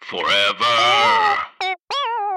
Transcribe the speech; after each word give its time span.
Forever. 0.00 1.36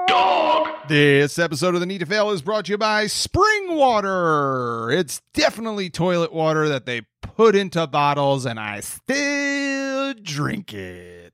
Dog. 0.08 0.68
This 0.88 1.38
episode 1.38 1.74
of 1.74 1.80
the 1.80 1.86
Need 1.86 2.00
to 2.00 2.06
Fail 2.06 2.30
is 2.30 2.42
brought 2.42 2.66
to 2.66 2.72
you 2.72 2.78
by 2.78 3.06
Spring 3.06 3.76
Water. 3.76 4.90
It's 4.90 5.22
definitely 5.32 5.88
toilet 5.88 6.32
water 6.32 6.68
that 6.68 6.84
they 6.84 7.02
put 7.22 7.54
into 7.56 7.86
bottles, 7.86 8.44
and 8.44 8.60
I 8.60 8.80
still 8.80 10.12
drink 10.22 10.74
it. 10.74 11.32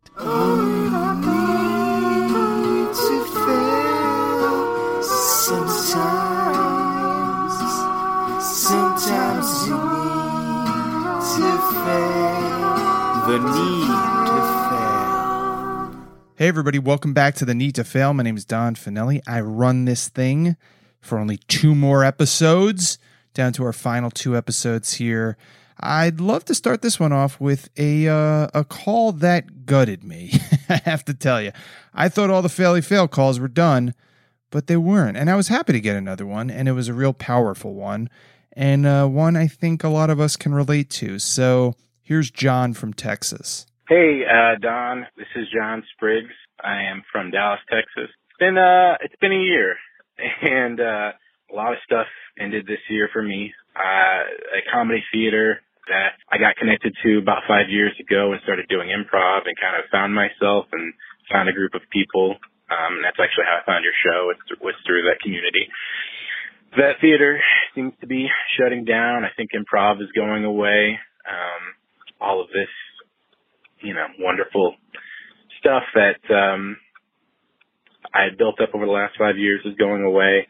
Sometimes 8.40 9.66
you 9.66 9.74
need 9.74 11.18
to 11.34 11.50
fail. 11.84 12.68
The 13.26 13.38
need 13.38 13.86
to 13.88 14.40
fail. 14.44 14.67
Hey, 16.38 16.46
everybody, 16.46 16.78
welcome 16.78 17.14
back 17.14 17.34
to 17.34 17.44
the 17.44 17.52
Need 17.52 17.74
to 17.74 17.82
Fail. 17.82 18.14
My 18.14 18.22
name 18.22 18.36
is 18.36 18.44
Don 18.44 18.76
Fanelli. 18.76 19.20
I 19.26 19.40
run 19.40 19.86
this 19.86 20.06
thing 20.06 20.56
for 21.00 21.18
only 21.18 21.38
two 21.48 21.74
more 21.74 22.04
episodes, 22.04 22.96
down 23.34 23.52
to 23.54 23.64
our 23.64 23.72
final 23.72 24.08
two 24.08 24.36
episodes 24.36 24.94
here. 24.94 25.36
I'd 25.80 26.20
love 26.20 26.44
to 26.44 26.54
start 26.54 26.80
this 26.80 27.00
one 27.00 27.12
off 27.12 27.40
with 27.40 27.70
a 27.76 28.06
uh, 28.06 28.46
a 28.54 28.62
call 28.62 29.10
that 29.10 29.66
gutted 29.66 30.04
me. 30.04 30.30
I 30.68 30.76
have 30.84 31.04
to 31.06 31.12
tell 31.12 31.42
you, 31.42 31.50
I 31.92 32.08
thought 32.08 32.30
all 32.30 32.42
the 32.42 32.46
faily 32.46 32.84
fail 32.84 33.08
calls 33.08 33.40
were 33.40 33.48
done, 33.48 33.92
but 34.50 34.68
they 34.68 34.76
weren't, 34.76 35.16
and 35.16 35.28
I 35.28 35.34
was 35.34 35.48
happy 35.48 35.72
to 35.72 35.80
get 35.80 35.96
another 35.96 36.24
one, 36.24 36.52
and 36.52 36.68
it 36.68 36.72
was 36.72 36.86
a 36.86 36.94
real 36.94 37.14
powerful 37.14 37.74
one, 37.74 38.08
and 38.52 38.86
uh, 38.86 39.08
one 39.08 39.34
I 39.34 39.48
think 39.48 39.82
a 39.82 39.88
lot 39.88 40.08
of 40.08 40.20
us 40.20 40.36
can 40.36 40.54
relate 40.54 40.88
to. 40.90 41.18
So 41.18 41.74
here's 42.00 42.30
John 42.30 42.74
from 42.74 42.94
Texas. 42.94 43.66
Hey, 43.88 44.20
uh, 44.20 44.60
Don. 44.60 45.06
This 45.16 45.32
is 45.34 45.48
John 45.48 45.82
Spriggs. 45.96 46.36
I 46.60 46.92
am 46.92 47.00
from 47.10 47.30
Dallas, 47.30 47.64
Texas. 47.72 48.12
It's 48.12 48.38
been 48.38 48.58
uh, 48.60 49.00
it's 49.00 49.16
been 49.16 49.32
a 49.32 49.40
year, 49.40 49.80
and 50.44 50.78
uh, 50.78 51.16
a 51.16 51.54
lot 51.56 51.72
of 51.72 51.80
stuff 51.88 52.04
ended 52.38 52.66
this 52.66 52.84
year 52.90 53.08
for 53.14 53.22
me. 53.22 53.50
Uh, 53.72 54.60
a 54.60 54.62
comedy 54.70 55.00
theater 55.10 55.64
that 55.88 56.20
I 56.28 56.36
got 56.36 56.60
connected 56.60 56.92
to 57.02 57.16
about 57.16 57.48
five 57.48 57.72
years 57.72 57.96
ago 57.96 58.36
and 58.36 58.44
started 58.44 58.68
doing 58.68 58.92
improv 58.92 59.48
and 59.48 59.56
kind 59.56 59.80
of 59.80 59.88
found 59.88 60.12
myself 60.12 60.68
and 60.76 60.92
found 61.32 61.48
a 61.48 61.56
group 61.56 61.72
of 61.72 61.80
people. 61.88 62.36
Um, 62.68 63.00
and 63.00 63.04
that's 63.08 63.16
actually 63.16 63.48
how 63.48 63.64
I 63.64 63.64
found 63.64 63.88
your 63.88 63.96
show. 64.04 64.28
It 64.36 64.60
was 64.60 64.76
through 64.84 65.08
that 65.08 65.24
community. 65.24 65.64
That 66.76 67.00
theater 67.00 67.40
seems 67.74 67.94
to 68.02 68.06
be 68.06 68.28
shutting 68.60 68.84
down. 68.84 69.24
I 69.24 69.32
think 69.34 69.56
improv 69.56 70.04
is 70.04 70.12
going 70.12 70.44
away. 70.44 71.00
Um, 71.24 71.72
all 72.20 72.44
of 72.44 72.52
this 72.52 72.68
you 73.82 73.94
know, 73.94 74.06
wonderful 74.18 74.76
stuff 75.60 75.84
that 75.94 76.20
um 76.34 76.76
I 78.14 78.24
had 78.24 78.38
built 78.38 78.60
up 78.60 78.70
over 78.74 78.86
the 78.86 78.92
last 78.92 79.14
five 79.18 79.38
years 79.38 79.60
is 79.64 79.74
going 79.76 80.02
away. 80.02 80.46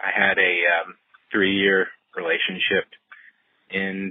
I 0.00 0.10
had 0.14 0.38
a 0.38 0.52
um 0.82 0.94
three 1.32 1.56
year 1.56 1.86
relationship 2.16 2.84
in 3.70 4.10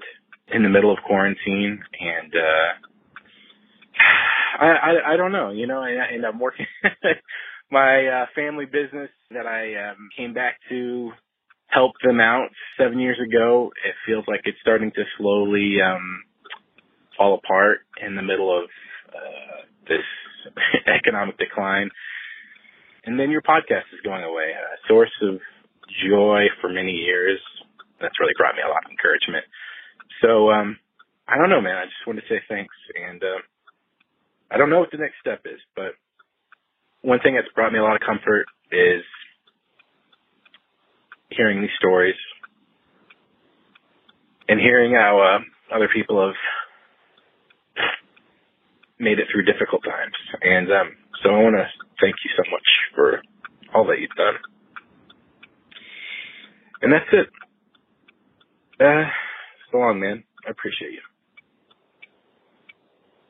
in 0.54 0.64
the 0.64 0.70
middle 0.70 0.92
of 0.92 1.00
quarantine 1.06 1.82
and 2.00 2.34
uh 2.36 2.74
I, 4.60 4.68
I 4.68 5.14
I 5.14 5.18
don't 5.18 5.32
know, 5.32 5.52
you 5.52 5.68
know, 5.68 5.84
and, 5.84 5.98
and 6.00 6.26
I'm 6.26 6.40
working 6.40 6.68
my 7.72 8.08
uh 8.08 8.26
family 8.36 8.66
business 8.66 9.10
that 9.32 9.46
I 9.46 9.92
um 9.92 10.10
came 10.18 10.34
back 10.34 10.58
to 10.70 11.12
help 11.68 11.94
them 12.04 12.20
out 12.20 12.50
seven 12.80 13.00
years 13.00 13.20
ago. 13.20 13.72
It 13.86 13.96
feels 14.06 14.26
like 14.28 14.42
it's 14.46 14.58
starting 14.62 14.92
to 14.92 15.04
slowly 15.18 15.78
um 15.82 16.24
fall 17.20 17.36
apart 17.36 17.80
in 18.02 18.16
the 18.16 18.24
middle 18.24 18.48
of 18.48 18.64
uh, 19.12 19.68
this 19.88 20.08
economic 20.88 21.38
decline. 21.38 21.92
And 23.04 23.20
then 23.20 23.30
your 23.30 23.42
podcast 23.42 23.92
is 23.92 24.00
going 24.04 24.24
away, 24.24 24.56
a 24.56 24.88
source 24.88 25.12
of 25.22 25.40
joy 26.08 26.48
for 26.62 26.70
many 26.70 26.94
years. 26.94 27.40
That's 28.00 28.16
really 28.20 28.34
brought 28.38 28.56
me 28.56 28.62
a 28.66 28.70
lot 28.70 28.86
of 28.86 28.92
encouragement. 28.92 29.44
So, 30.24 30.50
um, 30.50 30.78
I 31.28 31.38
don't 31.38 31.50
know, 31.50 31.62
man. 31.62 31.76
I 31.76 31.86
just 31.86 32.08
want 32.08 32.20
to 32.20 32.26
say 32.30 32.40
thanks. 32.48 32.74
And, 32.96 33.22
uh, 33.22 33.44
I 34.50 34.58
don't 34.58 34.70
know 34.70 34.80
what 34.80 34.92
the 34.92 34.98
next 34.98 35.20
step 35.20 35.42
is, 35.46 35.60
but 35.76 35.94
one 37.02 37.20
thing 37.20 37.36
that's 37.36 37.54
brought 37.54 37.74
me 37.74 37.80
a 37.80 37.84
lot 37.84 37.96
of 37.96 38.02
comfort 38.02 38.46
is 38.72 39.04
hearing 41.30 41.62
these 41.62 41.76
stories 41.78 42.16
and 44.48 44.60
hearing 44.60 44.94
how, 44.94 45.20
uh, 45.20 45.76
other 45.76 45.90
people 45.94 46.26
have 46.26 46.36
made 49.00 49.18
it 49.18 49.28
through 49.32 49.44
difficult 49.44 49.84
times. 49.84 50.14
And 50.42 50.68
um, 50.72 50.92
so 51.24 51.30
I 51.30 51.42
want 51.42 51.56
to 51.56 51.66
thank 52.02 52.16
you 52.24 52.32
so 52.36 52.44
much 52.52 52.68
for 52.94 53.22
all 53.74 53.88
that 53.88 54.00
you've 54.00 54.12
done. 54.12 54.36
And 56.82 56.94
that's 56.94 57.06
it. 57.12 57.28
Uh, 58.80 59.10
so 59.72 59.78
long, 59.78 60.00
man. 60.00 60.24
I 60.46 60.52
appreciate 60.52 60.92
you. 60.92 61.02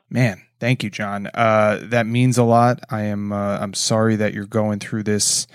Man, 0.08 0.42
thank 0.70 0.84
you, 0.84 0.90
John. 0.90 1.26
Uh, 1.34 1.80
that 1.82 2.06
means 2.06 2.38
a 2.38 2.44
lot. 2.44 2.78
I 2.90 3.02
am. 3.02 3.32
Uh, 3.32 3.58
I'm 3.58 3.74
sorry 3.74 4.14
that 4.14 4.34
you're 4.34 4.46
going 4.46 4.78
through 4.78 5.02
this. 5.02 5.48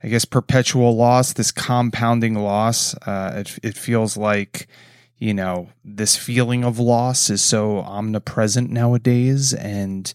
I 0.00 0.06
guess 0.06 0.24
perpetual 0.24 0.96
loss, 0.96 1.32
this 1.32 1.50
compounding 1.50 2.36
loss. 2.36 2.94
Uh, 2.94 3.32
it 3.34 3.58
it 3.64 3.76
feels 3.76 4.16
like 4.16 4.68
you 5.18 5.34
know, 5.34 5.68
this 5.84 6.16
feeling 6.16 6.64
of 6.64 6.78
loss 6.78 7.28
is 7.30 7.42
so 7.42 7.80
omnipresent 7.80 8.70
nowadays. 8.70 9.52
And, 9.52 10.10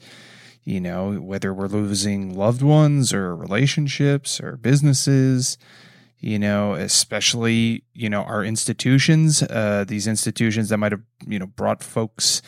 you 0.64 0.80
know, 0.82 1.12
whether 1.20 1.54
we're 1.54 1.68
losing 1.68 2.36
loved 2.36 2.64
ones 2.64 3.14
or 3.14 3.36
relationships 3.36 4.40
or 4.40 4.58
businesses, 4.58 5.60
you 6.20 6.40
know, 6.40 6.74
especially, 6.74 7.84
you 7.94 8.10
know, 8.10 8.24
our 8.24 8.44
institutions, 8.44 9.44
uh, 9.44 9.86
these 9.88 10.08
institutions 10.08 10.70
that 10.70 10.78
might 10.78 10.92
have, 10.92 11.04
you 11.28 11.38
know, 11.38 11.46
brought 11.46 11.84
folks 11.84 12.42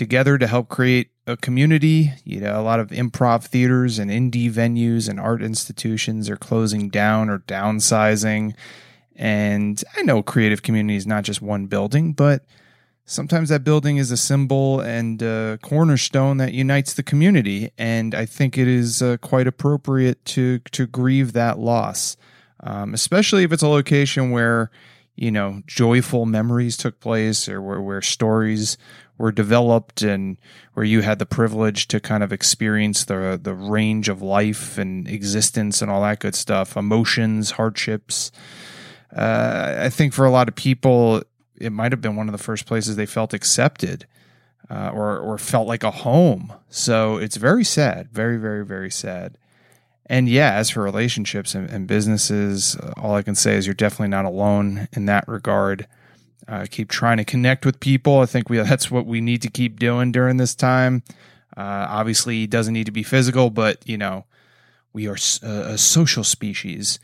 together 0.00 0.36
to 0.36 0.48
help 0.48 0.68
create 0.68 1.10
a 1.28 1.36
community. 1.36 2.12
You 2.24 2.40
know, 2.40 2.60
a 2.60 2.62
lot 2.62 2.80
of 2.80 2.88
improv 2.88 3.44
theaters 3.44 4.00
and 4.00 4.10
indie 4.10 4.52
venues 4.52 5.08
and 5.08 5.20
art 5.20 5.42
institutions 5.42 6.28
are 6.28 6.36
closing 6.36 6.88
down 6.88 7.30
or 7.30 7.38
downsizing 7.38 8.54
and 9.20 9.84
I 9.98 10.02
know 10.02 10.22
creative 10.22 10.62
community 10.62 10.96
is 10.96 11.06
not 11.06 11.24
just 11.24 11.42
one 11.42 11.66
building, 11.66 12.14
but 12.14 12.46
sometimes 13.04 13.50
that 13.50 13.62
building 13.62 13.98
is 13.98 14.10
a 14.10 14.16
symbol 14.16 14.80
and 14.80 15.20
a 15.20 15.58
cornerstone 15.60 16.38
that 16.38 16.54
unites 16.54 16.94
the 16.94 17.02
community. 17.02 17.70
And 17.76 18.14
I 18.14 18.24
think 18.24 18.56
it 18.56 18.66
is 18.66 19.02
uh, 19.02 19.18
quite 19.18 19.46
appropriate 19.46 20.24
to 20.26 20.60
to 20.72 20.86
grieve 20.86 21.34
that 21.34 21.58
loss, 21.58 22.16
um, 22.60 22.94
especially 22.94 23.44
if 23.44 23.52
it's 23.52 23.62
a 23.62 23.68
location 23.68 24.30
where 24.30 24.70
you 25.16 25.30
know 25.30 25.60
joyful 25.66 26.24
memories 26.24 26.78
took 26.78 26.98
place 26.98 27.46
or 27.46 27.60
where, 27.60 27.82
where 27.82 28.00
stories 28.00 28.78
were 29.20 29.30
developed 29.32 30.02
and 30.02 30.36
where 30.74 30.84
you 30.84 31.02
had 31.02 31.18
the 31.18 31.26
privilege 31.26 31.86
to 31.88 32.00
kind 32.00 32.22
of 32.22 32.32
experience 32.32 33.04
the 33.04 33.38
the 33.40 33.54
range 33.54 34.08
of 34.08 34.22
life 34.22 34.78
and 34.78 35.06
existence 35.06 35.82
and 35.82 35.90
all 35.90 36.02
that 36.02 36.20
good 36.20 36.34
stuff, 36.34 36.76
emotions, 36.76 37.52
hardships 37.52 38.32
uh, 39.14 39.76
I 39.80 39.88
think 39.88 40.12
for 40.12 40.24
a 40.24 40.30
lot 40.30 40.48
of 40.48 40.54
people, 40.54 41.22
it 41.56 41.72
might 41.72 41.92
have 41.92 42.00
been 42.00 42.16
one 42.16 42.28
of 42.28 42.32
the 42.32 42.38
first 42.38 42.66
places 42.66 42.96
they 42.96 43.06
felt 43.06 43.34
accepted 43.34 44.06
uh, 44.70 44.90
or 44.94 45.18
or 45.18 45.38
felt 45.38 45.66
like 45.66 45.82
a 45.82 45.90
home. 45.90 46.52
So 46.68 47.16
it's 47.16 47.36
very 47.36 47.64
sad, 47.64 48.10
very 48.12 48.36
very 48.36 48.64
very 48.64 48.90
sad. 48.90 49.36
And 50.06 50.28
yeah, 50.28 50.54
as 50.54 50.70
for 50.70 50.82
relationships 50.82 51.54
and, 51.54 51.70
and 51.70 51.86
businesses, 51.86 52.76
all 52.96 53.14
I 53.14 53.22
can 53.22 53.36
say 53.36 53.54
is 53.54 53.66
you're 53.66 53.74
definitely 53.74 54.08
not 54.08 54.24
alone 54.24 54.88
in 54.92 55.06
that 55.06 55.26
regard. 55.28 55.86
Uh, 56.48 56.66
keep 56.70 56.88
trying 56.88 57.18
to 57.18 57.24
connect 57.24 57.64
with 57.64 57.80
people. 57.80 58.20
I 58.20 58.26
think 58.26 58.48
we 58.48 58.58
that's 58.58 58.90
what 58.90 59.06
we 59.06 59.20
need 59.20 59.42
to 59.42 59.50
keep 59.50 59.78
doing 59.78 60.12
during 60.12 60.36
this 60.36 60.54
time. 60.54 61.02
Uh, 61.56 61.86
obviously, 61.88 62.44
it 62.44 62.50
doesn't 62.50 62.74
need 62.74 62.86
to 62.86 62.92
be 62.92 63.02
physical, 63.02 63.50
but 63.50 63.86
you 63.86 63.98
know, 63.98 64.24
we 64.92 65.06
are 65.06 65.16
a, 65.42 65.46
a 65.46 65.78
social 65.78 66.24
species 66.24 66.98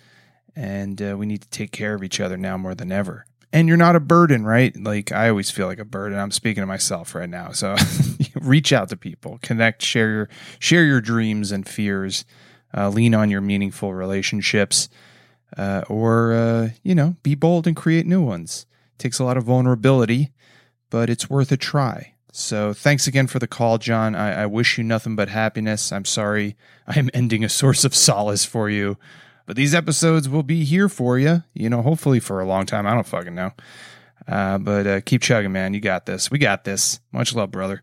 and 0.56 1.02
uh, 1.02 1.16
we 1.16 1.26
need 1.26 1.42
to 1.42 1.48
take 1.50 1.70
care 1.70 1.94
of 1.94 2.02
each 2.02 2.18
other 2.18 2.36
now 2.36 2.56
more 2.56 2.74
than 2.74 2.90
ever. 2.90 3.26
And 3.52 3.68
you're 3.68 3.76
not 3.76 3.94
a 3.94 4.00
burden, 4.00 4.44
right? 4.44 4.76
Like 4.76 5.12
I 5.12 5.28
always 5.28 5.50
feel 5.50 5.66
like 5.66 5.78
a 5.78 5.84
burden. 5.84 6.18
I'm 6.18 6.30
speaking 6.30 6.62
to 6.62 6.66
myself 6.66 7.14
right 7.14 7.28
now, 7.28 7.52
so 7.52 7.76
reach 8.34 8.72
out 8.72 8.88
to 8.88 8.96
people, 8.96 9.38
connect, 9.42 9.82
share 9.82 10.10
your 10.10 10.28
share 10.58 10.84
your 10.84 11.00
dreams 11.00 11.52
and 11.52 11.66
fears, 11.66 12.24
uh, 12.76 12.88
lean 12.88 13.14
on 13.14 13.30
your 13.30 13.40
meaningful 13.40 13.94
relationships, 13.94 14.88
uh, 15.56 15.84
or 15.88 16.32
uh, 16.32 16.68
you 16.82 16.94
know, 16.94 17.14
be 17.22 17.34
bold 17.34 17.66
and 17.66 17.76
create 17.76 18.06
new 18.06 18.20
ones. 18.20 18.66
Takes 18.98 19.18
a 19.18 19.24
lot 19.24 19.36
of 19.36 19.44
vulnerability, 19.44 20.32
but 20.90 21.10
it's 21.10 21.30
worth 21.30 21.52
a 21.52 21.56
try. 21.56 22.14
So 22.32 22.74
thanks 22.74 23.06
again 23.06 23.28
for 23.28 23.38
the 23.38 23.46
call, 23.46 23.78
John. 23.78 24.14
I, 24.14 24.42
I 24.42 24.46
wish 24.46 24.76
you 24.76 24.84
nothing 24.84 25.16
but 25.16 25.28
happiness. 25.28 25.90
I'm 25.90 26.04
sorry 26.04 26.56
I 26.86 26.98
am 26.98 27.08
ending 27.14 27.42
a 27.42 27.48
source 27.48 27.84
of 27.84 27.94
solace 27.94 28.44
for 28.44 28.68
you, 28.68 28.98
but 29.46 29.56
these 29.56 29.74
episodes 29.74 30.28
will 30.28 30.42
be 30.42 30.64
here 30.64 30.88
for 30.88 31.18
you. 31.18 31.44
You 31.54 31.70
know, 31.70 31.80
hopefully 31.80 32.20
for 32.20 32.40
a 32.40 32.46
long 32.46 32.66
time. 32.66 32.86
I 32.86 32.94
don't 32.94 33.06
fucking 33.06 33.34
know. 33.34 33.52
Uh, 34.28 34.58
but 34.58 34.86
uh, 34.86 35.00
keep 35.00 35.22
chugging, 35.22 35.52
man. 35.52 35.72
You 35.72 35.80
got 35.80 36.04
this. 36.04 36.30
We 36.30 36.38
got 36.38 36.64
this. 36.64 37.00
Much 37.12 37.34
love, 37.34 37.50
brother. 37.50 37.82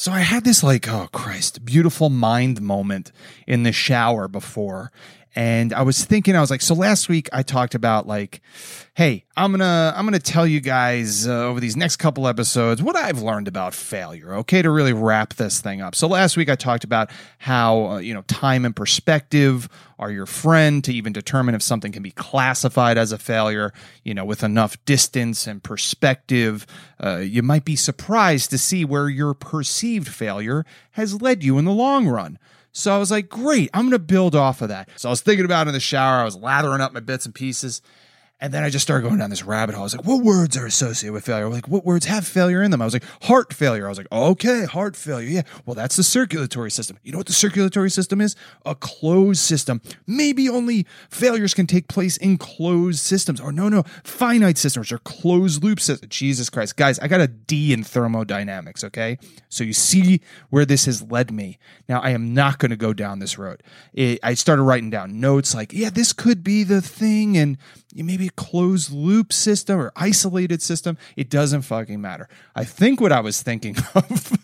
So 0.00 0.12
I 0.12 0.20
had 0.20 0.44
this 0.44 0.62
like, 0.62 0.88
oh 0.88 1.08
Christ, 1.12 1.62
beautiful 1.62 2.08
mind 2.08 2.62
moment 2.62 3.12
in 3.46 3.64
the 3.64 3.72
shower 3.72 4.28
before. 4.28 4.90
And 5.36 5.72
I 5.72 5.82
was 5.82 6.04
thinking, 6.04 6.34
I 6.34 6.40
was 6.40 6.50
like, 6.50 6.60
so 6.60 6.74
last 6.74 7.08
week 7.08 7.28
I 7.32 7.42
talked 7.42 7.76
about 7.76 8.06
like, 8.06 8.40
hey, 8.94 9.24
I'm 9.36 9.52
gonna 9.52 9.92
I'm 9.96 10.04
gonna 10.04 10.18
tell 10.18 10.46
you 10.46 10.60
guys 10.60 11.28
uh, 11.28 11.44
over 11.46 11.60
these 11.60 11.76
next 11.76 11.96
couple 11.96 12.26
episodes 12.26 12.82
what 12.82 12.96
I've 12.96 13.22
learned 13.22 13.46
about 13.46 13.72
failure. 13.72 14.34
Okay, 14.36 14.60
to 14.60 14.70
really 14.70 14.92
wrap 14.92 15.34
this 15.34 15.60
thing 15.60 15.80
up. 15.80 15.94
So 15.94 16.08
last 16.08 16.36
week 16.36 16.48
I 16.50 16.56
talked 16.56 16.82
about 16.82 17.10
how 17.38 17.84
uh, 17.86 17.98
you 17.98 18.12
know 18.12 18.22
time 18.22 18.64
and 18.64 18.74
perspective 18.74 19.68
are 20.00 20.10
your 20.10 20.26
friend 20.26 20.82
to 20.82 20.92
even 20.92 21.12
determine 21.12 21.54
if 21.54 21.62
something 21.62 21.92
can 21.92 22.02
be 22.02 22.10
classified 22.10 22.98
as 22.98 23.12
a 23.12 23.18
failure. 23.18 23.72
You 24.02 24.14
know, 24.14 24.24
with 24.24 24.42
enough 24.42 24.84
distance 24.84 25.46
and 25.46 25.62
perspective, 25.62 26.66
uh, 27.02 27.18
you 27.18 27.44
might 27.44 27.64
be 27.64 27.76
surprised 27.76 28.50
to 28.50 28.58
see 28.58 28.84
where 28.84 29.08
your 29.08 29.34
perceived 29.34 30.08
failure 30.08 30.66
has 30.92 31.22
led 31.22 31.44
you 31.44 31.56
in 31.56 31.66
the 31.66 31.72
long 31.72 32.08
run. 32.08 32.36
So 32.72 32.94
I 32.94 32.98
was 32.98 33.10
like, 33.10 33.28
great, 33.28 33.70
I'm 33.74 33.82
going 33.82 33.92
to 33.92 33.98
build 33.98 34.34
off 34.34 34.62
of 34.62 34.68
that. 34.68 34.88
So 34.96 35.08
I 35.08 35.10
was 35.10 35.20
thinking 35.20 35.44
about 35.44 35.66
it 35.66 35.70
in 35.70 35.74
the 35.74 35.80
shower. 35.80 36.20
I 36.20 36.24
was 36.24 36.36
lathering 36.36 36.80
up 36.80 36.92
my 36.92 37.00
bits 37.00 37.26
and 37.26 37.34
pieces. 37.34 37.82
And 38.40 38.54
then 38.54 38.64
I 38.64 38.70
just 38.70 38.82
started 38.82 39.06
going 39.06 39.18
down 39.18 39.28
this 39.28 39.44
rabbit 39.44 39.74
hole. 39.74 39.82
I 39.82 39.84
was 39.84 39.96
like, 39.96 40.06
what 40.06 40.24
words 40.24 40.56
are 40.56 40.64
associated 40.64 41.12
with 41.12 41.26
failure? 41.26 41.44
I 41.44 41.48
was 41.48 41.58
like, 41.58 41.68
what 41.68 41.84
words 41.84 42.06
have 42.06 42.26
failure 42.26 42.62
in 42.62 42.70
them? 42.70 42.80
I 42.80 42.86
was 42.86 42.94
like, 42.94 43.04
heart 43.22 43.52
failure. 43.52 43.84
I 43.84 43.90
was 43.90 43.98
like, 43.98 44.10
okay, 44.10 44.64
heart 44.64 44.96
failure. 44.96 45.28
Yeah. 45.28 45.42
Well, 45.66 45.74
that's 45.74 45.96
the 45.96 46.02
circulatory 46.02 46.70
system. 46.70 46.98
You 47.02 47.12
know 47.12 47.18
what 47.18 47.26
the 47.26 47.34
circulatory 47.34 47.90
system 47.90 48.20
is? 48.20 48.36
A 48.64 48.74
closed 48.74 49.40
system. 49.40 49.82
Maybe 50.06 50.48
only 50.48 50.86
failures 51.10 51.52
can 51.52 51.66
take 51.66 51.88
place 51.88 52.16
in 52.16 52.38
closed 52.38 53.00
systems. 53.00 53.40
Or 53.40 53.52
no, 53.52 53.68
no, 53.68 53.82
finite 54.04 54.56
systems 54.56 54.90
or 54.90 54.98
closed 54.98 55.62
loop 55.62 55.78
systems. 55.78 56.10
Jesus 56.10 56.48
Christ. 56.48 56.76
Guys, 56.76 56.98
I 56.98 57.08
got 57.08 57.20
a 57.20 57.28
D 57.28 57.74
in 57.74 57.84
thermodynamics, 57.84 58.84
okay? 58.84 59.18
So 59.50 59.64
you 59.64 59.74
see 59.74 60.22
where 60.48 60.64
this 60.64 60.86
has 60.86 61.02
led 61.02 61.30
me. 61.30 61.58
Now, 61.88 62.00
I 62.00 62.10
am 62.10 62.32
not 62.32 62.58
going 62.58 62.70
to 62.70 62.76
go 62.76 62.94
down 62.94 63.18
this 63.18 63.36
road. 63.36 63.62
It, 63.92 64.18
I 64.22 64.32
started 64.32 64.62
writing 64.62 64.88
down 64.88 65.20
notes 65.20 65.54
like, 65.54 65.74
yeah, 65.74 65.90
this 65.90 66.14
could 66.14 66.42
be 66.42 66.64
the 66.64 66.80
thing. 66.80 67.36
And 67.36 67.58
maybe 67.94 68.28
a 68.28 68.30
closed 68.30 68.92
loop 68.92 69.32
system 69.32 69.78
or 69.78 69.92
isolated 69.96 70.62
system. 70.62 70.96
It 71.16 71.30
doesn't 71.30 71.62
fucking 71.62 72.00
matter. 72.00 72.28
I 72.54 72.64
think 72.64 73.00
what 73.00 73.12
I 73.12 73.20
was 73.20 73.42
thinking 73.42 73.76
of, 73.94 74.38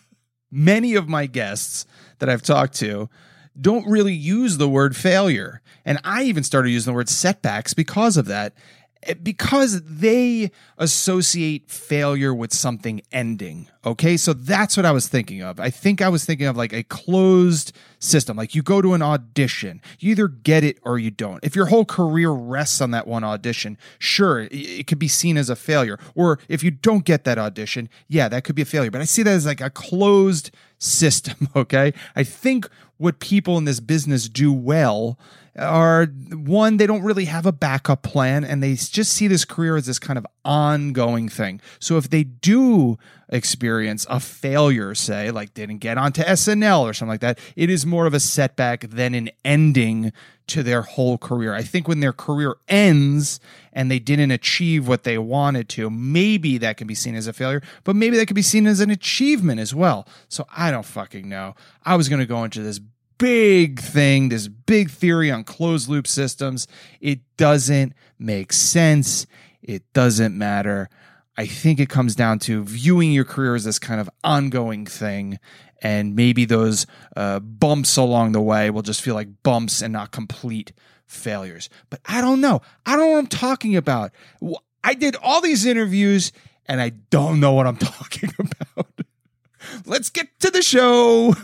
many 0.51 0.95
of 0.95 1.09
my 1.09 1.27
guests 1.27 1.87
that 2.19 2.29
I've 2.29 2.43
talked 2.43 2.75
to 2.77 3.09
don't 3.59 3.87
really 3.87 4.15
use 4.15 4.59
the 4.59 4.69
word 4.69 4.97
failure. 4.97 5.61
And 5.85 5.99
I 6.05 6.25
even 6.25 6.43
started 6.43 6.71
using 6.71 6.93
the 6.93 6.97
word 6.97 7.09
setbacks 7.09 7.75
because 7.75 8.17
of 8.17 8.27
that 8.27 8.55
because 9.23 9.83
they 9.83 10.51
associate 10.79 11.71
failure 11.71 12.35
with 12.35 12.53
something 12.53 13.01
ending. 13.13 13.69
Okay. 13.85 14.17
So 14.17 14.33
that's 14.33 14.77
what 14.77 14.85
I 14.85 14.91
was 14.91 15.07
thinking 15.09 15.43
of. 15.43 15.61
I 15.61 15.71
think 15.71 16.03
I 16.03 16.09
was 16.09 16.25
thinking 16.25 16.47
of 16.47 16.57
like 16.57 16.73
a 16.73 16.83
closed 16.83 17.73
system. 17.99 18.37
Like 18.37 18.55
you 18.55 18.63
go 18.63 18.83
to 18.83 18.95
an 18.95 19.03
audition, 19.03 19.81
you 20.01 20.11
either 20.11 20.29
get 20.29 20.65
it 20.65 20.79
or 20.83 20.99
you 20.99 21.11
don't. 21.11 21.43
If 21.45 21.55
your 21.55 21.67
whole 21.67 21.85
career 21.85 22.31
rests 22.31 22.81
on 22.81 22.91
that 22.93 23.07
one 23.07 23.23
audition, 23.23 23.79
sure, 23.99 24.49
it 24.51 24.87
could 24.87 24.99
be 24.99 25.09
seen 25.09 25.37
as 25.37 25.49
a 25.49 25.57
failure. 25.57 25.99
Or 26.15 26.39
if 26.49 26.63
you 26.65 26.71
don't 26.71 27.05
get 27.05 27.25
that 27.25 27.39
audition, 27.39 27.89
yeah, 28.09 28.29
that 28.29 28.45
could 28.45 28.57
be 28.57 28.63
a 28.63 28.67
failure. 28.67 28.91
But 28.91 29.03
I 29.03 29.05
see 29.05 29.23
that 29.23 29.33
as 29.33 29.47
like 29.47 29.61
a 29.61 29.71
closed 29.71 30.51
system. 30.79 31.49
Okay. 31.55 31.95
I 32.15 32.23
think 32.25 32.69
what 32.99 33.19
people 33.19 33.57
in 33.59 33.65
this 33.65 33.81
business 33.81 34.29
do 34.29 34.53
well 34.53 35.19
are 35.59 36.07
one, 36.07 36.77
they 36.77 36.87
don't 36.87 37.03
really 37.03 37.27
have 37.27 37.47
a 37.47 37.53
backup 37.53 38.03
plan 38.03 38.45
and 38.45 38.63
they 38.63 38.75
just 38.75 39.13
see 39.13 39.27
this 39.27 39.45
career 39.45 39.77
as 39.77 39.87
this 39.87 39.99
kind 39.99 40.19
of 40.19 40.27
ongoing 40.45 41.29
thing. 41.29 41.61
So 41.79 41.97
if 41.97 42.11
they 42.11 42.25
do 42.25 42.99
experience 43.29 44.07
a 44.09 44.21
failure, 44.21 44.95
say, 44.95 45.31
like 45.31 45.55
didn't 45.55 45.79
get 45.79 45.99
onto 45.99 46.23
SNL 46.23 46.83
or 46.83 46.93
something 46.93 47.11
like 47.11 47.21
that, 47.21 47.39
it 47.57 47.71
is 47.71 47.87
more 47.87 48.07
of 48.07 48.15
a 48.15 48.21
setback 48.21 48.89
than 48.91 49.15
an 49.15 49.31
ending 49.45 50.13
to 50.49 50.63
their 50.63 50.83
whole 50.83 51.19
career. 51.19 51.55
I 51.55 51.63
think 51.63 51.89
when 51.89 52.01
their 52.01 52.13
career 52.13 52.55
ends 52.69 53.41
and 53.73 53.91
they 53.91 53.99
didn't 53.99 54.31
achieve 54.31 54.87
what 54.87 55.03
they 55.03 55.19
wanted 55.19 55.69
to, 55.71 55.91
maybe 55.91 56.57
that 56.59 56.77
can 56.77 56.87
be 56.87 56.95
seen 56.95 57.17
as 57.17 57.27
a 57.27 57.33
failure, 57.33 57.63
but 57.83 57.97
maybe 57.97 58.17
that 58.17 58.27
could 58.27 58.37
be 58.37 58.43
seen 58.43 58.67
as 58.67 58.81
an 58.81 58.91
achievement 58.91 59.61
as 59.61 59.75
well. 59.75 60.07
So 60.29 60.47
I 60.57 60.71
don't 60.71 60.87
fucking 60.87 61.29
know. 61.29 61.57
I 61.85 61.97
was 61.97 62.09
going 62.09 62.21
to 62.21 62.27
go 62.27 62.45
into 62.45 62.63
this 62.63 62.81
big 63.19 63.81
thing, 63.81 64.29
this 64.29 64.49
big 64.49 64.91
theory 64.91 65.31
on 65.31 65.45
closed 65.45 65.89
loop 65.89 66.07
systems. 66.07 66.67
It 67.01 67.21
doesn't 67.37 67.93
make 68.19 68.53
sense. 68.53 69.27
It 69.63 69.83
doesn't 69.93 70.37
matter. 70.37 70.89
I 71.37 71.47
think 71.47 71.81
it 71.81 71.89
comes 71.89 72.15
down 72.15 72.39
to 72.41 72.65
viewing 72.65 73.13
your 73.13 73.25
career 73.25 73.55
as 73.55 73.65
this 73.65 73.79
kind 73.79 74.01
of 74.01 74.09
ongoing 74.25 74.87
thing. 74.87 75.39
And 75.83 76.17
maybe 76.17 76.47
those 76.47 76.87
uh, 77.15 77.41
bumps 77.41 77.97
along 77.97 78.33
the 78.33 78.41
way 78.41 78.71
will 78.71 78.83
just 78.83 79.03
feel 79.03 79.15
like 79.15 79.43
bumps 79.43 79.83
and 79.83 79.93
not 79.93 80.11
complete 80.11 80.73
failures. 81.07 81.69
But 81.91 82.01
I 82.07 82.21
don't 82.21 82.41
know. 82.41 82.63
I 82.87 82.93
don't 82.93 83.01
know 83.01 83.11
what 83.13 83.19
I'm 83.19 83.27
talking 83.27 83.77
about. 83.77 84.13
I 84.83 84.95
did 84.95 85.17
all 85.23 85.41
these 85.41 85.67
interviews 85.67 86.33
and 86.67 86.81
I 86.81 86.91
don't 87.11 87.41
know 87.41 87.53
what 87.53 87.67
I'm 87.67 87.77
talking 87.77 88.33
about. 88.39 88.89
Let's 89.85 90.11
get 90.11 90.29
to 90.41 90.51
the 90.51 90.63
show. 90.63 91.35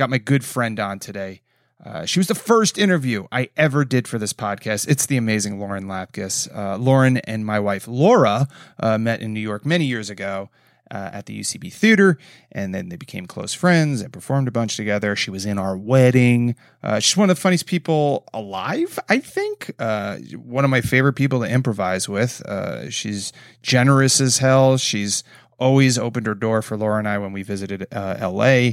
Got 0.00 0.08
my 0.08 0.16
good 0.16 0.46
friend 0.46 0.80
on 0.80 0.98
today. 0.98 1.42
Uh, 1.84 2.06
she 2.06 2.18
was 2.18 2.26
the 2.26 2.34
first 2.34 2.78
interview 2.78 3.26
I 3.30 3.50
ever 3.54 3.84
did 3.84 4.08
for 4.08 4.16
this 4.16 4.32
podcast. 4.32 4.88
It's 4.88 5.04
the 5.04 5.18
amazing 5.18 5.60
Lauren 5.60 5.84
Lapkus. 5.84 6.48
Uh, 6.56 6.78
Lauren 6.78 7.18
and 7.18 7.44
my 7.44 7.60
wife 7.60 7.86
Laura 7.86 8.48
uh, 8.78 8.96
met 8.96 9.20
in 9.20 9.34
New 9.34 9.40
York 9.40 9.66
many 9.66 9.84
years 9.84 10.08
ago 10.08 10.48
uh, 10.90 11.10
at 11.12 11.26
the 11.26 11.38
UCB 11.38 11.70
Theater, 11.70 12.16
and 12.50 12.74
then 12.74 12.88
they 12.88 12.96
became 12.96 13.26
close 13.26 13.52
friends 13.52 14.00
and 14.00 14.10
performed 14.10 14.48
a 14.48 14.50
bunch 14.50 14.74
together. 14.74 15.14
She 15.14 15.30
was 15.30 15.44
in 15.44 15.58
our 15.58 15.76
wedding. 15.76 16.56
Uh, 16.82 16.98
she's 16.98 17.18
one 17.18 17.28
of 17.28 17.36
the 17.36 17.42
funniest 17.42 17.66
people 17.66 18.24
alive, 18.32 18.98
I 19.10 19.18
think. 19.18 19.70
Uh, 19.78 20.16
one 20.34 20.64
of 20.64 20.70
my 20.70 20.80
favorite 20.80 21.12
people 21.12 21.40
to 21.40 21.46
improvise 21.46 22.08
with. 22.08 22.42
she's 22.88 23.34
generous 23.60 24.18
as 24.18 24.38
hell. 24.38 24.78
She's 24.78 25.22
always 25.58 25.98
opened 25.98 26.24
her 26.24 26.34
door 26.34 26.62
for 26.62 26.78
Laura 26.78 27.00
and 27.00 27.06
I 27.06 27.18
when 27.18 27.34
we 27.34 27.42
visited 27.42 27.86
LA. 27.92 28.70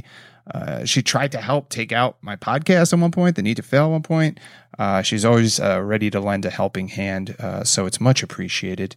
Uh, 0.52 0.84
she 0.84 1.02
tried 1.02 1.32
to 1.32 1.40
help 1.40 1.68
take 1.68 1.92
out 1.92 2.16
my 2.22 2.36
podcast 2.36 2.92
at 2.92 2.98
one 2.98 3.10
point, 3.10 3.36
the 3.36 3.42
need 3.42 3.56
to 3.56 3.62
fail 3.62 3.86
at 3.86 3.90
one 3.90 4.02
point. 4.02 4.40
Uh, 4.78 5.02
she's 5.02 5.24
always 5.24 5.60
uh, 5.60 5.80
ready 5.82 6.10
to 6.10 6.20
lend 6.20 6.44
a 6.44 6.50
helping 6.50 6.88
hand, 6.88 7.36
uh, 7.38 7.64
so 7.64 7.86
it's 7.86 8.00
much 8.00 8.22
appreciated. 8.22 8.96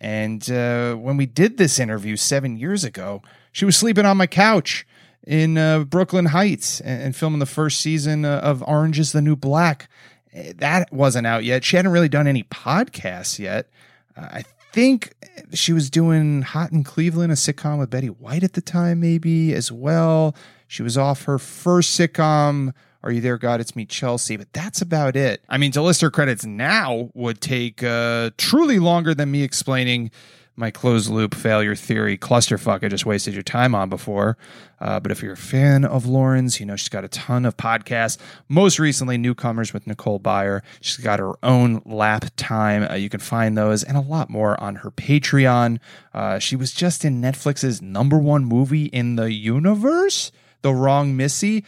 And 0.00 0.50
uh, 0.50 0.94
when 0.94 1.16
we 1.16 1.26
did 1.26 1.56
this 1.56 1.78
interview 1.78 2.16
seven 2.16 2.56
years 2.56 2.84
ago, 2.84 3.22
she 3.52 3.64
was 3.64 3.76
sleeping 3.76 4.06
on 4.06 4.16
my 4.16 4.26
couch 4.26 4.86
in 5.26 5.84
Brooklyn 5.84 6.26
Heights 6.26 6.80
and, 6.80 7.02
and, 7.02 7.16
filming 7.16 7.40
the 7.40 7.46
first 7.46 7.80
season 7.80 8.24
of 8.24 8.62
Orange 8.66 8.98
is 8.98 9.12
the 9.12 9.20
New 9.20 9.36
Black. 9.36 9.88
Eh, 10.32 10.54
that 10.56 10.90
wasn't 10.92 11.26
out 11.26 11.44
yet. 11.44 11.64
She 11.64 11.76
hadn't 11.76 11.92
really 11.92 12.08
done 12.08 12.26
any 12.26 12.44
podcasts 12.44 13.38
yet. 13.38 13.68
I 14.16 14.44
think 14.72 15.14
she 15.52 15.72
was 15.72 15.90
doing 15.90 16.42
Hot 16.42 16.72
in 16.72 16.84
Cleveland, 16.84 17.32
a 17.32 17.34
sitcom 17.34 17.78
with 17.78 17.90
Betty 17.90 18.08
White 18.08 18.44
at 18.44 18.54
the 18.54 18.60
time, 18.60 19.00
maybe 19.00 19.52
as 19.54 19.70
well. 19.70 20.34
She 20.70 20.84
was 20.84 20.96
off 20.96 21.24
her 21.24 21.40
first 21.40 21.98
sitcom, 21.98 22.72
Are 23.02 23.10
You 23.10 23.20
There, 23.20 23.38
God? 23.38 23.60
It's 23.60 23.74
Me, 23.74 23.84
Chelsea, 23.84 24.36
but 24.36 24.52
that's 24.52 24.80
about 24.80 25.16
it. 25.16 25.42
I 25.48 25.58
mean, 25.58 25.72
to 25.72 25.82
list 25.82 26.00
her 26.00 26.12
credits 26.12 26.46
now 26.46 27.10
would 27.12 27.40
take 27.40 27.82
uh, 27.82 28.30
truly 28.38 28.78
longer 28.78 29.12
than 29.12 29.32
me 29.32 29.42
explaining 29.42 30.12
my 30.54 30.70
closed 30.70 31.10
loop 31.10 31.34
failure 31.34 31.74
theory 31.74 32.16
clusterfuck 32.16 32.84
I 32.84 32.88
just 32.88 33.04
wasted 33.04 33.34
your 33.34 33.42
time 33.42 33.74
on 33.74 33.88
before. 33.88 34.38
Uh, 34.80 35.00
but 35.00 35.10
if 35.10 35.24
you're 35.24 35.32
a 35.32 35.36
fan 35.36 35.84
of 35.84 36.06
Lauren's, 36.06 36.60
you 36.60 36.66
know, 36.66 36.76
she's 36.76 36.88
got 36.88 37.02
a 37.02 37.08
ton 37.08 37.44
of 37.46 37.56
podcasts. 37.56 38.16
Most 38.48 38.78
recently, 38.78 39.18
Newcomers 39.18 39.72
with 39.72 39.88
Nicole 39.88 40.20
Byer. 40.20 40.60
She's 40.80 40.98
got 40.98 41.18
her 41.18 41.32
own 41.42 41.82
lap 41.84 42.26
time. 42.36 42.88
Uh, 42.88 42.94
you 42.94 43.08
can 43.08 43.18
find 43.18 43.58
those 43.58 43.82
and 43.82 43.96
a 43.96 44.00
lot 44.00 44.30
more 44.30 44.58
on 44.62 44.76
her 44.76 44.92
Patreon. 44.92 45.80
Uh, 46.14 46.38
she 46.38 46.54
was 46.54 46.72
just 46.72 47.04
in 47.04 47.20
Netflix's 47.20 47.82
number 47.82 48.20
one 48.20 48.44
movie 48.44 48.84
in 48.84 49.16
the 49.16 49.32
universe 49.32 50.30
the 50.62 50.74
wrong 50.74 51.16
Missy. 51.16 51.64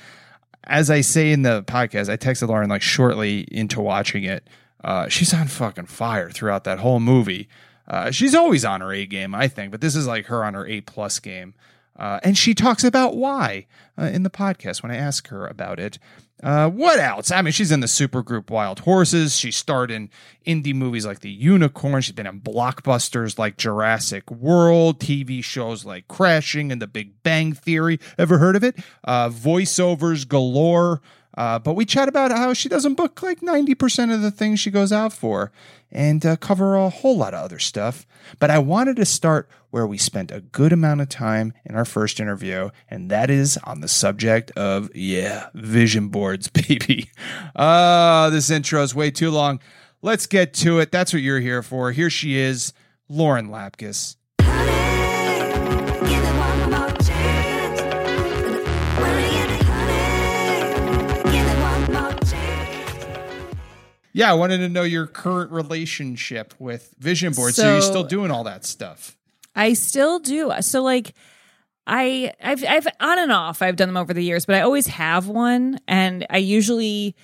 As 0.64 0.90
I 0.90 1.00
say 1.00 1.32
in 1.32 1.42
the 1.42 1.62
podcast, 1.64 2.08
I 2.08 2.16
texted 2.16 2.48
Lauren 2.48 2.70
like 2.70 2.82
shortly 2.82 3.46
into 3.50 3.80
watching 3.80 4.24
it. 4.24 4.46
Uh, 4.84 5.08
she's 5.08 5.32
on 5.34 5.48
fucking 5.48 5.86
fire 5.86 6.30
throughout 6.30 6.64
that 6.64 6.78
whole 6.78 7.00
movie. 7.00 7.48
Uh, 7.88 8.10
she's 8.10 8.34
always 8.34 8.64
on 8.64 8.80
her 8.80 8.92
A 8.92 9.06
game, 9.06 9.34
I 9.34 9.48
think, 9.48 9.70
but 9.70 9.80
this 9.80 9.96
is 9.96 10.06
like 10.06 10.26
her 10.26 10.44
on 10.44 10.54
her 10.54 10.66
A 10.66 10.80
plus 10.82 11.18
game. 11.18 11.54
Uh, 11.96 12.20
and 12.22 12.38
she 12.38 12.54
talks 12.54 12.84
about 12.84 13.16
why 13.16 13.66
uh, 13.98 14.04
in 14.04 14.22
the 14.22 14.30
podcast 14.30 14.82
when 14.82 14.90
I 14.90 14.96
ask 14.96 15.28
her 15.28 15.46
about 15.46 15.78
it. 15.78 15.98
Uh, 16.42 16.68
what 16.68 16.98
else? 16.98 17.30
I 17.30 17.40
mean, 17.40 17.52
she's 17.52 17.70
in 17.70 17.80
the 17.80 17.86
supergroup 17.86 18.50
Wild 18.50 18.80
Horses. 18.80 19.36
She 19.36 19.52
starred 19.52 19.92
in 19.92 20.10
indie 20.44 20.74
movies 20.74 21.06
like 21.06 21.20
The 21.20 21.30
Unicorn. 21.30 22.02
She's 22.02 22.14
been 22.14 22.26
in 22.26 22.40
blockbusters 22.40 23.38
like 23.38 23.56
Jurassic 23.56 24.28
World, 24.30 24.98
TV 24.98 25.42
shows 25.44 25.84
like 25.84 26.08
Crashing 26.08 26.72
and 26.72 26.82
The 26.82 26.88
Big 26.88 27.22
Bang 27.22 27.52
Theory. 27.52 28.00
Ever 28.18 28.38
heard 28.38 28.56
of 28.56 28.64
it? 28.64 28.76
Uh, 29.04 29.28
voiceovers 29.28 30.26
galore. 30.26 31.00
Uh, 31.36 31.58
but 31.58 31.74
we 31.74 31.84
chat 31.84 32.08
about 32.08 32.30
how 32.30 32.52
she 32.52 32.68
doesn't 32.68 32.94
book 32.94 33.22
like 33.22 33.40
90% 33.40 34.12
of 34.12 34.20
the 34.20 34.30
things 34.30 34.60
she 34.60 34.70
goes 34.70 34.92
out 34.92 35.12
for 35.12 35.50
and 35.90 36.24
uh, 36.24 36.36
cover 36.36 36.76
a 36.76 36.88
whole 36.88 37.16
lot 37.16 37.34
of 37.34 37.44
other 37.44 37.58
stuff. 37.58 38.06
But 38.38 38.50
I 38.50 38.58
wanted 38.58 38.96
to 38.96 39.04
start 39.04 39.48
where 39.70 39.86
we 39.86 39.98
spent 39.98 40.30
a 40.30 40.40
good 40.40 40.72
amount 40.72 41.00
of 41.00 41.08
time 41.08 41.52
in 41.64 41.74
our 41.74 41.84
first 41.84 42.20
interview, 42.20 42.70
and 42.88 43.10
that 43.10 43.30
is 43.30 43.58
on 43.64 43.80
the 43.80 43.88
subject 43.88 44.50
of, 44.52 44.94
yeah, 44.94 45.48
vision 45.54 46.08
boards, 46.08 46.48
baby. 46.68 47.10
Uh, 47.54 48.30
this 48.30 48.50
intro 48.50 48.82
is 48.82 48.94
way 48.94 49.10
too 49.10 49.30
long. 49.30 49.60
Let's 50.02 50.26
get 50.26 50.52
to 50.54 50.80
it. 50.80 50.90
That's 50.90 51.12
what 51.12 51.22
you're 51.22 51.40
here 51.40 51.62
for. 51.62 51.92
Here 51.92 52.10
she 52.10 52.36
is, 52.36 52.72
Lauren 53.08 53.48
Lapkus. 53.48 54.16
Yeah, 64.12 64.30
I 64.30 64.34
wanted 64.34 64.58
to 64.58 64.68
know 64.68 64.82
your 64.82 65.06
current 65.06 65.50
relationship 65.50 66.54
with 66.58 66.94
vision 66.98 67.32
boards. 67.32 67.56
So, 67.56 67.62
so, 67.62 67.72
you're 67.72 67.82
still 67.82 68.04
doing 68.04 68.30
all 68.30 68.44
that 68.44 68.64
stuff? 68.64 69.16
I 69.54 69.72
still 69.74 70.18
do. 70.18 70.52
So 70.60 70.82
like 70.82 71.14
I 71.86 72.32
I've 72.42 72.64
I've 72.64 72.86
on 73.00 73.18
and 73.18 73.32
off 73.32 73.62
I've 73.62 73.76
done 73.76 73.88
them 73.88 73.96
over 73.96 74.14
the 74.14 74.22
years, 74.24 74.46
but 74.46 74.54
I 74.54 74.60
always 74.60 74.86
have 74.88 75.28
one 75.28 75.78
and 75.88 76.26
I 76.30 76.38
usually 76.38 77.16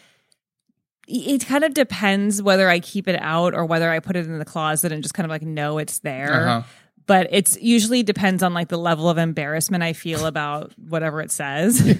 it 1.06 1.46
kind 1.46 1.64
of 1.64 1.72
depends 1.72 2.42
whether 2.42 2.68
I 2.68 2.80
keep 2.80 3.08
it 3.08 3.18
out 3.20 3.54
or 3.54 3.64
whether 3.64 3.90
I 3.90 3.98
put 3.98 4.16
it 4.16 4.26
in 4.26 4.38
the 4.38 4.44
closet 4.44 4.92
and 4.92 5.02
just 5.02 5.14
kind 5.14 5.24
of 5.24 5.30
like 5.30 5.42
know 5.42 5.78
it's 5.78 6.00
there. 6.00 6.48
Uh-huh. 6.48 6.62
But 7.06 7.28
it's 7.30 7.58
usually 7.62 8.02
depends 8.02 8.42
on 8.42 8.52
like 8.52 8.68
the 8.68 8.76
level 8.76 9.08
of 9.08 9.16
embarrassment 9.16 9.82
I 9.82 9.94
feel 9.94 10.26
about 10.26 10.74
whatever 10.78 11.22
it 11.22 11.30
says. 11.30 11.98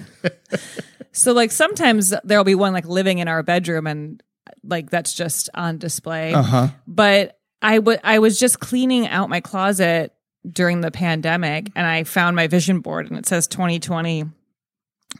so 1.11 1.33
like 1.33 1.49
sometimes 1.49 2.13
there'll 2.23 2.43
be 2.43 2.53
one 2.53 2.73
like 2.73 2.85
living 2.85 3.17
in 3.17 3.27
our 3.27 3.41
bedroom 3.41 3.87
and 3.87 4.21
like 4.63 4.89
that's 4.89 5.13
just 5.13 5.49
on 5.53 5.77
display. 5.77 6.33
Uh-huh. 6.33 6.69
But 6.87 7.39
I 7.61 7.79
would 7.79 7.99
I 8.03 8.19
was 8.19 8.39
just 8.39 8.59
cleaning 8.59 9.07
out 9.07 9.29
my 9.29 9.41
closet 9.41 10.13
during 10.49 10.81
the 10.81 10.91
pandemic 10.91 11.71
and 11.75 11.85
I 11.85 12.03
found 12.03 12.35
my 12.35 12.47
vision 12.47 12.79
board 12.79 13.09
and 13.09 13.17
it 13.19 13.25
says 13.25 13.47
2020 13.47 14.25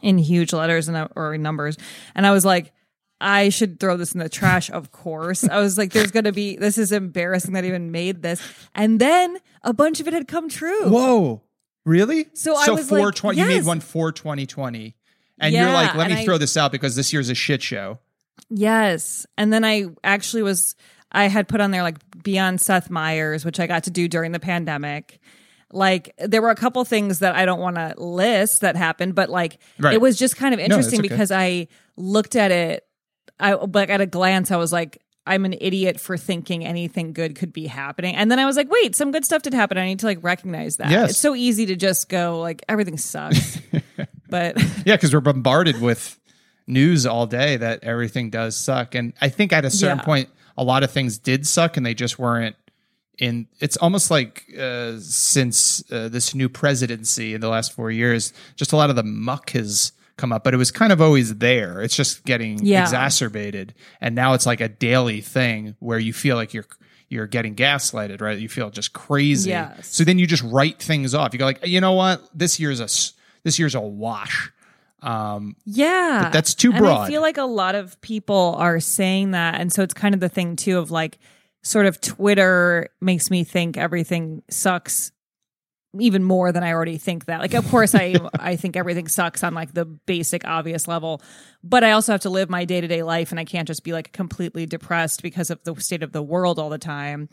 in 0.01 0.17
huge 0.17 0.53
letters 0.53 0.88
and 0.88 1.10
or 1.15 1.38
numbers 1.38 1.77
and 2.15 2.25
I 2.25 2.31
was 2.31 2.46
like 2.46 2.72
I 3.22 3.50
should 3.50 3.79
throw 3.79 3.98
this 3.98 4.13
in 4.13 4.19
the 4.19 4.29
trash, 4.29 4.72
of 4.72 4.91
course. 4.91 5.43
I 5.43 5.60
was 5.60 5.77
like, 5.77 5.91
there's 5.91 6.12
going 6.12 6.24
to 6.24 6.31
be, 6.31 6.55
this 6.55 6.77
is 6.77 6.93
embarrassing 6.93 7.53
that 7.53 7.65
I 7.65 7.67
even 7.67 7.91
made 7.91 8.22
this. 8.22 8.41
And 8.74 9.00
then 9.00 9.38
a 9.62 9.74
bunch 9.74 10.00
of 10.00 10.08
it 10.08 10.13
had 10.13 10.27
come 10.27 10.48
true. 10.48 10.89
Whoa. 10.89 11.43
Really? 11.86 12.27
So, 12.34 12.55
I 12.55 12.69
was 12.69 12.89
like, 12.89 13.13
yes. 13.24 13.36
you 13.36 13.46
made 13.46 13.65
one 13.65 13.81
for 13.81 14.13
2020. 14.13 14.96
And 15.39 15.53
yeah, 15.53 15.65
you're 15.65 15.74
like, 15.74 15.96
let 15.96 16.10
me 16.10 16.22
I, 16.22 16.25
throw 16.25 16.38
this 16.38 16.55
out 16.55 16.72
because 16.72 16.96
this 16.96 17.12
year's 17.12 17.29
a 17.29 17.36
shit 17.36 17.62
show. 17.62 18.00
Yes. 18.50 19.25
And 19.38 19.51
then 19.51 19.63
I 19.65 19.88
actually 20.03 20.43
was 20.43 20.75
I 21.12 21.27
had 21.27 21.48
put 21.48 21.62
on 21.62 21.72
there 21.72 21.84
like 21.84 21.98
Beyond 22.24 22.62
Seth 22.62 22.89
Meyers, 22.89 23.43
which 23.43 23.60
I 23.60 23.67
got 23.67 23.86
to 23.86 23.91
do 23.91 24.08
during 24.08 24.31
the 24.31 24.39
pandemic. 24.39 25.19
Like 25.72 26.13
there 26.17 26.41
were 26.41 26.50
a 26.50 26.55
couple 26.55 26.84
things 26.86 27.19
that 27.19 27.36
I 27.36 27.46
don't 27.46 27.60
want 27.60 27.75
to 27.75 27.93
list 27.98 28.62
that 28.62 28.75
happened, 28.75 29.15
but 29.15 29.29
like 29.29 29.60
right. 29.77 29.93
it 29.93 30.01
was 30.01 30.17
just 30.17 30.36
kind 30.36 30.53
of 30.53 30.60
interesting 30.60 31.00
no, 31.00 31.05
okay. 31.05 31.10
because 31.10 31.31
I 31.31 31.67
looked 31.96 32.36
at 32.36 32.51
it 32.51 32.86
I 33.39 33.53
like 33.53 33.89
at 33.89 34.01
a 34.01 34.05
glance 34.05 34.51
I 34.51 34.58
was 34.58 34.74
like 34.74 35.01
I'm 35.29 35.46
an 35.46 35.53
idiot 35.62 36.00
for 36.00 36.17
thinking 36.17 36.65
anything 36.65 37.13
good 37.13 37.36
could 37.36 37.53
be 37.53 37.67
happening. 37.67 38.15
And 38.15 38.31
then 38.31 38.39
I 38.39 38.46
was 38.46 38.58
like, 38.58 38.67
wait, 38.72 38.96
some 38.96 39.12
good 39.12 39.24
stuff 39.24 39.43
did 39.43 39.53
happen. 39.53 39.77
I 39.77 39.86
need 39.86 40.00
to 40.00 40.08
like 40.08 40.24
recognize 40.24 40.77
that. 40.77 40.89
Yes. 40.89 41.12
It's 41.12 41.19
so 41.19 41.36
easy 41.36 41.67
to 41.67 41.75
just 41.75 42.10
go 42.10 42.39
like 42.39 42.63
everything 42.67 42.98
sucks. 42.98 43.60
but 44.29 44.60
yeah, 44.86 44.96
because 44.96 45.13
we're 45.13 45.22
bombarded 45.22 45.79
with 45.81 46.19
news 46.70 47.06
all 47.06 47.26
day 47.26 47.58
that 47.58 47.84
everything 47.84 48.30
does 48.30 48.56
suck. 48.56 48.96
And 48.96 49.14
I 49.20 49.30
think 49.30 49.52
at 49.52 49.66
a 49.66 49.70
certain 49.70 49.98
yeah. 49.98 50.04
point, 50.06 50.30
a 50.58 50.64
lot 50.64 50.84
of 50.84 50.92
things 50.92 51.18
did 51.18 51.48
suck 51.48 51.78
and 51.78 51.86
they 51.86 51.94
just 51.94 52.20
weren't 52.20 52.56
in. 53.18 53.48
It's 53.60 53.78
almost 53.78 54.12
like 54.12 54.46
uh, 54.58 54.98
since 55.00 55.84
uh, 55.92 56.10
this 56.10 56.36
new 56.36 56.48
presidency 56.48 57.34
in 57.34 57.42
the 57.42 57.50
last 57.50 57.74
four 57.74 57.92
years, 57.92 58.34
just 58.56 58.72
a 58.72 58.78
lot 58.78 58.90
of 58.90 58.96
the 58.96 59.04
muck 59.04 59.52
has 59.52 59.92
come 60.18 60.32
up, 60.32 60.44
but 60.44 60.54
it 60.54 60.58
was 60.58 60.70
kind 60.70 60.92
of 60.92 61.02
always 61.02 61.36
there. 61.38 61.82
It's 61.82 61.96
just 61.96 62.26
getting 62.26 62.64
yeah. 62.64 62.84
exacerbated. 62.84 63.74
And 64.02 64.14
now 64.14 64.34
it's 64.34 64.46
like 64.46 64.62
a 64.62 64.70
daily 64.70 65.22
thing 65.22 65.76
where 65.80 65.98
you 66.00 66.14
feel 66.14 66.36
like 66.36 66.54
you're 66.54 66.66
you're 67.08 67.26
getting 67.26 67.56
gaslighted, 67.56 68.22
right? 68.22 68.38
You 68.38 68.48
feel 68.48 68.70
just 68.70 68.94
crazy. 68.94 69.50
Yes. 69.50 69.88
So 69.88 70.04
then 70.04 70.20
you 70.20 70.28
just 70.28 70.44
write 70.44 70.80
things 70.80 71.16
off. 71.16 71.34
You 71.34 71.40
go 71.40 71.46
like, 71.46 71.66
you 71.66 71.82
know 71.82 71.94
what? 71.94 72.22
This 72.38 72.60
year's 72.60 72.80
a 72.80 72.88
this 73.44 73.58
year's 73.58 73.74
a 73.74 73.82
wash. 73.82 74.52
Um, 75.01 75.56
yeah, 75.65 76.29
that's 76.32 76.53
too 76.53 76.72
broad. 76.72 76.89
And 76.89 77.00
I 77.00 77.08
feel 77.08 77.22
like 77.22 77.38
a 77.38 77.44
lot 77.44 77.75
of 77.75 78.00
people 78.01 78.56
are 78.58 78.79
saying 78.79 79.32
that, 79.32 79.60
and 79.60 79.72
so 79.72 79.84
it's 79.84 79.94
kind 79.94 80.13
of 80.13 80.22
the 80.22 80.29
thing 80.29 80.56
too 80.56 80.77
of 80.77 80.91
like, 80.91 81.18
sort 81.62 81.86
of 81.86 82.00
Twitter 82.01 82.89
makes 83.01 83.29
me 83.29 83.44
think 83.44 83.77
everything 83.77 84.44
sucks 84.50 85.12
even 85.98 86.24
more 86.24 86.51
than 86.51 86.63
I 86.63 86.74
already 86.74 86.98
think 86.98 87.25
that. 87.25 87.39
Like, 87.39 87.53
of 87.53 87.68
course, 87.70 87.96
I 87.96 88.15
I 88.39 88.56
think 88.56 88.75
everything 88.75 89.08
sucks 89.08 89.44
on 89.44 89.53
like 89.53 89.74
the 89.74 89.86
basic 89.86 90.46
obvious 90.46 90.88
level, 90.88 91.22
but 91.63 91.84
I 91.84 91.91
also 91.91 92.12
have 92.12 92.22
to 92.22 92.29
live 92.29 92.50
my 92.50 92.65
day 92.65 92.82
to 92.82 92.88
day 92.88 93.03
life, 93.03 93.32
and 93.32 93.39
I 93.39 93.46
can't 93.46 93.68
just 93.68 93.84
be 93.84 93.94
like 93.94 94.12
completely 94.12 94.65
depressed 94.65 95.24
because 95.24 95.50
of 95.50 95.63
the 95.63 95.75
state 95.75 96.03
of 96.03 96.12
the 96.12 96.22
world 96.22 96.60
all 96.60 96.70
the 96.70 96.77
time. 96.77 97.29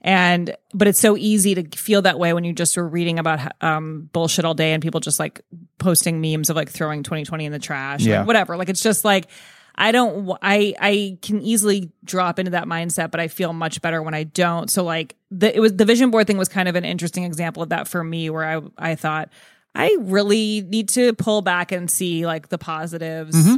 And 0.00 0.56
but 0.72 0.88
it's 0.88 1.00
so 1.00 1.16
easy 1.16 1.54
to 1.54 1.76
feel 1.76 2.02
that 2.02 2.18
way 2.18 2.32
when 2.32 2.44
you 2.44 2.52
just 2.52 2.76
were 2.76 2.86
reading 2.86 3.18
about 3.18 3.52
um, 3.62 4.08
bullshit 4.12 4.44
all 4.44 4.54
day 4.54 4.72
and 4.72 4.82
people 4.82 5.00
just 5.00 5.18
like 5.18 5.40
posting 5.78 6.20
memes 6.20 6.50
of 6.50 6.56
like 6.56 6.70
throwing 6.70 7.02
2020 7.02 7.44
in 7.44 7.52
the 7.52 7.58
trash, 7.58 8.02
yeah. 8.02 8.18
Like, 8.18 8.26
whatever. 8.26 8.56
Like 8.56 8.68
it's 8.68 8.82
just 8.82 9.04
like 9.04 9.26
I 9.74 9.92
don't 9.92 10.36
I 10.42 10.74
I 10.80 11.18
can 11.22 11.42
easily 11.42 11.90
drop 12.04 12.38
into 12.38 12.52
that 12.52 12.66
mindset, 12.66 13.10
but 13.10 13.20
I 13.20 13.28
feel 13.28 13.52
much 13.52 13.82
better 13.82 14.02
when 14.02 14.14
I 14.14 14.24
don't. 14.24 14.70
So 14.70 14.84
like 14.84 15.16
the 15.30 15.54
it 15.54 15.60
was 15.60 15.74
the 15.74 15.84
vision 15.84 16.10
board 16.10 16.26
thing 16.26 16.38
was 16.38 16.48
kind 16.48 16.68
of 16.68 16.76
an 16.76 16.84
interesting 16.84 17.24
example 17.24 17.62
of 17.62 17.70
that 17.70 17.88
for 17.88 18.02
me 18.02 18.30
where 18.30 18.44
I 18.44 18.62
I 18.78 18.94
thought 18.94 19.30
I 19.74 19.96
really 20.00 20.62
need 20.62 20.88
to 20.90 21.12
pull 21.14 21.42
back 21.42 21.72
and 21.72 21.90
see 21.90 22.26
like 22.26 22.48
the 22.48 22.58
positives. 22.58 23.36
Mm-hmm 23.36 23.56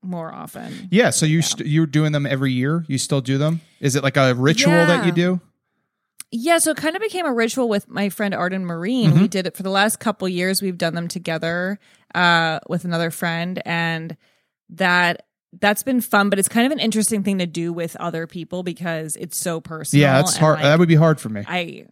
more 0.00 0.32
often. 0.32 0.88
Yeah. 0.90 1.10
So 1.10 1.26
you 1.26 1.38
yeah. 1.38 1.44
st- 1.44 1.68
you're 1.68 1.86
doing 1.86 2.12
them 2.12 2.24
every 2.24 2.52
year. 2.52 2.84
You 2.86 2.98
still 2.98 3.20
do 3.20 3.36
them? 3.36 3.60
Is 3.80 3.96
it 3.96 4.02
like 4.02 4.16
a 4.16 4.32
ritual 4.32 4.72
yeah. 4.72 4.86
that 4.86 5.06
you 5.06 5.12
do? 5.12 5.40
Yeah, 6.30 6.58
so 6.58 6.72
it 6.72 6.76
kind 6.76 6.94
of 6.94 7.00
became 7.00 7.24
a 7.24 7.32
ritual 7.32 7.68
with 7.68 7.88
my 7.88 8.10
friend 8.10 8.34
Arden 8.34 8.66
Myrin. 8.66 9.06
Mm-hmm. 9.06 9.20
We 9.20 9.28
did 9.28 9.46
it 9.46 9.56
for 9.56 9.62
the 9.62 9.70
last 9.70 9.98
couple 9.98 10.28
years. 10.28 10.60
We've 10.60 10.76
done 10.76 10.94
them 10.94 11.08
together 11.08 11.78
uh, 12.14 12.60
with 12.68 12.84
another 12.84 13.10
friend, 13.10 13.62
and 13.64 14.16
that 14.70 15.26
that's 15.58 15.82
been 15.82 16.02
fun. 16.02 16.28
But 16.28 16.38
it's 16.38 16.48
kind 16.48 16.66
of 16.66 16.72
an 16.72 16.80
interesting 16.80 17.22
thing 17.22 17.38
to 17.38 17.46
do 17.46 17.72
with 17.72 17.96
other 17.96 18.26
people 18.26 18.62
because 18.62 19.16
it's 19.16 19.38
so 19.38 19.60
personal. 19.60 20.02
Yeah, 20.02 20.20
it's 20.20 20.36
hard. 20.36 20.56
Like, 20.56 20.64
that 20.64 20.78
would 20.78 20.88
be 20.88 20.96
hard 20.96 21.18
for 21.18 21.30
me. 21.30 21.44
I 21.46 21.86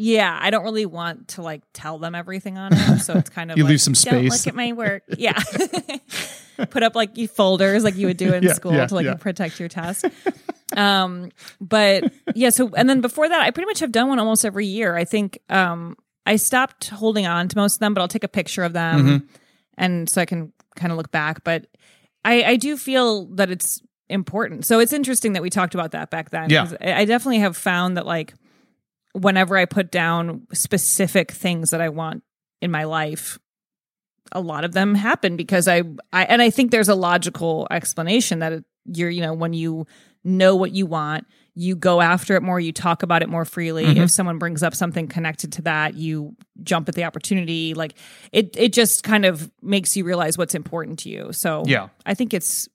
yeah, 0.00 0.38
I 0.40 0.50
don't 0.50 0.62
really 0.62 0.86
want 0.86 1.28
to 1.28 1.42
like 1.42 1.62
tell 1.72 1.98
them 1.98 2.14
everything 2.14 2.56
on 2.56 2.72
it, 2.72 3.00
so 3.00 3.14
it's 3.14 3.30
kind 3.30 3.50
of 3.50 3.56
you 3.58 3.64
like, 3.64 3.70
leave 3.70 3.80
some 3.80 3.96
space. 3.96 4.12
Don't 4.12 4.24
look 4.26 4.46
at 4.46 4.54
my 4.54 4.72
work. 4.72 5.02
Yeah, 5.16 5.40
put 6.70 6.82
up 6.82 6.94
like 6.94 7.16
folders 7.30 7.84
like 7.84 7.96
you 7.96 8.06
would 8.06 8.16
do 8.16 8.32
in 8.34 8.42
yeah, 8.42 8.52
school 8.52 8.72
yeah, 8.72 8.86
to 8.86 8.94
like 8.94 9.06
yeah. 9.06 9.14
protect 9.14 9.58
your 9.60 9.68
test. 9.68 10.04
Um, 10.76 11.30
but 11.60 12.12
yeah, 12.34 12.50
so 12.50 12.70
and 12.76 12.88
then 12.88 13.00
before 13.00 13.28
that, 13.28 13.40
I 13.40 13.50
pretty 13.50 13.66
much 13.66 13.80
have 13.80 13.92
done 13.92 14.08
one 14.08 14.18
almost 14.18 14.44
every 14.44 14.66
year. 14.66 14.96
I 14.96 15.04
think 15.04 15.38
um, 15.48 15.96
I 16.26 16.36
stopped 16.36 16.88
holding 16.88 17.26
on 17.26 17.48
to 17.48 17.56
most 17.56 17.76
of 17.76 17.80
them, 17.80 17.94
but 17.94 18.00
I'll 18.00 18.08
take 18.08 18.24
a 18.24 18.28
picture 18.28 18.64
of 18.64 18.72
them, 18.72 19.00
mm-hmm. 19.00 19.26
and 19.78 20.08
so 20.08 20.20
I 20.20 20.26
can 20.26 20.52
kind 20.76 20.92
of 20.92 20.98
look 20.98 21.10
back. 21.10 21.42
But 21.42 21.66
I, 22.24 22.42
I 22.42 22.56
do 22.56 22.76
feel 22.76 23.26
that 23.36 23.50
it's 23.50 23.80
important. 24.08 24.66
So 24.66 24.78
it's 24.78 24.92
interesting 24.92 25.32
that 25.34 25.42
we 25.42 25.50
talked 25.50 25.74
about 25.74 25.92
that 25.92 26.10
back 26.10 26.30
then. 26.30 26.50
Yeah, 26.50 26.70
I 26.80 27.04
definitely 27.06 27.40
have 27.40 27.56
found 27.56 27.96
that 27.96 28.06
like 28.06 28.34
whenever 29.12 29.56
I 29.56 29.64
put 29.64 29.90
down 29.90 30.46
specific 30.52 31.32
things 31.32 31.70
that 31.70 31.80
I 31.80 31.88
want 31.88 32.22
in 32.60 32.70
my 32.70 32.84
life, 32.84 33.38
a 34.32 34.40
lot 34.40 34.64
of 34.64 34.72
them 34.72 34.94
happen 34.94 35.36
because 35.36 35.68
I, 35.68 35.82
I 36.12 36.24
and 36.24 36.42
I 36.42 36.50
think 36.50 36.70
there's 36.70 36.88
a 36.88 36.94
logical 36.94 37.66
explanation 37.70 38.40
that 38.40 38.64
you're, 38.84 39.10
you 39.10 39.22
know, 39.22 39.34
when 39.34 39.52
you 39.52 39.86
know 40.24 40.56
what 40.56 40.72
you 40.72 40.86
want, 40.86 41.26
you 41.54 41.74
go 41.74 42.00
after 42.00 42.36
it 42.36 42.42
more, 42.42 42.60
you 42.60 42.72
talk 42.72 43.02
about 43.02 43.22
it 43.22 43.28
more 43.28 43.44
freely. 43.44 43.84
Mm-hmm. 43.84 44.02
If 44.02 44.10
someone 44.10 44.38
brings 44.38 44.62
up 44.62 44.74
something 44.74 45.08
connected 45.08 45.52
to 45.52 45.62
that, 45.62 45.94
you 45.94 46.36
jump 46.62 46.88
at 46.88 46.94
the 46.94 47.04
opportunity. 47.04 47.74
Like 47.74 47.94
it 48.32 48.56
it 48.56 48.72
just 48.72 49.02
kind 49.02 49.24
of 49.24 49.50
makes 49.62 49.96
you 49.96 50.04
realize 50.04 50.38
what's 50.38 50.54
important 50.54 51.00
to 51.00 51.08
you. 51.08 51.32
So 51.32 51.64
yeah. 51.66 51.88
I 52.06 52.14
think 52.14 52.34
it's 52.34 52.68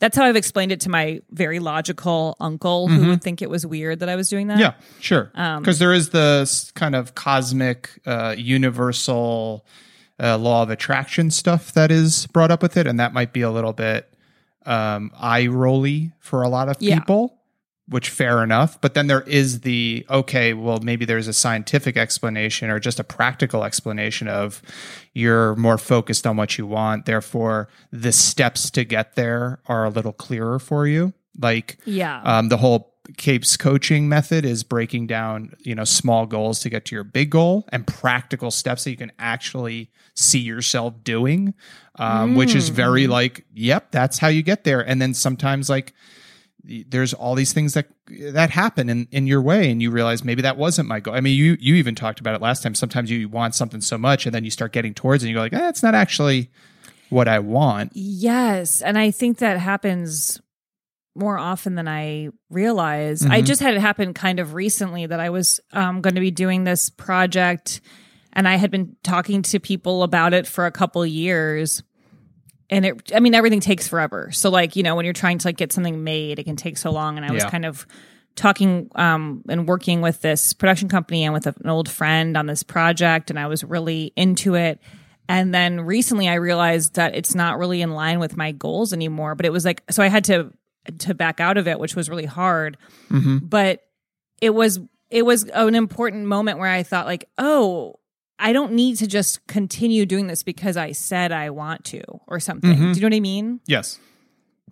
that's 0.00 0.16
how 0.16 0.24
I've 0.24 0.36
explained 0.36 0.72
it 0.72 0.80
to 0.80 0.90
my 0.90 1.20
very 1.30 1.58
logical 1.58 2.36
uncle 2.40 2.88
who 2.88 3.08
would 3.08 3.22
think 3.22 3.42
it 3.42 3.50
was 3.50 3.66
weird 3.66 4.00
that 4.00 4.08
I 4.08 4.16
was 4.16 4.28
doing 4.28 4.48
that. 4.48 4.54
Mm-hmm. 4.54 4.80
Yeah, 4.80 5.00
sure. 5.00 5.30
Um, 5.34 5.62
Because 5.62 5.78
there 5.78 5.94
is 5.94 6.10
the 6.10 6.40
s- 6.42 6.70
kind 6.72 6.94
of 6.94 7.14
cosmic, 7.14 7.90
uh, 8.06 8.34
universal 8.36 9.64
uh, 10.20 10.36
law 10.38 10.62
of 10.62 10.70
attraction 10.70 11.30
stuff 11.30 11.72
that 11.72 11.90
is 11.90 12.26
brought 12.28 12.50
up 12.50 12.62
with 12.62 12.76
it, 12.76 12.86
and 12.86 12.98
that 13.00 13.12
might 13.12 13.32
be 13.32 13.40
a 13.42 13.50
little 13.50 13.72
bit 13.72 14.12
um, 14.66 15.10
eye 15.18 15.46
rolly 15.46 16.12
for 16.18 16.42
a 16.42 16.48
lot 16.48 16.68
of 16.68 16.76
Yeah. 16.80 16.98
people. 17.00 17.34
Which 17.90 18.10
fair 18.10 18.42
enough, 18.44 18.78
but 18.82 18.92
then 18.92 19.06
there 19.06 19.22
is 19.22 19.60
the 19.60 20.04
okay. 20.10 20.52
Well, 20.52 20.78
maybe 20.82 21.06
there's 21.06 21.26
a 21.26 21.32
scientific 21.32 21.96
explanation 21.96 22.68
or 22.68 22.78
just 22.78 23.00
a 23.00 23.04
practical 23.04 23.64
explanation 23.64 24.28
of 24.28 24.60
you're 25.14 25.56
more 25.56 25.78
focused 25.78 26.26
on 26.26 26.36
what 26.36 26.58
you 26.58 26.66
want. 26.66 27.06
Therefore, 27.06 27.70
the 27.90 28.12
steps 28.12 28.68
to 28.72 28.84
get 28.84 29.14
there 29.14 29.60
are 29.68 29.86
a 29.86 29.88
little 29.88 30.12
clearer 30.12 30.58
for 30.58 30.86
you. 30.86 31.14
Like, 31.40 31.78
Yeah. 31.86 32.20
um, 32.24 32.50
the 32.50 32.58
whole 32.58 32.92
capes 33.16 33.56
coaching 33.56 34.08
method 34.08 34.44
is 34.44 34.62
breaking 34.62 35.06
down 35.06 35.54
you 35.60 35.74
know 35.74 35.84
small 35.84 36.26
goals 36.26 36.60
to 36.60 36.68
get 36.68 36.84
to 36.84 36.94
your 36.94 37.04
big 37.04 37.30
goal 37.30 37.66
and 37.70 37.86
practical 37.86 38.50
steps 38.50 38.84
that 38.84 38.90
you 38.90 38.96
can 38.96 39.12
actually 39.18 39.90
see 40.14 40.40
yourself 40.40 40.92
doing 41.02 41.54
um, 41.98 42.34
which 42.36 42.54
is 42.54 42.68
very 42.68 43.06
like 43.06 43.44
yep 43.54 43.90
that's 43.90 44.18
how 44.18 44.28
you 44.28 44.42
get 44.42 44.64
there. 44.64 44.80
And 44.80 45.02
then 45.02 45.14
sometimes 45.14 45.68
like 45.68 45.94
there's 46.64 47.14
all 47.14 47.34
these 47.34 47.52
things 47.52 47.74
that 47.74 47.86
that 48.08 48.50
happen 48.50 48.88
in 48.88 49.08
in 49.10 49.26
your 49.26 49.42
way 49.42 49.70
and 49.70 49.82
you 49.82 49.90
realize 49.90 50.24
maybe 50.24 50.42
that 50.42 50.56
wasn't 50.56 50.88
my 50.88 51.00
goal. 51.00 51.14
I 51.14 51.20
mean 51.20 51.36
you 51.36 51.56
you 51.60 51.74
even 51.74 51.94
talked 51.94 52.20
about 52.20 52.34
it 52.34 52.40
last 52.40 52.62
time. 52.62 52.74
Sometimes 52.74 53.10
you 53.10 53.28
want 53.28 53.54
something 53.54 53.80
so 53.80 53.98
much 53.98 54.26
and 54.26 54.34
then 54.34 54.44
you 54.44 54.50
start 54.50 54.72
getting 54.72 54.94
towards 54.94 55.22
it 55.22 55.26
and 55.26 55.30
you 55.30 55.36
go 55.36 55.42
like 55.42 55.52
eh, 55.52 55.68
it's 55.68 55.82
not 55.82 55.94
actually 55.94 56.50
what 57.10 57.26
i 57.26 57.38
want. 57.38 57.90
Yes, 57.94 58.82
and 58.82 58.98
I 58.98 59.10
think 59.10 59.38
that 59.38 59.58
happens 59.58 60.40
more 61.18 61.38
often 61.38 61.74
than 61.74 61.88
I 61.88 62.28
realize. 62.50 63.24
I 63.26 63.42
Mhm. 63.42 63.46
just 63.46 63.60
had 63.60 63.74
it 63.74 63.80
happen 63.80 64.14
kind 64.14 64.40
of 64.40 64.54
recently 64.54 65.06
that 65.06 65.20
I 65.20 65.30
was 65.30 65.60
um, 65.72 66.00
going 66.00 66.14
to 66.14 66.20
be 66.20 66.30
doing 66.30 66.64
this 66.64 66.90
project, 66.90 67.80
and 68.32 68.46
I 68.46 68.56
had 68.56 68.70
been 68.70 68.96
talking 69.02 69.42
to 69.42 69.58
people 69.58 70.02
about 70.02 70.32
it 70.34 70.46
for 70.46 70.66
a 70.66 70.70
couple 70.70 71.04
years. 71.04 71.82
And 72.70 72.84
it, 72.84 73.12
I 73.14 73.20
mean, 73.20 73.34
everything 73.34 73.60
takes 73.60 73.88
forever. 73.88 74.30
So, 74.30 74.50
like, 74.50 74.76
you 74.76 74.82
know, 74.82 74.94
when 74.94 75.04
you're 75.06 75.14
trying 75.14 75.38
to 75.38 75.48
like 75.48 75.56
get 75.56 75.72
something 75.72 76.04
made, 76.04 76.38
it 76.38 76.44
can 76.44 76.56
take 76.56 76.76
so 76.76 76.90
long. 76.92 77.16
And 77.16 77.24
I 77.24 77.32
was 77.32 77.44
kind 77.50 77.64
of 77.64 77.86
talking 78.36 78.88
um, 78.94 79.42
and 79.48 79.66
working 79.66 80.00
with 80.02 80.20
this 80.20 80.52
production 80.52 80.88
company 80.88 81.24
and 81.24 81.32
with 81.34 81.46
an 81.46 81.68
old 81.68 81.88
friend 81.88 82.36
on 82.36 82.46
this 82.46 82.62
project, 82.62 83.30
and 83.30 83.38
I 83.38 83.46
was 83.46 83.64
really 83.64 84.12
into 84.16 84.54
it. 84.54 84.80
And 85.30 85.52
then 85.54 85.80
recently 85.80 86.28
I 86.28 86.34
realized 86.34 86.94
that 86.96 87.14
it's 87.14 87.34
not 87.34 87.58
really 87.58 87.82
in 87.82 87.92
line 87.92 88.18
with 88.18 88.36
my 88.36 88.52
goals 88.52 88.92
anymore. 88.92 89.34
But 89.34 89.46
it 89.46 89.52
was 89.52 89.64
like 89.64 89.82
so 89.90 90.02
I 90.02 90.08
had 90.08 90.24
to 90.24 90.52
to 90.98 91.14
back 91.14 91.40
out 91.40 91.56
of 91.58 91.68
it, 91.68 91.78
which 91.78 91.94
was 91.96 92.08
really 92.08 92.24
hard. 92.26 92.76
But 93.10 93.82
it 94.40 94.50
was 94.50 94.80
it 95.10 95.24
was 95.24 95.44
an 95.44 95.74
important 95.74 96.26
moment 96.26 96.58
where 96.58 96.70
I 96.70 96.82
thought 96.82 97.06
like, 97.06 97.28
oh, 97.38 97.98
I 98.38 98.52
don't 98.52 98.72
need 98.72 98.96
to 98.98 99.06
just 99.06 99.46
continue 99.46 100.04
doing 100.06 100.26
this 100.26 100.42
because 100.42 100.76
I 100.76 100.92
said 100.92 101.32
I 101.32 101.50
want 101.50 101.84
to 101.86 102.02
or 102.26 102.38
something. 102.40 102.70
Mhm. 102.76 102.92
Do 102.94 103.00
you 103.00 103.02
know 103.02 103.06
what 103.06 103.16
I 103.16 103.20
mean? 103.20 103.60
Yes. 103.66 103.98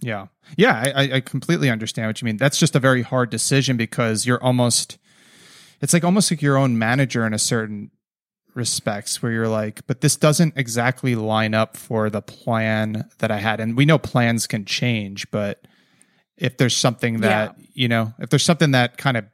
Yeah. 0.01 0.27
Yeah. 0.57 0.75
I, 0.95 1.05
I- 1.05 1.15
I 1.17 1.21
completely 1.21 1.71
understand 1.71 2.09
what 2.09 2.21
you 2.21 2.27
mean. 2.27 2.37
That's 2.37 2.59
just 2.59 2.77
a 2.77 2.79
very 2.81 3.03
hard 3.03 3.31
decision 3.31 3.77
because 3.79 4.27
you're 4.27 4.43
almost, 4.43 4.99
it's 5.81 5.93
like 5.95 6.05
almost 6.05 6.31
like 6.31 6.43
your 6.43 6.59
own 6.59 6.79
manager 6.79 7.27
in 7.27 7.33
a 7.33 7.39
certain 7.39 7.91
respects 8.55 9.23
where 9.23 9.33
you're 9.33 9.49
like, 9.49 9.87
but 9.87 10.01
this 10.03 10.17
doesn't 10.17 10.55
exactly 10.57 11.15
line 11.15 11.55
up 11.55 11.77
for 11.77 12.09
the 12.11 12.23
plan 12.23 13.09
that 13.19 13.31
I 13.31 13.39
had. 13.39 13.59
And 13.59 13.77
we 13.77 13.85
know 13.85 13.99
plans 13.99 14.47
can 14.47 14.65
change, 14.65 15.31
but 15.31 15.67
if 16.37 16.57
there's 16.57 16.77
something 16.77 17.21
that, 17.21 17.57
you 17.73 17.89
know, 17.89 18.13
if 18.19 18.31
there's 18.31 18.45
something 18.45 18.73
that 18.73 18.99
kind 18.99 19.17
of, 19.17 19.25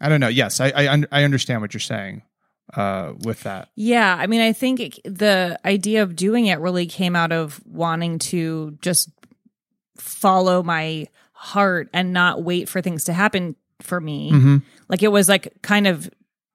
I 0.00 0.08
don't 0.08 0.20
know. 0.20 0.28
Yes. 0.28 0.60
I, 0.60 0.68
I, 0.68 1.02
I 1.12 1.24
understand 1.24 1.60
what 1.60 1.72
you're 1.72 1.80
saying 1.80 2.22
uh, 2.74 3.12
with 3.24 3.42
that. 3.44 3.68
Yeah, 3.76 4.14
I 4.18 4.26
mean, 4.26 4.40
I 4.40 4.52
think 4.52 4.80
it, 4.80 4.98
the 5.04 5.58
idea 5.64 6.02
of 6.02 6.16
doing 6.16 6.46
it 6.46 6.58
really 6.60 6.86
came 6.86 7.14
out 7.16 7.32
of 7.32 7.60
wanting 7.64 8.18
to 8.18 8.76
just 8.82 9.10
follow 9.96 10.62
my 10.62 11.06
heart 11.32 11.88
and 11.92 12.12
not 12.12 12.42
wait 12.42 12.68
for 12.68 12.82
things 12.82 13.04
to 13.04 13.12
happen 13.12 13.56
for 13.80 14.00
me. 14.00 14.32
Mhm. 14.32 14.62
Like 14.88 15.02
it 15.02 15.08
was 15.12 15.28
like 15.28 15.52
kind 15.62 15.86
of 15.86 16.10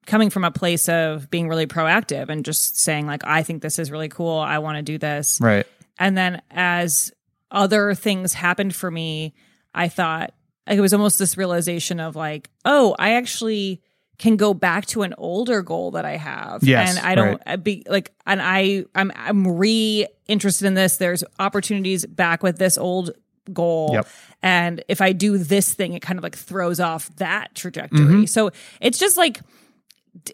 coming 0.05 0.29
from 0.29 0.43
a 0.43 0.51
place 0.51 0.89
of 0.89 1.29
being 1.29 1.47
really 1.47 1.67
proactive 1.67 2.29
and 2.29 2.43
just 2.43 2.79
saying 2.79 3.05
like 3.05 3.21
I 3.23 3.43
think 3.43 3.61
this 3.61 3.79
is 3.79 3.91
really 3.91 4.09
cool. 4.09 4.37
I 4.37 4.57
want 4.57 4.77
to 4.77 4.81
do 4.81 4.97
this. 4.97 5.39
Right. 5.39 5.65
And 5.99 6.17
then 6.17 6.41
as 6.49 7.11
other 7.51 7.93
things 7.93 8.33
happened 8.33 8.75
for 8.75 8.89
me, 8.89 9.35
I 9.73 9.87
thought 9.87 10.33
like, 10.67 10.77
it 10.77 10.81
was 10.81 10.93
almost 10.93 11.19
this 11.19 11.37
realization 11.37 11.99
of 11.99 12.15
like, 12.15 12.49
oh, 12.65 12.95
I 12.99 13.13
actually 13.13 13.81
can 14.17 14.37
go 14.37 14.53
back 14.53 14.85
to 14.85 15.01
an 15.01 15.15
older 15.17 15.63
goal 15.63 15.91
that 15.91 16.05
I 16.05 16.15
have. 16.15 16.63
Yes, 16.63 16.95
and 16.95 17.05
I 17.05 17.15
don't 17.15 17.41
right. 17.45 17.61
Be 17.61 17.83
like 17.87 18.13
and 18.25 18.39
I 18.41 18.85
I'm 18.93 19.11
I'm 19.15 19.57
re 19.57 20.07
interested 20.27 20.67
in 20.67 20.75
this. 20.75 20.97
There's 20.97 21.23
opportunities 21.39 22.05
back 22.05 22.43
with 22.43 22.57
this 22.57 22.77
old 22.77 23.11
goal. 23.51 23.89
Yep. 23.93 24.07
And 24.43 24.83
if 24.87 25.01
I 25.01 25.13
do 25.13 25.37
this 25.39 25.73
thing, 25.73 25.93
it 25.93 26.01
kind 26.01 26.19
of 26.19 26.23
like 26.23 26.35
throws 26.35 26.79
off 26.79 27.13
that 27.15 27.55
trajectory. 27.55 27.99
Mm-hmm. 27.99 28.25
So 28.25 28.51
it's 28.79 28.99
just 28.99 29.17
like 29.17 29.41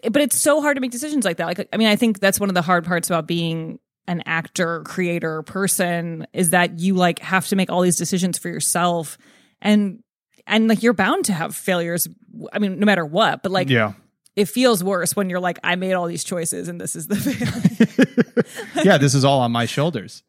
but 0.10 0.22
it's 0.22 0.40
so 0.40 0.62
hard 0.62 0.76
to 0.76 0.82
make 0.82 0.92
decisions 0.92 1.24
like 1.24 1.38
that. 1.38 1.46
Like, 1.46 1.70
I 1.72 1.78
mean, 1.78 1.88
I 1.88 1.96
think 1.96 2.20
that's 2.20 2.40
one 2.40 2.50
of 2.50 2.56
the 2.56 2.62
hard 2.62 2.84
parts 2.84 3.10
about 3.10 3.28
being 3.28 3.80
an 4.08 4.24
actor, 4.26 4.82
creator, 4.84 5.42
person 5.44 6.26
is 6.34 6.52
that 6.52 6.80
you 6.80 6.94
like 6.96 7.20
have 7.20 7.48
to 7.48 7.56
make 7.56 7.70
all 7.70 7.82
these 7.82 7.98
decisions 7.98 8.38
for 8.38 8.50
yourself, 8.50 9.18
and 9.62 10.02
and 10.46 10.68
like 10.68 10.82
you're 10.84 10.94
bound 10.94 11.26
to 11.26 11.34
have 11.34 11.56
failures. 11.56 12.08
I 12.54 12.60
mean, 12.60 12.80
no 12.80 12.86
matter 12.86 13.06
what, 13.06 13.44
but 13.44 13.52
like 13.52 13.70
Yeah. 13.70 13.94
it 14.36 14.46
feels 14.48 14.84
worse 14.84 15.16
when 15.16 15.30
you're 15.30 15.40
like, 15.42 15.60
I 15.64 15.76
made 15.76 15.94
all 15.94 16.06
these 16.08 16.24
choices 16.24 16.68
and 16.70 16.80
this 16.80 16.96
is 16.96 17.08
the 17.08 17.16
failure. 17.18 18.84
yeah. 18.86 18.98
This 18.98 19.14
is 19.14 19.26
all 19.26 19.40
on 19.42 19.52
my 19.52 19.66
shoulders. 19.66 20.24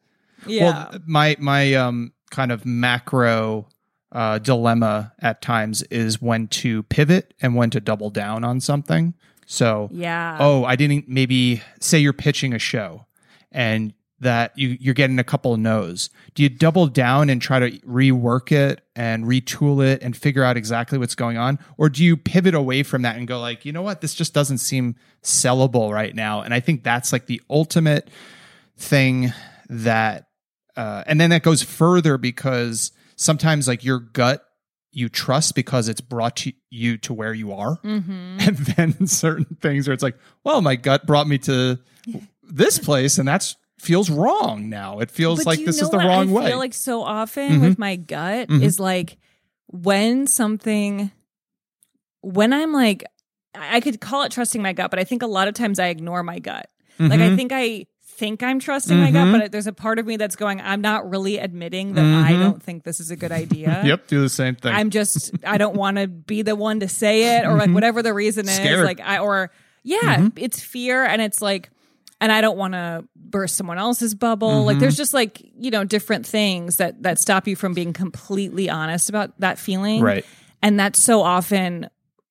yeah, 0.45 0.63
Well, 0.91 0.99
my 1.05 1.35
my 1.39 1.73
um 1.75 2.11
kind 2.31 2.51
of 2.51 2.65
macro 2.65 3.67
uh, 4.11 4.39
dilemma 4.39 5.13
at 5.19 5.41
times 5.41 5.83
is 5.83 6.21
when 6.21 6.47
to 6.47 6.83
pivot 6.83 7.33
and 7.41 7.55
when 7.55 7.69
to 7.69 7.79
double 7.79 8.09
down 8.09 8.43
on 8.43 8.59
something. 8.59 9.13
So, 9.45 9.89
yeah. 9.91 10.37
oh, 10.39 10.63
I 10.63 10.75
didn't 10.75 11.07
maybe 11.07 11.61
say 11.79 11.99
you're 11.99 12.13
pitching 12.13 12.53
a 12.53 12.59
show 12.59 13.05
and 13.51 13.93
that 14.21 14.57
you 14.57 14.77
you're 14.79 14.93
getting 14.93 15.19
a 15.19 15.23
couple 15.23 15.53
of 15.53 15.59
no's. 15.59 16.09
Do 16.33 16.43
you 16.43 16.49
double 16.49 16.87
down 16.87 17.29
and 17.29 17.41
try 17.41 17.59
to 17.59 17.71
rework 17.79 18.51
it 18.51 18.81
and 18.95 19.25
retool 19.25 19.85
it 19.85 20.01
and 20.03 20.15
figure 20.15 20.43
out 20.43 20.57
exactly 20.57 20.97
what's 20.97 21.15
going 21.15 21.37
on, 21.37 21.59
or 21.77 21.89
do 21.89 22.03
you 22.03 22.17
pivot 22.17 22.53
away 22.53 22.83
from 22.83 23.03
that 23.03 23.15
and 23.15 23.27
go 23.27 23.39
like, 23.39 23.65
you 23.65 23.71
know 23.71 23.81
what, 23.81 24.01
this 24.01 24.13
just 24.13 24.33
doesn't 24.33 24.57
seem 24.57 24.95
sellable 25.23 25.93
right 25.93 26.13
now? 26.13 26.41
And 26.41 26.53
I 26.53 26.59
think 26.59 26.83
that's 26.83 27.13
like 27.13 27.27
the 27.27 27.41
ultimate 27.49 28.09
thing 28.77 29.33
that 29.69 30.27
uh, 30.75 31.03
and 31.07 31.19
then 31.19 31.29
that 31.29 31.43
goes 31.43 31.61
further 31.61 32.17
because 32.17 32.91
sometimes 33.15 33.67
like 33.67 33.83
your 33.83 33.99
gut 33.99 34.45
you 34.91 35.07
trust 35.07 35.53
because 35.53 35.87
it's 35.87 36.01
brought 36.01 36.35
to 36.37 36.51
you 36.71 36.97
to 36.97 37.13
where 37.13 37.33
you 37.33 37.53
are 37.53 37.77
mm-hmm. 37.83 38.37
and 38.39 38.57
then 38.57 39.07
certain 39.07 39.57
things 39.61 39.87
where 39.87 39.93
it's 39.93 40.01
like 40.01 40.17
well 40.43 40.61
my 40.61 40.75
gut 40.75 41.05
brought 41.05 41.27
me 41.27 41.37
to 41.37 41.77
this 42.49 42.79
place 42.79 43.17
and 43.17 43.27
that's 43.27 43.55
feels 43.77 44.09
wrong 44.09 44.67
now 44.69 44.99
it 44.99 45.09
feels 45.09 45.39
But 45.39 45.45
like 45.45 45.65
this 45.65 45.81
is 45.81 45.89
the 45.89 45.97
wrong 45.99 46.29
I 46.29 46.33
way 46.33 46.45
I 46.45 46.49
feel 46.49 46.57
like 46.57 46.73
so 46.73 47.01
often 47.01 47.59
Mhm. 47.59 47.61
with 47.61 47.79
my 47.79 47.95
gut 47.95 48.49
Mhm. 48.49 48.61
is 48.61 48.77
like 48.79 49.17
when 49.67 50.27
something, 50.27 51.11
when 52.21 52.51
I'm 52.53 52.73
like, 52.73 53.03
I 53.55 53.79
could 53.79 54.01
call 54.01 54.23
it 54.23 54.31
trusting 54.31 54.61
my 54.61 54.73
gut, 54.73 54.89
but 54.91 54.99
I 54.99 55.03
think 55.03 55.21
a 55.23 55.27
lot 55.27 55.47
of 55.47 55.53
times 55.53 55.79
I 55.79 55.87
ignore 55.87 56.23
my 56.23 56.39
gut. 56.39 56.67
Like 56.99 57.19
I 57.21 57.29
Mhm. 57.29 57.35
think 57.37 57.51
I 57.53 57.85
think 58.03 58.43
I'm 58.43 58.59
trusting 58.59 58.99
my 58.99 59.11
gut, 59.11 59.27
Mhm. 59.27 59.39
but 59.39 59.51
there's 59.53 59.67
a 59.67 59.71
part 59.71 59.97
of 59.97 60.05
me 60.05 60.17
that's 60.17 60.35
going, 60.35 60.59
I'm 60.59 60.81
not 60.81 61.09
really 61.09 61.37
admitting 61.37 61.93
that 61.93 62.03
I 62.03 62.33
Mhm. 62.33 62.39
don't 62.41 62.61
think 62.61 62.83
this 62.83 62.99
is 62.99 63.11
a 63.11 63.15
good 63.15 63.31
idea. 63.31 63.81
yep 63.85 64.07
do 64.07 64.19
the 64.21 64.27
same 64.27 64.55
thing 64.55 64.73
I'm 64.75 64.89
just 64.89 65.31
I 65.45 65.57
don't 65.57 65.75
want 65.83 65.97
to 65.97 66.07
be 66.07 66.41
the 66.41 66.55
one 66.57 66.81
to 66.81 66.89
say 66.89 67.37
it 67.37 67.45
or 67.45 67.55
like 67.55 67.69
whatever 67.71 68.01
the 68.03 68.13
reason 68.13 68.49
is 68.49 68.59
like 68.83 68.99
I 68.99 69.19
or 69.19 69.51
yeah 69.83 70.27
it's 70.35 70.59
fear 70.59 71.05
and 71.05 71.21
it's 71.21 71.41
like 71.41 71.69
and 72.21 72.31
I 72.31 72.41
don't 72.41 72.57
want 72.57 72.73
to 72.73 73.05
burst 73.15 73.55
someone 73.55 73.77
else's 73.77 74.13
bubble 74.15 74.65
like 74.65 74.77
Mhm. 74.77 74.79
there's 74.81 74.97
just 74.97 75.13
like 75.13 75.41
you 75.59 75.71
know 75.71 75.83
different 75.83 76.25
things 76.25 76.77
that 76.77 77.03
that 77.03 77.19
stop 77.19 77.47
you 77.47 77.55
from 77.55 77.73
being 77.73 77.93
completely 77.93 78.69
honest 78.69 79.09
about 79.09 79.39
that 79.39 79.59
feeling 79.59 80.01
right 80.01 80.25
and 80.61 80.79
that's 80.79 80.99
so 80.99 81.21
often 81.21 81.89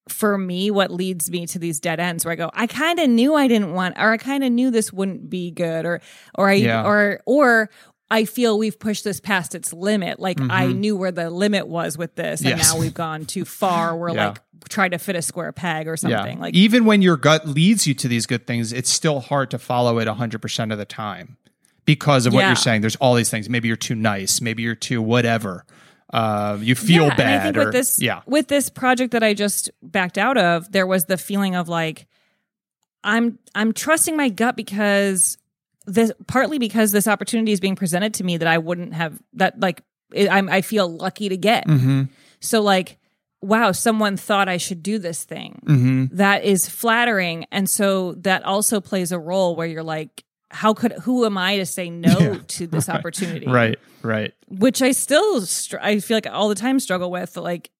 for 0.08 0.38
me 0.38 0.70
what 0.70 0.90
leads 0.90 1.30
me 1.30 1.46
to 1.46 1.58
these 1.58 1.80
dead 1.80 2.00
ends 2.00 2.24
where 2.24 2.32
I 2.32 2.36
go 2.36 2.50
I 2.54 2.66
kind 2.66 2.98
of 2.98 3.08
knew 3.10 3.34
I 3.34 3.46
didn't 3.46 3.72
want 3.74 3.96
or 3.98 4.10
I 4.12 4.16
kind 4.16 4.42
of 4.42 4.50
knew 4.50 4.70
this 4.70 4.92
wouldn't 4.92 5.28
be 5.30 5.50
good 5.50 5.84
or 5.84 6.00
or 6.34 6.48
I 6.48 6.54
Yeah. 6.54 6.84
or 6.86 7.20
or 7.26 7.70
I 8.10 8.24
feel 8.24 8.58
we've 8.58 8.78
pushed 8.78 9.04
this 9.04 9.20
past 9.20 9.54
its 9.54 9.72
limit 9.72 10.18
like 10.18 10.40
I 10.40 10.66
Mhm. 10.66 10.76
knew 10.78 10.96
where 10.96 11.12
the 11.12 11.28
limit 11.30 11.68
was 11.68 11.98
with 11.98 12.14
this 12.14 12.40
and 12.40 12.50
Yes. 12.50 12.72
now 12.72 12.80
we've 12.80 12.94
gone 12.94 13.26
too 13.26 13.44
far 13.44 13.96
we're 13.96 14.14
Yeah. 14.14 14.28
like 14.28 14.40
trying 14.70 14.90
to 14.92 14.98
fit 14.98 15.14
a 15.16 15.22
square 15.22 15.52
peg 15.52 15.86
or 15.88 15.96
something 15.96 16.38
like 16.40 16.54
even 16.54 16.84
when 16.86 17.02
your 17.02 17.16
gut 17.16 17.46
leads 17.46 17.86
you 17.86 17.94
to 17.94 18.08
these 18.08 18.24
good 18.26 18.46
things 18.46 18.72
it's 18.72 18.90
still 18.90 19.20
hard 19.20 19.50
to 19.50 19.58
follow 19.58 19.98
it 19.98 20.08
100% 20.08 20.72
of 20.72 20.78
the 20.78 20.84
time 20.84 21.36
because 21.84 22.26
of 22.26 22.32
what 22.34 22.40
Yeah. 22.40 22.48
you're 22.48 22.56
saying. 22.56 22.80
There's 22.82 22.96
all 22.96 23.14
these 23.14 23.30
things. 23.30 23.48
Maybe 23.48 23.66
you're 23.68 23.76
too 23.76 23.94
nice. 23.94 24.40
Maybe 24.42 24.62
you're 24.62 24.74
too 24.74 25.00
whatever. 25.00 25.64
Uh, 26.12 26.58
you 26.60 26.74
feel 26.74 27.04
yeah, 27.08 27.14
bad. 27.16 27.56
I 27.56 27.60
or, 27.60 27.64
with 27.66 27.72
this, 27.74 28.00
yeah. 28.00 28.20
with 28.26 28.48
this 28.48 28.68
project 28.70 29.12
that 29.12 29.22
I 29.22 29.32
just 29.34 29.70
backed 29.82 30.18
out 30.18 30.36
of, 30.38 30.70
there 30.72 30.86
was 30.86 31.04
the 31.06 31.16
feeling 31.18 31.54
of 31.54 31.68
like, 31.68 32.06
I'm 33.04 33.38
I'm 33.54 33.72
trusting 33.72 34.16
my 34.16 34.28
gut 34.28 34.56
because 34.56 35.38
this 35.88 36.12
partly 36.26 36.58
because 36.58 36.92
this 36.92 37.08
opportunity 37.08 37.52
is 37.52 37.60
being 37.60 37.76
presented 37.76 38.14
to 38.14 38.24
me 38.24 38.36
that 38.36 38.48
I 38.48 38.58
wouldn't 38.58 38.94
have 38.94 39.20
that 39.34 39.58
like 39.58 39.82
it, 40.12 40.30
I'm 40.30 40.48
I 40.48 40.62
feel 40.62 40.88
lucky 40.88 41.28
to 41.28 41.36
get. 41.36 41.66
Mm-hmm. 41.66 42.04
So 42.40 42.62
like, 42.62 42.98
wow, 43.40 43.72
someone 43.72 44.16
thought 44.16 44.48
I 44.48 44.56
should 44.56 44.82
do 44.82 44.98
this 44.98 45.24
thing. 45.24 45.60
Mm-hmm. 45.66 46.16
That 46.16 46.44
is 46.44 46.68
flattering, 46.68 47.46
and 47.50 47.68
so 47.68 48.12
that 48.18 48.44
also 48.44 48.80
plays 48.80 49.12
a 49.12 49.18
role 49.18 49.56
where 49.56 49.66
you're 49.66 49.82
like, 49.82 50.24
how 50.50 50.74
could 50.74 50.92
who 51.02 51.24
am 51.24 51.36
I 51.36 51.56
to 51.58 51.66
say 51.66 51.90
no 51.90 52.18
Yeah, 52.18 52.38
to 52.48 52.66
this 52.66 52.88
opportunity? 52.88 53.46
Right. 53.46 53.78
Right. 54.02 54.32
which 54.46 54.80
I 54.80 54.92
still 54.92 55.42
str- 55.42 55.78
I 55.80 55.98
feel 56.00 56.16
like 56.16 56.26
all 56.26 56.48
the 56.48 56.54
time 56.54 56.78
struggle 56.78 57.10
with 57.10 57.36
like 57.36 57.70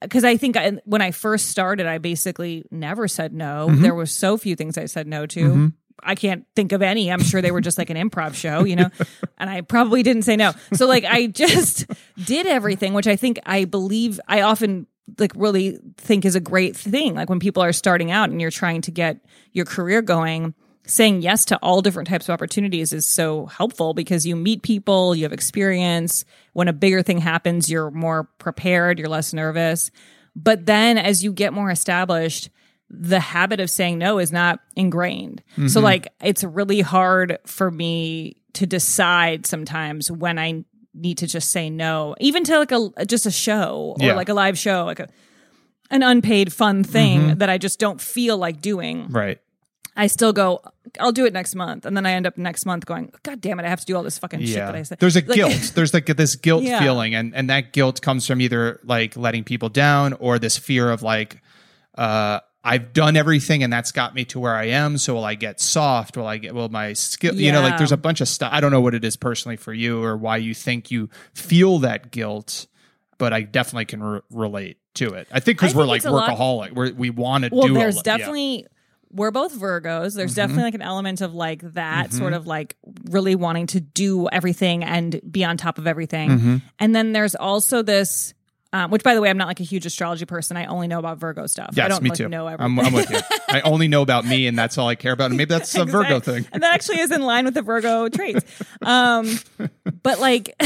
because 0.00 0.24
I 0.24 0.38
think 0.38 0.56
I, 0.56 0.72
when 0.86 1.02
I 1.02 1.10
first 1.10 1.50
started 1.50 1.86
I 1.86 1.98
basically 1.98 2.64
never 2.70 3.06
said 3.06 3.34
no. 3.34 3.68
Mhm. 3.70 3.82
There 3.82 3.94
were 3.94 4.06
so 4.06 4.38
few 4.38 4.56
things 4.56 4.78
I 4.78 4.86
said 4.86 5.06
no 5.06 5.26
to. 5.26 5.72
I 6.02 6.14
can't 6.14 6.46
think 6.56 6.72
of 6.72 6.82
any. 6.82 7.10
I'm 7.10 7.22
sure 7.22 7.42
they 7.42 7.50
were 7.50 7.60
just 7.60 7.78
like 7.78 7.90
an 7.90 7.96
improv 7.96 8.34
show, 8.34 8.64
you 8.64 8.76
know. 8.76 8.90
and 9.38 9.50
I 9.50 9.60
probably 9.60 10.02
didn't 10.02 10.22
say 10.22 10.36
no. 10.36 10.52
So 10.74 10.86
like 10.86 11.04
I 11.04 11.26
just 11.26 11.86
did 12.24 12.46
everything, 12.46 12.94
which 12.94 13.06
I 13.06 13.16
think 13.16 13.38
I 13.46 13.64
believe 13.64 14.20
I 14.28 14.42
often 14.42 14.86
like 15.18 15.32
really 15.34 15.78
think 15.96 16.24
is 16.24 16.34
a 16.34 16.40
great 16.40 16.76
thing. 16.76 17.14
Like 17.14 17.28
when 17.28 17.40
people 17.40 17.62
are 17.62 17.72
starting 17.72 18.10
out 18.10 18.30
and 18.30 18.40
you're 18.40 18.50
trying 18.50 18.82
to 18.82 18.90
get 18.90 19.24
your 19.52 19.64
career 19.64 20.02
going, 20.02 20.54
saying 20.86 21.22
yes 21.22 21.44
to 21.46 21.56
all 21.58 21.82
different 21.82 22.08
types 22.08 22.28
of 22.28 22.32
opportunities 22.32 22.92
is 22.92 23.06
so 23.06 23.46
helpful 23.46 23.94
because 23.94 24.26
you 24.26 24.36
meet 24.36 24.62
people, 24.62 25.14
you 25.14 25.24
have 25.24 25.32
experience. 25.32 26.24
When 26.52 26.68
a 26.68 26.72
bigger 26.72 27.02
thing 27.02 27.18
happens, 27.18 27.70
you're 27.70 27.90
more 27.90 28.24
prepared, 28.38 28.98
you're 28.98 29.08
less 29.08 29.32
nervous. 29.32 29.90
But 30.34 30.66
then 30.66 30.98
as 30.98 31.22
you 31.22 31.32
get 31.32 31.52
more 31.52 31.70
established, 31.70 32.50
the 32.90 33.20
habit 33.20 33.60
of 33.60 33.70
saying 33.70 33.98
no 33.98 34.18
is 34.18 34.32
not 34.32 34.58
ingrained. 34.76 35.42
So 35.68 35.80
like 35.80 36.08
it's 36.22 36.42
really 36.44 36.80
hard 36.80 37.38
for 37.46 37.70
me 37.70 38.36
to 38.54 38.66
decide 38.66 39.46
sometimes 39.46 40.10
when 40.10 40.38
I 40.38 40.64
need 40.92 41.18
to 41.18 41.26
just 41.28 41.52
say 41.52 41.70
no, 41.70 42.16
even 42.20 42.42
to 42.44 42.58
like 42.58 42.72
a 42.72 43.06
just 43.06 43.26
a 43.26 43.30
show 43.30 43.94
or 44.00 44.06
Yeah. 44.06 44.14
like 44.14 44.28
a 44.28 44.34
live 44.34 44.58
show, 44.58 44.84
like 44.86 44.98
a 45.00 45.08
an 45.92 46.02
unpaid 46.02 46.52
fun 46.52 46.82
thing 46.84 47.38
that 47.38 47.48
I 47.48 47.58
just 47.58 47.78
don't 47.78 48.00
feel 48.00 48.36
like 48.36 48.60
doing. 48.60 49.08
Right. 49.08 49.38
I 49.96 50.06
still 50.06 50.32
go, 50.32 50.60
I'll 51.00 51.10
do 51.12 51.26
it 51.26 51.32
next 51.32 51.54
month. 51.56 51.84
And 51.84 51.96
then 51.96 52.06
I 52.06 52.12
end 52.12 52.24
up 52.26 52.38
next 52.38 52.64
month 52.64 52.86
going, 52.86 53.12
God 53.24 53.40
damn 53.40 53.58
it, 53.60 53.66
I 53.66 53.68
have 53.68 53.80
to 53.80 53.86
do 53.86 53.96
all 53.96 54.02
this 54.04 54.18
fucking 54.18 54.40
shit 54.46 54.54
that 54.56 54.74
I 54.74 54.82
said. 54.84 54.98
There's 55.00 55.16
a 55.16 55.20
Like- 55.20 55.34
guilt. 55.36 55.72
There's 55.74 55.92
like 55.92 56.06
this 56.06 56.36
guilt 56.36 56.62
Yeah. 56.62 56.78
feeling, 56.80 57.14
and 57.14 57.34
and 57.34 57.50
that 57.50 57.72
guilt 57.72 58.00
comes 58.02 58.26
from 58.26 58.40
either 58.40 58.80
like 58.84 59.16
letting 59.16 59.42
people 59.44 59.68
down 59.68 60.12
or 60.14 60.38
this 60.38 60.56
fear 60.56 60.90
of 60.90 61.02
like, 61.02 61.42
uh, 61.98 62.38
I've 62.62 62.92
done 62.92 63.16
everything 63.16 63.62
and 63.62 63.72
that's 63.72 63.90
got 63.90 64.14
me 64.14 64.24
to 64.26 64.38
where 64.40 64.54
I 64.54 64.66
am. 64.66 64.98
So 64.98 65.14
will 65.14 65.24
I 65.24 65.34
get 65.34 65.60
soft? 65.60 66.16
Will 66.16 66.26
I 66.26 66.36
get? 66.36 66.54
Will 66.54 66.68
my 66.68 66.92
skill? 66.92 67.34
You 67.34 67.52
know, 67.52 67.62
like 67.62 67.78
there's 67.78 67.92
a 67.92 67.96
bunch 67.96 68.20
of 68.20 68.28
stuff. 68.28 68.52
I 68.52 68.60
don't 68.60 68.70
know 68.70 68.82
what 68.82 68.94
it 68.94 69.04
is 69.04 69.16
personally 69.16 69.56
for 69.56 69.72
you 69.72 70.02
or 70.02 70.16
why 70.16 70.36
you 70.36 70.52
think 70.52 70.90
you 70.90 71.08
feel 71.34 71.78
that 71.78 72.10
guilt, 72.10 72.66
but 73.16 73.32
I 73.32 73.42
definitely 73.42 73.86
can 73.86 74.02
re- 74.02 74.20
relate 74.30 74.76
to 74.94 75.14
it. 75.14 75.28
I 75.32 75.40
think 75.40 75.58
because 75.58 75.74
we're 75.74 75.86
think 75.86 76.04
like 76.04 76.28
workaholic. 76.28 76.72
We're, 76.74 76.92
we 76.92 77.08
want 77.10 77.44
to 77.44 77.50
do 77.50 77.56
well, 77.56 77.68
do. 77.68 77.74
there's 77.74 77.94
a, 77.94 77.98
lo- 77.98 78.02
yeah. 78.04 78.16
definitely, 78.16 78.66
we're 79.10 79.30
both 79.30 79.54
Virgos. 79.58 80.14
There's 80.14 80.32
Mm-hmm. 80.32 80.34
definitely 80.34 80.62
like 80.64 80.74
an 80.74 80.82
element 80.82 81.20
of 81.22 81.32
like 81.34 81.62
that 81.72 82.12
sort 82.12 82.34
of 82.34 82.46
like 82.46 82.76
really 83.08 83.36
wanting 83.36 83.68
to 83.68 83.80
do 83.80 84.28
everything 84.28 84.84
and 84.84 85.18
be 85.30 85.44
on 85.44 85.56
top 85.56 85.78
of 85.78 85.86
everything. 85.86 86.30
Mm-hmm. 86.30 86.56
And 86.78 86.94
then 86.94 87.12
there's 87.12 87.34
also 87.34 87.82
this, 87.82 88.34
um, 88.72 88.90
which 88.90 89.02
by 89.02 89.14
the 89.14 89.20
way, 89.20 89.28
I'm 89.30 89.36
not 89.36 89.48
like 89.48 89.60
a 89.60 89.64
huge 89.64 89.84
astrology 89.86 90.24
person. 90.26 90.56
I 90.56 90.66
only 90.66 90.86
know 90.86 90.98
about 90.98 91.18
Virgo 91.18 91.46
stuff. 91.46 91.70
Yes, 91.74 91.84
I 91.86 91.88
don't 91.88 92.02
me 92.02 92.10
like, 92.10 92.18
too. 92.18 92.28
know 92.28 92.46
everything. 92.46 92.78
I'm, 92.78 92.86
I'm 92.86 92.92
with 92.92 93.10
you. 93.10 93.18
I 93.48 93.60
only 93.62 93.88
know 93.88 94.02
about 94.02 94.24
me, 94.24 94.46
and 94.46 94.56
that's 94.58 94.78
all 94.78 94.86
I 94.88 94.94
care 94.94 95.12
about. 95.12 95.30
And 95.30 95.36
maybe 95.36 95.48
that's 95.48 95.74
a 95.76 95.84
Virgo 95.84 96.20
thing. 96.20 96.46
And 96.52 96.62
that 96.62 96.72
actually 96.74 97.00
is 97.00 97.10
in 97.10 97.22
line 97.22 97.44
with 97.44 97.54
the 97.54 97.62
Virgo 97.62 98.08
traits. 98.08 98.44
Um, 98.82 99.38
but 100.02 100.20
like, 100.20 100.54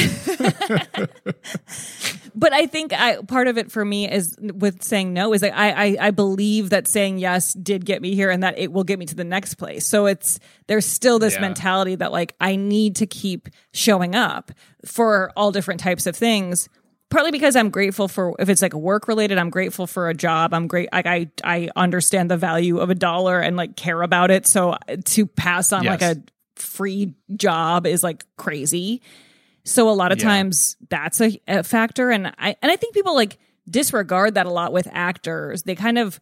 but 2.34 2.52
I 2.52 2.66
think 2.66 2.92
I, 2.92 3.16
part 3.22 3.48
of 3.48 3.58
it 3.58 3.70
for 3.70 3.84
me 3.84 4.10
is 4.10 4.36
with 4.40 4.82
saying 4.82 5.12
no 5.12 5.32
is 5.32 5.42
like 5.42 5.54
I, 5.54 5.70
I 5.70 5.96
I 6.08 6.10
believe 6.10 6.70
that 6.70 6.86
saying 6.88 7.18
yes 7.18 7.52
did 7.54 7.84
get 7.84 8.02
me 8.02 8.14
here 8.14 8.30
and 8.30 8.42
that 8.42 8.58
it 8.58 8.72
will 8.72 8.84
get 8.84 8.98
me 8.98 9.06
to 9.06 9.14
the 9.14 9.24
next 9.24 9.54
place. 9.54 9.86
So 9.86 10.06
it's 10.06 10.38
there's 10.66 10.86
still 10.86 11.18
this 11.18 11.34
Yeah. 11.34 11.40
mentality 11.42 11.94
that 11.96 12.12
like 12.12 12.34
I 12.40 12.56
need 12.56 12.96
to 12.96 13.06
keep 13.06 13.48
showing 13.72 14.14
up 14.14 14.50
for 14.84 15.32
all 15.36 15.52
different 15.52 15.80
types 15.80 16.06
of 16.06 16.16
things. 16.16 16.68
Partly 17.14 17.30
because 17.30 17.54
I'm 17.54 17.70
grateful 17.70 18.08
for 18.08 18.34
if 18.40 18.48
it's 18.48 18.60
like 18.60 18.74
work 18.74 19.06
related, 19.06 19.38
I'm 19.38 19.50
grateful 19.50 19.86
for 19.86 20.08
a 20.08 20.14
job. 20.14 20.52
I'm 20.52 20.66
great. 20.66 20.88
Like 20.92 21.06
I 21.06 21.30
I 21.44 21.68
understand 21.76 22.28
the 22.28 22.36
value 22.36 22.78
of 22.80 22.90
a 22.90 22.94
dollar 22.96 23.38
and 23.38 23.56
like 23.56 23.76
care 23.76 24.02
about 24.02 24.32
it. 24.32 24.48
So 24.48 24.70
uh, 24.72 24.96
to 25.04 25.24
pass 25.24 25.72
on 25.72 25.84
like 25.84 26.02
a 26.02 26.16
free 26.56 27.14
job 27.36 27.86
is 27.86 28.02
like 28.02 28.24
crazy. 28.36 29.00
So 29.62 29.88
a 29.88 29.92
lot 29.92 30.10
of 30.10 30.18
Yeah. 30.18 30.24
times 30.24 30.76
that's 30.90 31.20
a, 31.20 31.40
a 31.46 31.62
factor, 31.62 32.10
and 32.10 32.34
I 32.36 32.56
and 32.60 32.72
I 32.72 32.74
think 32.74 32.94
people 32.94 33.14
like 33.14 33.38
disregard 33.70 34.34
that 34.34 34.46
a 34.46 34.50
lot 34.50 34.72
with 34.72 34.88
actors. 34.90 35.62
They 35.62 35.76
kind 35.76 35.98
of 35.98 36.18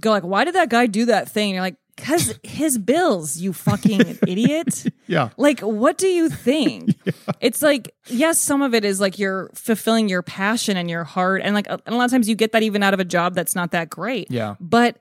go 0.00 0.10
like, 0.10 0.24
"Why 0.24 0.44
did 0.44 0.56
that 0.56 0.70
guy 0.70 0.86
do 0.86 1.04
that 1.06 1.30
thing?" 1.30 1.50
And 1.50 1.54
you're 1.54 1.62
like, 1.62 1.76
"Cause 1.96 2.38
his 2.42 2.78
bills, 2.78 3.36
you 3.36 3.52
fucking 3.52 4.18
idiot." 4.26 4.86
Yeah. 5.06 5.30
Like, 5.36 5.60
what 5.60 5.98
do 5.98 6.08
you 6.08 6.28
think? 6.28 6.96
It's 7.40 7.60
like, 7.60 7.94
yes, 8.06 8.38
some 8.38 8.62
of 8.62 8.72
it 8.74 8.86
is 8.86 9.00
like 9.00 9.18
you're 9.18 9.50
fulfilling 9.54 10.08
your 10.08 10.22
passion 10.22 10.78
and 10.78 10.88
your 10.88 11.04
heart, 11.04 11.42
and 11.44 11.54
like, 11.54 11.66
a, 11.66 11.78
and 11.84 11.94
a 11.94 11.98
lot 11.98 12.06
of 12.06 12.10
times 12.10 12.26
you 12.26 12.34
get 12.34 12.52
that 12.52 12.62
even 12.62 12.82
out 12.82 12.94
of 12.94 13.00
a 13.00 13.04
job 13.04 13.34
that's 13.34 13.54
not 13.54 13.72
that 13.72 13.90
great. 13.90 14.30
Yeah. 14.30 14.54
but. 14.60 14.98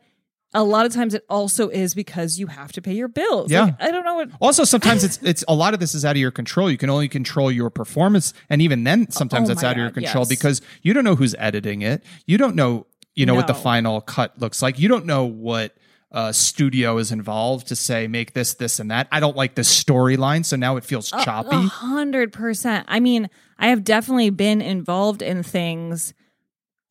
A 0.56 0.63
lot 0.63 0.86
of 0.86 0.93
times 0.93 1.15
it 1.15 1.25
also 1.32 1.69
is 1.69 1.95
because 1.95 2.38
you 2.38 2.45
have 2.45 2.71
to 2.73 2.82
pay 2.82 2.93
your 2.93 3.08
bills. 3.08 3.49
Yeah. 3.49 3.63
Like, 3.63 3.75
I 3.82 3.89
don't 3.89 4.06
know 4.06 4.13
what 4.13 4.29
Also, 4.39 4.65
sometimes 4.65 5.03
it's 5.08 5.17
it's 5.23 5.43
a 5.47 5.56
lot 5.56 5.73
of 5.73 5.79
this 5.79 5.95
is 5.95 6.06
out 6.06 6.12
of 6.12 6.17
your 6.17 6.29
control. 6.29 6.69
You 6.69 6.77
can 6.77 6.91
only 6.91 7.08
control 7.10 7.51
your 7.51 7.71
performance, 7.71 8.36
and 8.51 8.62
even 8.62 8.84
then, 8.84 9.10
sometimes 9.10 9.49
Oh 9.49 9.56
my 9.56 9.63
out 9.67 9.71
of 9.71 9.77
your 9.77 9.89
control 9.89 10.21
yes. 10.21 10.29
because 10.29 10.62
you 10.84 10.93
don't 10.93 11.06
know 11.06 11.15
who's 11.15 11.34
editing 11.39 11.82
it. 11.82 12.03
You 12.27 12.38
don't 12.38 12.56
know, 12.56 12.86
you 13.15 13.25
know, 13.25 13.34
what 13.34 13.47
the 13.47 13.56
final 13.56 13.99
cut 14.01 14.39
looks 14.39 14.62
like. 14.62 14.77
You 14.77 14.88
don't 14.89 15.08
know 15.08 15.25
what 15.25 15.75
uh, 16.13 16.32
studio 16.32 16.97
is 16.99 17.12
involved 17.12 17.67
to 17.67 17.76
say 17.76 18.08
make 18.08 18.34
this, 18.34 18.54
this, 18.54 18.80
and 18.80 18.91
that. 18.91 19.08
I 19.12 19.19
don't 19.19 19.36
like 19.36 19.56
this 19.56 19.84
storyline, 19.84 20.45
so 20.45 20.56
now 20.56 20.78
it 20.78 20.84
feels 20.86 21.10
choppy. 21.10 21.56
A 21.56 21.60
hundred 21.60 22.32
percent. 22.34 22.86
I 22.88 22.99
mean, 22.99 23.30
I 23.58 23.67
have 23.69 23.84
definitely 23.84 24.30
been 24.30 24.62
involved 24.62 25.21
in 25.21 25.41
things 25.43 26.13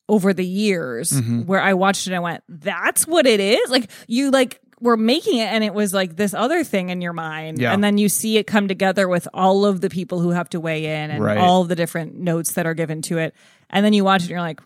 over 0.08 0.34
the 0.34 0.44
years 0.44 1.12
Mm-hmm. 1.12 1.42
where 1.42 1.60
I 1.60 1.74
watched 1.74 2.06
it 2.06 2.10
and 2.10 2.16
I 2.16 2.20
went, 2.20 2.42
that's 2.48 3.06
what 3.06 3.26
it 3.26 3.38
is? 3.40 3.70
Like 3.70 3.90
you 4.08 4.30
like 4.30 4.58
were 4.80 4.96
making 4.96 5.38
it 5.38 5.44
and 5.52 5.62
it 5.62 5.72
was 5.72 5.94
like 5.94 6.16
this 6.16 6.34
other 6.34 6.64
thing 6.64 6.88
in 6.88 7.00
your 7.00 7.12
mind. 7.12 7.60
Yeah. 7.60 7.72
And 7.72 7.82
then 7.84 7.98
you 7.98 8.08
see 8.08 8.36
it 8.38 8.46
come 8.48 8.66
together 8.66 9.08
with 9.08 9.28
all 9.32 9.64
of 9.64 9.80
the 9.80 9.88
people 9.88 10.18
who 10.18 10.30
have 10.30 10.50
to 10.50 10.60
weigh 10.60 10.84
in 10.86 11.10
and 11.12 11.22
Right. 11.22 11.38
all 11.38 11.62
the 11.64 11.76
different 11.76 12.16
notes 12.18 12.52
that 12.54 12.66
are 12.66 12.74
given 12.74 13.00
to 13.02 13.18
it. 13.18 13.34
And 13.70 13.84
then 13.86 13.92
you 13.92 14.02
watch 14.02 14.22
it 14.22 14.24
and 14.24 14.30
you're 14.30 14.40
like, 14.40 14.60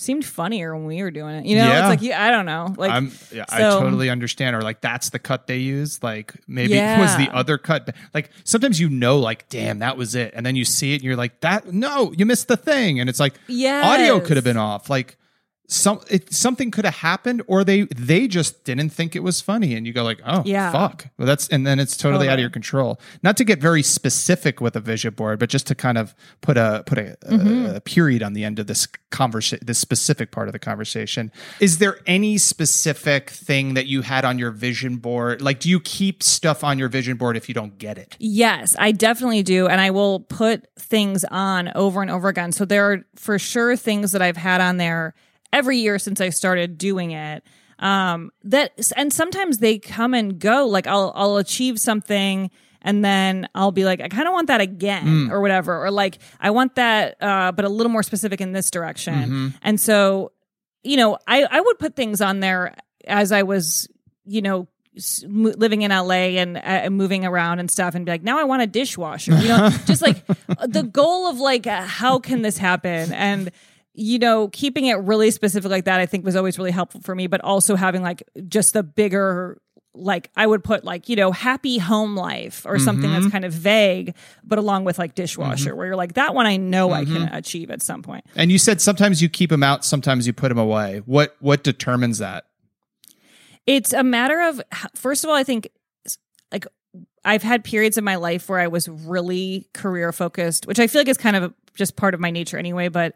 seemed 0.00 0.24
funnier 0.24 0.74
when 0.74 0.86
we 0.86 1.02
were 1.02 1.10
doing 1.10 1.34
it. 1.36 1.44
You 1.46 1.56
know, 1.56 1.66
Yeah. 1.66 1.78
it's 1.80 1.88
like 1.88 2.02
yeah, 2.02 2.22
I 2.24 2.30
don't 2.30 2.46
know. 2.46 2.74
Like 2.76 2.90
I'm, 2.90 3.12
yeah, 3.32 3.44
I 3.48 3.58
totally 3.60 4.08
understand. 4.10 4.56
Or 4.56 4.62
like 4.62 4.80
that's 4.80 5.10
the 5.10 5.18
cut 5.18 5.46
they 5.46 5.58
used. 5.58 6.02
Like 6.02 6.32
maybe 6.48 6.74
it 6.74 6.98
was 6.98 7.16
the 7.16 7.28
other 7.34 7.58
cut. 7.58 7.94
Like 8.14 8.30
sometimes 8.44 8.80
you 8.80 8.88
know, 8.88 9.18
like 9.18 9.48
damn, 9.48 9.80
that 9.80 9.96
was 9.96 10.14
it, 10.14 10.32
and 10.34 10.44
then 10.44 10.56
you 10.56 10.64
see 10.64 10.92
it 10.92 10.96
and 10.96 11.04
you're 11.04 11.16
like, 11.16 11.40
that 11.40 11.72
no, 11.72 12.12
you 12.16 12.24
missed 12.26 12.48
the 12.48 12.56
thing, 12.56 12.98
and 13.00 13.08
it's 13.10 13.20
like 13.20 13.34
Yes. 13.46 13.84
audio 13.84 14.20
could 14.20 14.36
have 14.36 14.44
been 14.44 14.56
off. 14.56 14.88
Like 14.90 15.16
some 15.72 16.00
it, 16.08 16.32
something 16.32 16.70
could 16.70 16.84
have 16.84 16.96
happened, 16.96 17.42
or 17.46 17.62
they 17.64 17.82
they 17.96 18.26
just 18.28 18.64
didn't 18.64 18.90
think 18.90 19.14
it 19.14 19.22
was 19.22 19.40
funny, 19.40 19.74
and 19.74 19.86
you 19.86 19.92
go 19.92 20.02
like, 20.02 20.20
oh 20.26 20.42
Yeah. 20.44 20.72
fuck. 20.72 21.06
Well, 21.16 21.26
that's 21.26 21.48
and 21.48 21.66
then 21.66 21.78
it's 21.78 21.96
totally 21.96 22.28
out 22.28 22.34
of 22.34 22.40
your 22.40 22.50
control. 22.50 23.00
Not 23.22 23.36
to 23.36 23.44
get 23.44 23.60
very 23.60 23.82
specific 23.82 24.60
with 24.60 24.74
a 24.76 24.80
vision 24.80 25.14
board, 25.14 25.38
but 25.38 25.48
just 25.48 25.66
to 25.68 25.74
kind 25.74 25.96
of 25.98 26.14
put 26.40 26.56
a 26.56 26.82
put 26.86 26.98
a, 26.98 27.16
Mm-hmm. 27.30 27.66
a, 27.66 27.74
a 27.76 27.80
period 27.80 28.22
on 28.22 28.32
the 28.32 28.44
end 28.44 28.58
of 28.58 28.66
this 28.66 28.86
conversation, 29.10 29.64
this 29.66 29.78
specific 29.78 30.32
part 30.32 30.48
of 30.48 30.52
the 30.52 30.58
conversation. 30.58 31.30
Is 31.60 31.78
there 31.78 31.98
any 32.06 32.36
specific 32.38 33.30
thing 33.30 33.74
that 33.74 33.86
you 33.86 34.02
had 34.02 34.24
on 34.24 34.38
your 34.38 34.50
vision 34.50 34.96
board? 34.96 35.40
Like, 35.40 35.60
do 35.60 35.68
you 35.68 35.80
keep 35.80 36.22
stuff 36.22 36.62
on 36.64 36.78
your 36.78 36.88
vision 36.88 37.16
board 37.16 37.36
if 37.36 37.48
you 37.48 37.54
don't 37.54 37.78
get 37.78 37.96
it? 37.98 38.16
Yes, 38.18 38.74
I 38.78 38.92
definitely 38.92 39.42
do. 39.42 39.66
And 39.68 39.80
I 39.80 39.90
will 39.90 40.20
put 40.20 40.66
things 40.78 41.24
on 41.24 41.70
over 41.74 42.02
and 42.02 42.10
over 42.10 42.28
again. 42.28 42.52
So 42.52 42.64
there 42.64 42.92
are 42.92 42.98
for 43.16 43.38
sure 43.38 43.76
things 43.76 44.12
that 44.12 44.22
I've 44.22 44.36
had 44.36 44.60
on 44.60 44.76
there 44.76 45.14
every 45.52 45.78
year 45.78 45.98
since 45.98 46.20
I 46.20 46.30
started 46.30 46.78
doing 46.78 47.12
it. 47.12 47.42
Um, 47.78 48.30
that 48.44 48.72
and 48.96 49.12
sometimes 49.12 49.58
they 49.58 49.78
come 49.78 50.12
and 50.14 50.38
go. 50.38 50.66
Like 50.66 50.86
I'll 50.86 51.12
I'll 51.14 51.36
achieve 51.38 51.80
something 51.80 52.50
and 52.82 53.04
then 53.04 53.48
I'll 53.54 53.72
be 53.72 53.84
like, 53.84 54.00
I 54.00 54.08
kind 54.08 54.26
of 54.26 54.32
want 54.34 54.48
that 54.48 54.60
again 54.60 55.06
or 55.30 55.40
whatever. 55.40 55.84
Or 55.84 55.90
like 55.90 56.18
I 56.40 56.50
want 56.50 56.74
that 56.76 57.16
uh, 57.20 57.52
but 57.52 57.64
a 57.64 57.68
little 57.68 57.92
more 57.92 58.02
specific 58.02 58.40
in 58.40 58.52
this 58.52 58.70
direction. 58.70 59.54
And 59.62 59.80
so, 59.80 60.32
you 60.82 60.96
know, 60.96 61.18
I, 61.26 61.44
I 61.50 61.60
would 61.60 61.78
put 61.78 61.96
things 61.96 62.20
on 62.20 62.40
there 62.40 62.74
as 63.06 63.32
I 63.32 63.42
was, 63.42 63.88
you 64.24 64.42
know, 64.42 64.68
living 65.24 65.82
in 65.82 65.90
LA 65.90 66.36
and 66.40 66.56
uh, 66.62 66.90
moving 66.90 67.24
around 67.24 67.60
and 67.60 67.70
stuff 67.70 67.94
and 67.94 68.04
be 68.04 68.12
like, 68.12 68.22
now 68.22 68.38
I 68.38 68.44
want 68.44 68.62
a 68.62 68.66
dishwasher. 68.66 69.32
You 69.32 69.48
know, 69.48 69.70
just 69.86 70.02
like 70.02 70.26
the 70.66 70.82
goal 70.82 71.28
of 71.28 71.38
like, 71.38 71.66
uh, 71.66 71.82
how 71.82 72.18
can 72.18 72.42
this 72.42 72.58
happen? 72.58 73.12
And, 73.12 73.50
you 73.94 74.18
know, 74.18 74.48
keeping 74.48 74.86
it 74.86 74.94
really 74.94 75.30
specific 75.30 75.70
like 75.70 75.84
that, 75.84 76.00
I 76.00 76.06
think 76.06 76.24
was 76.24 76.36
always 76.36 76.58
really 76.58 76.70
helpful 76.70 77.00
for 77.00 77.14
me, 77.14 77.26
but 77.26 77.40
also 77.40 77.76
having 77.76 78.02
like 78.02 78.22
just 78.48 78.72
the 78.72 78.82
bigger, 78.82 79.60
like 79.94 80.30
I 80.36 80.46
would 80.46 80.62
put 80.62 80.84
like, 80.84 81.08
you 81.08 81.16
know, 81.16 81.32
happy 81.32 81.78
home 81.78 82.16
life 82.16 82.64
or 82.64 82.78
something 82.78 83.10
that's 83.10 83.24
mm-hmm. 83.24 83.32
kind 83.32 83.44
of 83.44 83.52
vague, 83.52 84.14
but 84.44 84.58
along 84.58 84.84
with 84.84 84.98
like 84.98 85.14
dishwasher, 85.16 85.70
mm-hmm. 85.70 85.76
where 85.76 85.86
you're 85.88 85.96
like, 85.96 86.14
that 86.14 86.34
one 86.34 86.46
I 86.46 86.56
know 86.56 86.92
I 86.92 87.04
can 87.04 87.14
mm-hmm. 87.14 87.34
achieve 87.34 87.70
at 87.70 87.82
some 87.82 88.02
point. 88.02 88.24
And 88.36 88.52
you 88.52 88.58
said 88.58 88.80
sometimes 88.80 89.20
you 89.20 89.28
keep 89.28 89.50
them 89.50 89.64
out, 89.64 89.84
sometimes 89.84 90.26
you 90.26 90.32
put 90.32 90.50
them 90.50 90.58
away. 90.58 91.02
What 91.06 91.36
what 91.40 91.64
determines 91.64 92.18
that? 92.18 92.44
It's 93.66 93.92
a 93.92 94.04
matter 94.04 94.40
of 94.40 94.62
first 94.94 95.24
of 95.24 95.30
all, 95.30 95.36
I 95.36 95.44
think 95.44 95.68
like 96.52 96.66
I've 97.24 97.42
had 97.42 97.64
periods 97.64 97.98
in 97.98 98.04
my 98.04 98.16
life 98.16 98.48
where 98.48 98.60
I 98.60 98.68
was 98.68 98.88
really 98.88 99.68
career 99.74 100.12
focused, 100.12 100.66
which 100.66 100.78
I 100.78 100.86
feel 100.86 101.00
like 101.00 101.08
is 101.08 101.18
kind 101.18 101.36
of 101.36 101.52
just 101.74 101.96
part 101.96 102.14
of 102.14 102.20
my 102.20 102.30
nature 102.30 102.58
anyway, 102.58 102.88
but 102.88 103.14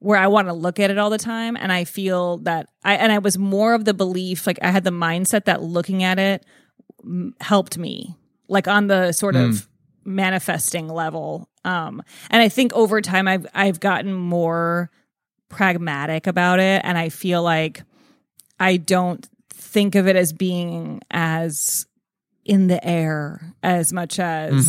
where 0.00 0.18
I 0.18 0.28
want 0.28 0.48
to 0.48 0.52
look 0.52 0.78
at 0.78 0.90
it 0.90 0.98
all 0.98 1.10
the 1.10 1.18
time. 1.18 1.56
And 1.56 1.72
I 1.72 1.84
feel 1.84 2.38
that 2.38 2.68
I 2.84 2.94
and 2.94 3.12
I 3.12 3.18
was 3.18 3.36
more 3.38 3.74
of 3.74 3.84
the 3.84 3.94
belief 3.94 4.46
like 4.46 4.58
I 4.62 4.70
had 4.70 4.84
the 4.84 4.90
mindset 4.90 5.44
that 5.46 5.62
looking 5.62 6.02
at 6.02 6.18
it 6.18 6.44
mm, 7.04 7.32
helped 7.40 7.78
me 7.78 8.16
like 8.48 8.68
on 8.68 8.86
the 8.86 9.12
sort 9.12 9.34
of 9.36 9.68
manifesting 10.04 10.88
level. 10.88 11.48
Um 11.64 12.02
and 12.30 12.42
I 12.42 12.48
think 12.48 12.72
over 12.74 13.00
time 13.00 13.26
I've 13.28 13.46
I've 13.54 13.80
gotten 13.80 14.14
more 14.14 14.90
pragmatic 15.48 16.26
about 16.26 16.60
it. 16.60 16.82
And 16.84 16.96
I 16.96 17.08
feel 17.08 17.42
like 17.42 17.82
I 18.60 18.76
don't 18.76 19.26
think 19.50 19.94
of 19.94 20.06
it 20.06 20.16
as 20.16 20.32
being 20.32 21.00
as 21.10 21.86
in 22.44 22.68
the 22.68 22.82
air 22.86 23.54
as 23.62 23.92
much 23.92 24.18
as 24.18 24.68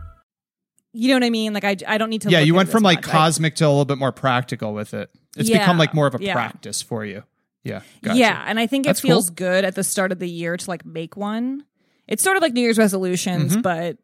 You 0.93 1.07
know 1.09 1.15
what 1.15 1.23
I 1.23 1.29
mean? 1.29 1.53
Like 1.53 1.63
I, 1.63 1.75
I 1.87 1.97
don't 1.97 2.09
need 2.09 2.21
to. 2.23 2.29
yeah, 2.29 2.39
you 2.39 2.53
went 2.55 2.69
from 2.69 2.83
like 2.83 2.99
much. 2.99 3.07
I- 3.09 3.11
cosmic 3.11 3.55
to 3.55 3.65
a 3.65 3.69
little 3.69 3.85
bit 3.85 3.97
more 3.97 4.11
practical 4.11 4.73
with 4.73 4.93
it. 4.93 5.09
It's 5.37 5.49
Yeah, 5.49 5.59
become 5.59 5.77
like 5.77 5.93
more 5.93 6.07
of 6.07 6.15
a 6.15 6.21
yeah. 6.21 6.33
practice 6.33 6.81
for 6.81 7.05
you. 7.05 7.23
Yeah. 7.63 7.81
Gotcha. 8.01 8.17
Yeah, 8.19 8.43
and 8.47 8.59
I 8.59 8.67
think 8.67 8.85
That's 8.85 8.99
it 9.03 9.07
feels 9.07 9.29
cool. 9.29 9.35
good 9.35 9.65
at 9.65 9.75
the 9.75 9.83
start 9.83 10.11
of 10.11 10.19
the 10.19 10.27
year 10.29 10.57
to 10.57 10.69
like 10.69 10.85
make 10.85 11.15
one. 11.15 11.63
It's 12.07 12.23
sort 12.23 12.35
of 12.35 12.41
like 12.43 12.53
New 12.53 12.61
Year's 12.61 12.77
resolutions, 12.77 13.51
Mm-hmm. 13.53 13.61
but 13.61 13.97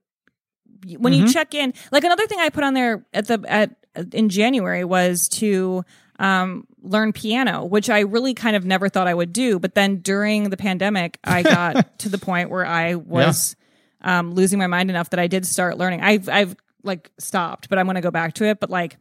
when 0.97 1.11
you 1.13 1.27
check 1.31 1.53
in, 1.55 1.73
like 1.91 2.03
another 2.03 2.27
thing 2.27 2.39
I 2.39 2.49
put 2.49 2.63
on 2.63 2.73
there 2.73 3.05
at 3.13 3.27
the 3.27 3.43
at 3.47 3.75
in 4.13 4.29
January 4.29 4.83
was 4.85 5.27
to 5.29 5.83
um 6.19 6.65
learn 6.81 7.13
piano, 7.13 7.65
which 7.65 7.89
I 7.89 8.01
really 8.01 8.33
kind 8.33 8.55
of 8.55 8.63
never 8.63 8.87
thought 8.89 9.07
I 9.07 9.13
would 9.13 9.33
do, 9.33 9.59
but 9.59 9.73
then 9.75 9.97
during 9.97 10.49
the 10.49 10.57
pandemic, 10.57 11.19
I 11.23 11.41
got 11.43 11.99
to 11.99 12.09
the 12.09 12.17
point 12.19 12.49
where 12.49 12.65
I 12.65 12.95
was 12.95 13.55
um 14.01 14.33
losing 14.33 14.59
my 14.59 14.67
mind 14.67 14.89
enough 14.91 15.09
that 15.09 15.19
I 15.19 15.27
did 15.27 15.45
start 15.45 15.77
learning. 15.77 16.01
I've 16.01 16.29
I've 16.29 16.55
like 16.83 17.11
stopped, 17.19 17.69
but 17.69 17.77
I'm 17.79 17.85
going 17.85 17.95
to 17.95 18.01
go 18.01 18.11
back 18.11 18.33
to 18.35 18.45
it, 18.45 18.59
but 18.59 18.69
like 18.69 18.97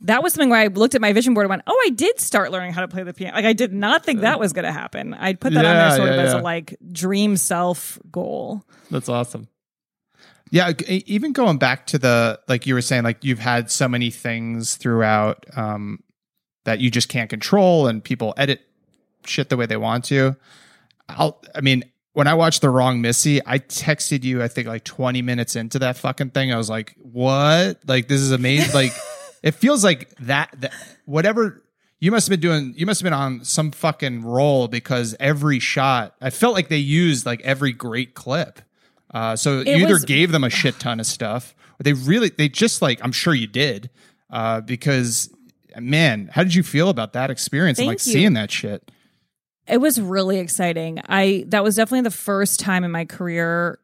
that 0.00 0.22
was 0.22 0.34
something 0.34 0.50
where 0.50 0.60
I 0.60 0.66
looked 0.66 0.94
at 0.94 1.00
my 1.00 1.12
vision 1.12 1.34
board 1.34 1.44
and 1.44 1.50
went, 1.50 1.62
"Oh, 1.66 1.82
I 1.86 1.90
did 1.90 2.20
start 2.20 2.50
learning 2.50 2.72
how 2.72 2.80
to 2.80 2.88
play 2.88 3.02
the 3.02 3.12
piano." 3.12 3.36
Like 3.36 3.44
I 3.44 3.52
did 3.52 3.72
not 3.72 4.04
think 4.04 4.20
that 4.20 4.38
was 4.40 4.52
going 4.52 4.64
to 4.64 4.72
happen. 4.72 5.14
I 5.14 5.34
put 5.34 5.54
that 5.54 5.64
on 5.64 5.74
Yeah, 5.74 5.88
there 5.88 5.96
sort 5.96 6.08
of 6.10 6.16
yeah, 6.16 6.22
as 6.22 6.32
a 6.34 6.38
like 6.38 6.76
dream 6.90 7.36
self 7.36 7.98
goal. 8.10 8.64
That's 8.90 9.08
awesome. 9.08 9.48
Yeah, 10.50 10.72
even 10.88 11.32
going 11.32 11.56
back 11.56 11.86
to 11.88 11.98
the 11.98 12.40
like 12.48 12.66
you 12.66 12.74
were 12.74 12.82
saying, 12.82 13.04
like 13.04 13.24
you've 13.24 13.38
had 13.38 13.70
so 13.70 13.88
many 13.88 14.10
things 14.10 14.76
throughout 14.76 15.46
um, 15.56 16.02
that 16.64 16.80
you 16.80 16.90
just 16.90 17.08
can't 17.08 17.30
control, 17.30 17.86
and 17.86 18.04
people 18.04 18.34
edit 18.36 18.60
shit 19.24 19.48
the 19.48 19.56
way 19.56 19.66
they 19.66 19.78
want 19.78 20.04
to. 20.06 20.36
I'll, 21.08 21.42
I 21.54 21.62
mean, 21.62 21.84
when 22.14 22.26
I 22.26 22.34
watched 22.34 22.60
the 22.60 22.70
wrong 22.70 23.00
Missy, 23.00 23.40
I 23.46 23.58
texted 23.58 24.22
you. 24.24 24.42
I 24.42 24.48
think 24.48 24.68
like 24.68 24.84
twenty 24.84 25.22
minutes 25.22 25.56
into 25.56 25.78
that 25.80 25.96
fucking 25.96 26.30
thing, 26.30 26.52
I 26.52 26.56
was 26.56 26.68
like, 26.70 26.94
"What? 27.00 27.78
Like 27.86 28.08
this 28.08 28.20
is 28.20 28.32
amazing!" 28.32 28.72
like 28.74 28.92
it 29.42 29.52
feels 29.52 29.82
like 29.82 30.14
that. 30.20 30.50
That 30.60 30.72
whatever 31.06 31.62
you 32.00 32.10
must 32.10 32.26
have 32.28 32.32
been 32.32 32.40
doing, 32.40 32.74
you 32.76 32.84
must 32.86 33.00
have 33.00 33.04
been 33.04 33.12
on 33.12 33.44
some 33.44 33.70
fucking 33.70 34.22
roll 34.22 34.68
because 34.68 35.14
every 35.20 35.58
shot, 35.60 36.14
I 36.20 36.30
felt 36.30 36.52
like 36.54 36.68
they 36.68 36.76
used 36.78 37.24
like 37.26 37.40
every 37.42 37.72
great 37.72 38.14
clip. 38.14 38.60
Uh, 39.14 39.36
so 39.36 39.60
It 39.60 39.68
you 39.68 39.84
either 39.84 39.94
was- 39.94 40.04
gave 40.04 40.32
them 40.32 40.42
a 40.42 40.50
shit 40.50 40.74
ton 40.80 40.98
of 41.00 41.06
stuff, 41.06 41.54
or 41.78 41.84
they 41.84 41.92
really, 41.92 42.28
they 42.30 42.48
just 42.48 42.82
like, 42.82 42.98
I'm 43.04 43.12
sure 43.12 43.34
you 43.34 43.46
did, 43.46 43.88
uh, 44.30 44.60
because 44.62 45.30
man, 45.78 46.28
how 46.32 46.42
did 46.42 46.54
you 46.54 46.62
feel 46.62 46.88
about 46.88 47.12
that 47.14 47.30
experience 47.30 47.78
and 47.78 47.86
like 47.86 48.04
you. 48.04 48.12
seeing 48.12 48.32
that 48.34 48.50
shit? 48.50 48.90
It 49.72 49.80
was 49.80 50.00
really 50.00 50.38
exciting. 50.38 51.00
I 51.08 51.44
that 51.48 51.64
was 51.64 51.76
definitely 51.76 52.02
the 52.02 52.10
first 52.10 52.60
time 52.60 52.84
in 52.84 52.90
my 52.90 53.06
career 53.06 53.78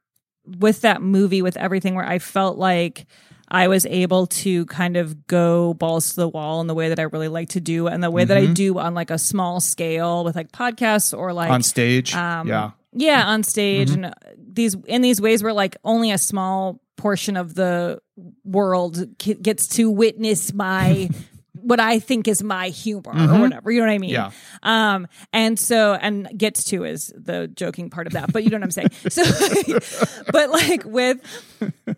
with 0.44 0.82
that 0.82 1.00
movie 1.00 1.40
with 1.40 1.56
everything 1.56 1.94
where 1.94 2.06
I 2.06 2.18
felt 2.18 2.58
like 2.58 3.06
I 3.50 3.68
was 3.68 3.86
able 3.86 4.26
to 4.26 4.66
kind 4.66 4.98
of 4.98 5.26
go 5.26 5.72
balls 5.72 6.10
to 6.10 6.16
the 6.16 6.28
wall 6.28 6.60
in 6.60 6.66
the 6.66 6.74
way 6.74 6.90
that 6.90 6.98
I 6.98 7.04
really 7.04 7.28
like 7.28 7.50
to 7.50 7.60
do 7.60 7.86
and 7.86 8.04
the 8.04 8.10
way 8.10 8.24
that 8.24 8.36
I 8.36 8.46
do 8.46 8.78
on 8.78 8.94
like 8.94 9.10
a 9.10 9.18
small 9.18 9.60
scale 9.60 10.24
with 10.24 10.36
like 10.36 10.52
podcasts 10.52 11.16
or 11.16 11.32
like 11.32 11.50
on 11.50 11.62
stage. 11.62 12.14
um, 12.14 12.46
yeah. 12.46 12.72
yeah 12.92 13.26
on 13.26 13.42
stage 13.42 13.90
and 13.90 14.06
uh, 14.06 14.12
these 14.36 14.74
in 14.86 15.00
these 15.00 15.20
ways 15.20 15.42
where 15.42 15.54
like 15.54 15.78
only 15.84 16.10
a 16.10 16.18
small 16.18 16.82
portion 16.96 17.38
of 17.38 17.54
the 17.54 18.00
world 18.44 19.16
gets 19.16 19.68
to 19.68 19.90
witness 19.90 20.52
my 20.52 21.08
what 21.62 21.80
I 21.80 21.98
think 21.98 22.28
is 22.28 22.42
my 22.42 22.68
humor 22.68 23.12
or 23.12 23.40
whatever 23.40 23.70
you 23.70 23.80
know 23.80 23.86
what 23.86 23.92
I 23.92 23.98
mean? 23.98 24.10
Yeah. 24.10 24.30
um 24.62 25.06
and 25.32 25.58
so 25.58 25.94
and 25.94 26.28
gets 26.36 26.64
to 26.64 26.84
is 26.84 27.12
the 27.16 27.48
joking 27.48 27.90
part 27.90 28.06
of 28.06 28.14
that 28.14 28.32
but 28.32 28.44
you 28.44 28.50
know 28.50 28.56
what 28.58 28.64
I'm 28.64 28.70
saying. 28.70 28.90
So 29.08 29.22
but 30.32 30.50
like 30.50 30.84
with 30.84 31.18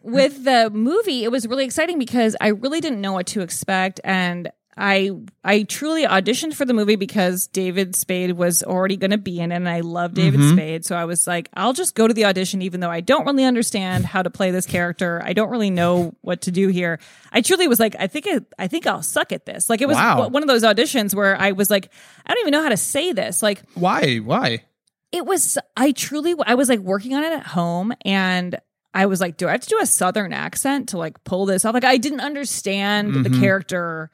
with 0.02 0.44
the 0.44 0.70
movie 0.70 1.24
it 1.24 1.30
was 1.30 1.46
really 1.46 1.64
exciting 1.64 1.98
because 1.98 2.36
I 2.40 2.48
really 2.48 2.80
didn't 2.80 3.00
know 3.00 3.12
what 3.12 3.26
to 3.28 3.40
expect 3.40 4.00
and 4.04 4.50
I 4.76 5.11
I 5.44 5.64
truly 5.64 6.06
auditioned 6.06 6.54
for 6.54 6.64
the 6.64 6.72
movie 6.72 6.96
because 6.96 7.46
David 7.48 7.94
Spade 7.96 8.33
was 8.33 8.62
already 8.62 8.96
going 8.96 9.11
to 9.11 9.18
be 9.18 9.40
in 9.40 9.52
it 9.52 9.56
and 9.56 9.68
I 9.68 9.80
love 9.80 10.14
David 10.14 10.40
mm-hmm. 10.40 10.52
Spade. 10.56 10.85
So 10.85 10.96
I 10.96 11.04
was 11.04 11.26
like 11.26 11.48
I'll 11.54 11.72
just 11.72 11.94
go 11.94 12.06
to 12.09 12.14
the 12.14 12.24
audition 12.24 12.62
even 12.62 12.80
though 12.80 12.90
I 12.90 13.00
don't 13.00 13.26
really 13.26 13.44
understand 13.44 14.06
how 14.06 14.22
to 14.22 14.30
play 14.30 14.50
this 14.50 14.66
character. 14.66 15.20
I 15.24 15.33
don't 15.33 15.50
really 15.50 15.70
know 15.70 16.14
what 16.22 16.42
to 16.42 16.50
do 16.50 16.68
here. 16.68 16.98
I 17.33 17.40
truly 17.40 17.68
was 17.68 17.80
like 17.80 17.96
I 17.98 18.06
think 18.06 18.26
it, 18.26 18.46
I 18.59 18.68
think 18.68 18.87
I'll 18.87 19.02
suck 19.02 19.33
at 19.33 19.44
this. 19.44 19.68
Like 19.68 19.80
it 19.80 19.88
was 19.88 19.96
Wow. 19.96 20.28
one 20.28 20.42
of 20.42 20.48
those 20.48 20.62
auditions 20.62 21.14
where 21.14 21.37
I 21.40 21.52
was 21.52 21.68
like 21.68 21.90
I 22.24 22.33
don't 22.33 22.42
even 22.42 22.52
know 22.52 22.62
how 22.62 22.70
to 22.70 22.76
say 22.76 23.12
this. 23.12 23.42
Like 23.42 23.62
Why? 23.74 24.16
Why? 24.18 24.64
it 25.12 25.26
was 25.26 25.59
i 25.76 25.92
truly 25.92 26.35
i 26.46 26.54
was 26.54 26.68
like 26.68 26.80
working 26.80 27.14
on 27.14 27.24
it 27.24 27.33
at 27.33 27.46
home 27.46 27.92
and 28.04 28.59
i 28.94 29.06
was 29.06 29.20
like 29.20 29.37
do 29.37 29.48
i 29.48 29.52
have 29.52 29.61
to 29.61 29.68
do 29.68 29.78
a 29.80 29.87
southern 29.87 30.33
accent 30.33 30.88
to 30.90 30.98
like 30.98 31.22
pull 31.24 31.46
this 31.46 31.64
off? 31.64 31.74
Like 31.74 31.85
i 31.85 31.96
didn't 31.96 32.20
understand 32.20 33.12
the 33.14 33.28
mm-hmm. 33.28 33.40
character 33.40 34.11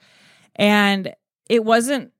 and 0.57 1.15
it 1.49 1.65
wasn't 1.65 2.13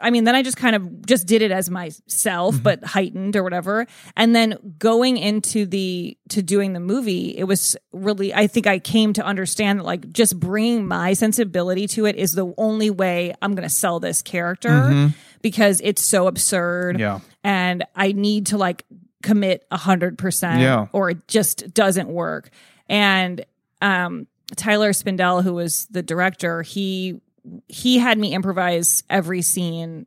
I 0.00 0.10
mean, 0.10 0.24
then 0.24 0.34
I 0.34 0.42
just 0.42 0.56
kind 0.56 0.74
of 0.74 1.06
just 1.06 1.28
did 1.28 1.42
it 1.42 1.52
as 1.52 1.70
myself, 1.70 2.60
but 2.60 2.82
heightened 2.82 3.36
or 3.36 3.44
whatever. 3.44 3.86
And 4.16 4.34
then 4.34 4.56
going 4.80 5.16
into 5.16 5.64
the 5.64 6.18
to 6.30 6.42
doing 6.42 6.72
the 6.72 6.80
movie, 6.80 7.38
it 7.38 7.44
was 7.44 7.76
really. 7.92 8.34
I 8.34 8.48
think 8.48 8.66
I 8.66 8.80
came 8.80 9.12
to 9.12 9.24
understand 9.24 9.78
that 9.78 9.84
like 9.84 10.10
just 10.10 10.40
bringing 10.40 10.88
my 10.88 11.12
sensibility 11.12 11.86
to 11.86 12.06
it 12.06 12.16
is 12.16 12.32
the 12.32 12.52
only 12.58 12.90
way 12.90 13.32
I'm 13.40 13.54
going 13.54 13.62
to 13.68 13.72
sell 13.72 14.00
this 14.00 14.22
character 14.22 15.12
because 15.40 15.80
it's 15.84 16.02
so 16.02 16.26
absurd 16.26 16.98
Yeah. 16.98 17.20
and 17.44 17.84
I 17.94 18.10
need 18.10 18.46
to 18.46 18.58
like 18.58 18.86
commit 19.22 19.64
a 19.70 19.76
hundred 19.76 20.18
percent 20.18 20.60
or 20.92 21.10
it 21.10 21.28
just 21.28 21.72
doesn't 21.74 22.08
work. 22.08 22.50
And 22.88 23.44
um 23.80 24.26
Tyler 24.56 24.90
Spindel, 24.90 25.44
who 25.44 25.54
was 25.54 25.86
the 25.92 26.02
director, 26.02 26.62
he 26.62 27.20
he 27.68 27.98
had 27.98 28.18
me 28.18 28.34
improvise 28.34 29.02
every 29.10 29.42
scene 29.42 30.06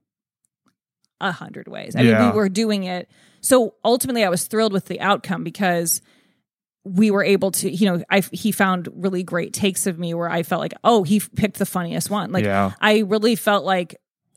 a 1.22 1.32
hundred 1.32 1.68
ways. 1.68 1.96
I 1.96 2.02
Yeah. 2.02 2.20
mean, 2.20 2.30
we 2.32 2.36
were 2.36 2.50
doing 2.50 2.84
it. 2.84 3.10
So 3.42 3.76
ultimately 3.84 4.24
I 4.24 4.30
was 4.30 4.46
thrilled 4.46 4.74
with 4.74 4.86
the 4.86 5.00
outcome 5.02 5.44
because 5.44 6.02
we 6.86 7.12
were 7.12 7.24
able 7.24 7.52
to, 7.52 7.72
you 7.72 7.86
know, 7.90 8.04
I 8.10 8.22
he 8.32 8.52
found 8.52 8.90
really 8.94 9.24
great 9.24 9.54
takes 9.54 9.88
of 9.88 9.98
me 9.98 10.14
where 10.14 10.30
I 10.30 10.44
felt 10.44 10.60
like, 10.60 10.74
oh, 10.84 11.04
he 11.04 11.22
picked 11.22 11.58
the 11.60 11.66
funniest 11.66 12.10
one. 12.10 12.32
Like 12.32 12.44
Yeah. 12.46 12.72
I 12.82 13.00
really 13.00 13.36
felt 13.36 13.64
like 13.64 13.96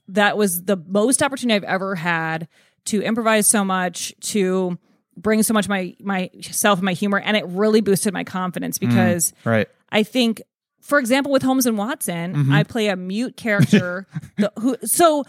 that 0.09 0.37
was 0.39 0.63
the 0.63 0.77
most 0.77 1.23
opportunity 1.23 1.57
I've 1.57 1.65
ever 1.65 1.97
had 1.97 2.47
to 2.87 3.03
improvise 3.03 3.49
so 3.49 3.65
much, 3.65 4.15
to 4.21 4.79
bring 5.17 5.43
so 5.43 5.55
much 5.55 5.69
my 5.69 5.97
myself 5.99 6.79
and 6.79 6.85
my 6.85 6.93
humor 6.93 7.19
and 7.19 7.37
it 7.37 7.45
really 7.49 7.81
boosted 7.81 8.13
my 8.13 8.23
confidence 8.23 8.79
mm, 8.79 8.89
because 8.89 9.33
Right. 9.45 9.67
I 9.91 10.03
think, 10.05 10.41
for 10.87 10.99
example, 10.99 11.33
with 11.33 11.43
Holmes 11.43 11.67
and 11.67 11.77
Watson, 11.77 12.51
I 12.53 12.63
play 12.63 12.89
a 12.89 12.97
mute 12.97 13.37
character. 13.37 14.07
the, 14.39 14.53
who 14.59 14.77
so 14.85 15.25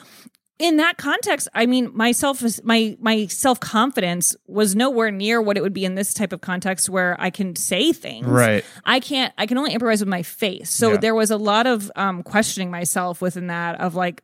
in 0.59 0.77
that 0.77 0.97
context, 0.97 1.47
I 1.53 1.67
mean, 1.67 1.91
myself 1.95 2.43
my 2.63 2.97
my 2.99 3.27
self 3.27 3.59
confidence 3.59 4.35
was 4.47 4.75
nowhere 4.75 5.11
near 5.11 5.41
what 5.41 5.55
it 5.57 5.61
would 5.61 5.73
be 5.73 5.85
in 5.85 5.95
this 5.95 6.13
type 6.13 6.33
of 6.33 6.41
context 6.41 6.89
where 6.89 7.15
I 7.19 7.29
can 7.29 7.55
say 7.55 7.93
things. 7.93 8.25
Right. 8.25 8.65
I 8.85 8.99
can't. 8.99 9.33
I 9.37 9.45
can 9.45 9.57
only 9.57 9.73
improvise 9.73 9.99
with 9.99 10.09
my 10.09 10.23
face. 10.23 10.69
So 10.71 10.93
Yeah. 10.93 10.97
there 10.97 11.15
was 11.15 11.29
a 11.31 11.37
lot 11.37 11.67
of 11.67 11.91
um, 11.95 12.23
questioning 12.23 12.71
myself 12.71 13.21
within 13.21 13.47
that 13.47 13.79
of 13.79 13.93
like, 13.93 14.23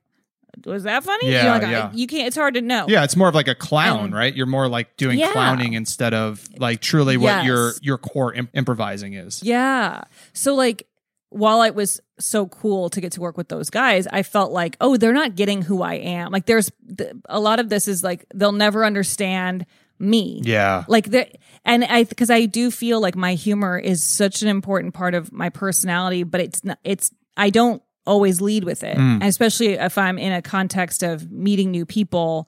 was 0.65 0.83
that 0.83 1.03
funny? 1.03 1.31
Yeah, 1.31 1.37
you, 1.39 1.43
know, 1.47 1.53
like, 1.53 1.63
I- 1.63 1.71
yeah. 1.71 1.91
you 1.93 2.07
can't. 2.07 2.27
It's 2.27 2.35
hard 2.35 2.53
to 2.55 2.61
know. 2.61 2.85
Yeah, 2.87 3.03
it's 3.03 3.15
more 3.15 3.27
of 3.27 3.35
like 3.35 3.47
a 3.47 3.55
clown, 3.55 4.05
And- 4.05 4.13
right? 4.15 4.35
You're 4.35 4.45
more 4.47 4.67
like 4.67 4.97
doing 4.97 5.19
Yeah. 5.19 5.31
clowning 5.31 5.73
instead 5.73 6.13
of 6.15 6.47
like 6.57 6.79
truly 6.81 7.17
what 7.17 7.27
Yes. 7.27 7.45
your 7.45 7.71
your 7.81 7.97
core 7.99 8.33
imp- 8.33 8.49
improvising 8.55 9.13
is. 9.13 9.41
Yeah. 9.43 10.03
So 10.33 10.55
like 10.55 10.87
while 11.33 11.63
it 11.63 11.75
was 11.75 11.99
so 12.19 12.47
cool 12.47 12.89
to 12.89 13.01
get 13.01 13.11
to 13.13 13.21
work 13.21 13.37
with 13.37 13.49
those 13.49 13.69
guys, 13.69 14.07
I 14.07 14.23
felt 14.23 14.51
like, 14.51 14.77
oh, 14.79 14.97
they're 14.97 15.13
not 15.13 15.35
getting 15.35 15.61
who 15.61 15.81
I 15.81 15.95
am. 15.95 16.31
Like 16.31 16.45
there's 16.45 16.71
th- 16.97 17.11
a 17.27 17.39
lot 17.39 17.59
of 17.59 17.69
this 17.69 17.87
is 17.87 18.03
like 18.03 18.25
they'll 18.33 18.51
never 18.51 18.85
understand 18.85 19.65
me. 19.99 20.41
Yeah. 20.43 20.83
Like 20.87 21.09
the 21.09 21.27
and 21.65 21.83
I 21.83 22.03
because 22.03 22.29
I 22.29 22.45
do 22.45 22.69
feel 22.69 22.99
like 22.99 23.15
my 23.15 23.33
humor 23.33 23.77
is 23.77 24.03
such 24.03 24.41
an 24.41 24.47
important 24.47 24.93
part 24.93 25.15
of 25.15 25.31
my 25.31 25.49
personality, 25.49 26.23
but 26.23 26.41
it's 26.41 26.63
not 26.63 26.77
it's 26.83 27.11
I 27.35 27.49
don't 27.49 27.81
always 28.05 28.41
lead 28.41 28.63
with 28.63 28.83
it. 28.83 28.97
Mm. 28.97 29.23
Especially 29.23 29.73
if 29.73 29.97
I'm 29.97 30.19
in 30.19 30.33
a 30.33 30.41
context 30.41 31.03
of 31.03 31.31
meeting 31.31 31.71
new 31.71 31.85
people. 31.85 32.47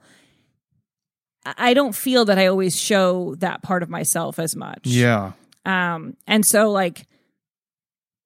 I 1.44 1.54
I 1.58 1.74
don't 1.74 1.94
feel 1.94 2.24
that 2.24 2.38
I 2.38 2.46
always 2.46 2.76
show 2.76 3.34
that 3.36 3.62
part 3.62 3.82
of 3.82 3.88
myself 3.88 4.38
as 4.38 4.54
much. 4.56 4.80
Yeah. 4.84 5.32
Um, 5.64 6.16
and 6.26 6.46
so 6.46 6.70
like 6.70 7.06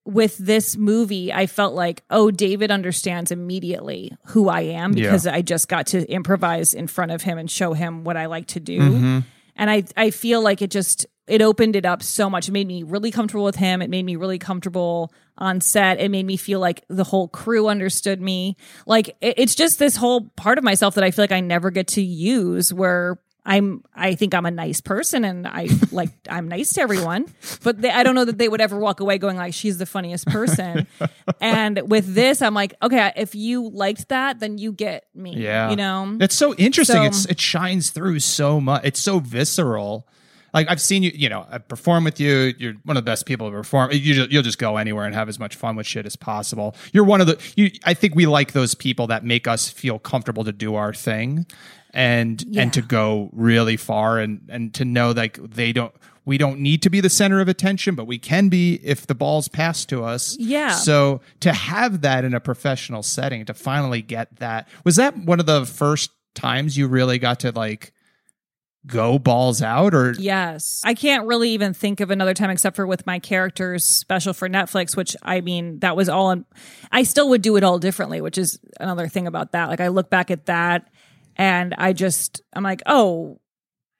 with 0.04 0.38
this 0.38 0.76
movie, 0.76 1.32
I 1.32 1.46
felt 1.46 1.74
like, 1.74 2.02
oh, 2.10 2.30
David 2.30 2.70
understands 2.70 3.30
immediately 3.30 4.12
who 4.28 4.48
I 4.48 4.62
am 4.62 4.92
Yeah. 4.94 5.04
because 5.04 5.26
I 5.26 5.42
just 5.42 5.68
got 5.68 5.86
to 5.88 6.10
improvise 6.10 6.74
in 6.74 6.86
front 6.86 7.12
of 7.12 7.22
him 7.22 7.38
and 7.38 7.50
show 7.50 7.72
him 7.74 8.04
what 8.04 8.16
I 8.16 8.26
like 8.26 8.46
to 8.48 8.60
do. 8.60 8.78
Mhm. 8.80 9.24
And 9.56 9.70
I 9.70 9.84
I 9.96 10.10
feel 10.10 10.40
like 10.42 10.62
it 10.62 10.70
just 10.70 11.06
it 11.28 11.42
opened 11.42 11.76
it 11.76 11.84
up 11.86 12.02
so 12.02 12.28
much. 12.30 12.48
It 12.48 12.52
made 12.52 12.66
me 12.66 12.82
really 12.82 13.10
comfortable 13.12 13.44
with 13.44 13.54
him. 13.56 13.82
It 13.82 13.90
made 13.90 14.04
me 14.04 14.16
really 14.16 14.38
comfortable 14.38 15.12
on 15.38 15.60
set. 15.60 16.00
It 16.00 16.10
made 16.10 16.26
me 16.26 16.36
feel 16.36 16.58
like 16.60 16.82
the 16.88 17.04
whole 17.04 17.28
crew 17.28 17.68
understood 17.68 18.20
me. 18.20 18.56
Like 18.86 19.10
it, 19.20 19.34
it's 19.36 19.54
just 19.54 19.78
this 19.78 19.96
whole 19.96 20.30
part 20.36 20.58
of 20.58 20.64
myself 20.64 20.94
that 20.96 21.04
I 21.04 21.10
feel 21.12 21.22
like 21.22 21.30
I 21.30 21.40
never 21.40 21.70
get 21.70 21.86
to 21.88 22.02
use 22.02 22.72
where 22.72 23.18
I'm 23.44 23.82
I 23.94 24.14
think 24.14 24.34
I'm 24.34 24.46
a 24.46 24.50
nice 24.50 24.80
person 24.80 25.24
and 25.24 25.46
I 25.46 25.68
like 25.92 26.10
I'm 26.28 26.48
nice 26.48 26.72
to 26.74 26.80
everyone, 26.82 27.26
but 27.62 27.80
they, 27.80 27.90
I 27.90 28.02
don't 28.02 28.14
know 28.14 28.24
that 28.24 28.38
they 28.38 28.48
would 28.48 28.60
ever 28.60 28.78
walk 28.78 29.00
away 29.00 29.18
going 29.18 29.36
like 29.36 29.54
she's 29.54 29.78
the 29.78 29.86
funniest 29.86 30.26
person. 30.26 30.86
and 31.40 31.80
with 31.90 32.14
this, 32.14 32.42
I'm 32.42 32.54
like, 32.54 32.74
okay, 32.82 33.12
if 33.16 33.34
you 33.34 33.70
liked 33.70 34.08
that, 34.08 34.40
then 34.40 34.58
you 34.58 34.72
get 34.72 35.06
me. 35.14 35.36
Yeah. 35.36 35.70
you 35.70 35.76
know. 35.76 36.18
It's 36.20 36.34
so 36.36 36.54
interesting. 36.54 36.96
So- 36.96 37.04
it's 37.04 37.24
it 37.26 37.40
shines 37.40 37.90
through 37.90 38.20
so 38.20 38.60
much. 38.60 38.82
It's 38.84 39.00
so 39.00 39.18
visceral. 39.18 40.06
Like 40.52 40.68
I've 40.68 40.80
seen 40.80 41.02
you, 41.02 41.12
you 41.14 41.28
know, 41.28 41.46
I 41.48 41.58
perform 41.58 42.04
with 42.04 42.18
you. 42.18 42.54
You're 42.58 42.74
one 42.84 42.96
of 42.96 43.04
the 43.04 43.08
best 43.08 43.24
people 43.24 43.48
to 43.48 43.56
perform. 43.56 43.92
You 43.92 44.14
just, 44.14 44.30
you'll 44.30 44.42
just 44.42 44.58
go 44.58 44.76
anywhere 44.78 45.06
and 45.06 45.14
have 45.14 45.28
as 45.28 45.38
much 45.38 45.54
fun 45.54 45.76
with 45.76 45.86
shit 45.86 46.06
as 46.06 46.16
possible. 46.16 46.74
You're 46.92 47.04
one 47.04 47.20
of 47.20 47.26
the. 47.26 47.38
You, 47.56 47.70
I 47.84 47.94
think 47.94 48.14
we 48.14 48.26
like 48.26 48.52
those 48.52 48.74
people 48.74 49.06
that 49.08 49.24
make 49.24 49.46
us 49.46 49.68
feel 49.68 49.98
comfortable 49.98 50.44
to 50.44 50.52
do 50.52 50.74
our 50.74 50.92
thing, 50.92 51.46
and 51.92 52.44
and 52.56 52.72
to 52.72 52.82
go 52.82 53.30
really 53.32 53.76
far, 53.76 54.18
and 54.18 54.48
and 54.48 54.72
to 54.74 54.84
know 54.84 55.12
like 55.12 55.36
they 55.36 55.72
don't. 55.72 55.94
We 56.26 56.36
don't 56.36 56.60
need 56.60 56.82
to 56.82 56.90
be 56.90 57.00
the 57.00 57.08
center 57.10 57.40
of 57.40 57.48
attention, 57.48 57.94
but 57.94 58.06
we 58.06 58.18
can 58.18 58.50
be 58.50 58.74
if 58.84 59.06
the 59.06 59.14
ball's 59.14 59.48
passed 59.48 59.88
to 59.88 60.04
us. 60.04 60.36
Yeah. 60.38 60.72
So 60.72 61.22
to 61.40 61.52
have 61.52 62.02
that 62.02 62.24
in 62.24 62.34
a 62.34 62.40
professional 62.40 63.02
setting, 63.02 63.46
to 63.46 63.54
finally 63.54 64.02
get 64.02 64.36
that, 64.36 64.68
was 64.84 64.96
that 64.96 65.16
one 65.16 65.40
of 65.40 65.46
the 65.46 65.64
first 65.64 66.10
times 66.34 66.76
you 66.76 66.88
really 66.88 67.18
got 67.18 67.40
to 67.40 67.52
like 67.52 67.92
go 68.86 69.18
balls 69.18 69.60
out 69.60 69.94
or 69.94 70.14
Yes. 70.18 70.82
I 70.84 70.94
can't 70.94 71.26
really 71.26 71.50
even 71.50 71.74
think 71.74 72.00
of 72.00 72.10
another 72.10 72.34
time 72.34 72.50
except 72.50 72.76
for 72.76 72.86
with 72.86 73.06
my 73.06 73.18
characters 73.18 73.84
special 73.84 74.32
for 74.32 74.48
Netflix, 74.48 74.96
which 74.96 75.16
I 75.22 75.40
mean, 75.40 75.80
that 75.80 75.96
was 75.96 76.08
all, 76.08 76.30
in, 76.30 76.44
I 76.92 77.02
still 77.02 77.28
would 77.30 77.42
do 77.42 77.56
it 77.56 77.64
all 77.64 77.78
differently, 77.78 78.20
which 78.20 78.38
is 78.38 78.58
another 78.78 79.08
thing 79.08 79.26
about 79.26 79.52
that. 79.52 79.68
Like 79.68 79.80
I 79.80 79.88
look 79.88 80.10
back 80.10 80.30
at 80.30 80.46
that 80.46 80.88
and 81.36 81.74
I 81.78 81.92
just, 81.92 82.42
I'm 82.52 82.62
like, 82.62 82.82
oh, 82.86 83.38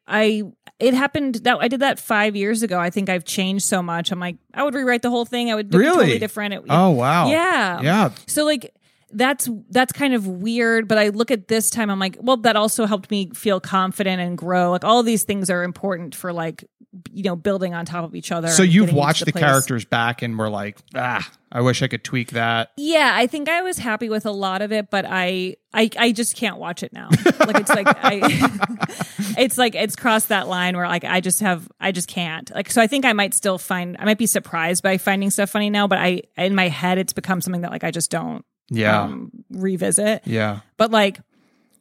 I, 0.07 0.43
it 0.79 0.95
happened 0.95 1.37
that 1.45 1.59
I 1.61 1.69
did 1.69 1.81
that 1.81 1.99
five 1.99 2.35
years 2.35 2.63
ago. 2.63 2.79
I 2.79 2.91
think 2.91 3.09
I've 3.09 3.25
changed 3.25 3.65
so 3.65 3.83
much. 3.83 4.11
I'm 4.11 4.19
like, 4.21 4.37
I 4.55 4.63
would 4.65 4.75
rewrite 4.75 5.03
the 5.03 5.11
whole 5.11 5.25
thing. 5.25 5.51
I 5.51 5.55
would 5.55 5.71
do 5.71 5.79
Really? 5.79 5.97
totally 5.97 6.19
different. 6.19 6.55
It- 6.55 6.63
Oh 6.69 6.91
wow. 6.91 7.29
Yeah. 7.29 7.81
Yeah. 7.83 8.11
So 8.27 8.45
like 8.45 8.75
that's 9.13 9.49
that's 9.71 9.93
kind 9.93 10.15
of 10.15 10.27
weird, 10.27 10.89
but 10.89 10.99
I 10.99 11.09
look 11.09 11.31
at 11.31 11.49
this 11.49 11.71
time 11.71 11.91
I'm 11.91 11.99
like, 11.99 12.17
well, 12.21 12.37
that 12.39 12.57
also 12.57 12.87
helped 12.87 13.11
me 13.11 13.31
feel 13.31 13.61
confident 13.61 14.21
and 14.21 14.37
grow. 14.37 14.71
Like 14.71 14.85
all 14.85 15.03
these 15.03 15.25
things 15.25 15.51
are 15.51 15.63
important 15.63 16.15
for 16.15 16.33
like 16.33 16.65
you 17.13 17.23
know 17.23 17.37
building 17.37 17.73
on 17.73 17.85
top 17.85 18.05
of 18.05 18.15
each 18.15 18.33
other. 18.33 18.49
So 18.49 18.63
you've 18.63 18.93
watched 18.93 19.25
the 19.25 19.33
place. 19.33 19.45
characters 19.45 19.85
back 19.85 20.23
and 20.23 20.39
were 20.39 20.51
like, 20.51 20.79
ah, 20.95 21.29
I 21.53 21.61
wish 21.61 21.83
I 21.83 21.89
could 21.89 22.03
tweak 22.03 22.33
that. 22.33 22.73
Yeah, 22.77 23.13
I 23.15 23.27
think 23.27 23.49
I 23.49 23.63
was 23.63 23.79
happy 23.79 24.09
with 24.09 24.27
a 24.27 24.31
lot 24.31 24.63
of 24.63 24.73
it, 24.73 24.91
but 24.91 25.05
I 25.09 25.57
I 25.73 25.91
I 25.97 26.13
just 26.13 26.37
can't 26.37 26.59
watch 26.59 26.83
it 26.83 26.93
now. 26.93 27.09
like 27.41 27.61
it's 27.61 27.71
like 27.71 27.87
I 27.89 28.21
it's 29.39 29.57
like 29.57 29.75
it's 29.75 29.97
crossed 29.97 30.29
that 30.29 30.49
line 30.49 30.77
where 30.77 30.87
like 30.87 31.05
I 31.05 31.21
just 31.21 31.41
have 31.41 31.69
I 31.81 31.93
just 31.93 32.09
can't. 32.09 32.53
Like 32.55 32.71
so 32.71 32.83
I 32.83 32.87
think 32.87 33.05
I 33.05 33.13
might 33.13 33.35
still 33.35 33.59
find 33.59 33.97
I 33.99 34.05
might 34.05 34.19
be 34.19 34.27
surprised 34.27 34.83
by 34.83 34.99
finding 34.99 35.31
stuff 35.31 35.51
funny 35.51 35.71
now, 35.71 35.87
but 35.87 35.99
I 35.99 36.23
in 36.37 36.55
my 36.55 36.69
head 36.69 36.99
it's 36.99 37.13
become 37.13 37.41
something 37.41 37.63
that 37.63 37.71
like 37.71 37.85
I 37.85 37.91
just 37.91 38.11
don't 38.11 38.45
Yeah. 38.71 39.03
um, 39.03 39.31
revisit. 39.51 40.23
yeah. 40.27 40.61
but 40.77 40.91
like 40.91 41.21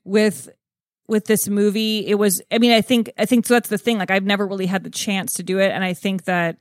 with 0.04 0.50
with 1.08 1.26
this 1.26 1.48
movie 1.48 2.06
it 2.08 2.16
was 2.16 2.42
i 2.52 2.58
mean 2.60 2.72
i 2.72 2.82
think 2.82 3.12
i 3.18 3.26
think 3.26 3.46
so 3.46 3.54
that's 3.56 3.70
the 3.70 3.78
thing 3.78 3.98
like 3.98 4.12
i've 4.12 4.24
never 4.26 4.46
really 4.48 4.66
had 4.68 4.84
the 4.84 4.90
chance 4.90 5.34
to 5.36 5.44
do 5.44 5.60
it 5.60 5.72
and 5.72 5.84
i 5.84 5.94
think 5.94 6.26
that 6.26 6.58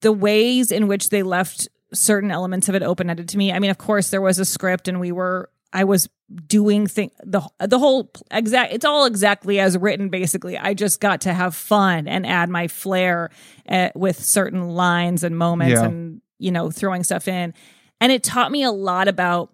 the 0.00 0.12
ways 0.12 0.70
in 0.72 0.86
which 0.88 1.10
they 1.10 1.22
left 1.22 1.68
certain 1.92 2.30
elements 2.30 2.68
of 2.68 2.74
it 2.74 2.82
open 2.82 3.08
ended 3.10 3.28
to 3.28 3.36
me 3.38 3.52
i 3.52 3.58
mean 3.58 3.70
of 3.70 3.78
course 3.78 4.10
there 4.10 4.20
was 4.22 4.38
a 4.38 4.44
script 4.44 4.88
and 4.88 5.00
we 5.00 5.12
were 5.12 5.50
i 5.72 5.84
was 5.84 6.08
doing 6.46 6.86
thing 6.86 7.10
the 7.24 7.40
the 7.60 7.78
whole 7.78 8.10
exact 8.30 8.72
it's 8.72 8.84
all 8.86 9.04
exactly 9.06 9.60
as 9.60 9.76
written 9.78 10.08
basically 10.08 10.56
i 10.58 10.72
just 10.74 10.98
got 11.00 11.20
to 11.22 11.32
have 11.32 11.54
fun 11.54 12.08
and 12.08 12.26
add 12.26 12.48
my 12.50 12.68
flair 12.68 13.30
uh, 13.68 13.88
with 13.94 14.22
certain 14.22 14.68
lines 14.70 15.24
and 15.24 15.36
moments 15.38 15.72
Yeah. 15.74 15.84
and 15.86 16.20
you 16.38 16.50
know 16.52 16.70
throwing 16.70 17.04
stuff 17.04 17.28
in 17.28 17.52
and 18.00 18.12
it 18.12 18.22
taught 18.22 18.50
me 18.52 18.62
a 18.62 18.70
lot 18.70 19.08
about 19.08 19.50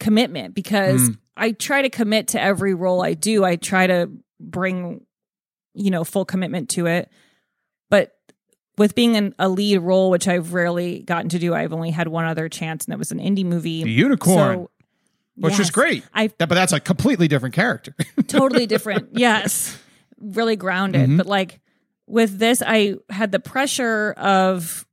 commitment 0.00 0.54
because 0.54 1.10
I 1.36 1.52
try 1.52 1.82
to 1.82 1.90
commit 1.90 2.28
to 2.28 2.40
every 2.40 2.74
role 2.74 3.02
I 3.02 3.14
do. 3.14 3.44
I 3.44 3.56
try 3.56 3.86
to 3.86 4.10
bring, 4.40 5.04
you 5.74 5.90
know, 5.90 6.04
full 6.04 6.24
commitment 6.24 6.70
to 6.70 6.86
it. 6.86 7.10
But 7.90 8.16
with 8.76 8.94
being 8.94 9.16
an, 9.16 9.34
a 9.38 9.48
lead 9.48 9.78
role, 9.78 10.10
which 10.10 10.26
I've 10.28 10.52
rarely 10.52 11.02
gotten 11.02 11.28
to 11.30 11.38
do, 11.38 11.54
I've 11.54 11.72
only 11.72 11.90
had 11.90 12.08
one 12.08 12.24
other 12.24 12.48
chance, 12.48 12.84
and 12.84 12.92
that 12.92 12.98
was 12.98 13.12
an 13.12 13.18
indie 13.18 13.44
movie. 13.44 13.84
The 13.84 13.90
unicorn, 13.90 14.56
So, 14.58 14.70
which 15.36 15.60
is 15.60 15.70
great. 15.70 16.04
I 16.12 16.28
That, 16.38 16.48
but 16.48 16.54
that's 16.56 16.72
a 16.72 16.80
completely 16.80 17.28
different 17.28 17.54
character. 17.54 17.94
totally 18.26 18.66
different. 18.66 19.10
yes. 19.12 19.78
Really 20.20 20.56
grounded. 20.56 21.08
Mhm. 21.10 21.16
But 21.18 21.26
like 21.26 21.60
with 22.06 22.38
this, 22.38 22.62
I 22.66 22.96
had 23.10 23.32
the 23.32 23.40
pressure 23.40 24.12
of 24.16 24.86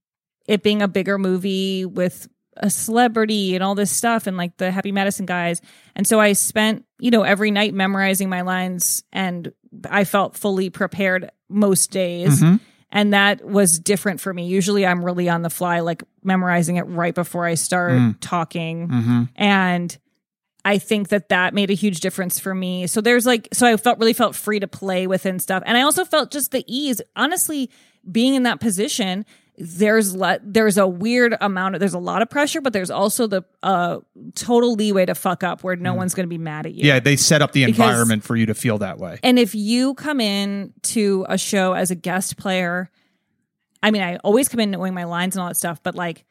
it 0.48 0.64
being 0.64 0.82
a 0.82 0.88
bigger 0.88 1.18
movie 1.18 1.86
with 1.86 2.28
a 2.58 2.70
celebrity 2.70 3.56
and 3.56 3.64
all 3.64 3.76
this 3.76 3.92
stuff 3.92 4.28
and 4.28 4.38
like 4.38 4.58
the 4.58 4.72
Happy 4.72 4.92
Madison 4.92 5.26
guys. 5.26 5.62
And 5.96 6.06
so 6.06 6.20
I 6.20 6.34
spent, 6.34 6.86
you 7.00 7.10
know, 7.10 7.24
every 7.24 7.50
night 7.50 7.74
memorizing 7.74 8.30
my 8.30 8.42
lines 8.42 9.04
and 9.14 9.52
I 9.90 10.04
felt 10.04 10.36
fully 10.36 10.70
prepared 10.70 11.32
most 11.50 11.92
days. 11.92 12.42
Mhm. 12.42 12.60
And 12.92 13.14
that 13.14 13.46
was 13.46 13.80
different 13.80 14.20
for 14.20 14.34
me. 14.34 14.48
Usually 14.48 14.86
I'm 14.86 15.04
really 15.04 15.30
on 15.30 15.44
the 15.44 15.50
fly, 15.50 15.80
like 15.80 16.04
memorizing 16.24 16.76
it 16.76 16.82
right 16.84 17.16
before 17.16 17.46
I 17.46 17.54
start 17.54 17.94
Mm. 17.94 18.18
talking 18.20 18.88
mm-hmm. 18.90 19.24
and 19.38 19.98
I 20.64 20.78
think 20.78 21.08
that 21.10 21.30
that 21.30 21.54
made 21.56 21.72
a 21.72 21.74
huge 21.74 22.02
difference 22.02 22.40
for 22.40 22.54
me. 22.54 22.86
So 22.86 23.02
there's 23.02 23.26
like, 23.26 23.48
so 23.52 23.66
I 23.66 23.78
felt 23.78 23.98
really 23.98 24.14
felt 24.14 24.36
free 24.36 24.60
to 24.60 24.68
play 24.68 25.08
within 25.08 25.40
stuff, 25.40 25.64
and 25.66 25.76
I 25.78 25.82
also 25.82 26.06
felt 26.06 26.32
just 26.32 26.52
the 26.52 26.64
ease. 26.68 27.02
Honestly, 27.16 27.72
being 28.12 28.36
in 28.36 28.44
that 28.44 28.60
position, 28.60 29.26
there's 29.64 30.16
le- 30.16 30.40
there's 30.44 30.78
a 30.78 30.88
weird 30.88 31.36
amount 31.40 31.76
of 31.76 31.80
there's 31.80 31.94
a 31.94 32.00
lot 32.00 32.22
of 32.24 32.30
pressure, 32.30 32.62
but 32.62 32.74
there's 32.74 32.90
also 32.90 33.28
the 33.28 33.44
uh 33.62 34.00
total 34.34 34.74
leeway 34.74 35.06
to 35.06 35.14
fuck 35.14 35.44
up 35.44 35.64
where 35.64 35.76
no 35.76 35.94
one's 35.94 36.16
going 36.16 36.26
to 36.26 36.30
be 36.30 36.38
mad 36.40 36.66
at 36.66 36.74
you. 36.74 36.88
Yeah, 36.88 37.00
they 37.00 37.16
set 37.16 37.42
up 37.42 37.52
the 37.52 37.66
Because- 37.66 37.78
environment 37.80 38.24
for 38.24 38.36
you 38.36 38.48
to 38.48 38.54
feel 38.56 38.80
that 38.80 38.98
way. 38.98 39.20
And 39.22 39.38
if 39.38 39.54
you 39.54 39.94
come 39.94 40.20
in 40.20 40.74
to 40.84 41.26
a 41.30 41.38
show 41.38 41.74
as 41.74 41.92
a 41.92 41.96
guest 41.96 42.38
player, 42.38 42.90
I 43.84 43.92
mean, 43.92 44.02
I 44.02 44.18
always 44.18 44.50
come 44.50 44.60
in 44.60 44.72
knowing 44.72 44.94
my 44.94 45.04
lines 45.04 45.36
and 45.36 45.42
all 45.44 45.48
that 45.50 45.56
stuff, 45.58 45.82
but 45.84 45.94
like, 45.96 46.26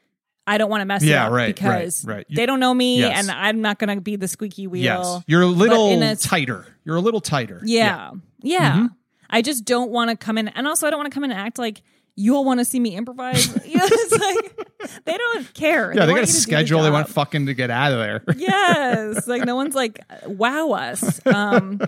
I 0.47 0.59
don't 0.59 0.71
want 0.71 0.81
to 0.81 0.85
mess 0.87 1.05
Yeah, 1.05 1.25
it 1.25 1.27
up 1.27 1.33
right, 1.33 1.37
right, 1.47 1.55
because 1.55 2.05
right. 2.05 2.27
You- 2.29 2.37
they 2.37 2.47
don't 2.47 2.59
know 2.59 2.75
me, 2.75 2.99
Yes. 2.99 3.21
and 3.23 3.31
I'm 3.31 3.61
not 3.61 3.79
going 3.79 3.95
to 3.97 4.01
be 4.01 4.17
the 4.17 4.27
squeaky 4.27 4.67
wheel. 4.67 4.83
Yes, 4.83 5.23
you're 5.29 5.43
a 5.43 5.47
little 5.47 6.03
a- 6.03 6.17
tighter. 6.17 6.67
You're 6.85 6.97
a 6.97 7.01
little 7.01 7.21
tighter. 7.21 7.61
Yeah. 7.65 8.11
Yeah. 8.43 8.73
Mm-hmm. 8.73 8.87
I 9.29 9.43
just 9.43 9.65
don't 9.65 9.93
want 9.93 10.11
to 10.11 10.17
come 10.17 10.39
in, 10.39 10.49
and 10.49 10.67
also 10.67 10.89
I 10.89 10.91
don't 10.91 10.99
want 10.99 11.13
to 11.13 11.15
come 11.15 11.23
in 11.23 11.31
and 11.31 11.39
act 11.39 11.57
like 11.59 11.83
you 12.17 12.37
all 12.37 12.45
want 12.45 12.61
to 12.61 12.65
see 12.65 12.81
me 12.81 12.97
improvise. 12.97 13.47
you 13.67 13.77
know, 13.77 13.87
it's 13.91 14.19
like 14.19 15.05
they 15.05 15.17
don't 15.17 15.55
care. 15.55 15.93
Yeah, 15.93 16.07
they, 16.07 16.13
want 16.13 16.23
got 16.23 16.29
a 16.29 16.33
schedule. 16.33 16.83
They 16.83 16.91
want 16.91 17.09
fucking 17.09 17.47
to 17.47 17.55
get 17.55 17.71
out 17.71 17.93
of 17.93 17.99
there. 17.99 18.25
yes 18.37 19.27
like 19.27 19.45
no 19.45 19.55
one's 19.55 19.75
like 19.75 20.01
wow 20.27 20.71
us 20.71 21.25
um 21.27 21.81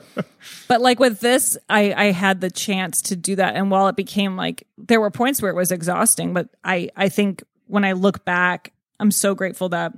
but 0.68 0.80
like 0.80 0.98
with 0.98 1.20
this 1.20 1.58
i 1.68 1.92
i 1.94 2.04
had 2.12 2.40
the 2.40 2.50
chance 2.50 3.02
to 3.02 3.16
do 3.16 3.36
that 3.36 3.54
and 3.54 3.70
while 3.70 3.88
it 3.88 3.96
became 3.96 4.36
like 4.36 4.66
there 4.78 5.00
were 5.00 5.10
points 5.10 5.42
where 5.42 5.50
it 5.50 5.54
was 5.54 5.72
exhausting 5.72 6.32
but 6.32 6.48
i 6.64 6.88
i 6.96 7.08
think 7.08 7.42
when 7.66 7.84
i 7.84 7.92
look 7.92 8.24
back 8.24 8.72
i'm 9.00 9.10
so 9.10 9.34
grateful 9.34 9.68
that 9.68 9.92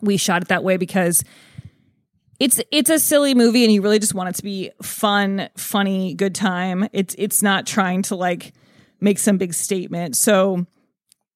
we 0.00 0.16
shot 0.16 0.42
it 0.42 0.48
that 0.48 0.64
way 0.64 0.76
because 0.76 1.24
it's 2.38 2.60
it's 2.70 2.90
a 2.90 2.98
silly 2.98 3.34
movie 3.34 3.64
and 3.64 3.72
you 3.72 3.82
really 3.82 3.98
just 3.98 4.14
want 4.14 4.28
it 4.28 4.34
to 4.34 4.42
be 4.42 4.70
fun 4.82 5.48
funny 5.56 6.14
good 6.14 6.34
time 6.34 6.88
it's 6.92 7.14
it's 7.18 7.42
not 7.42 7.66
trying 7.66 8.02
to 8.02 8.14
like 8.14 8.52
make 9.00 9.18
some 9.18 9.38
big 9.38 9.54
statement 9.54 10.16
so 10.16 10.66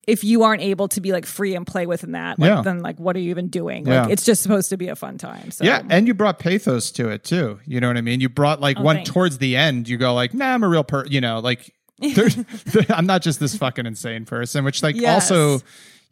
if 0.08 0.24
you 0.24 0.42
aren't 0.42 0.62
able 0.62 0.88
to 0.88 1.00
be 1.00 1.12
like 1.12 1.24
free 1.24 1.54
and 1.54 1.64
play 1.64 1.86
within 1.86 2.12
that 2.12 2.38
like 2.38 2.48
Yeah. 2.48 2.62
then 2.62 2.80
like 2.80 2.98
what 2.98 3.14
are 3.14 3.20
you 3.20 3.30
even 3.30 3.48
doing 3.48 3.86
Yeah. 3.86 4.02
like 4.02 4.12
it's 4.12 4.24
just 4.24 4.42
supposed 4.42 4.70
to 4.70 4.76
be 4.76 4.88
a 4.88 4.96
fun 4.96 5.16
time 5.16 5.50
so 5.52 5.64
Yeah, 5.64 5.82
and 5.90 6.08
you 6.08 6.14
brought 6.14 6.38
pathos 6.40 6.90
to 6.92 7.08
it 7.08 7.22
too. 7.22 7.60
You 7.66 7.78
know 7.80 7.86
what 7.86 7.96
I 7.96 8.00
mean? 8.00 8.20
You 8.20 8.28
brought 8.28 8.60
like 8.60 8.78
Oh, 8.80 8.82
one 8.82 8.96
thanks. 8.96 9.10
towards 9.10 9.38
the 9.38 9.54
end. 9.56 9.88
You 9.88 9.96
go 9.98 10.12
like, 10.12 10.34
"Nah, 10.34 10.54
I'm 10.54 10.64
a 10.64 10.68
real 10.68 10.82
per." 10.82 11.06
You 11.06 11.20
know, 11.20 11.38
like 11.38 11.72
I'm 12.90 13.06
not 13.06 13.22
just 13.22 13.38
this 13.38 13.56
fucking 13.56 13.86
insane 13.86 14.24
person. 14.24 14.64
Which 14.64 14.82
like 14.82 14.96
Yes. 14.96 15.30
also, 15.30 15.60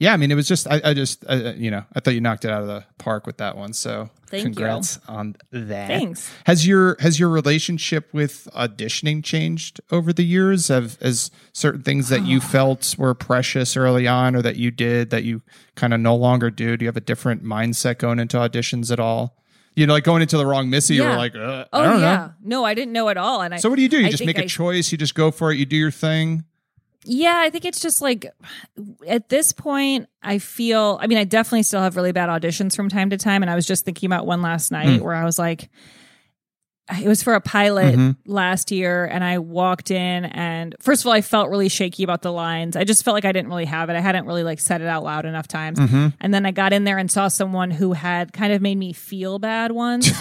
yeah. 0.00 0.12
I 0.12 0.16
mean, 0.16 0.32
it 0.32 0.34
was 0.34 0.48
just 0.48 0.66
I, 0.66 0.80
I 0.82 0.94
just 0.94 1.24
uh, 1.28 1.52
you 1.56 1.70
know 1.70 1.84
I 1.94 2.00
thought 2.00 2.14
you 2.14 2.20
knocked 2.20 2.44
it 2.44 2.50
out 2.50 2.62
of 2.62 2.66
the 2.66 2.84
park 2.98 3.24
with 3.26 3.36
that 3.36 3.56
one. 3.56 3.72
So 3.72 4.10
Thank 4.26 4.42
congrats 4.44 4.98
on 5.06 5.36
that. 5.52 5.86
Thanks. 5.88 6.28
Has 6.46 6.66
your 6.66 6.96
has 6.98 7.20
your 7.20 7.28
relationship 7.28 8.12
with 8.12 8.48
auditioning 8.54 9.22
changed 9.22 9.80
over 9.92 10.12
the 10.12 10.24
years? 10.24 10.66
Have 10.68 10.98
as 11.00 11.30
certain 11.52 11.82
things 11.82 12.08
that 12.08 12.24
you 12.26 12.40
felt 12.40 12.96
were 12.98 13.14
precious 13.14 13.76
early 13.76 14.08
on, 14.08 14.34
or 14.34 14.42
that 14.42 14.56
you 14.56 14.70
did 14.72 15.10
that 15.10 15.22
you 15.24 15.42
kind 15.76 15.94
of 15.94 16.00
no 16.00 16.16
longer 16.16 16.50
do? 16.50 16.76
Do 16.76 16.84
you 16.84 16.88
have 16.88 16.96
a 16.96 17.00
different 17.00 17.44
mindset 17.44 17.98
going 17.98 18.18
into 18.18 18.36
auditions 18.38 18.90
at 18.90 18.98
all? 18.98 19.36
You 19.76 19.86
know, 19.86 19.92
like 19.92 20.04
going 20.04 20.20
into 20.20 20.36
the 20.36 20.44
wrong 20.44 20.68
Missy, 20.68 20.96
you 20.96 21.04
were 21.04 21.14
like, 21.16 21.34
uh, 21.36 21.64
oh 21.72 21.80
I 21.80 21.84
don't 21.84 22.00
yeah 22.00 22.16
know. 22.16 22.32
no 22.42 22.64
i 22.64 22.74
didn't 22.74 22.92
know 22.92 23.08
at 23.08 23.16
all 23.16 23.40
and 23.40 23.54
i 23.54 23.58
So 23.58 23.68
what 23.70 23.76
do 23.76 23.82
you 23.82 23.88
do? 23.88 24.00
You 24.00 24.08
I 24.08 24.10
just 24.10 24.24
make 24.26 24.36
a 24.36 24.42
I- 24.42 24.46
choice. 24.46 24.90
You 24.92 24.98
just 24.98 25.14
go 25.14 25.30
for 25.30 25.52
it. 25.52 25.58
You 25.58 25.64
do 25.64 25.76
your 25.76 25.92
thing. 25.92 26.44
Yeah, 27.04 27.34
I 27.38 27.48
think 27.50 27.64
it's 27.64 27.80
just 27.80 28.02
like 28.02 28.26
at 29.08 29.28
this 29.30 29.52
point, 29.52 30.08
I 30.22 30.38
feel. 30.38 30.98
I 31.00 31.06
mean, 31.06 31.18
I 31.18 31.24
definitely 31.24 31.62
still 31.62 31.80
have 31.80 31.96
really 31.96 32.12
bad 32.12 32.28
auditions 32.28 32.76
from 32.76 32.88
time 32.88 33.10
to 33.10 33.16
time, 33.16 33.42
and 33.42 33.50
I 33.50 33.54
was 33.54 33.66
just 33.66 33.84
thinking 33.84 34.06
about 34.06 34.26
one 34.26 34.42
last 34.42 34.70
night 34.70 34.98
Hmm. 34.98 35.04
where 35.04 35.14
I 35.14 35.24
was 35.24 35.38
like, 35.38 35.70
it 37.00 37.06
was 37.06 37.22
for 37.22 37.34
a 37.34 37.40
pilot 37.40 37.94
Mhm. 37.94 38.16
last 38.26 38.72
year, 38.72 39.04
and 39.04 39.22
I 39.22 39.38
walked 39.38 39.92
in, 39.92 40.24
and 40.24 40.74
first 40.80 41.02
of 41.02 41.06
all, 41.06 41.12
I 41.12 41.20
felt 41.20 41.48
really 41.48 41.68
shaky 41.68 42.02
about 42.02 42.22
the 42.22 42.32
lines. 42.32 42.74
I 42.76 42.82
just 42.82 43.04
felt 43.04 43.14
like 43.14 43.24
I 43.24 43.30
didn't 43.30 43.48
really 43.48 43.64
have 43.66 43.88
it. 43.90 43.96
I 43.96 44.00
hadn't 44.00 44.26
really 44.26 44.42
like 44.42 44.58
said 44.58 44.80
it 44.82 44.88
out 44.88 45.04
loud 45.04 45.24
enough 45.24 45.46
times, 45.46 45.78
Mm-hmm. 45.78 46.08
and 46.20 46.34
then 46.34 46.44
I 46.44 46.50
got 46.50 46.72
in 46.72 46.82
there 46.84 46.98
and 46.98 47.08
saw 47.10 47.28
someone 47.28 47.70
who 47.70 47.92
had 47.92 48.32
kind 48.32 48.52
of 48.52 48.60
made 48.60 48.76
me 48.76 48.92
feel 48.92 49.38
bad 49.38 49.70
once. 49.72 50.10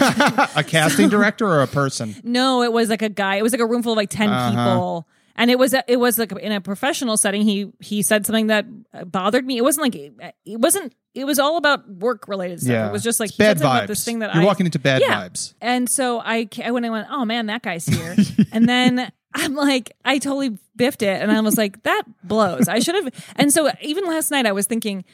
a 0.56 0.62
casting 0.64 1.08
director 1.10 1.46
or 1.46 1.60
a 1.60 1.66
person? 1.66 2.14
No, 2.22 2.62
it 2.62 2.72
was 2.72 2.88
like 2.88 3.02
a 3.02 3.08
guy. 3.08 3.34
It 3.36 3.42
was 3.42 3.52
like 3.52 3.60
a 3.60 3.66
room 3.66 3.82
full 3.82 3.92
of 3.92 3.96
like 3.96 4.08
10 4.10 4.30
Uh-huh. 4.30 4.50
people. 4.50 5.08
And 5.40 5.50
it 5.50 5.58
was 5.58 5.74
it 5.88 5.98
was 5.98 6.18
like 6.18 6.32
in 6.32 6.52
a 6.52 6.60
professional 6.60 7.16
setting. 7.16 7.42
He 7.42 7.72
he 7.80 8.02
said 8.02 8.26
something 8.26 8.48
that 8.48 8.66
bothered 9.10 9.44
me. 9.46 9.56
It 9.56 9.62
wasn't 9.62 9.84
like 9.92 9.94
it 10.44 10.60
wasn't. 10.60 10.94
It 11.14 11.24
was 11.24 11.38
all 11.40 11.56
about 11.56 11.88
work 11.88 12.28
related 12.28 12.60
stuff. 12.60 12.70
Yeah, 12.70 12.88
It 12.88 12.92
was 12.92 13.02
just 13.02 13.18
like 13.18 13.36
bad 13.36 13.58
said 13.58 13.66
vibes. 13.66 13.86
this 13.88 14.04
thing 14.04 14.20
that 14.20 14.32
You're 14.34 14.44
I 14.44 14.46
walking 14.46 14.66
into 14.66 14.78
bad 14.78 15.00
Yeah. 15.02 15.26
vibes. 15.28 15.54
and 15.60 15.88
so 15.90 16.20
I, 16.20 16.44
ca- 16.44 16.62
I 16.66 16.70
went 16.70 16.86
and 16.86 16.92
went, 16.92 17.08
oh 17.10 17.24
man, 17.24 17.46
that 17.46 17.62
guy's 17.62 17.84
here. 17.96 18.14
and 18.52 18.68
then 18.68 19.10
I'm 19.34 19.54
like, 19.56 19.90
I 20.04 20.18
totally 20.18 20.56
biffed 20.76 21.02
it. 21.02 21.20
And 21.20 21.32
I 21.32 21.40
was 21.40 21.56
like, 21.56 21.82
that 21.82 22.02
blows. 22.22 22.68
I 22.68 22.78
should 22.78 22.94
have. 22.94 23.08
And 23.34 23.52
so 23.52 23.70
even 23.82 24.04
last 24.04 24.30
night, 24.30 24.46
I 24.46 24.52
was 24.52 24.66
thinking 24.66 25.04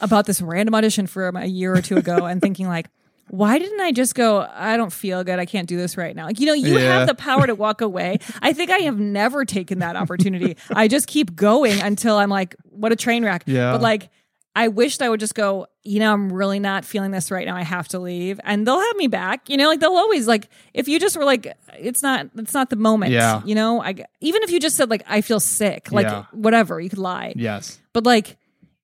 about 0.00 0.24
this 0.26 0.40
random 0.40 0.74
audition 0.74 1.06
from 1.06 1.36
a 1.36 1.44
year 1.44 1.74
or 1.74 1.82
two 1.82 1.96
ago 1.98 2.24
and 2.24 2.40
thinking, 2.40 2.66
like, 2.66 2.86
why 3.32 3.58
didn't 3.58 3.80
I 3.80 3.92
just 3.92 4.14
go, 4.14 4.46
I 4.54 4.76
don't 4.76 4.92
feel 4.92 5.24
good. 5.24 5.38
I 5.38 5.46
can't 5.46 5.66
do 5.66 5.78
this 5.78 5.96
right 5.96 6.14
now. 6.14 6.26
Like, 6.26 6.38
you 6.38 6.44
know, 6.44 6.52
you 6.52 6.78
Yeah. 6.78 6.98
have 6.98 7.06
the 7.08 7.14
power 7.14 7.46
to 7.46 7.54
walk 7.54 7.80
away. 7.80 8.18
I 8.42 8.52
think 8.52 8.70
I 8.70 8.80
have 8.80 8.98
never 8.98 9.46
taken 9.46 9.78
that 9.78 9.96
opportunity. 9.96 10.58
I 10.74 10.86
just 10.86 11.06
keep 11.06 11.34
going 11.34 11.80
until 11.80 12.18
I'm 12.18 12.28
like, 12.28 12.54
what 12.64 12.92
a 12.92 12.96
train 12.96 13.24
wreck. 13.24 13.44
Yeah. 13.46 13.72
But 13.72 13.80
like, 13.80 14.10
I 14.54 14.68
wished 14.68 15.00
I 15.00 15.08
would 15.08 15.18
just 15.18 15.34
go, 15.34 15.66
you 15.82 15.98
know, 15.98 16.12
I'm 16.12 16.30
really 16.30 16.58
not 16.60 16.84
feeling 16.84 17.10
this 17.10 17.30
right 17.30 17.46
now. 17.46 17.56
I 17.56 17.62
have 17.62 17.88
to 17.88 17.98
leave. 17.98 18.38
And 18.44 18.66
they'll 18.66 18.78
have 18.78 18.96
me 18.96 19.06
back. 19.06 19.48
You 19.48 19.56
know, 19.56 19.66
like 19.68 19.80
they'll 19.80 19.96
always 19.96 20.28
like 20.28 20.50
if 20.74 20.86
you 20.86 21.00
just 21.00 21.16
were 21.16 21.24
like, 21.24 21.56
it's 21.78 22.02
not 22.02 22.26
it's 22.36 22.52
not 22.52 22.68
the 22.68 22.76
moment. 22.76 23.12
Yeah. 23.12 23.40
You 23.46 23.54
know, 23.54 23.82
I 23.82 23.94
even 24.20 24.42
if 24.42 24.50
you 24.50 24.60
just 24.60 24.76
said 24.76 24.90
like 24.90 25.04
I 25.08 25.22
feel 25.22 25.40
sick, 25.40 25.90
like 25.90 26.04
Yeah. 26.04 26.24
whatever, 26.32 26.78
you 26.80 26.90
could 26.90 26.98
lie. 26.98 27.32
Yes. 27.34 27.80
But 27.94 28.04
like 28.04 28.36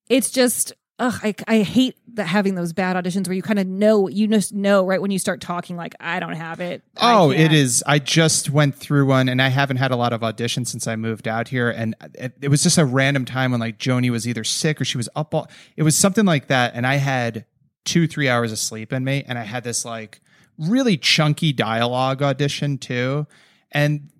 it's 0.08 0.30
just 0.30 0.72
ugh, 0.98 1.20
I 1.22 1.34
I 1.46 1.58
hate 1.58 1.96
that 2.18 2.26
having 2.26 2.54
those 2.54 2.72
bad 2.72 2.96
auditions 2.96 3.26
where 3.26 3.34
you 3.34 3.42
kind 3.42 3.58
of 3.58 3.66
know 3.66 4.08
you 4.08 4.28
just 4.28 4.52
know 4.52 4.84
right 4.86 5.00
when 5.00 5.10
you 5.10 5.18
start 5.18 5.40
talking 5.40 5.76
like 5.76 5.94
I 5.98 6.20
don't 6.20 6.34
have 6.34 6.60
it. 6.60 6.82
Oh, 6.98 7.30
it 7.30 7.52
is. 7.52 7.82
I 7.86 7.98
just 7.98 8.50
went 8.50 8.74
through 8.74 9.06
one 9.06 9.28
and 9.28 9.40
I 9.40 9.48
haven't 9.48 9.78
had 9.78 9.90
a 9.90 9.96
lot 9.96 10.12
of 10.12 10.20
auditions 10.20 10.68
since 10.68 10.86
I 10.86 10.96
moved 10.96 11.26
out 11.26 11.48
here. 11.48 11.70
And 11.70 11.94
it, 12.14 12.34
it 12.42 12.48
was 12.48 12.62
just 12.62 12.78
a 12.78 12.84
random 12.84 13.24
time 13.24 13.50
when 13.50 13.60
like 13.60 13.78
Joni 13.78 14.10
was 14.10 14.28
either 14.28 14.44
sick 14.44 14.80
or 14.80 14.84
she 14.84 14.96
was 14.96 15.08
up 15.16 15.34
all, 15.34 15.48
it 15.76 15.82
was 15.82 15.96
something 15.96 16.24
like 16.24 16.48
that. 16.48 16.74
And 16.74 16.86
I 16.86 16.96
had 16.96 17.46
two, 17.84 18.06
three 18.06 18.28
hours 18.28 18.52
of 18.52 18.58
sleep 18.58 18.92
in 18.92 19.04
me. 19.04 19.24
And 19.26 19.38
I 19.38 19.44
had 19.44 19.64
this 19.64 19.84
like 19.84 20.20
really 20.58 20.96
chunky 20.96 21.52
dialogue 21.52 22.22
audition 22.22 22.78
too. 22.78 23.26
And 23.72 24.10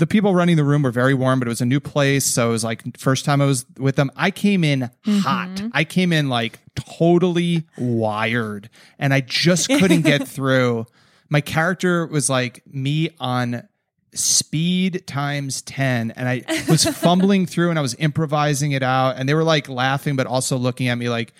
the 0.00 0.06
people 0.06 0.34
running 0.34 0.56
the 0.56 0.64
room 0.64 0.82
were 0.82 0.90
very 0.90 1.14
warm, 1.14 1.38
but 1.38 1.46
it 1.46 1.50
was 1.50 1.60
a 1.60 1.66
new 1.66 1.78
place. 1.78 2.24
So 2.24 2.48
it 2.48 2.52
was 2.52 2.64
like 2.64 2.98
first 2.98 3.24
time 3.24 3.40
I 3.40 3.44
was 3.46 3.64
with 3.78 3.96
them. 3.96 4.10
I 4.16 4.30
came 4.30 4.64
in 4.64 4.90
hot. 5.06 5.48
Mm-hmm. 5.50 5.68
I 5.72 5.84
came 5.84 6.12
in 6.12 6.28
like 6.28 6.58
totally 6.74 7.64
wired 7.78 8.68
and 8.98 9.14
I 9.14 9.20
just 9.20 9.68
couldn't 9.68 10.02
get 10.02 10.26
through. 10.36 10.86
My 11.28 11.40
character 11.40 12.06
was 12.06 12.28
like 12.28 12.62
me 12.66 13.10
on 13.20 13.68
speed 14.14 15.06
times 15.06 15.62
10 15.62 16.10
and 16.12 16.28
I 16.28 16.42
was 16.68 16.84
fumbling 16.98 17.46
through 17.46 17.70
and 17.70 17.78
I 17.78 17.82
was 17.82 17.94
improvising 17.98 18.72
it 18.72 18.82
out 18.82 19.16
and 19.16 19.28
they 19.28 19.34
were 19.34 19.44
like 19.44 19.68
laughing 19.68 20.16
but 20.16 20.26
also 20.26 20.56
looking 20.56 20.88
at 20.88 20.96
me 20.96 21.08
like 21.08 21.32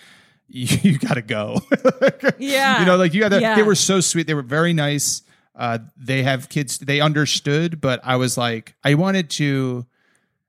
you, 0.48 0.66
you 0.82 0.98
got 0.98 1.14
to 1.14 1.22
go. 1.22 1.60
Yeah. 2.38 2.80
You 2.80 2.86
know 2.86 2.96
like 2.96 3.12
you 3.14 3.20
got 3.20 3.30
to 3.30 3.40
Yeah. 3.40 3.56
they 3.56 3.62
were 3.62 3.74
so 3.74 4.00
sweet. 4.00 4.26
They 4.26 4.34
were 4.34 4.42
very 4.42 4.72
nice. 4.72 5.22
Uh 5.60 5.78
they 5.96 6.22
have 6.24 6.48
kids 6.48 6.78
they 6.78 7.00
understood 7.00 7.80
but 7.80 8.00
I 8.02 8.16
was 8.16 8.36
like 8.38 8.74
I 8.82 8.94
wanted 8.94 9.30
to 9.30 9.86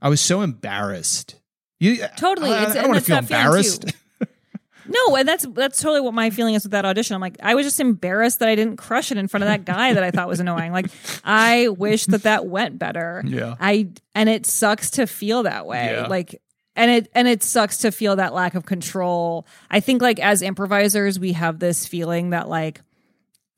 I 0.01 0.09
was 0.09 0.21
so 0.21 0.41
embarrassed. 0.41 1.35
You 1.79 1.97
Totally. 2.17 2.49
I, 2.51 2.61
It's- 2.63 2.75
I 2.77 2.81
don't 2.81 2.91
want 2.91 3.03
to 3.05 3.11
that's 3.11 3.27
feel 3.27 3.37
embarrassed. 3.37 3.85
No, 4.87 5.15
and 5.15 5.27
that's 5.27 5.45
that's 5.53 5.79
totally 5.79 6.01
what 6.01 6.13
my 6.13 6.31
feeling 6.31 6.55
is 6.55 6.63
with 6.63 6.71
that 6.71 6.85
audition. 6.85 7.13
I'm 7.15 7.21
like, 7.21 7.37
I 7.41 7.55
was 7.55 7.65
just 7.65 7.79
embarrassed 7.79 8.39
that 8.39 8.49
I 8.49 8.55
didn't 8.55 8.77
crush 8.77 9.11
it 9.11 9.17
in 9.17 9.27
front 9.27 9.43
of 9.43 9.47
that 9.47 9.63
guy 9.63 9.93
that 9.93 10.03
I 10.03 10.11
thought 10.11 10.27
was 10.27 10.39
annoying. 10.39 10.71
Like, 10.73 10.87
I 11.23 11.69
wish 11.69 12.07
that 12.07 12.23
that 12.23 12.47
went 12.47 12.79
better. 12.79 13.23
Yeah. 13.25 13.55
I 13.59 13.89
and 14.15 14.27
it 14.27 14.45
sucks 14.45 14.89
to 14.91 15.05
feel 15.07 15.43
that 15.43 15.65
way. 15.65 15.91
Yeah. 15.93 16.07
Like, 16.07 16.41
and 16.75 16.89
it 16.91 17.09
and 17.13 17.27
it 17.27 17.43
sucks 17.43 17.77
to 17.79 17.91
feel 17.91 18.15
that 18.17 18.33
lack 18.33 18.55
of 18.55 18.65
control. 18.65 19.45
I 19.69 19.79
think 19.81 20.01
like 20.01 20.19
as 20.19 20.41
improvisers, 20.41 21.19
we 21.19 21.33
have 21.33 21.59
this 21.59 21.85
feeling 21.85 22.31
that 22.31 22.49
like 22.49 22.81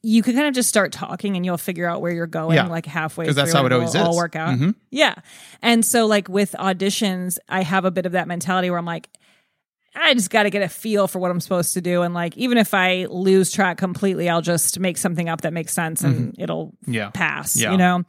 you 0.06 0.22
can 0.22 0.36
kind 0.36 0.48
of 0.48 0.54
just 0.54 0.68
start 0.70 0.92
talking 0.92 1.36
and 1.38 1.46
you'll 1.46 1.58
figure 1.58 1.88
out 1.88 2.02
where 2.02 2.12
you're 2.12 2.28
going 2.28 2.56
Yeah. 2.58 2.68
like 2.68 2.86
halfway 2.86 3.26
'Cause 3.26 3.36
that's 3.36 3.54
how 3.54 3.60
and 3.60 3.68
it 3.68 3.74
always 3.74 3.96
it'll 3.96 4.08
all 4.08 4.16
work 4.18 4.36
out. 4.36 4.58
Mhm. 4.60 4.76
Yeah. 4.92 5.16
And 5.62 5.86
so 5.86 6.06
like 6.06 6.28
with 6.28 6.54
auditions, 6.60 7.38
I 7.48 7.64
have 7.64 7.86
a 7.86 7.92
bit 7.92 8.06
of 8.06 8.12
that 8.12 8.28
mentality 8.28 8.70
where 8.70 8.78
I'm 8.78 8.86
like, 8.86 9.10
I 9.96 10.14
just 10.16 10.30
got 10.32 10.44
to 10.44 10.50
get 10.50 10.62
a 10.64 10.68
feel 10.70 11.08
for 11.08 11.20
what 11.20 11.30
I'm 11.32 11.40
supposed 11.40 11.74
to 11.76 11.82
do. 11.82 12.02
And 12.02 12.14
like, 12.14 12.36
even 12.36 12.58
if 12.58 12.74
I 12.74 13.06
lose 13.10 13.52
track 13.52 13.78
completely, 13.78 14.28
I'll 14.28 14.42
just 14.42 14.80
make 14.80 14.98
something 14.98 15.30
up 15.30 15.42
that 15.42 15.54
makes 15.54 15.72
sense 15.72 16.02
and 16.02 16.36
it'll 16.38 16.68
Mm-hmm. 16.86 16.94
Yeah. 16.94 17.10
pass, 17.12 17.56
Yeah. 17.56 17.72
you 17.72 17.78
know? 17.78 18.04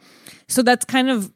So 0.49 0.63
that's 0.63 0.85
kind 0.87 1.11
of 1.11 1.31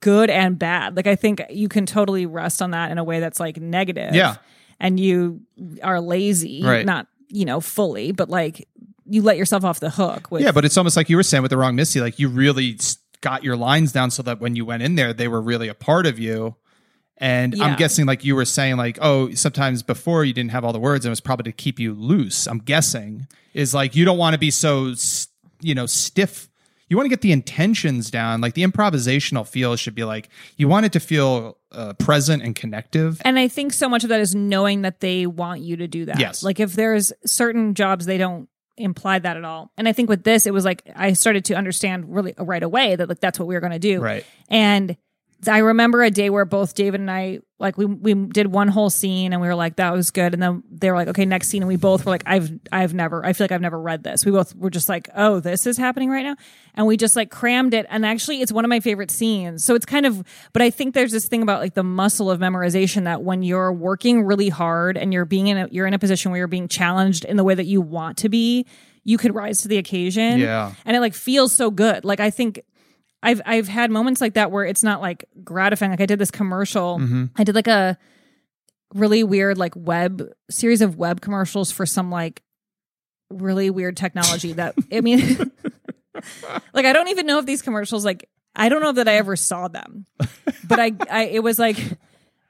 good 0.00 0.30
and 0.30 0.58
bad. 0.58 0.96
Like, 0.96 1.06
I 1.08 1.16
think 1.16 1.42
you 1.50 1.68
can 1.68 1.84
totally 1.84 2.26
rest 2.26 2.62
on 2.62 2.70
that 2.70 2.90
in 2.92 2.98
a 2.98 3.04
way 3.04 3.20
that's 3.20 3.40
like 3.40 3.58
negative. 3.60 4.14
Yeah. 4.14 4.36
And 4.80 4.98
you 4.98 5.40
are 5.82 6.00
lazy, 6.00 6.62
Right. 6.64 6.86
not, 6.86 7.08
you 7.28 7.44
know, 7.44 7.60
fully, 7.60 8.12
but 8.12 8.30
like 8.30 8.66
you 9.08 9.22
let 9.22 9.36
yourself 9.36 9.64
off 9.64 9.80
the 9.80 9.90
hook 9.90 10.30
with 10.30 10.42
Yeah, 10.42 10.52
but 10.52 10.64
it's 10.64 10.76
almost 10.76 10.96
like 10.96 11.08
you 11.08 11.16
were 11.16 11.22
saying 11.22 11.42
with 11.42 11.50
the 11.50 11.56
wrong 11.56 11.76
Missy, 11.76 12.00
like 12.00 12.18
you 12.18 12.28
really 12.28 12.78
got 13.20 13.42
your 13.42 13.56
lines 13.56 13.92
down 13.92 14.10
so 14.10 14.22
that 14.22 14.40
when 14.40 14.56
you 14.56 14.64
went 14.64 14.82
in 14.82 14.94
there, 14.94 15.12
they 15.12 15.28
were 15.28 15.40
really 15.40 15.68
a 15.68 15.74
part 15.74 16.06
of 16.06 16.18
you. 16.18 16.56
And 17.20 17.60
I'm 17.60 17.76
guessing, 17.76 18.06
like 18.06 18.24
you 18.24 18.36
were 18.36 18.44
saying, 18.44 18.76
like, 18.76 18.96
oh, 19.02 19.34
sometimes 19.34 19.82
before 19.82 20.24
you 20.24 20.32
didn't 20.32 20.52
have 20.52 20.64
all 20.64 20.72
the 20.72 20.78
words, 20.78 21.04
and 21.04 21.10
it 21.10 21.12
was 21.12 21.20
probably 21.20 21.50
to 21.50 21.52
keep 21.52 21.80
you 21.80 21.92
loose. 21.92 22.46
I'm 22.46 22.58
guessing 22.58 23.26
is 23.54 23.74
like 23.74 23.96
you 23.96 24.04
don't 24.04 24.18
want 24.18 24.34
to 24.34 24.38
be 24.38 24.52
so, 24.52 24.94
you 25.60 25.74
know, 25.74 25.86
stiff. 25.86 26.48
You 26.88 26.96
want 26.96 27.06
to 27.06 27.10
get 27.10 27.20
the 27.20 27.32
intentions 27.32 28.10
down. 28.10 28.40
Like 28.40 28.54
the 28.54 28.62
improvisational 28.62 29.46
feel 29.46 29.74
should 29.74 29.96
be 29.96 30.04
like 30.04 30.28
you 30.56 30.68
want 30.68 30.86
it 30.86 30.92
to 30.92 31.00
feel 31.00 31.58
uh, 31.72 31.94
present 31.94 32.42
and 32.42 32.54
connective. 32.54 33.20
And 33.24 33.36
I 33.36 33.48
think 33.48 33.72
so 33.72 33.88
much 33.88 34.04
of 34.04 34.10
that 34.10 34.20
is 34.20 34.36
knowing 34.36 34.82
that 34.82 35.00
they 35.00 35.26
want 35.26 35.60
you 35.60 35.76
to 35.76 35.88
do 35.88 36.04
that. 36.04 36.20
Yes. 36.20 36.44
Like 36.44 36.60
if 36.60 36.74
there's 36.74 37.12
certain 37.26 37.74
jobs 37.74 38.06
they 38.06 38.16
don't 38.16 38.48
implied 38.78 39.24
that 39.24 39.36
at 39.36 39.44
all. 39.44 39.70
And 39.76 39.88
I 39.88 39.92
think 39.92 40.08
with 40.08 40.24
this, 40.24 40.46
it 40.46 40.52
was 40.52 40.64
like 40.64 40.82
I 40.94 41.12
started 41.12 41.44
to 41.46 41.54
understand 41.54 42.14
really 42.14 42.34
right 42.38 42.62
away 42.62 42.96
that 42.96 43.08
like 43.08 43.20
that's 43.20 43.38
what 43.38 43.46
we 43.48 43.54
were 43.54 43.60
going 43.60 43.72
to 43.72 43.78
do. 43.78 44.00
Right. 44.00 44.24
And 44.48 44.96
I 45.46 45.58
remember 45.58 46.02
a 46.02 46.10
day 46.10 46.30
where 46.30 46.44
both 46.44 46.74
David 46.74 47.00
and 47.00 47.10
I 47.10 47.40
like 47.60 47.76
we 47.78 47.84
we 47.84 48.14
did 48.14 48.48
one 48.48 48.66
whole 48.66 48.90
scene 48.90 49.32
and 49.32 49.40
we 49.40 49.46
were 49.46 49.54
like 49.54 49.76
that 49.76 49.92
was 49.92 50.10
good 50.10 50.34
and 50.34 50.42
then 50.42 50.62
they 50.70 50.90
were 50.90 50.96
like 50.96 51.08
okay 51.08 51.24
next 51.24 51.48
scene 51.48 51.62
and 51.62 51.68
we 51.68 51.76
both 51.76 52.04
were 52.04 52.10
like 52.10 52.24
I've 52.26 52.50
I've 52.72 52.92
never 52.92 53.24
I 53.24 53.32
feel 53.32 53.44
like 53.44 53.52
I've 53.52 53.60
never 53.60 53.80
read 53.80 54.02
this. 54.02 54.24
We 54.24 54.32
both 54.32 54.54
were 54.56 54.70
just 54.70 54.88
like 54.88 55.08
oh 55.14 55.38
this 55.38 55.66
is 55.66 55.76
happening 55.76 56.10
right 56.10 56.24
now 56.24 56.34
and 56.74 56.86
we 56.86 56.96
just 56.96 57.14
like 57.14 57.30
crammed 57.30 57.72
it 57.72 57.86
and 57.88 58.04
actually 58.04 58.40
it's 58.40 58.50
one 58.50 58.64
of 58.64 58.68
my 58.68 58.80
favorite 58.80 59.12
scenes. 59.12 59.64
So 59.64 59.76
it's 59.76 59.86
kind 59.86 60.06
of 60.06 60.24
but 60.52 60.62
I 60.62 60.70
think 60.70 60.94
there's 60.94 61.12
this 61.12 61.28
thing 61.28 61.42
about 61.42 61.60
like 61.60 61.74
the 61.74 61.84
muscle 61.84 62.30
of 62.30 62.40
memorization 62.40 63.04
that 63.04 63.22
when 63.22 63.44
you're 63.44 63.72
working 63.72 64.24
really 64.24 64.48
hard 64.48 64.96
and 64.96 65.12
you're 65.12 65.24
being 65.24 65.46
in 65.46 65.58
a 65.58 65.68
you're 65.70 65.86
in 65.86 65.94
a 65.94 66.00
position 66.00 66.32
where 66.32 66.38
you're 66.38 66.48
being 66.48 66.68
challenged 66.68 67.24
in 67.24 67.36
the 67.36 67.44
way 67.44 67.54
that 67.54 67.66
you 67.66 67.80
want 67.80 68.18
to 68.18 68.28
be, 68.28 68.66
you 69.04 69.18
could 69.18 69.34
rise 69.34 69.62
to 69.62 69.68
the 69.68 69.78
occasion. 69.78 70.40
Yeah. 70.40 70.72
And 70.84 70.96
it 70.96 71.00
like 71.00 71.14
feels 71.14 71.52
so 71.52 71.70
good. 71.70 72.04
Like 72.04 72.18
I 72.18 72.30
think 72.30 72.62
I've 73.22 73.40
I've 73.44 73.68
had 73.68 73.90
moments 73.90 74.20
like 74.20 74.34
that 74.34 74.50
where 74.50 74.64
it's 74.64 74.82
not 74.82 75.00
like 75.00 75.24
gratifying. 75.42 75.90
Like 75.90 76.00
I 76.00 76.06
did 76.06 76.18
this 76.18 76.30
commercial. 76.30 76.98
Mm-hmm. 76.98 77.24
I 77.36 77.44
did 77.44 77.54
like 77.54 77.66
a 77.66 77.98
really 78.94 79.22
weird 79.24 79.58
like 79.58 79.74
web 79.76 80.22
series 80.50 80.80
of 80.80 80.96
web 80.96 81.20
commercials 81.20 81.70
for 81.70 81.84
some 81.84 82.10
like 82.10 82.42
really 83.30 83.70
weird 83.70 83.96
technology 83.96 84.52
that 84.54 84.74
I 84.92 85.00
mean 85.00 85.18
like 86.72 86.86
I 86.86 86.92
don't 86.92 87.08
even 87.08 87.26
know 87.26 87.38
if 87.38 87.46
these 87.46 87.62
commercials 87.62 88.04
like 88.04 88.28
I 88.54 88.68
don't 88.68 88.82
know 88.82 88.92
that 88.92 89.08
I 89.08 89.14
ever 89.14 89.36
saw 89.36 89.68
them. 89.68 90.06
But 90.64 90.80
I 90.80 90.92
I 91.10 91.24
it 91.24 91.42
was 91.42 91.58
like 91.58 91.78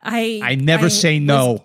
I 0.03 0.41
I 0.43 0.55
never 0.55 0.91
say 0.91 1.19
no. 1.19 1.65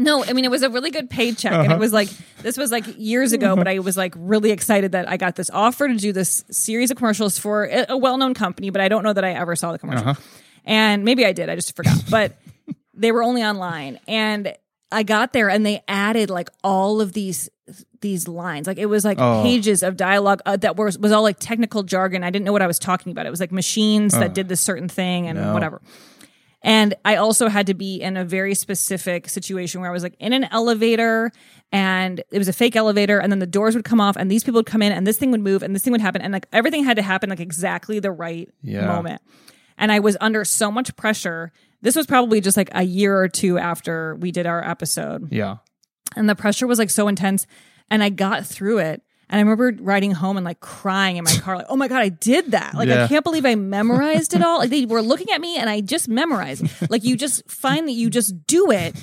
No, 0.00 0.24
I 0.24 0.32
mean 0.32 0.46
it 0.46 0.50
was 0.50 0.62
a 0.62 0.70
really 0.70 0.90
good 0.90 1.10
paycheck, 1.10 1.52
and 1.52 1.64
it 1.66 1.70
uh-huh. 1.72 1.78
was 1.78 1.92
like 1.92 2.08
this 2.38 2.56
was 2.56 2.72
like 2.72 2.84
years 2.96 3.32
ago. 3.32 3.54
But 3.54 3.66
uh-huh. 3.66 3.76
I 3.76 3.78
was 3.80 3.98
like 3.98 4.14
really 4.16 4.50
excited 4.50 4.92
that 4.92 5.06
I 5.06 5.18
got 5.18 5.36
this 5.36 5.50
offer 5.50 5.86
to 5.86 5.94
do 5.94 6.10
this 6.10 6.42
series 6.50 6.90
of 6.90 6.96
commercials 6.96 7.38
for 7.38 7.64
a, 7.66 7.96
well-known 7.96 8.32
company, 8.32 8.70
but 8.70 8.80
I 8.80 8.88
don't 8.88 9.02
know 9.02 9.12
that 9.12 9.24
I 9.24 9.32
ever 9.32 9.54
saw 9.54 9.72
the 9.72 9.78
commercial. 9.78 10.08
Uh-huh. 10.08 10.20
And 10.64 11.04
maybe 11.04 11.26
I 11.26 11.32
did, 11.32 11.50
I 11.50 11.54
just 11.54 11.76
forgot. 11.76 12.02
But 12.10 12.38
they 12.94 13.12
were 13.12 13.22
only 13.22 13.42
online, 13.42 14.00
and 14.08 14.54
I 14.90 15.02
got 15.02 15.34
there, 15.34 15.50
and 15.50 15.66
they 15.66 15.84
added 15.86 16.30
like 16.30 16.48
all 16.64 17.02
of 17.02 17.12
these 17.12 17.50
these 18.00 18.26
lines. 18.26 18.66
Like 18.66 18.78
it 18.78 18.86
was 18.86 19.04
like 19.04 19.18
Oh. 19.20 19.42
pages 19.42 19.82
of 19.82 19.98
dialogue 19.98 20.40
uh, 20.46 20.56
that 20.56 20.76
was 20.76 20.98
was 20.98 21.12
all 21.12 21.22
like 21.22 21.38
technical 21.38 21.82
jargon. 21.82 22.24
I 22.24 22.30
didn't 22.30 22.46
know 22.46 22.52
what 22.52 22.62
I 22.62 22.66
was 22.66 22.78
talking 22.78 23.12
about. 23.12 23.26
It 23.26 23.30
was 23.30 23.40
like 23.40 23.52
machines 23.52 24.14
that 24.14 24.30
uh. 24.30 24.32
did 24.32 24.48
this 24.48 24.62
certain 24.62 24.88
thing 24.88 25.26
and 25.26 25.38
No. 25.38 25.52
whatever. 25.52 25.82
And 26.62 26.94
I 27.06 27.16
also 27.16 27.48
had 27.48 27.66
to 27.68 27.74
be 27.74 28.00
in 28.02 28.16
a 28.18 28.24
very 28.24 28.54
specific 28.54 29.28
situation 29.30 29.80
where 29.80 29.88
I 29.88 29.92
was 29.92 30.02
like 30.02 30.14
in 30.18 30.32
an 30.34 30.44
elevator 30.44 31.32
and 31.72 32.22
it 32.30 32.38
was 32.38 32.48
a 32.48 32.52
fake 32.52 32.76
elevator 32.76 33.18
and 33.18 33.32
then 33.32 33.38
the 33.38 33.46
doors 33.46 33.74
would 33.74 33.84
come 33.84 34.00
off 34.00 34.16
and 34.16 34.30
these 34.30 34.44
people 34.44 34.58
would 34.58 34.66
come 34.66 34.82
in 34.82 34.92
and 34.92 35.06
this 35.06 35.16
thing 35.16 35.30
would 35.30 35.40
move 35.40 35.62
and 35.62 35.74
this 35.74 35.82
thing 35.82 35.92
would 35.92 36.00
happen 36.02 36.20
and 36.20 36.32
like 36.32 36.46
everything 36.52 36.84
had 36.84 36.96
to 36.96 37.02
happen 37.02 37.30
like 37.30 37.40
exactly 37.40 37.98
the 37.98 38.10
right 38.12 38.50
Yeah. 38.62 38.86
moment. 38.86 39.22
And 39.78 39.90
I 39.90 40.00
was 40.00 40.18
under 40.20 40.44
so 40.44 40.70
much 40.70 40.94
pressure. 40.96 41.50
This 41.80 41.96
was 41.96 42.06
probably 42.06 42.42
just 42.42 42.58
like 42.58 42.68
a 42.72 42.82
year 42.82 43.16
or 43.18 43.28
two 43.28 43.56
after 43.56 44.16
we 44.16 44.30
did 44.30 44.44
our 44.46 44.62
episode 44.62 45.32
Yeah. 45.32 45.58
and 46.14 46.28
the 46.28 46.34
pressure 46.34 46.66
was 46.66 46.78
like 46.78 46.90
so 46.90 47.08
intense 47.08 47.46
and 47.90 48.02
I 48.02 48.10
got 48.10 48.44
through 48.46 48.78
it. 48.78 49.02
And 49.30 49.38
I 49.38 49.42
remember 49.42 49.72
riding 49.82 50.10
home 50.10 50.36
and 50.36 50.44
like 50.44 50.58
crying 50.60 51.16
in 51.16 51.24
my 51.24 51.32
car, 51.32 51.56
like, 51.56 51.66
oh 51.68 51.76
my 51.76 51.86
God, 51.88 52.00
I 52.02 52.08
did 52.08 52.50
that. 52.50 52.74
Like, 52.74 52.88
Yeah. 52.88 53.04
I 53.04 53.08
can't 53.08 53.22
believe 53.24 53.46
I 53.46 53.54
memorized 53.54 54.34
it 54.34 54.42
all. 54.42 54.58
Like, 54.58 54.70
they 54.70 54.84
were 54.86 55.00
looking 55.02 55.30
at 55.30 55.40
me 55.40 55.56
and 55.56 55.70
I 55.70 55.80
just 55.80 56.08
memorized. 56.08 56.66
Like, 56.90 57.04
you 57.04 57.16
just 57.16 57.48
find 57.48 57.86
that 57.86 57.92
you 57.92 58.10
just 58.10 58.46
do 58.46 58.70
it. 58.72 58.96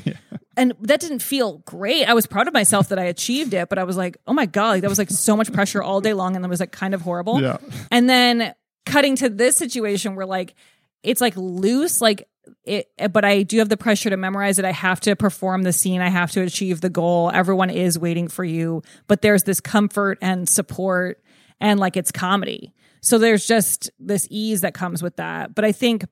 And 0.57 0.73
that 0.81 0.99
didn't 0.99 1.19
feel 1.21 1.59
great. 1.59 2.03
I 2.09 2.13
was 2.13 2.27
proud 2.27 2.47
of 2.47 2.53
myself 2.53 2.89
that 2.89 2.99
I 2.99 3.05
achieved 3.05 3.53
it, 3.53 3.69
but 3.69 3.77
I 3.79 3.85
was 3.85 3.95
like, 3.95 4.17
oh 4.27 4.33
my 4.33 4.45
God, 4.45 4.69
like, 4.71 4.81
that 4.81 4.89
was 4.89 4.97
like 4.97 5.09
so 5.09 5.37
much 5.37 5.53
pressure 5.53 5.81
all 5.81 6.01
day 6.01 6.13
long. 6.13 6.35
And 6.35 6.43
that 6.43 6.49
was 6.49 6.59
like 6.59 6.71
kind 6.71 6.93
of 6.93 7.01
horrible. 7.01 7.41
Yeah. 7.41 7.57
And 7.91 8.09
then 8.09 8.53
cutting 8.85 9.15
to 9.17 9.29
this 9.29 9.55
situation 9.57 10.15
where 10.15 10.25
like 10.25 10.55
it's 11.03 11.21
like 11.21 11.33
loose, 11.37 12.01
like 12.01 12.27
it, 12.63 12.89
but 13.11 13.23
I 13.25 13.43
do 13.43 13.59
have 13.59 13.69
the 13.69 13.77
pressure 13.77 14.09
to 14.09 14.17
memorize 14.17 14.59
it. 14.59 14.65
I 14.65 14.71
have 14.71 14.99
to 15.01 15.15
perform 15.15 15.63
the 15.63 15.73
scene. 15.73 16.01
I 16.01 16.09
have 16.09 16.31
to 16.31 16.41
achieve 16.41 16.81
the 16.81 16.89
goal. 16.89 17.31
Everyone 17.33 17.69
is 17.69 17.97
waiting 17.99 18.27
for 18.27 18.43
you, 18.43 18.81
but 19.07 19.21
there's 19.21 19.43
this 19.43 19.59
comfort 19.61 20.17
and 20.21 20.47
support 20.47 21.21
and 21.59 21.79
like 21.79 21.97
it's 21.97 22.11
comedy. 22.11 22.73
So 23.01 23.17
there's 23.17 23.47
just 23.47 23.89
this 23.99 24.27
ease 24.29 24.61
that 24.61 24.73
comes 24.73 25.01
with 25.03 25.15
that. 25.17 25.55
But 25.55 25.65
I 25.65 25.71
think 25.71 26.05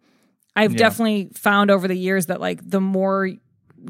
I've 0.55 0.71
Yeah. 0.71 0.77
definitely 0.77 1.31
found 1.35 1.71
over 1.71 1.87
the 1.87 1.97
years 1.97 2.27
that 2.27 2.39
like 2.39 2.67
the 2.67 2.79
more 2.81 3.29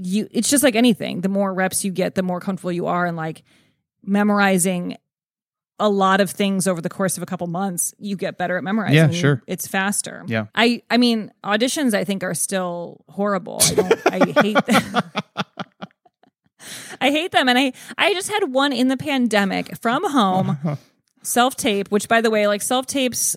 you, 0.01 0.27
it's 0.31 0.49
just 0.49 0.63
like 0.63 0.75
anything, 0.75 1.21
the 1.21 1.29
more 1.29 1.53
reps 1.53 1.85
you 1.85 1.91
get, 1.91 2.15
the 2.15 2.23
more 2.23 2.39
comfortable 2.39 2.71
you 2.71 2.87
are. 2.87 3.05
And 3.05 3.15
like 3.15 3.43
memorizing 4.03 4.97
a 5.79 5.89
lot 5.89 6.21
of 6.21 6.29
things 6.29 6.67
over 6.67 6.79
the 6.81 6.89
course 6.89 7.17
of 7.17 7.23
a 7.23 7.25
couple 7.25 7.47
months, 7.47 7.93
you 7.97 8.15
get 8.15 8.37
better 8.37 8.57
at 8.57 8.63
memorizing. 8.63 8.95
Yeah, 8.95 9.09
sure. 9.11 9.43
It's 9.47 9.67
faster. 9.67 10.23
Yeah. 10.27 10.45
I 10.55 10.81
I 10.89 10.97
mean, 10.97 11.31
auditions 11.43 11.93
I 11.93 12.03
think 12.03 12.23
are 12.23 12.33
still 12.33 13.03
horrible. 13.09 13.59
I 13.61 13.73
don't 13.73 14.01
I 14.05 14.41
hate 14.41 14.65
them. 14.65 15.01
I 17.01 17.11
hate 17.11 17.31
them 17.31 17.49
and 17.49 17.57
I 17.57 17.73
I 17.97 18.13
just 18.13 18.29
had 18.31 18.51
one 18.53 18.71
in 18.73 18.87
the 18.87 18.97
pandemic 18.97 19.77
from 19.77 20.09
home 20.09 20.77
self-tape, 21.23 21.89
which 21.89 22.07
by 22.07 22.21
the 22.21 22.29
way, 22.29 22.47
like 22.47 22.61
self-tapes 22.61 23.35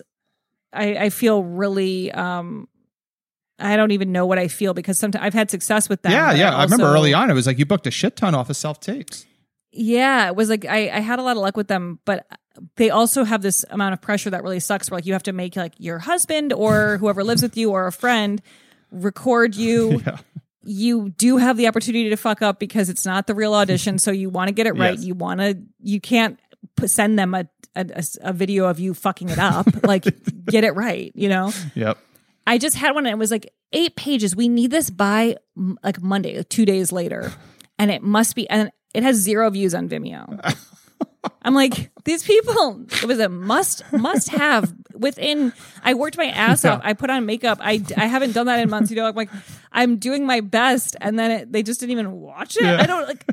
I 0.71 0.95
I 0.97 1.09
feel 1.09 1.43
really 1.43 2.11
um 2.11 2.67
I 3.59 3.75
don't 3.75 3.91
even 3.91 4.13
know 4.13 4.25
what 4.25 4.39
I 4.39 4.47
feel 4.47 4.73
because 4.73 4.97
sometimes 4.97 5.25
I've 5.25 5.33
had 5.33 5.51
success 5.51 5.89
with 5.89 6.01
them. 6.01 6.13
yeah, 6.13 6.31
yeah. 6.31 6.55
I 6.55 6.63
remember 6.63 6.85
early 6.85 7.13
on, 7.13 7.29
it 7.29 7.33
was 7.33 7.45
like 7.45 7.59
you 7.59 7.65
booked 7.65 7.87
a 7.87 7.91
shit 7.91 8.15
ton 8.15 8.33
off 8.33 8.49
of 8.49 8.55
self 8.55 8.79
tapes. 8.79 9.25
Yeah, 9.71 10.27
it 10.27 10.35
was 10.35 10.49
like 10.49 10.65
I, 10.65 10.89
I 10.89 10.99
had 10.99 11.19
a 11.19 11.21
lot 11.21 11.37
of 11.37 11.41
luck 11.41 11.55
with 11.55 11.67
them, 11.67 11.99
but 12.05 12.25
they 12.75 12.89
also 12.89 13.23
have 13.23 13.41
this 13.41 13.63
amount 13.69 13.93
of 13.93 14.01
pressure 14.01 14.29
that 14.29 14.43
really 14.43 14.59
sucks. 14.59 14.89
Where 14.89 14.97
like 14.97 15.05
you 15.05 15.13
have 15.13 15.23
to 15.23 15.33
make 15.33 15.55
like 15.55 15.73
your 15.77 15.99
husband 15.99 16.53
or 16.53 16.97
whoever 16.99 17.23
lives 17.23 17.41
with 17.41 17.57
you 17.57 17.71
or 17.71 17.87
a 17.87 17.91
friend 17.91 18.41
record 18.91 19.55
you. 19.55 20.01
You 20.61 21.09
do 21.09 21.37
have 21.37 21.55
the 21.55 21.67
opportunity 21.67 22.09
to 22.09 22.17
fuck 22.17 22.41
up 22.41 22.59
because 22.59 22.89
it's 22.89 23.05
not 23.05 23.27
the 23.27 23.33
real 23.33 23.53
audition, 23.53 23.97
so 23.97 24.11
you 24.11 24.29
want 24.29 24.49
to 24.49 24.53
get 24.53 24.67
it 24.67 24.73
right. 24.73 24.95
Yes. 24.95 25.05
You 25.05 25.15
want 25.15 25.39
to. 25.39 25.57
You 25.81 26.01
can't 26.01 26.37
send 26.85 27.17
them 27.17 27.33
a, 27.33 27.47
a 27.75 28.03
a 28.21 28.33
video 28.33 28.65
of 28.65 28.77
you 28.77 28.93
fucking 28.93 29.29
it 29.29 29.39
up. 29.39 29.65
like 29.83 30.03
get 30.45 30.65
it 30.65 30.75
right. 30.75 31.11
You 31.15 31.29
know. 31.29 31.53
Yep. 31.75 31.97
I 32.45 32.57
just 32.57 32.75
had 32.75 32.93
one 32.93 33.05
and 33.05 33.13
it 33.13 33.17
was 33.17 33.31
like 33.31 33.51
eight 33.71 33.95
pages. 33.95 34.35
We 34.35 34.49
need 34.49 34.69
this 34.69 34.89
by 34.89 35.37
like 35.55 36.01
Monday, 36.01 36.43
two 36.43 36.65
days 36.65 36.91
later. 36.91 37.31
And 37.81 37.89
it 37.89 38.03
must 38.03 38.35
be, 38.35 38.47
and 38.49 38.69
it 38.93 39.03
has 39.03 39.17
zero 39.17 39.49
views 39.49 39.73
on 39.75 39.89
Vimeo. 39.89 40.55
I'm 41.41 41.53
like, 41.53 41.91
these 42.05 42.23
people, 42.23 42.85
it 42.89 43.05
was 43.05 43.19
a 43.19 43.29
must, 43.29 43.83
must 43.91 44.29
have 44.29 44.73
within, 44.93 45.53
I 45.83 45.93
worked 45.93 46.17
my 46.17 46.25
ass 46.27 46.63
off. 46.65 46.81
I 46.83 46.93
put 46.93 47.09
on 47.09 47.25
makeup. 47.25 47.59
I, 47.61 47.83
I 47.97 48.05
haven't 48.07 48.31
done 48.33 48.45
that 48.47 48.59
in 48.59 48.69
months. 48.69 48.89
You 48.89 48.97
know, 48.97 49.05
I'm 49.05 49.15
like, 49.15 49.29
I'm 49.71 49.97
doing 49.97 50.25
my 50.25 50.41
best. 50.41 50.95
And 51.01 51.19
then 51.19 51.31
it, 51.31 51.51
they 51.51 51.61
just 51.63 51.79
didn't 51.81 51.91
even 51.91 52.11
watch 52.13 52.57
it. 52.57 52.63
I 52.65 52.85
don't 52.85 53.07
like, 53.07 53.25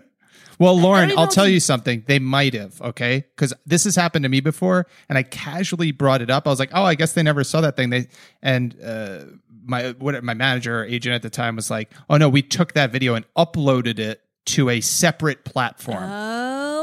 Well, 0.58 0.78
Lauren, 0.78 1.12
I'll 1.16 1.26
tell 1.28 1.46
you- 1.46 1.54
you 1.54 1.60
something. 1.60 2.02
They 2.06 2.18
might 2.18 2.54
have, 2.54 2.80
okay? 2.80 3.24
Because 3.34 3.52
this 3.66 3.84
has 3.84 3.94
happened 3.94 4.22
to 4.24 4.28
me 4.28 4.40
before, 4.40 4.86
and 5.08 5.16
I 5.18 5.22
casually 5.22 5.92
brought 5.92 6.22
it 6.22 6.30
up. 6.30 6.46
I 6.46 6.50
was 6.50 6.58
like, 6.58 6.70
"Oh, 6.72 6.82
I 6.84 6.94
guess 6.94 7.12
they 7.12 7.22
never 7.22 7.44
saw 7.44 7.60
that 7.60 7.76
thing." 7.76 7.90
They 7.90 8.08
and 8.42 8.74
uh, 8.82 9.24
my 9.64 9.90
what 9.98 10.22
my 10.24 10.32
manager 10.34 10.80
or 10.80 10.84
agent 10.84 11.14
at 11.14 11.20
the 11.22 11.28
time 11.30 11.56
was 11.56 11.70
like, 11.70 11.92
"Oh 12.08 12.16
no, 12.16 12.28
we 12.30 12.40
took 12.40 12.72
that 12.72 12.90
video 12.90 13.14
and 13.14 13.26
uploaded 13.36 13.98
it 13.98 14.22
to 14.46 14.70
a 14.70 14.80
separate 14.80 15.44
platform." 15.44 16.02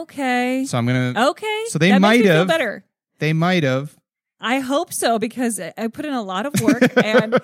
okay. 0.03 0.65
so 0.65 0.77
I'm 0.77 0.85
gonna. 0.85 1.29
Okay. 1.29 1.63
So 1.67 1.79
they 1.79 1.89
That 1.89 2.01
makes 2.01 2.19
might 2.19 2.25
have. 2.25 2.47
better. 2.47 2.83
They 3.19 3.33
might 3.33 3.63
have. 3.63 3.95
I 4.45 4.59
hope 4.59 4.91
so 4.91 5.19
because 5.19 5.57
I 5.61 5.87
put 5.87 6.03
in 6.03 6.13
a 6.13 6.21
lot 6.21 6.45
of 6.45 6.59
work 6.59 6.83
and 7.03 7.39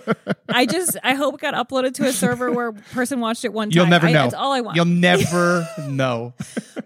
I 0.49 0.65
just 0.65 0.97
I 1.01 1.13
hope 1.13 1.35
it 1.35 1.39
got 1.39 1.53
uploaded 1.53 1.93
to 1.93 2.05
a 2.05 2.11
server 2.11 2.51
where 2.51 2.67
a 2.67 2.73
person 2.73 3.21
watched 3.21 3.45
it 3.45 3.53
one 3.53 3.69
time. 3.69 3.75
You'll 3.77 3.87
never 3.87 4.07
I- 4.07 4.11
know. 4.11 4.23
That's 4.23 4.33
all 4.33 4.51
I 4.51 4.59
want. 4.59 4.75
You'll 4.75 4.83
never 4.83 5.65
know. 5.87 6.33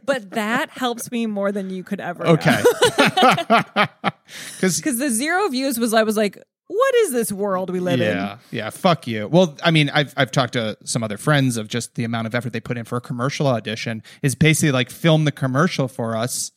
but 0.06 0.30
that 0.32 0.70
helps 0.70 1.10
me 1.12 1.26
more 1.26 1.52
than 1.52 1.72
you 1.72 1.84
could 1.84 2.00
ever. 2.00 2.28
Okay. 2.28 2.62
Because 2.96 4.78
because 4.78 5.00
the 5.00 5.10
zero 5.10 5.48
views 5.50 5.80
was 5.80 5.96
I 5.96 6.04
was 6.04 6.16
like, 6.16 6.38
what 6.68 6.96
is 6.96 7.12
this 7.12 7.32
world 7.32 7.70
we 7.70 7.80
live 7.80 8.00
in? 8.02 8.16
Yeah, 8.18 8.38
yeah. 8.52 8.70
Fuck 8.70 9.06
you. 9.08 9.28
Well, 9.28 9.58
I 9.64 9.72
mean, 9.72 9.90
I've 9.94 10.14
I've 10.18 10.32
talked 10.32 10.54
to 10.54 10.78
some 10.84 11.04
other 11.04 11.18
friends 11.18 11.58
of 11.58 11.68
just 11.68 11.96
the 11.96 12.04
amount 12.04 12.28
of 12.28 12.34
effort 12.36 12.54
they 12.54 12.60
put 12.62 12.78
in 12.78 12.86
for 12.86 12.98
a 12.98 13.02
commercial 13.02 13.48
audition 13.48 14.02
is 14.22 14.34
basically 14.36 14.72
like 14.72 14.90
film 14.90 15.26
the 15.26 15.32
commercial 15.32 15.88
for 15.88 16.16
us, 16.16 16.52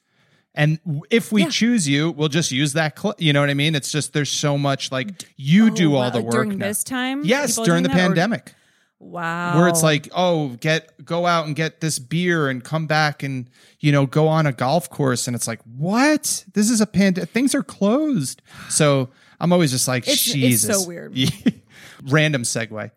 and 0.54 0.78
if 1.10 1.32
we 1.32 1.42
Yeah. 1.42 1.48
choose 1.50 1.88
you, 1.88 2.12
we'll 2.12 2.28
just 2.28 2.50
use 2.52 2.72
that 2.74 2.94
clip. 2.96 3.20
You 3.20 3.32
know 3.32 3.40
what 3.40 3.50
I 3.50 3.54
mean? 3.54 3.74
It's 3.74 3.90
just 3.92 4.12
there's 4.12 4.30
so 4.30 4.56
much 4.56 4.90
like 4.92 5.24
you 5.36 5.66
Oh, 5.66 5.70
do 5.70 5.94
all 5.94 6.02
wow. 6.02 6.10
the 6.10 6.22
work 6.22 6.32
during 6.32 6.58
now. 6.58 6.66
this 6.68 6.84
time. 6.84 7.24
Yes, 7.24 7.56
during 7.56 7.82
the 7.82 7.88
that? 7.88 7.96
Or- 7.96 8.00
pandemic, 8.00 8.54
wow, 8.98 9.58
where 9.58 9.68
it's 9.68 9.82
like, 9.82 10.08
oh, 10.14 10.50
get 10.60 11.04
go 11.04 11.26
out 11.26 11.46
and 11.46 11.54
get 11.56 11.80
this 11.80 11.98
beer 11.98 12.48
and 12.48 12.62
come 12.64 12.86
back 12.86 13.22
and 13.22 13.50
you 13.80 13.92
know 13.92 14.06
go 14.06 14.28
on 14.28 14.46
a 14.46 14.52
golf 14.52 14.88
course, 14.88 15.26
and 15.26 15.34
it's 15.34 15.46
like, 15.48 15.60
what? 15.64 16.44
This 16.54 16.70
is 16.70 16.80
a 16.80 16.86
pandemic. 16.86 17.30
Things 17.30 17.54
are 17.54 17.62
closed. 17.64 18.40
So 18.68 19.10
I'm 19.40 19.52
always 19.52 19.70
just 19.70 19.86
like, 19.88 20.04
It's- 20.08 20.32
it's 20.34 20.62
so 20.62 20.84
weird. 20.86 21.16
Random 22.04 22.42
segue. 22.42 22.90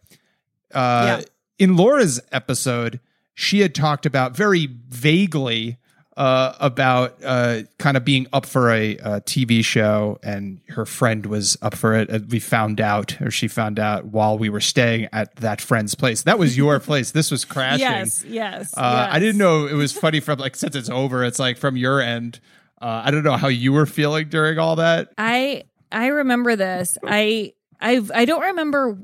Uh, 0.73 1.05
Yeah. 1.19 1.21
In 1.57 1.75
Laura's 1.75 2.21
episode, 2.31 3.01
she 3.33 3.59
had 3.59 3.75
talked 3.75 4.05
about 4.05 4.33
very 4.35 4.67
vaguely 4.89 5.77
uh, 6.15 6.53
about 6.59 7.17
uh, 7.23 7.61
kind 7.77 7.95
of 7.97 8.03
being 8.05 8.27
up 8.33 8.45
for 8.45 8.69
a, 8.71 8.97
a 8.97 9.21
TV 9.21 9.63
show, 9.63 10.19
and 10.23 10.59
her 10.69 10.85
friend 10.85 11.25
was 11.25 11.57
up 11.61 11.75
for 11.75 11.95
it. 11.95 12.29
We 12.29 12.39
found 12.39 12.79
out, 12.81 13.21
or 13.21 13.29
she 13.31 13.47
found 13.49 13.77
out 13.79 14.05
while 14.05 14.37
we 14.37 14.49
were 14.49 14.59
staying 14.61 15.07
at 15.13 15.35
that 15.37 15.59
friend's 15.61 15.95
place. 15.95 16.21
That 16.23 16.37
was 16.39 16.57
your 16.57 16.79
place. 16.81 17.11
This 17.11 17.29
was 17.31 17.43
crashing. 17.45 17.79
Yes, 17.79 18.23
yes. 18.25 18.73
Uh, 18.77 19.05
yes. 19.07 19.15
I 19.15 19.19
didn't 19.19 19.37
know 19.37 19.65
it 19.65 19.73
was 19.75 19.91
funny 19.93 20.19
from 20.21 20.39
like 20.39 20.55
since 20.57 20.75
it's 20.75 20.89
over. 20.89 21.23
It's 21.25 21.39
like 21.39 21.57
from 21.57 21.75
your 21.77 22.01
end. 22.01 22.39
Uh, 22.81 23.01
I 23.05 23.11
don't 23.11 23.23
know 23.23 23.35
how 23.37 23.49
you 23.49 23.73
were 23.73 23.85
feeling 23.85 24.29
during 24.29 24.57
all 24.59 24.77
that. 24.77 25.11
I 25.17 25.63
I 25.91 26.07
remember 26.07 26.55
this. 26.55 26.97
I 27.03 27.53
I 27.81 28.01
I 28.13 28.25
don't 28.25 28.41
remember 28.41 28.97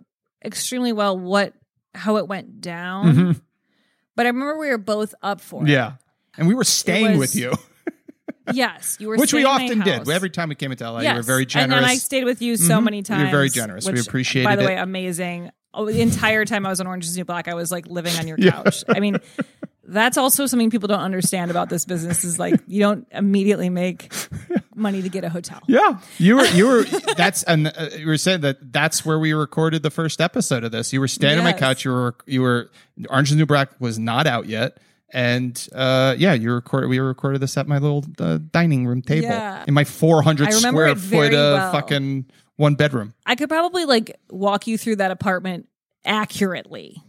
extremely 0.44 0.94
well 0.94 1.18
what 1.18 1.54
how 1.94 2.18
it 2.18 2.28
went 2.28 2.62
down, 2.62 3.14
Mhm. 3.16 3.42
but 4.16 4.26
I 4.26 4.30
remember 4.30 4.58
we 4.60 4.70
were 4.70 4.78
both 4.78 5.16
up 5.22 5.42
for 5.42 5.64
it. 5.64 5.70
Yeah, 5.70 5.94
and 6.38 6.48
we 6.48 6.54
were 6.54 6.64
staying 6.66 7.18
was- 7.18 7.34
with 7.34 7.36
you, 7.36 7.54
Yes, 8.54 8.98
you 9.00 9.08
were, 9.08 9.16
which 9.18 9.34
we 9.34 9.42
staying 9.42 9.46
at 9.56 9.60
my 9.60 9.64
often 9.66 10.06
did. 10.06 10.10
Every 10.10 10.30
time 10.30 10.50
we 10.50 10.56
came 10.56 10.72
into 10.72 10.84
LA, 10.84 11.00
yes. 11.02 11.12
you 11.14 11.18
were 11.18 11.24
very 11.24 11.44
And 11.44 11.50
generous. 11.50 11.82
then 11.82 11.90
I 11.90 11.96
stayed 11.96 12.26
with 12.26 12.42
you 12.44 12.58
so 12.58 12.80
Mhm. 12.80 12.84
many 12.84 13.02
times. 13.02 13.22
You're 13.24 13.32
very 13.32 13.50
generous. 13.50 13.88
We 13.88 13.94
which, 13.94 14.08
appreciated 14.08 14.46
By 14.46 14.56
the 14.56 14.64
it. 14.64 14.68
way, 14.68 14.78
amazing. 14.78 15.50
Oh, 15.74 15.86
the 15.86 16.02
entire 16.02 16.46
time 16.46 16.66
I 16.66 16.70
was 16.70 16.80
on 16.80 16.86
Orange 16.88 17.06
is 17.06 17.18
New 17.18 17.26
Black, 17.26 17.48
I 17.48 17.54
was 17.56 17.72
like 17.72 17.88
living 17.88 18.16
on 18.20 18.28
your 18.28 18.38
Yeah. 18.40 18.52
couch. 18.64 18.84
I 18.88 19.00
mean, 19.00 19.18
that's 19.88 20.18
also 20.18 20.46
something 20.46 20.70
people 20.70 20.88
don't 20.88 21.00
understand 21.02 21.52
about 21.52 21.70
this 21.70 21.86
business 21.86 22.24
is 22.24 22.40
like 22.40 22.60
you 22.68 22.80
don't 22.80 23.08
immediately 23.12 23.70
make 23.70 24.12
money 24.76 25.02
to 25.02 25.10
get 25.10 25.24
a 25.24 25.30
hotel. 25.30 25.62
Yeah, 25.68 26.00
you 26.18 26.38
were 26.38 26.46
you 26.48 26.68
were 26.68 26.84
that's 27.16 27.44
and 27.44 27.68
uh, 27.68 27.90
you 27.98 28.08
were 28.08 28.18
saying 28.18 28.42
that 28.42 28.72
that's 28.74 29.06
where 29.06 29.20
we 29.20 29.34
recorded 29.34 29.84
the 29.84 29.92
first 29.92 30.22
episode 30.22 30.64
of 30.64 30.72
this. 30.72 30.92
You 30.94 31.00
were 31.00 31.08
standing 31.08 31.40
on 31.40 31.44
my 31.46 31.54
couch. 31.54 31.86
You 31.86 31.92
were 31.92 32.16
you 32.26 32.42
were 32.42 32.70
Orange 33.10 33.30
is 33.30 33.36
the 33.36 33.40
New 33.40 33.46
Black 33.46 33.70
was 33.80 34.00
not 34.00 34.28
out 34.28 34.48
yet, 34.48 34.78
and 35.14 35.68
uh, 35.74 36.16
yeah, 36.18 36.34
you 36.34 36.52
recorded. 36.54 36.88
We 36.88 37.00
recorded 37.00 37.42
this 37.42 37.58
at 37.58 37.68
my 37.68 37.78
little 37.78 38.04
uh, 38.20 38.40
dining 38.52 38.88
room 38.88 39.02
table 39.02 39.28
Yeah. 39.28 39.64
in 39.68 39.74
my 39.74 39.84
four 39.84 40.22
hundred 40.24 40.52
square 40.54 40.96
foot 40.96 41.32
well. 41.32 41.72
fucking 41.72 42.26
one 42.56 42.76
bedroom. 42.76 43.14
I 43.26 43.36
could 43.36 43.50
probably 43.50 43.86
like 43.86 44.18
walk 44.30 44.66
you 44.68 44.78
through 44.78 44.98
that 44.98 45.12
apartment 45.12 45.68
accurately 46.06 47.02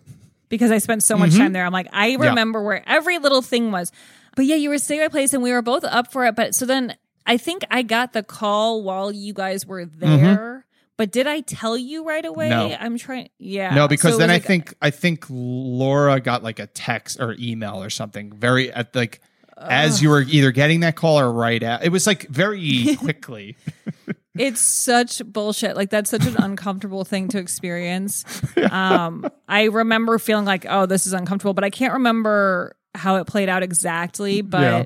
because 0.48 0.70
I 0.70 0.78
spent 0.78 1.02
so 1.02 1.16
much 1.16 1.30
Mhm. 1.30 1.38
time 1.38 1.52
there. 1.52 1.64
I'm 1.66 1.72
like, 1.72 1.88
I 1.92 2.08
Yeah. 2.08 2.28
remember 2.28 2.62
where 2.62 2.82
every 2.88 3.18
little 3.18 3.42
thing 3.42 3.70
was. 3.72 3.92
But 4.36 4.44
yeah, 4.46 4.56
you 4.56 4.68
were 4.68 4.78
staying 4.78 5.00
at 5.00 5.04
my 5.04 5.08
place 5.08 5.32
and 5.32 5.42
we 5.42 5.52
were 5.52 5.62
both 5.62 5.84
up 5.84 6.12
for 6.12 6.26
it. 6.26 6.36
But 6.36 6.54
so 6.54 6.66
then 6.66 6.94
I 7.26 7.36
think 7.38 7.64
I 7.70 7.82
got 7.82 8.12
the 8.12 8.22
call 8.22 8.82
while 8.82 9.10
you 9.10 9.32
guys 9.32 9.66
were 9.66 9.84
there. 9.84 10.64
But 10.98 11.10
did 11.12 11.26
I 11.26 11.40
tell 11.40 11.76
you 11.76 12.04
right 12.04 12.24
away? 12.24 12.48
Mm-hmm. 12.50 12.68
No. 12.70 12.76
I'm 12.80 12.96
trying. 12.98 13.28
Yeah. 13.38 13.74
no, 13.74 13.86
because 13.88 14.12
So 14.14 14.18
then 14.18 14.28
was 14.28 14.36
I 14.36 14.38
think 14.38 14.74
I 14.80 14.90
think 14.90 15.26
Laura 15.28 16.20
got 16.20 16.42
like 16.42 16.58
a 16.58 16.66
text 16.68 17.20
or 17.20 17.34
email 17.38 17.82
or 17.82 17.90
something 17.90 18.32
very 18.32 18.72
at 18.72 18.94
like 18.94 19.20
as 19.58 20.02
you 20.02 20.10
were 20.10 20.20
either 20.22 20.50
getting 20.52 20.80
that 20.80 20.96
call 20.96 21.18
or 21.18 21.32
right 21.32 21.62
at 21.62 21.82
it 21.82 21.88
was 21.90 22.06
like 22.06 22.26
very 22.28 22.94
quickly. 22.98 23.56
it's 24.38 24.60
such 24.60 25.22
bullshit. 25.24 25.76
Like 25.76 25.90
that's 25.90 26.10
such 26.10 26.26
an 26.26 26.36
uncomfortable 26.38 27.04
thing 27.04 27.28
to 27.28 27.38
experience. 27.38 28.24
Um, 28.70 29.28
I 29.48 29.64
remember 29.64 30.18
feeling 30.18 30.44
like, 30.44 30.66
oh, 30.68 30.86
this 30.86 31.06
is 31.06 31.12
uncomfortable, 31.12 31.54
but 31.54 31.64
I 31.64 31.70
can't 31.70 31.94
remember 31.94 32.76
how 32.94 33.16
it 33.16 33.26
played 33.26 33.48
out 33.48 33.62
exactly. 33.62 34.40
But 34.42 34.60
Yeah. 34.60 34.84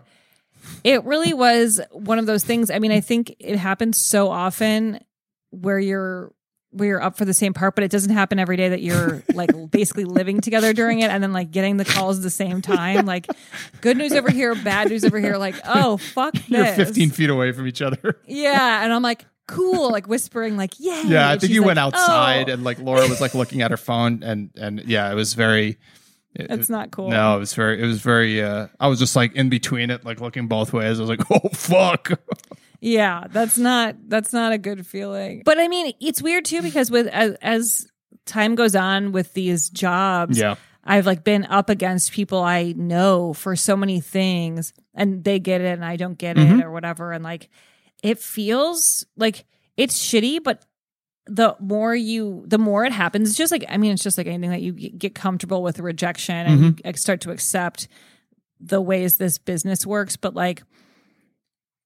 it 0.84 1.04
really 1.04 1.32
was 1.32 1.80
one 1.92 2.18
of 2.18 2.26
those 2.26 2.44
things. 2.44 2.70
I 2.70 2.78
mean, 2.78 2.92
I 2.92 3.00
think 3.00 3.34
it 3.38 3.56
happens 3.56 3.98
so 3.98 4.28
often 4.30 5.00
where 5.50 5.78
you're 5.78 6.32
where 6.72 6.88
you're 6.88 7.02
up 7.02 7.16
for 7.18 7.24
the 7.24 7.34
same 7.34 7.52
part, 7.52 7.74
but 7.74 7.82
it 7.82 7.90
doesn't 7.90 8.12
happen 8.12 8.38
every 8.38 8.56
day 8.56 8.68
that 8.68 8.80
you're 8.80 9.24
like 9.34 9.50
basically 9.72 10.04
living 10.04 10.40
together 10.40 10.72
during 10.72 11.00
it 11.00 11.10
and 11.10 11.20
then 11.20 11.32
like 11.32 11.50
getting 11.50 11.78
the 11.78 11.84
calls 11.84 12.18
at 12.18 12.22
the 12.22 12.30
same 12.30 12.62
time. 12.62 13.06
Like 13.06 13.26
good 13.80 13.96
news 13.96 14.12
over 14.12 14.30
here, 14.30 14.54
bad 14.54 14.88
news 14.88 15.04
over 15.04 15.18
here, 15.18 15.36
like, 15.36 15.56
oh 15.64 15.96
fuck 15.96 16.32
You're 16.48 16.62
this. 16.62 16.76
15 16.76 17.10
feet 17.10 17.28
away 17.28 17.50
from 17.50 17.66
each 17.66 17.82
other. 17.82 18.20
Yeah. 18.24 18.84
And 18.84 18.92
I'm 18.92 19.02
like, 19.02 19.24
cool, 19.50 19.90
like 19.90 20.06
whispering, 20.08 20.56
like, 20.56 20.74
yeah. 20.78 21.02
Yeah, 21.02 21.30
I 21.30 21.38
think 21.38 21.52
you 21.52 21.60
like, 21.60 21.66
went 21.68 21.78
outside 21.78 22.48
"Oh." 22.48 22.52
and 22.54 22.64
like 22.64 22.78
Laura 22.78 23.06
was 23.08 23.20
like 23.20 23.34
looking 23.34 23.60
at 23.62 23.70
her 23.70 23.76
phone 23.76 24.22
and 24.22 24.50
and 24.56 24.80
yeah, 24.86 25.10
it 25.10 25.14
was 25.14 25.34
very. 25.34 25.78
it- 26.34 26.48
That's 26.48 26.70
not 26.70 26.90
cool. 26.90 27.10
No, 27.10 27.36
it 27.36 27.40
was 27.40 27.52
very. 27.54 27.82
It 27.82 27.86
was 27.86 28.00
very. 28.00 28.42
uh 28.42 28.68
I 28.78 28.88
was 28.88 28.98
just 28.98 29.14
like 29.16 29.34
in 29.34 29.48
between 29.50 29.90
it, 29.90 30.04
like 30.04 30.20
looking 30.20 30.46
both 30.48 30.72
ways. 30.72 30.98
I 30.98 31.02
was 31.02 31.10
like, 31.10 31.22
oh 31.30 31.48
fuck. 31.52 32.20
Yeah, 32.80 33.24
that's 33.30 33.58
not 33.58 33.96
that's 34.08 34.32
not 34.32 34.52
a 34.52 34.58
good 34.58 34.86
feeling. 34.86 35.42
But 35.44 35.58
I 35.58 35.68
mean, 35.68 35.92
it's 36.00 36.22
weird 36.22 36.44
too 36.46 36.62
because 36.62 36.90
with 36.90 37.08
as, 37.08 37.34
as 37.42 37.86
time 38.26 38.54
goes 38.54 38.74
on 38.76 39.12
with 39.12 39.34
these 39.34 39.68
jobs, 39.68 40.38
Yeah. 40.38 40.54
I've 40.82 41.04
like 41.04 41.24
been 41.24 41.44
up 41.44 41.68
against 41.68 42.12
people 42.12 42.38
I 42.42 42.72
know 42.76 43.34
for 43.34 43.54
so 43.54 43.76
many 43.76 44.00
things 44.00 44.72
and 44.94 45.22
they 45.24 45.38
get 45.38 45.60
it 45.60 45.66
and 45.74 45.84
I 45.84 45.96
don't 45.96 46.16
get 46.16 46.36
Mhm. 46.36 46.60
it 46.60 46.64
or 46.64 46.70
whatever 46.70 47.12
and 47.12 47.22
like 47.22 47.50
it 48.02 48.18
feels 48.18 49.04
like 49.16 49.44
it's 49.76 49.98
shitty 49.98 50.42
but 50.42 50.64
the 51.26 51.54
more 51.60 51.94
you 51.94 52.42
the 52.46 52.58
more 52.58 52.84
it 52.84 52.92
happens 52.92 53.28
it's 53.28 53.38
just 53.38 53.52
like 53.52 53.64
I 53.68 53.76
mean 53.76 53.92
it's 53.92 54.02
just 54.02 54.18
like 54.18 54.26
anything 54.26 54.50
that 54.50 54.62
you 54.62 54.72
get 54.72 55.14
comfortable 55.14 55.62
with 55.62 55.78
rejection 55.78 56.34
and 56.34 56.76
Mm-hmm. 56.76 56.90
start 56.96 57.20
to 57.22 57.30
accept 57.30 57.88
the 58.58 58.80
ways 58.80 59.16
this 59.16 59.38
business 59.38 59.86
works 59.86 60.16
but 60.16 60.34
like 60.34 60.62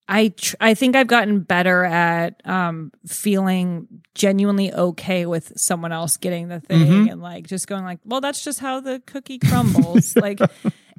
I 0.07 0.29
tr- 0.29 0.57
I 0.61 0.75
think 0.75 0.97
I've 0.97 1.07
gotten 1.07 1.41
better 1.41 1.83
at 1.85 2.41
um 2.47 2.93
feeling 3.07 3.89
genuinely 4.15 4.73
okay 4.73 5.25
with 5.25 5.53
someone 5.57 5.93
else 5.93 6.19
getting 6.19 6.49
the 6.49 6.61
thing 6.61 6.87
Mhm. 7.07 7.12
and 7.12 7.23
like 7.23 7.47
just 7.47 7.67
going 7.67 7.85
like, 7.85 8.01
well, 8.05 8.21
that's 8.21 8.45
just 8.45 8.61
how 8.61 8.81
the 8.81 9.03
cookie 9.07 9.39
crumbles. 9.39 10.15
like 10.27 10.41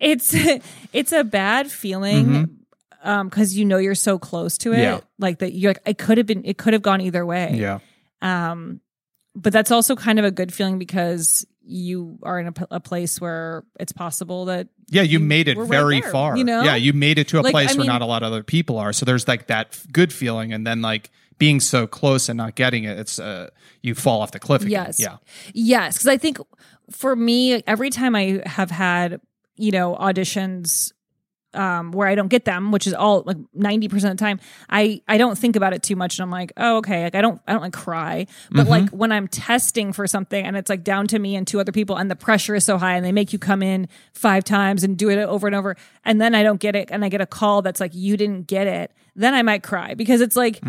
it's 0.01 0.34
it's 0.93 1.11
a 1.11 1.24
bad 1.24 1.72
feeling 1.72 2.57
um 3.06 3.30
cuz 3.30 3.56
you 3.58 3.64
know 3.66 3.78
you're 3.78 3.95
so 3.95 4.18
close 4.20 4.58
to 4.60 4.74
it. 4.74 4.80
Yeah. 4.80 4.99
Like 5.20 5.39
that 5.39 5.53
you're 5.53 5.72
like 5.72 5.82
it 5.86 5.97
could 5.97 6.18
have 6.18 6.28
been 6.28 6.43
it 6.45 6.58
could 6.58 6.74
have 6.74 6.82
gone 6.82 7.01
either 7.01 7.26
way. 7.26 7.53
Yeah. 7.56 7.80
Um 8.22 8.82
but 9.36 9.51
that's 9.53 9.72
also 9.72 9.95
kind 9.95 10.18
of 10.20 10.26
a 10.26 10.32
good 10.32 10.53
feeling 10.53 10.80
because 10.80 11.45
you 11.68 12.20
are 12.24 12.39
in 12.39 12.47
a, 12.47 12.51
p- 12.51 12.66
a 12.72 12.80
place 12.80 13.20
where 13.20 13.64
it's 13.80 13.91
possible 13.91 14.45
that 14.45 14.68
Yeah, 14.89 15.01
you 15.01 15.20
made 15.20 15.47
it 15.47 15.58
We're 15.58 15.64
right 15.64 15.70
very 15.72 15.99
there, 16.01 16.12
far. 16.12 16.38
you 16.38 16.43
know? 16.43 16.62
Yeah, 16.64 16.76
you 16.76 16.93
made 16.93 17.18
it 17.18 17.28
to 17.30 17.39
a 17.39 17.41
Like, 17.41 17.51
place 17.51 17.70
I 17.72 17.74
where 17.74 17.80
mean- 17.80 17.88
not 17.88 18.01
a 18.01 18.06
lot 18.06 18.22
of 18.24 18.32
other 18.32 18.43
people 18.43 18.78
are. 18.78 18.93
So 18.93 19.03
there's 19.06 19.28
like 19.28 19.47
that 19.47 19.78
good 19.91 20.14
feeling, 20.14 20.53
and 20.53 20.66
then 20.66 20.82
like 20.84 21.10
being 21.39 21.60
so 21.60 21.86
close 21.88 22.30
and 22.30 22.38
not 22.38 22.56
getting 22.56 22.84
it, 22.86 22.97
it's 22.99 23.18
uh 23.20 23.49
you 23.82 23.93
fall 23.95 24.22
off 24.22 24.32
the 24.32 24.39
cliff. 24.39 24.62
Again. 24.62 24.72
Yes. 24.86 24.99
Yeah. 24.99 25.18
Yes, 25.53 25.95
because 25.97 26.08
I 26.08 26.18
think 26.18 26.38
for 26.91 27.16
me, 27.16 27.62
every 27.68 27.89
time 27.89 28.16
I 28.16 28.41
have 28.45 28.70
had, 28.72 29.20
you 29.58 29.72
know, 29.72 29.95
auditions 29.95 30.93
um, 31.56 31.91
where 31.91 32.08
I 32.08 32.16
don't 32.16 32.28
get 32.28 32.45
them, 32.45 32.72
which 32.72 32.88
is 32.88 32.93
all 32.93 33.24
like 33.26 33.38
ninety 33.53 33.88
percent 33.88 34.12
of 34.12 34.18
the 34.18 34.24
time, 34.24 34.39
I 34.70 35.01
I 35.08 35.18
don't 35.18 35.38
think 35.38 35.56
about 35.56 35.74
it 35.74 35.82
too 35.84 35.95
much, 35.95 36.20
and 36.20 36.24
I'm 36.24 36.32
like, 36.32 36.51
oh 36.58 36.78
okay, 36.78 37.03
like 37.03 37.16
I 37.16 37.22
don't 37.22 37.41
I 37.47 37.53
don't 37.53 37.62
like 37.62 37.74
cry, 37.74 38.28
but 38.51 38.68
like 38.68 38.89
when 38.89 39.12
I'm 39.12 39.28
testing 39.28 39.93
for 39.93 40.08
something 40.08 40.45
and 40.45 40.56
it's 40.56 40.70
like 40.70 40.84
down 40.84 41.08
to 41.08 41.20
me 41.20 41.36
and 41.36 41.47
two 41.47 41.60
other 41.60 41.72
people, 41.72 41.95
and 41.95 42.12
the 42.12 42.16
pressure 42.16 42.56
is 42.56 42.66
so 42.66 42.78
high, 42.78 42.95
and 42.95 43.06
they 43.06 43.12
make 43.12 43.34
you 43.34 43.39
come 43.39 43.64
in 43.64 43.88
five 44.14 44.43
times 44.43 44.84
and 44.84 44.97
do 44.97 45.10
it 45.10 45.18
over 45.18 45.47
and 45.47 45.56
over, 45.56 45.76
and 46.03 46.20
then 46.20 46.36
I 46.36 46.43
don't 46.43 46.60
get 46.60 46.76
it, 46.76 46.91
and 46.91 47.03
I 47.06 47.10
get 47.10 47.22
a 47.22 47.26
call 47.26 47.62
that's 47.62 47.80
like 47.80 47.95
you 47.95 48.18
didn't 48.18 48.47
get 48.47 48.68
it, 48.68 48.91
then 49.16 49.34
I 49.34 49.41
might 49.41 49.64
cry 49.64 49.93
because 49.93 50.22
it's 50.22 50.36
like 50.36 50.60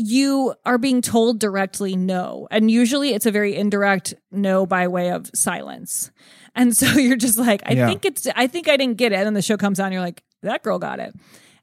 you 0.00 0.54
are 0.64 0.78
being 0.78 1.02
told 1.02 1.40
directly 1.40 1.96
no. 1.96 2.46
And 2.52 2.70
usually 2.70 3.14
it's 3.14 3.26
a 3.26 3.32
very 3.32 3.56
indirect 3.56 4.14
no 4.30 4.64
by 4.64 4.86
way 4.86 5.10
of 5.10 5.28
silence. 5.34 6.12
And 6.54 6.76
so 6.76 6.86
you're 6.98 7.16
just 7.16 7.38
like, 7.38 7.62
I 7.66 7.72
Yeah. 7.72 7.86
think 7.88 8.04
it's, 8.04 8.26
I 8.34 8.46
think 8.46 8.68
I 8.68 8.76
didn't 8.76 8.96
get 8.98 9.12
it. 9.12 9.16
And 9.16 9.26
then 9.26 9.34
the 9.34 9.42
show 9.42 9.56
comes 9.56 9.80
on, 9.80 9.92
you're 9.92 10.00
like, 10.00 10.22
that 10.42 10.62
girl 10.62 10.78
got 10.78 11.00
it. 11.00 11.14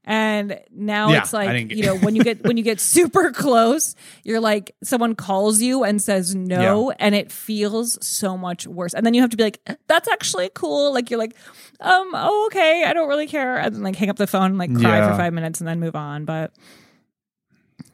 And 0.08 0.60
now 0.72 1.12
Yeah, 1.12 1.22
it's 1.22 1.34
like, 1.34 1.72
you 1.72 1.82
know, 1.84 1.98
when 2.06 2.16
you 2.16 2.24
get, 2.24 2.44
when 2.46 2.58
you 2.58 2.64
get 2.64 2.80
super 2.80 3.32
close, 3.32 3.96
you're 4.24 4.40
like, 4.40 4.76
someone 4.84 5.16
calls 5.16 5.62
you 5.62 5.84
and 5.84 6.00
says 6.00 6.36
no, 6.36 6.92
and 6.92 7.16
it 7.16 7.32
feels 7.32 7.98
so 8.06 8.38
much 8.38 8.68
worse. 8.68 8.94
And 8.94 9.04
then 9.04 9.16
you 9.16 9.22
have 9.22 9.32
to 9.32 9.38
be 9.38 9.42
like, 9.44 9.60
that's 9.88 10.08
actually 10.08 10.52
cool. 10.54 10.94
Like, 10.94 11.10
you're 11.10 11.18
like, 11.20 11.36
um, 11.80 12.12
oh, 12.14 12.46
okay, 12.52 12.84
I 12.86 12.94
don't 12.94 13.10
really 13.10 13.26
care. 13.26 13.58
And 13.58 13.74
then 13.74 13.82
like 13.82 13.96
hang 13.96 14.10
up 14.12 14.18
the 14.18 14.28
phone 14.28 14.52
and 14.52 14.58
like 14.60 14.76
cry 14.76 14.98
Yeah. 15.00 15.10
for 15.12 15.18
five 15.18 15.34
minutes 15.34 15.60
and 15.60 15.68
then 15.68 15.80
move 15.80 15.96
on. 15.96 16.26
But 16.26 16.54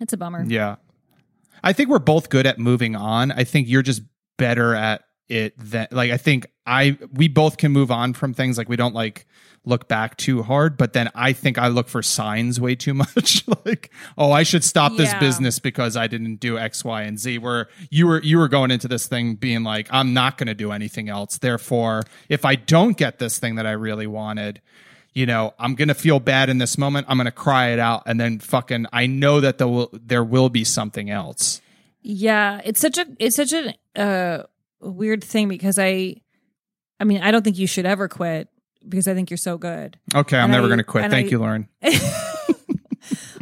it's 0.01 0.11
a 0.13 0.17
bummer. 0.17 0.43
Yeah. 0.45 0.75
I 1.63 1.73
think 1.73 1.89
we're 1.89 1.99
both 1.99 2.29
good 2.29 2.45
at 2.45 2.59
moving 2.59 2.95
on. 2.95 3.31
I 3.31 3.43
think 3.45 3.69
you're 3.69 3.83
just 3.83 4.01
better 4.37 4.75
at 4.75 5.03
it 5.31 5.53
than 5.57 5.87
like 5.91 6.11
I 6.11 6.17
think 6.17 6.45
I 6.65 6.97
we 7.13 7.27
both 7.27 7.57
can 7.57 7.71
move 7.71 7.89
on 7.89 8.13
from 8.13 8.33
things 8.33 8.57
like 8.57 8.69
we 8.69 8.75
don't 8.75 8.93
like 8.93 9.25
look 9.63 9.87
back 9.87 10.17
too 10.17 10.41
hard, 10.41 10.75
but 10.75 10.93
then 10.93 11.07
I 11.13 11.33
think 11.33 11.59
I 11.59 11.67
look 11.67 11.87
for 11.87 12.01
signs 12.01 12.59
way 12.59 12.73
too 12.75 12.93
much. 13.03 13.43
like, 13.63 13.91
oh, 14.17 14.31
I 14.31 14.41
should 14.43 14.63
stop 14.63 14.95
this 14.97 15.11
Yeah. 15.13 15.19
business 15.19 15.59
because 15.59 15.95
I 15.95 16.07
didn't 16.07 16.37
do 16.37 16.57
X, 16.57 16.83
Y, 16.83 17.03
and 17.03 17.19
Z. 17.19 17.37
Where 17.37 17.67
you 17.89 18.07
were 18.07 18.21
you 18.23 18.37
were 18.39 18.47
going 18.47 18.71
into 18.71 18.87
this 18.87 19.07
thing 19.07 19.35
being 19.35 19.63
like, 19.63 19.87
I'm 19.91 20.13
not 20.13 20.37
gonna 20.37 20.55
do 20.55 20.71
anything 20.71 21.09
else. 21.09 21.37
Therefore, 21.37 22.03
if 22.27 22.43
I 22.45 22.55
don't 22.55 22.97
get 22.97 23.19
this 23.19 23.39
thing 23.39 23.55
that 23.55 23.65
I 23.67 23.71
really 23.71 24.07
wanted, 24.07 24.61
you 25.13 25.25
know, 25.27 25.53
I'm 25.59 25.75
gonna 25.75 25.93
feel 25.93 26.19
bad 26.19 26.49
in 26.49 26.57
this 26.57 26.77
moment. 26.77 27.05
I'm 27.09 27.17
gonna 27.17 27.31
cry 27.31 27.69
it 27.69 27.79
out, 27.79 28.03
and 28.07 28.19
then 28.19 28.39
fucking, 28.39 28.87
I 28.91 29.05
know 29.05 29.39
that 29.41 29.57
there 29.59 29.67
will 29.67 29.89
there 29.93 30.23
will 30.23 30.49
be 30.49 30.63
something 30.63 31.09
else. 31.09 31.61
Yeah, 32.01 32.61
it's 32.65 32.79
such 32.79 32.97
a 32.97 33.05
it's 33.19 33.35
such 33.35 33.53
a 33.53 33.75
uh, 33.95 34.43
weird 34.81 35.23
thing 35.23 35.47
because 35.47 35.77
I, 35.79 36.15
I 36.99 37.03
mean, 37.03 37.21
I 37.21 37.31
don't 37.31 37.43
think 37.43 37.57
you 37.57 37.67
should 37.67 37.85
ever 37.85 38.07
quit 38.07 38.47
because 38.87 39.07
I 39.07 39.13
think 39.13 39.29
you're 39.29 39.37
so 39.37 39.57
good. 39.57 39.97
Okay, 40.13 40.37
I'm 40.37 40.45
And 40.45 40.51
never 40.53 40.67
going 40.67 40.77
to 40.79 40.83
quit. 40.83 41.09
Thank 41.11 41.27
I- 41.27 41.29
you, 41.31 41.39
Lauren. 41.39 41.67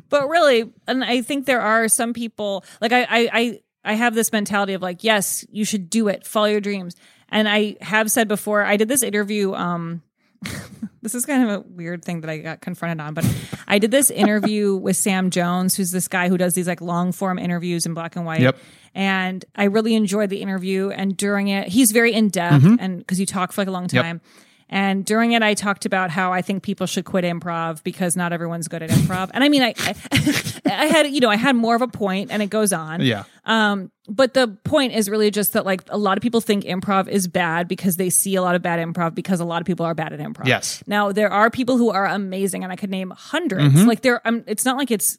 but 0.10 0.28
really 0.28 0.72
and 0.88 1.04
i 1.04 1.22
think 1.22 1.46
there 1.46 1.62
are 1.62 1.88
some 1.88 2.14
people 2.14 2.64
like 2.82 2.92
I, 2.92 3.02
I 3.04 3.30
i 3.34 3.60
i 3.84 3.94
have 3.94 4.16
this 4.16 4.32
mentality 4.32 4.74
of 4.74 4.82
like 4.82 5.04
yes 5.04 5.46
you 5.52 5.66
should 5.66 5.90
do 5.90 6.08
it 6.08 6.26
follow 6.26 6.48
your 6.48 6.62
dreams 6.62 6.96
and 7.30 7.48
i 7.48 7.76
have 7.82 8.10
said 8.10 8.28
before 8.28 8.64
i 8.64 8.76
did 8.78 8.88
this 8.88 9.04
interview 9.04 9.54
um 9.54 10.02
this 11.02 11.16
is 11.16 11.26
kind 11.26 11.44
of 11.44 11.50
a 11.50 11.60
weird 11.70 12.04
thing 12.04 12.22
that 12.22 12.30
i 12.30 12.38
got 12.38 12.62
confronted 12.62 13.00
on 13.00 13.14
but 13.14 13.26
i 13.68 13.78
did 13.80 13.92
this 13.92 14.10
interview 14.10 14.76
with 14.86 14.96
sam 14.96 15.30
jones 15.30 15.76
who's 15.76 15.92
this 15.92 16.08
guy 16.08 16.30
who 16.30 16.38
does 16.38 16.54
these 16.54 16.68
like 16.68 16.82
long 16.82 17.12
form 17.12 17.38
interviews 17.40 17.86
in 17.86 17.94
black 17.94 18.16
and 18.16 18.26
white 18.26 18.40
Yep. 18.42 18.58
and 18.96 19.44
i 19.56 19.66
really 19.66 19.96
enjoyed 19.96 20.30
the 20.30 20.42
interview 20.42 20.90
and 20.92 21.16
during 21.18 21.48
it 21.50 21.68
he's 21.68 21.92
very 21.92 22.14
in-depth 22.14 22.64
and 22.80 23.00
because 23.00 23.20
you 23.20 23.26
talk 23.26 23.52
for 23.52 23.62
like 23.62 23.68
a 23.68 23.72
long 23.72 23.88
Mm-hmm. 23.88 23.96
Yep. 23.98 24.22
And 24.70 25.04
during 25.04 25.32
it, 25.32 25.42
I 25.42 25.54
talked 25.56 25.86
about 25.86 26.10
how 26.12 26.32
I 26.32 26.42
think 26.42 26.62
people 26.64 26.86
should 26.88 27.06
quit 27.06 27.26
improv 27.26 27.84
because 27.84 28.16
not 28.16 28.32
everyone's 28.34 28.68
good 28.68 28.84
at 28.84 28.90
improv. 28.92 29.32
And 29.34 29.44
I 29.44 29.50
mean, 29.50 29.64
I, 29.64 29.74
I, 29.80 29.96
I 30.66 30.86
had, 30.86 31.08
you 31.08 31.20
know, 31.22 31.30
I 31.30 31.38
had 31.38 31.56
more 31.56 31.76
of 31.76 31.82
a 31.82 31.88
point 31.88 32.30
and 32.32 32.42
it 32.44 32.52
goes 32.52 32.72
on. 32.72 33.02
Yeah. 33.02 33.24
Um, 33.46 33.92
but 34.08 34.34
the 34.36 34.48
point 34.64 34.94
is 34.94 35.10
really 35.10 35.32
just 35.32 35.54
that 35.54 35.66
like 35.66 35.82
a 35.90 35.98
lot 35.98 36.18
of 36.18 36.22
people 36.22 36.40
think 36.42 36.64
improv 36.66 37.08
is 37.08 37.28
bad 37.28 37.68
because 37.68 37.96
they 37.96 38.10
see 38.12 38.36
a 38.36 38.42
lot 38.44 38.54
of 38.56 38.62
bad 38.62 38.80
improv 38.80 39.16
because 39.16 39.40
a 39.40 39.46
lot 39.46 39.62
of 39.62 39.66
people 39.66 39.86
are 39.86 39.96
bad 39.96 40.14
at 40.14 40.20
improv. 40.20 40.46
Yes. 40.46 40.84
Now 40.86 41.12
there 41.12 41.32
are 41.32 41.50
people 41.50 41.78
who 41.78 41.90
are 41.90 42.06
amazing 42.06 42.64
and 42.64 42.72
I 42.72 42.76
could 42.76 42.90
name 42.92 43.12
100s 43.16 43.50
Mm-hmm. 43.50 43.88
Like 43.88 44.02
there, 44.02 44.22
um, 44.28 44.44
it's 44.48 44.66
not 44.66 44.78
like 44.78 44.92
it's, 44.92 45.18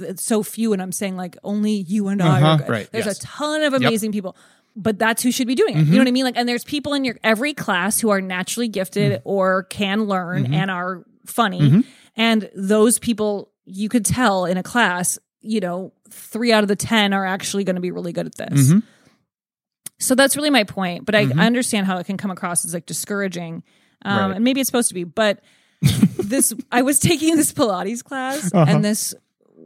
it's 0.00 0.24
so 0.24 0.42
few 0.42 0.72
and 0.74 0.82
I'm 0.82 0.92
saying 0.92 1.16
like 1.16 1.38
only 1.42 1.72
you 1.72 2.08
and 2.08 2.20
I 2.22 2.38
Uh-huh, 2.40 2.46
are 2.46 2.58
good. 2.58 2.68
right, 2.68 2.88
There's 2.92 3.06
yes. 3.06 3.18
a 3.18 3.26
ton 3.26 3.62
of 3.62 3.72
amazing 3.72 4.12
people. 4.12 4.36
But 4.76 4.98
that's 4.98 5.22
who 5.22 5.32
should 5.32 5.46
be 5.48 5.54
doing 5.54 5.76
it. 5.76 5.80
Mm-hmm. 5.80 5.92
You 5.92 5.98
know 5.98 6.02
what 6.04 6.08
I 6.08 6.12
mean? 6.12 6.24
Like, 6.24 6.36
and 6.36 6.48
there's 6.48 6.64
people 6.64 6.94
in 6.94 7.04
your 7.04 7.16
every 7.24 7.54
class 7.54 7.98
who 8.00 8.10
are 8.10 8.20
naturally 8.20 8.68
gifted 8.68 9.12
Mm-hmm. 9.12 9.28
or 9.28 9.64
can 9.64 10.04
learn 10.04 10.54
and 10.54 10.70
are 10.70 11.04
funny. 11.26 11.84
And 12.16 12.48
those 12.54 12.98
people, 12.98 13.50
you 13.64 13.88
could 13.88 14.04
tell 14.04 14.44
in 14.46 14.56
a 14.56 14.62
class, 14.62 15.18
you 15.40 15.60
know, 15.60 15.92
three 16.10 16.52
out 16.52 16.62
of 16.64 16.68
the 16.68 16.76
10 16.76 17.12
are 17.12 17.24
actually 17.26 17.64
going 17.64 17.76
to 17.76 17.80
be 17.82 17.90
really 17.90 18.12
good 18.12 18.26
at 18.26 18.34
this. 18.36 18.68
Mm-hmm. 18.68 18.78
So 19.98 20.14
that's 20.14 20.36
really 20.36 20.50
my 20.50 20.64
point. 20.64 21.04
But 21.04 21.14
I, 21.14 21.20
I 21.36 21.46
understand 21.46 21.86
how 21.86 21.98
it 21.98 22.04
can 22.04 22.16
come 22.16 22.30
across 22.30 22.64
as 22.64 22.72
like 22.74 22.86
discouraging. 22.86 23.62
Um, 24.04 24.18
Right. 24.30 24.36
And 24.36 24.44
maybe 24.44 24.60
it's 24.60 24.68
supposed 24.68 24.88
to 24.88 24.94
be. 24.94 25.04
But 25.04 25.40
this, 25.82 26.54
I 26.72 26.82
was 26.82 26.98
taking 26.98 27.36
this 27.36 27.52
Pilates 27.52 28.02
class 28.02 28.52
Uh-huh. 28.52 28.64
and 28.68 28.84
this, 28.84 29.14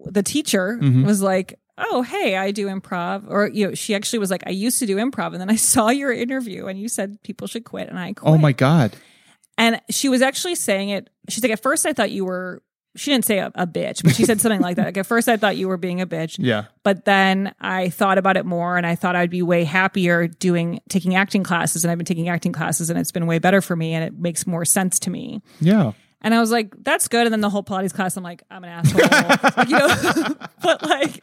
the 0.06 0.22
teacher 0.22 0.78
Mm-hmm. 0.80 1.04
was 1.04 1.22
like, 1.22 1.58
Oh, 1.76 2.02
hey, 2.02 2.36
I 2.36 2.50
do 2.50 2.68
improv. 2.68 3.24
Or, 3.28 3.48
you 3.48 3.68
know, 3.68 3.74
she 3.74 3.94
actually 3.94 4.20
was 4.20 4.30
like, 4.30 4.44
I 4.46 4.50
used 4.50 4.78
to 4.78 4.86
do 4.86 4.96
improv. 4.96 5.32
And 5.32 5.40
then 5.40 5.50
I 5.50 5.56
saw 5.74 5.88
your 5.90 6.12
interview 6.12 6.66
and 6.66 6.78
you 6.78 6.88
said 6.88 7.22
people 7.22 7.46
should 7.46 7.64
quit. 7.64 7.88
And 7.88 7.98
I 7.98 8.12
quit. 8.12 8.32
Oh 8.32 8.38
my 8.38 8.52
God. 8.52 8.94
And 9.56 9.80
she 9.90 10.08
was 10.08 10.22
actually 10.22 10.54
saying 10.56 10.90
it. 10.90 11.10
She's 11.28 11.42
like, 11.42 11.52
At 11.52 11.62
first 11.62 11.86
I 11.86 11.92
thought 11.92 12.10
you 12.10 12.24
were, 12.24 12.62
she 12.96 13.10
didn't 13.10 13.24
say 13.24 13.38
a, 13.38 13.50
a 13.56 13.66
bitch, 13.66 14.04
but 14.04 14.14
she 14.14 14.24
said 14.24 14.40
something 14.40 14.60
like 14.60 14.76
that. 14.76 14.86
Like, 14.86 14.96
at 14.98 15.06
first 15.06 15.28
I 15.28 15.36
thought 15.36 15.56
you 15.56 15.66
were 15.66 15.76
being 15.76 16.00
a 16.00 16.06
bitch. 16.06 16.36
Yeah. 16.38 16.66
But 16.84 17.04
then 17.04 17.52
I 17.60 17.88
thought 17.88 18.18
about 18.18 18.36
it 18.36 18.46
more 18.46 18.76
and 18.76 18.86
I 18.86 18.94
thought 18.94 19.16
I'd 19.16 19.30
be 19.30 19.42
way 19.42 19.64
happier 19.64 20.28
doing 20.28 20.80
taking 20.88 21.16
acting 21.16 21.42
classes 21.42 21.84
and 21.84 21.90
I've 21.90 21.98
been 21.98 22.04
taking 22.04 22.28
acting 22.28 22.52
classes 22.52 22.90
and 22.90 22.98
it's 22.98 23.10
been 23.10 23.26
way 23.26 23.40
better 23.40 23.60
for 23.60 23.74
me 23.74 23.94
and 23.94 24.04
it 24.04 24.16
makes 24.16 24.46
more 24.46 24.64
sense 24.64 25.00
to 25.00 25.10
me. 25.10 25.42
Yeah. 25.60 25.92
And 26.24 26.34
I 26.34 26.40
was 26.40 26.50
like, 26.50 26.74
that's 26.82 27.06
good. 27.06 27.26
And 27.26 27.32
then 27.32 27.42
the 27.42 27.50
whole 27.50 27.62
Pilates 27.62 27.92
class, 27.92 28.16
I'm 28.16 28.24
like, 28.24 28.42
I'm 28.50 28.64
an 28.64 28.70
asshole. 28.70 29.02
Like, 29.56 29.68
you 29.68 29.78
know, 29.78 29.88
but 30.62 30.82
like, 30.82 31.20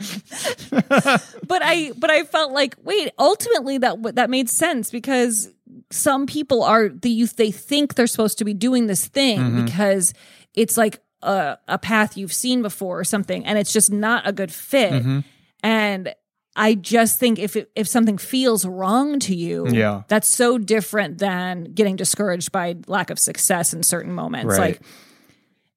but 1.48 1.62
I, 1.64 1.92
but 1.98 2.12
I 2.12 2.24
felt 2.24 2.52
like, 2.52 2.76
wait, 2.84 3.12
ultimately 3.18 3.80
that, 3.80 4.16
that 4.16 4.30
made 4.30 4.48
sense 4.48 4.92
because 4.92 5.50
some 5.90 6.28
people 6.28 6.64
are 6.64 6.88
the 6.88 7.10
youth, 7.10 7.36
they 7.36 7.50
think 7.52 7.96
they're 7.96 8.06
supposed 8.06 8.38
to 8.38 8.46
be 8.46 8.54
doing 8.54 8.86
this 8.86 9.08
thing 9.08 9.40
mm-hmm. 9.40 9.66
because 9.66 10.14
it's 10.54 10.78
like 10.78 11.00
a, 11.24 11.58
a 11.68 11.80
path 11.80 12.16
you've 12.16 12.34
seen 12.34 12.62
before 12.62 13.00
or 13.00 13.04
something. 13.04 13.44
And 13.44 13.58
it's 13.58 13.74
just 13.74 13.92
not 13.92 14.28
a 14.28 14.32
good 14.32 14.54
fit. 14.54 14.94
Mm-hmm. 14.94 15.20
And 15.64 16.14
I 16.56 16.76
just 16.76 17.20
think 17.20 17.40
if 17.40 17.56
it, 17.56 17.72
if 17.76 17.88
something 17.88 18.18
feels 18.18 18.66
wrong 18.66 19.20
to 19.22 19.36
you, 19.36 19.68
Yeah. 19.70 20.04
that's 20.10 20.28
so 20.30 20.58
different 20.58 21.18
than 21.20 21.66
getting 21.74 21.96
discouraged 21.96 22.52
by 22.52 22.76
lack 22.88 23.10
of 23.10 23.18
success 23.20 23.74
in 23.74 23.84
certain 23.84 24.12
moments. 24.14 24.58
Right. 24.58 24.60
Like 24.60 24.82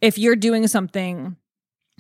if 0.01 0.19
you're 0.19 0.37
doing 0.37 0.67
something 0.67 1.37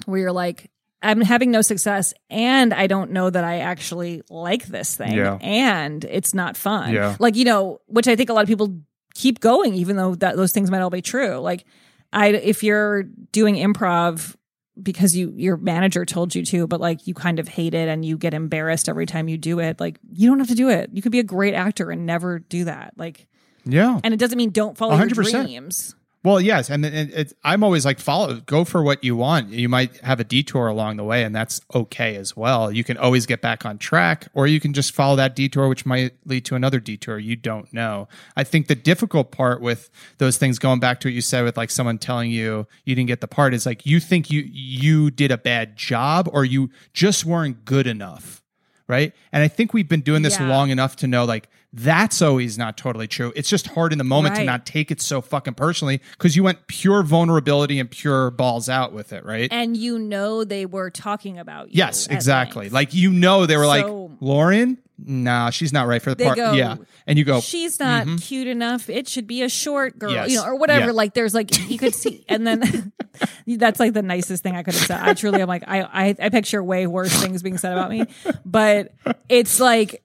where 0.07 0.21
you're 0.21 0.33
like, 0.33 0.71
I'm 1.03 1.21
having 1.21 1.51
no 1.51 1.61
success 1.61 2.15
and 2.31 2.73
I 2.75 2.87
don't 2.87 3.11
know 3.13 3.29
that 3.31 3.45
I 3.45 3.59
actually 3.61 4.23
like 4.31 4.67
this 4.67 4.97
thing 4.97 5.13
Yeah. 5.15 5.39
and 5.41 6.03
it's 6.05 6.35
not 6.35 6.57
fun. 6.57 6.93
Yeah. 6.95 7.15
Like, 7.21 7.37
you 7.37 7.45
know, 7.45 7.81
which 7.87 8.09
I 8.09 8.17
think 8.17 8.31
a 8.31 8.33
lot 8.33 8.43
of 8.43 8.49
people 8.49 8.81
keep 9.15 9.39
going 9.41 9.75
even 9.75 9.97
though 9.97 10.15
that 10.17 10.37
those 10.37 10.51
things 10.53 10.71
might 10.71 10.81
all 10.81 10.91
be 10.91 11.03
true. 11.03 11.37
Like 11.37 11.65
I 12.13 12.29
if 12.29 12.63
you're 12.65 13.05
doing 13.05 13.55
improv 13.57 14.35
because 14.83 15.17
you 15.17 15.33
your 15.37 15.57
manager 15.57 16.05
told 16.05 16.35
you 16.35 16.45
to, 16.47 16.67
but 16.67 16.81
like 16.81 17.07
you 17.07 17.15
kind 17.15 17.39
of 17.39 17.47
hate 17.49 17.75
it 17.75 17.89
and 17.89 18.05
you 18.05 18.17
get 18.19 18.35
embarrassed 18.35 18.89
every 18.89 19.07
time 19.07 19.29
you 19.29 19.39
do 19.39 19.61
it, 19.61 19.79
like 19.81 19.99
you 20.13 20.29
don't 20.29 20.39
have 20.41 20.49
to 20.49 20.55
do 20.55 20.69
it. 20.69 20.91
You 20.93 21.01
could 21.03 21.13
be 21.13 21.21
a 21.21 21.25
great 21.25 21.55
actor 21.55 21.91
and 21.91 22.07
never 22.07 22.39
do 22.41 22.65
that. 22.65 22.95
Like 22.97 23.27
Yeah. 23.65 24.01
and 24.03 24.13
it 24.13 24.19
doesn't 24.19 24.37
mean 24.37 24.51
don't 24.51 24.77
follow 24.77 24.97
your 24.97 25.07
100%. 25.07 25.45
dreams. 25.47 25.95
Well, 26.25 26.41
yes, 26.41 26.71
and 26.71 26.87
it, 26.87 27.13
it, 27.13 27.33
I'm 27.45 27.63
always 27.63 27.85
like 27.85 28.01
follow, 28.01 28.41
go 28.41 28.65
for 28.65 28.83
what 28.83 29.05
you 29.05 29.15
want. 29.15 29.51
You 29.51 29.69
might 29.69 29.99
have 29.99 30.21
a 30.21 30.25
detour 30.25 30.69
along 30.69 30.97
the 30.97 31.05
way, 31.05 31.23
and 31.23 31.37
that's 31.37 31.61
okay 31.75 32.17
as 32.17 32.35
well. 32.35 32.73
You 32.73 32.83
can 32.83 32.97
always 32.97 33.27
get 33.27 33.43
back 33.43 33.67
on 33.67 33.77
track, 33.77 34.29
or 34.33 34.47
you 34.47 34.59
can 34.59 34.73
just 34.73 34.95
follow 34.95 35.17
that 35.17 35.37
detour, 35.37 35.69
which 35.69 35.85
might 35.85 36.15
lead 36.25 36.47
to 36.47 36.55
another 36.55 36.81
detour. 36.81 37.19
You 37.19 37.37
don't 37.37 37.71
know. 37.75 38.09
I 38.37 38.43
think 38.43 38.69
the 38.69 38.75
difficult 38.75 39.33
part 39.33 39.61
with 39.61 39.91
those 40.17 40.39
things, 40.39 40.59
going 40.59 40.81
back 40.81 40.99
to 41.01 41.09
what 41.09 41.15
you 41.15 41.21
said 41.21 41.45
with 41.45 41.59
like 41.59 41.71
someone 41.71 41.99
telling 41.99 42.31
you 42.31 42.67
you 42.87 42.95
didn't 42.95 43.09
get 43.09 43.21
the 43.21 43.29
part, 43.29 43.53
is 43.53 43.67
like 43.67 43.85
you 43.85 44.01
think 44.01 44.31
you 44.31 44.49
you 44.51 45.11
did 45.11 45.31
a 45.31 45.37
bad 45.39 45.77
job, 45.77 46.31
or 46.33 46.47
you 46.47 46.71
just 46.95 47.27
weren't 47.27 47.67
good 47.67 47.87
enough 47.87 48.41
right? 48.87 49.15
And 49.33 49.43
I 49.43 49.49
think 49.49 49.73
we've 49.73 49.89
been 49.89 50.03
doing 50.03 50.21
this 50.21 50.39
Yeah. 50.39 50.47
long 50.47 50.69
enough 50.69 50.95
to 50.97 51.07
know 51.07 51.25
like 51.25 51.49
that's 51.77 52.23
always 52.23 52.57
not 52.57 52.77
totally 52.77 53.09
true. 53.09 53.33
It's 53.35 53.49
just 53.49 53.67
hard 53.67 53.91
in 53.91 53.99
the 53.99 54.05
moment 54.05 54.37
to 54.37 54.45
not 54.45 54.65
take 54.65 54.93
it 54.93 55.01
so 55.01 55.21
fucking 55.21 55.55
personally 55.55 56.01
because 56.13 56.37
you 56.37 56.45
went 56.45 56.69
pure 56.69 57.03
vulnerability 57.03 57.81
and 57.81 57.91
pure 57.91 58.31
balls 58.31 58.69
out 58.69 58.93
with 58.93 59.13
it, 59.13 59.25
right? 59.25 59.49
And 59.51 59.77
you 59.77 59.99
know 59.99 60.45
they 60.45 60.67
were 60.67 60.91
talking 60.91 61.37
about 61.37 61.69
you. 61.69 61.79
yes, 61.79 62.07
exactly. 62.07 62.67
length. 62.67 62.75
Like 62.75 62.95
you 62.95 63.11
know 63.11 63.47
they 63.47 63.57
were 63.57 63.67
like 63.67 63.87
Lauren, 64.21 64.79
nah, 65.05 65.51
she's 65.51 65.73
not 65.73 65.89
right 65.89 66.01
for 66.01 66.15
the 66.15 66.25
part. 66.25 66.37
go, 66.37 66.53
yeah, 66.53 66.77
and 67.09 67.19
you 67.19 67.25
go, 67.25 67.41
she's 67.41 67.81
not 67.81 68.07
mm-hmm. 68.07 68.17
cute 68.19 68.47
enough. 68.47 68.89
It 68.89 69.09
should 69.09 69.27
be 69.27 69.43
a 69.43 69.49
short 69.49 69.99
girl, 69.99 70.13
Yes. 70.13 70.31
you 70.31 70.37
know, 70.37 70.45
or 70.45 70.55
whatever. 70.55 70.87
Yeah. 70.87 70.93
Like 70.93 71.15
there's 71.15 71.35
like 71.35 71.69
you 71.69 71.77
could 71.77 71.95
see, 71.95 72.25
and 72.29 72.47
then 72.47 72.93
that's 73.49 73.81
like 73.81 73.95
the 73.95 74.03
nicest 74.03 74.45
thing 74.45 74.55
I 74.55 74.63
could 74.63 74.75
have 74.75 74.87
said. 74.87 75.01
I 75.01 75.15
truly, 75.15 75.43
am 75.43 75.49
like 75.49 75.65
I, 75.67 75.83
I 75.83 76.17
I 76.21 76.29
picture 76.29 76.63
way 76.63 76.87
worse 76.87 77.21
things 77.21 77.43
being 77.43 77.59
said 77.59 77.73
about 77.73 77.91
me, 77.91 78.07
but 78.45 78.93
it's 79.29 79.59
like 79.59 80.04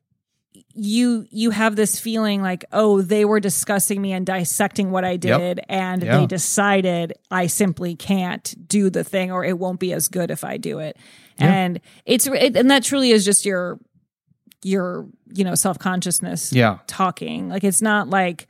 you 0.75 1.25
you 1.31 1.49
have 1.49 1.75
this 1.75 1.99
feeling 1.99 2.41
like 2.41 2.63
oh 2.71 3.01
they 3.01 3.25
were 3.25 3.39
discussing 3.39 4.01
me 4.01 4.13
and 4.13 4.25
dissecting 4.25 4.91
what 4.91 5.03
I 5.03 5.17
did 5.17 5.59
and 5.67 6.03
Yeah. 6.03 6.17
they 6.19 6.25
decided 6.27 7.13
I 7.31 7.47
simply 7.47 7.95
can't 7.95 8.55
do 8.67 8.89
the 8.89 9.03
thing 9.03 9.31
or 9.31 9.43
it 9.43 9.57
won't 9.57 9.79
be 9.79 9.93
as 9.93 10.07
good 10.07 10.29
if 10.31 10.43
I 10.43 10.57
do 10.57 10.79
it 10.79 10.95
and 11.39 11.81
it's 12.05 12.27
it, 12.27 12.55
and 12.55 12.69
that 12.71 12.83
truly 12.83 13.11
is 13.11 13.25
just 13.25 13.45
your 13.45 13.79
your 14.63 15.07
you 15.33 15.43
know 15.43 15.55
self-consciousness 15.55 16.53
Yeah. 16.53 16.79
talking 16.87 17.49
like 17.49 17.63
it's 17.63 17.81
not 17.81 18.09
like 18.09 18.47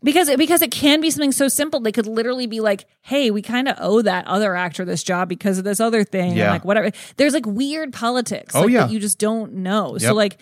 because 0.00 0.28
it, 0.28 0.38
because 0.38 0.62
it 0.62 0.70
can 0.70 1.00
be 1.00 1.10
something 1.10 1.32
so 1.32 1.48
simple 1.48 1.80
they 1.80 1.90
could 1.92 2.06
literally 2.06 2.46
be 2.46 2.60
like 2.60 2.86
hey 3.02 3.30
we 3.32 3.42
kind 3.42 3.68
of 3.68 3.76
owe 3.80 4.00
that 4.02 4.26
other 4.28 4.54
actor 4.54 4.84
this 4.84 5.02
job 5.02 5.28
because 5.28 5.58
of 5.58 5.64
this 5.64 5.80
other 5.80 6.04
thing 6.04 6.36
Yeah. 6.36 6.52
like 6.52 6.64
whatever 6.64 6.90
there's 7.16 7.34
like 7.34 7.46
weird 7.46 7.92
politics 7.92 8.54
Oh, 8.54 8.62
like, 8.62 8.70
yeah. 8.70 8.86
that 8.86 8.92
you 8.92 9.00
just 9.00 9.18
don't 9.18 9.54
know 9.54 9.98
so 9.98 10.14
like 10.14 10.38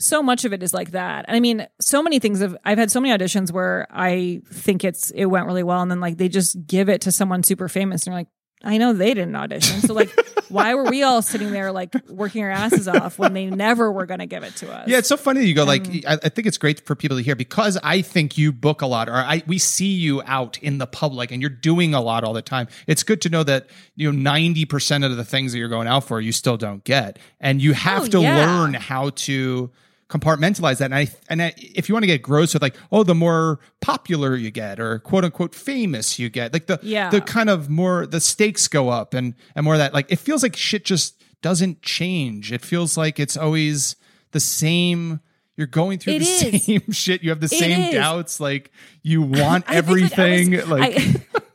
so 0.00 0.22
much 0.22 0.44
of 0.44 0.52
it 0.52 0.62
is 0.62 0.72
like 0.74 0.90
that. 0.92 1.24
And 1.28 1.36
i 1.36 1.40
mean 1.40 1.66
so 1.80 2.02
many 2.02 2.18
things 2.18 2.40
have 2.40 2.56
i've 2.64 2.78
had 2.78 2.90
so 2.90 3.00
many 3.00 3.16
auditions 3.16 3.52
where 3.52 3.86
i 3.90 4.40
think 4.52 4.82
it's 4.84 5.10
it 5.12 5.26
went 5.26 5.46
really 5.46 5.62
well. 5.62 5.80
And 5.82 5.90
then 5.90 6.00
like 6.00 6.16
they 6.16 6.28
just 6.28 6.66
give 6.66 6.88
it 6.88 7.02
to 7.02 7.12
someone 7.12 7.42
super 7.42 7.68
famous 7.68 8.02
and 8.02 8.12
you're 8.12 8.20
like 8.20 8.28
i 8.62 8.76
know 8.76 8.92
they 8.92 9.14
didn't 9.14 9.36
audition. 9.36 9.80
So 9.80 9.94
like 9.94 10.10
why 10.50 10.74
were 10.74 10.84
we 10.90 11.04
all 11.04 11.22
sitting 11.22 11.52
there 11.52 11.70
like 11.70 11.94
working 12.08 12.42
our 12.42 12.50
asses 12.50 12.88
off 12.88 13.18
when 13.20 13.32
they 13.34 13.46
never 13.46 13.90
were 13.92 14.04
going 14.04 14.18
to 14.18 14.26
give 14.26 14.42
it 14.42 14.56
to 14.56 14.70
us? 14.72 14.88
Yeah, 14.88 14.98
it's 14.98 15.08
so 15.08 15.16
funny 15.16 15.40
that 15.40 15.46
you 15.46 15.54
go 15.54 15.64
like 15.64 15.86
Um, 15.86 16.00
I, 16.08 16.18
I 16.24 16.28
think 16.28 16.46
it's 16.48 16.58
great 16.58 16.84
for 16.84 16.94
people 16.96 17.16
to 17.16 17.22
hear 17.22 17.36
because 17.36 17.78
I 17.84 18.02
think 18.02 18.36
you 18.36 18.52
book 18.52 18.82
a 18.82 18.86
lot 18.86 19.08
or 19.08 19.14
I 19.14 19.42
we 19.46 19.58
see 19.58 19.86
you 19.92 20.22
out 20.26 20.58
in 20.58 20.78
the 20.78 20.86
public 20.88 21.30
and 21.30 21.40
you're 21.40 21.48
doing 21.50 21.94
a 21.94 22.00
lot 22.00 22.24
all 22.24 22.32
the 22.34 22.42
time. 22.42 22.66
It's 22.88 23.02
good 23.04 23.20
to 23.22 23.28
know 23.28 23.44
that 23.44 23.68
you 23.96 24.10
know 24.12 24.30
90% 24.30 25.06
of 25.06 25.16
the 25.16 25.24
things 25.24 25.52
that 25.52 25.58
you're 25.58 25.68
going 25.68 25.86
out 25.88 26.04
for 26.04 26.20
you 26.20 26.32
still 26.32 26.56
don't 26.56 26.82
get. 26.84 27.18
And 27.40 27.62
you 27.62 27.72
have 27.74 28.02
Oh, 28.02 28.06
to 28.08 28.20
yeah. 28.20 28.44
learn 28.44 28.74
how 28.74 29.10
to 29.10 29.70
compartmentalize 30.10 30.78
that 30.78 30.86
and 30.86 30.94
I 30.94 31.08
and 31.28 31.40
I, 31.40 31.54
if 31.56 31.88
you 31.88 31.94
want 31.94 32.02
to 32.02 32.08
get 32.08 32.20
gross 32.20 32.52
with 32.52 32.62
like 32.62 32.76
oh 32.90 33.04
the 33.04 33.14
more 33.14 33.60
popular 33.80 34.34
you 34.36 34.50
get 34.50 34.80
or 34.80 34.98
quote 34.98 35.24
unquote 35.24 35.54
famous 35.54 36.18
you 36.18 36.28
get 36.28 36.52
like 36.52 36.66
the 36.66 36.78
Yeah. 36.82 37.10
the 37.10 37.20
kind 37.20 37.48
of 37.48 37.70
more 37.70 38.06
the 38.06 38.20
stakes 38.20 38.66
go 38.68 38.88
up 38.88 39.14
and 39.14 39.34
and 39.54 39.64
more 39.64 39.74
of 39.74 39.78
that 39.78 39.94
like 39.94 40.10
it 40.10 40.18
feels 40.18 40.42
like 40.42 40.56
shit 40.56 40.84
just 40.84 41.22
doesn't 41.42 41.80
change. 41.80 42.52
It 42.52 42.60
feels 42.60 42.98
like 42.98 43.18
it's 43.18 43.36
always 43.36 43.96
the 44.32 44.40
same 44.40 45.20
You're 45.56 45.66
going 45.66 45.98
through 45.98 46.14
It 46.14 46.18
the 46.18 46.24
is. 46.56 46.64
same 46.66 46.90
shit. 46.92 47.22
You 47.22 47.30
have 47.30 47.40
the 47.40 47.46
It 47.46 47.50
same 47.58 47.80
is. 47.88 47.94
doubts. 47.94 48.40
Like 48.40 48.70
you 49.02 49.22
want 49.22 49.64
everything. 49.68 50.52
Like, 50.68 50.98
I, 50.98 51.14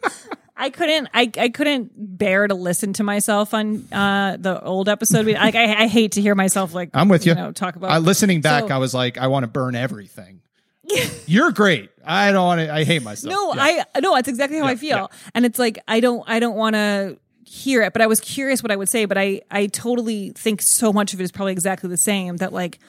I 0.58 0.70
couldn't 0.70 1.10
I, 1.14 1.30
I 1.38 1.50
couldn't 1.50 1.92
bear 2.18 2.48
to 2.48 2.56
listen 2.56 2.94
to 2.94 3.04
myself 3.04 3.54
on 3.54 3.88
uh 3.92 4.38
the 4.40 4.62
old 4.64 4.88
episode. 4.88 5.26
Like 5.28 5.56
I, 5.56 5.84
I 5.84 5.88
hate 5.88 6.14
to 6.14 6.22
hear 6.22 6.36
myself 6.36 6.74
like 6.74 6.90
I'm 6.94 7.10
with 7.10 7.26
you. 7.26 7.36
know, 7.36 7.52
talk 7.52 7.76
about 7.76 7.92
I, 7.92 7.98
listening 7.98 8.42
back, 8.42 8.70
So- 8.70 8.76
I 8.76 8.78
was 8.78 8.94
like, 8.94 9.18
I 9.18 9.28
want 9.28 9.44
to 9.44 9.48
burn 9.48 9.76
everything. 9.76 10.42
You're 11.26 11.52
great. 11.52 11.90
I 12.06 12.32
don't 12.32 12.46
want 12.46 12.62
to. 12.62 12.72
I 12.74 12.84
hate 12.84 13.02
myself. 13.02 13.34
No, 13.34 13.54
Yeah. 13.56 13.84
I 13.96 14.00
no, 14.00 14.14
that's 14.16 14.28
exactly 14.30 14.60
how 14.60 14.66
Yeah, 14.66 14.72
I 14.72 14.76
feel. 14.76 15.12
And 15.34 15.46
it's 15.46 15.58
like 15.60 15.80
I 15.88 16.00
don't 16.00 16.24
I 16.28 16.40
don't 16.40 16.56
want 16.56 16.76
to 16.76 17.18
hear 17.44 17.82
it, 17.82 17.92
but 17.94 18.02
I 18.02 18.08
was 18.08 18.20
curious 18.20 18.64
what 18.64 18.72
I 18.72 18.76
would 18.76 18.90
say, 18.90 19.06
but 19.06 19.18
I 19.18 19.42
I 19.52 19.66
totally 19.68 20.32
think 20.36 20.62
so 20.62 20.94
much 20.94 21.14
of 21.14 21.20
it 21.20 21.24
is 21.24 21.32
probably 21.32 21.54
exactly 21.54 21.90
the 21.90 21.98
same 21.98 22.38
that 22.38 22.54
like 22.54 22.80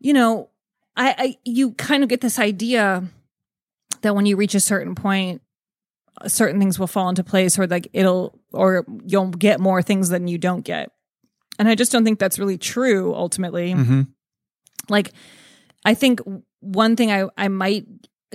you 0.00 0.12
know, 0.12 0.48
I 0.96 1.14
I 1.18 1.36
you 1.44 1.72
kind 1.72 2.02
of 2.02 2.08
get 2.08 2.20
this 2.20 2.38
idea 2.38 3.04
that 4.02 4.14
when 4.14 4.26
you 4.26 4.36
reach 4.36 4.54
a 4.54 4.60
certain 4.60 4.94
point 4.94 5.42
certain 6.26 6.58
things 6.60 6.78
will 6.78 6.86
fall 6.86 7.08
into 7.08 7.24
place 7.24 7.58
or 7.58 7.66
like 7.66 7.88
it'll 7.92 8.38
or 8.52 8.84
you'll 9.06 9.28
get 9.28 9.60
more 9.60 9.82
things 9.82 10.08
than 10.08 10.28
you 10.28 10.38
don't 10.38 10.64
get. 10.64 10.90
And 11.58 11.68
I 11.68 11.74
just 11.74 11.92
don't 11.92 12.04
think 12.04 12.18
that's 12.18 12.38
really 12.38 12.58
true 12.58 13.14
ultimately 13.14 13.74
Mhm. 13.74 14.08
like 14.88 15.12
i 15.84 15.94
think 15.94 16.20
one 16.60 16.96
thing 16.96 17.10
i 17.12 17.26
i 17.36 17.48
might 17.48 17.86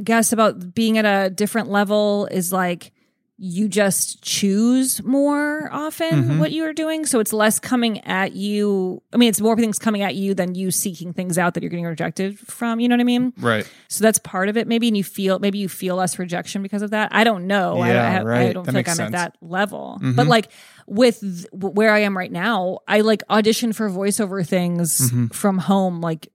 guess 0.04 0.32
about 0.32 0.74
being 0.76 0.98
at 0.98 1.06
a 1.06 1.30
different 1.30 1.70
level 1.70 2.28
is 2.32 2.54
like 2.54 2.92
you 3.40 3.68
just 3.68 4.24
choose 4.24 5.04
more 5.04 5.70
often 5.72 6.24
Mhm. 6.24 6.40
what 6.40 6.52
you 6.52 6.64
are 6.66 6.74
doing 6.74 7.06
so 7.06 7.20
it's 7.20 7.32
less 7.32 7.60
coming 7.60 8.00
at 8.06 8.34
you 8.34 9.02
i 9.14 9.18
mean 9.18 9.30
it's 9.30 9.40
more 9.40 9.56
things 9.56 9.78
coming 9.78 10.02
at 10.02 10.16
you 10.16 10.34
than 10.34 10.56
you 10.56 10.72
seeking 10.72 11.14
things 11.14 11.38
out 11.38 11.54
that 11.54 11.62
you're 11.62 11.70
getting 11.70 11.86
rejected 11.86 12.40
from 12.40 12.80
you 12.80 12.88
know 12.90 12.94
what 12.96 13.02
i 13.02 13.04
mean 13.04 13.34
Right. 13.38 13.70
so 13.90 14.02
that's 14.04 14.18
part 14.18 14.50
of 14.50 14.58
it 14.58 14.68
maybe 14.68 14.88
and 14.88 14.98
you 14.98 15.04
feel 15.04 15.38
maybe 15.38 15.60
you 15.60 15.70
feel 15.70 15.98
less 15.98 16.18
rejection 16.18 16.64
because 16.64 16.82
of 16.82 16.90
that 16.92 17.10
i 17.14 17.24
don't 17.24 17.46
know 17.46 17.78
I- 17.80 17.90
Yeah, 17.94 18.10
I, 18.12 18.16
I 18.18 18.24
right. 18.24 18.54
don't 18.56 18.66
That 18.66 18.74
like 18.74 18.90
i'm 18.90 18.96
sense. 18.96 19.14
at 19.14 19.34
that 19.34 19.36
level 19.40 20.00
Mhm. 20.02 20.16
but 20.16 20.26
like 20.26 20.50
with 20.88 21.20
th- 21.20 21.46
where 21.52 21.92
i 21.94 22.00
am 22.00 22.18
right 22.18 22.32
now 22.32 22.80
i 22.88 23.02
like 23.02 23.22
audition 23.30 23.72
for 23.72 23.88
voiceover 23.88 24.44
things 24.48 25.12
Mhm. 25.12 25.32
from 25.32 25.60
home 25.60 26.02
like 26.02 26.28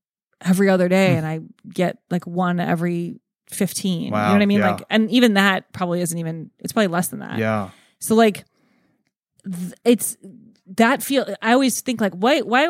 every 0.44 0.68
other 0.68 0.88
day 0.88 1.16
and 1.16 1.26
i 1.26 1.40
get 1.72 1.98
like 2.10 2.26
one 2.26 2.60
every 2.60 3.16
15 3.54 4.02
you 4.04 4.10
know 4.10 4.16
what 4.16 4.42
i 4.42 4.46
mean 4.46 4.58
yeah. 4.60 4.72
like 4.72 4.84
and 4.90 5.10
even 5.10 5.34
that 5.34 5.72
probably 5.72 6.00
isn't 6.00 6.18
even 6.18 6.50
it's 6.58 6.72
probably 6.72 6.88
less 6.88 7.08
than 7.08 7.20
that 7.20 7.38
Yeah. 7.38 7.70
so 7.98 8.14
like 8.14 8.44
th- 9.44 9.72
it's 9.84 10.16
that 10.76 11.02
feel 11.02 11.26
i 11.42 11.52
always 11.52 11.80
think 11.80 12.00
like 12.00 12.12
why 12.14 12.40
why 12.40 12.66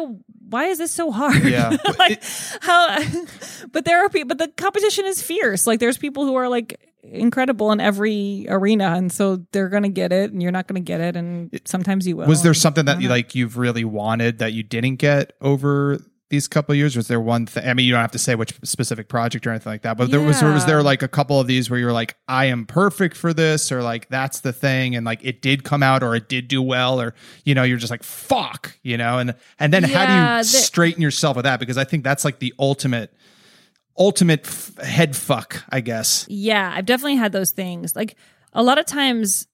why 0.49 0.65
is 0.67 0.79
this 0.79 0.91
so 0.91 1.11
hard 1.11 1.43
Yeah. 1.45 1.77
like 1.99 2.23
how 2.61 2.99
but 3.73 3.85
there 3.85 4.05
are 4.05 4.09
people 4.09 4.29
but 4.29 4.39
the 4.39 4.49
competition 4.49 5.05
is 5.07 5.23
fierce 5.23 5.67
like 5.67 5.81
there's 5.81 5.99
people 5.99 6.25
who 6.25 6.35
are 6.35 6.49
like 6.49 6.79
incredible 7.05 7.73
in 7.73 7.81
every 7.81 8.47
arena 8.49 8.93
and 8.97 9.11
so 9.11 9.45
they're 9.51 9.69
gonna 9.69 9.89
get 9.89 10.13
it 10.13 10.33
and 10.33 10.41
you're 10.43 10.53
not 10.53 10.67
gonna 10.69 10.81
get 10.81 11.01
it 11.01 11.17
and 11.17 11.61
sometimes 11.65 12.07
you 12.07 12.17
will 12.17 12.27
Was 12.27 12.43
there 12.43 12.55
something 12.55 12.85
that 12.85 13.01
you 13.01 13.09
like 13.09 13.35
you've 13.35 13.57
really 13.59 13.85
wanted 13.85 14.39
that 14.39 14.53
you 14.53 14.63
didn't 14.63 14.97
get 14.97 15.33
over 15.41 15.99
these 16.33 16.49
couple 16.49 16.73
of 16.73 16.79
years? 16.79 16.97
Was 16.97 17.09
there 17.09 17.21
one 17.21 17.45
thing? 17.45 17.69
I 17.69 17.75
mean, 17.75 17.85
you 17.85 17.93
don't 17.93 18.01
have 18.01 18.13
to 18.13 18.19
say 18.19 18.35
which 18.35 18.55
specific 18.65 19.07
project 19.07 19.47
or 19.47 19.51
anything 19.51 19.71
like 19.71 19.83
that, 19.83 19.99
but 19.99 20.11
there 20.11 20.21
was 20.21 20.43
was 20.43 20.65
there 20.65 20.83
like 20.83 21.03
a 21.03 21.09
couple 21.09 21.39
of 21.39 21.47
these 21.47 21.69
where 21.69 21.79
you 21.79 21.85
were 21.85 21.93
like, 21.93 22.17
I 22.27 22.47
am 22.47 22.65
perfect 22.65 23.19
for 23.19 23.35
this, 23.35 23.71
or 23.71 23.83
like 23.83 24.09
that's 24.09 24.41
the 24.41 24.53
thing, 24.53 24.97
and 24.97 25.05
like 25.05 25.21
it 25.23 25.43
did 25.43 25.63
come 25.63 25.83
out 25.83 26.03
or 26.03 26.17
it 26.17 26.31
did 26.31 26.49
do 26.49 26.63
well, 26.63 27.03
or 27.03 27.15
you 27.45 27.55
know, 27.55 27.65
you're 27.65 27.77
just 27.77 27.91
like 27.91 28.03
fuck, 28.03 28.79
you 28.83 28.97
know, 28.97 29.19
and 29.19 29.35
and 29.59 29.75
then 29.75 29.83
how 29.83 30.07
do 30.07 30.39
you 30.39 30.45
straighten 30.45 31.03
yourself 31.03 31.37
with 31.37 31.45
that? 31.45 31.61
Because 31.61 31.77
I 31.77 31.85
think 31.85 32.03
that's 32.03 32.25
like 32.25 32.39
the 32.39 32.55
ultimate 32.59 33.13
ultimate 33.99 34.47
f- 34.47 34.79
head 34.79 35.15
fuck, 35.15 35.63
I 35.69 35.83
guess. 35.83 36.25
Yeah, 36.31 36.73
I've 36.75 36.87
definitely 36.87 37.17
had 37.17 37.33
those 37.33 37.51
things. 37.51 37.95
Like 37.95 38.17
a 38.55 38.63
lot 38.63 38.79
of 38.79 38.87
times 38.87 39.47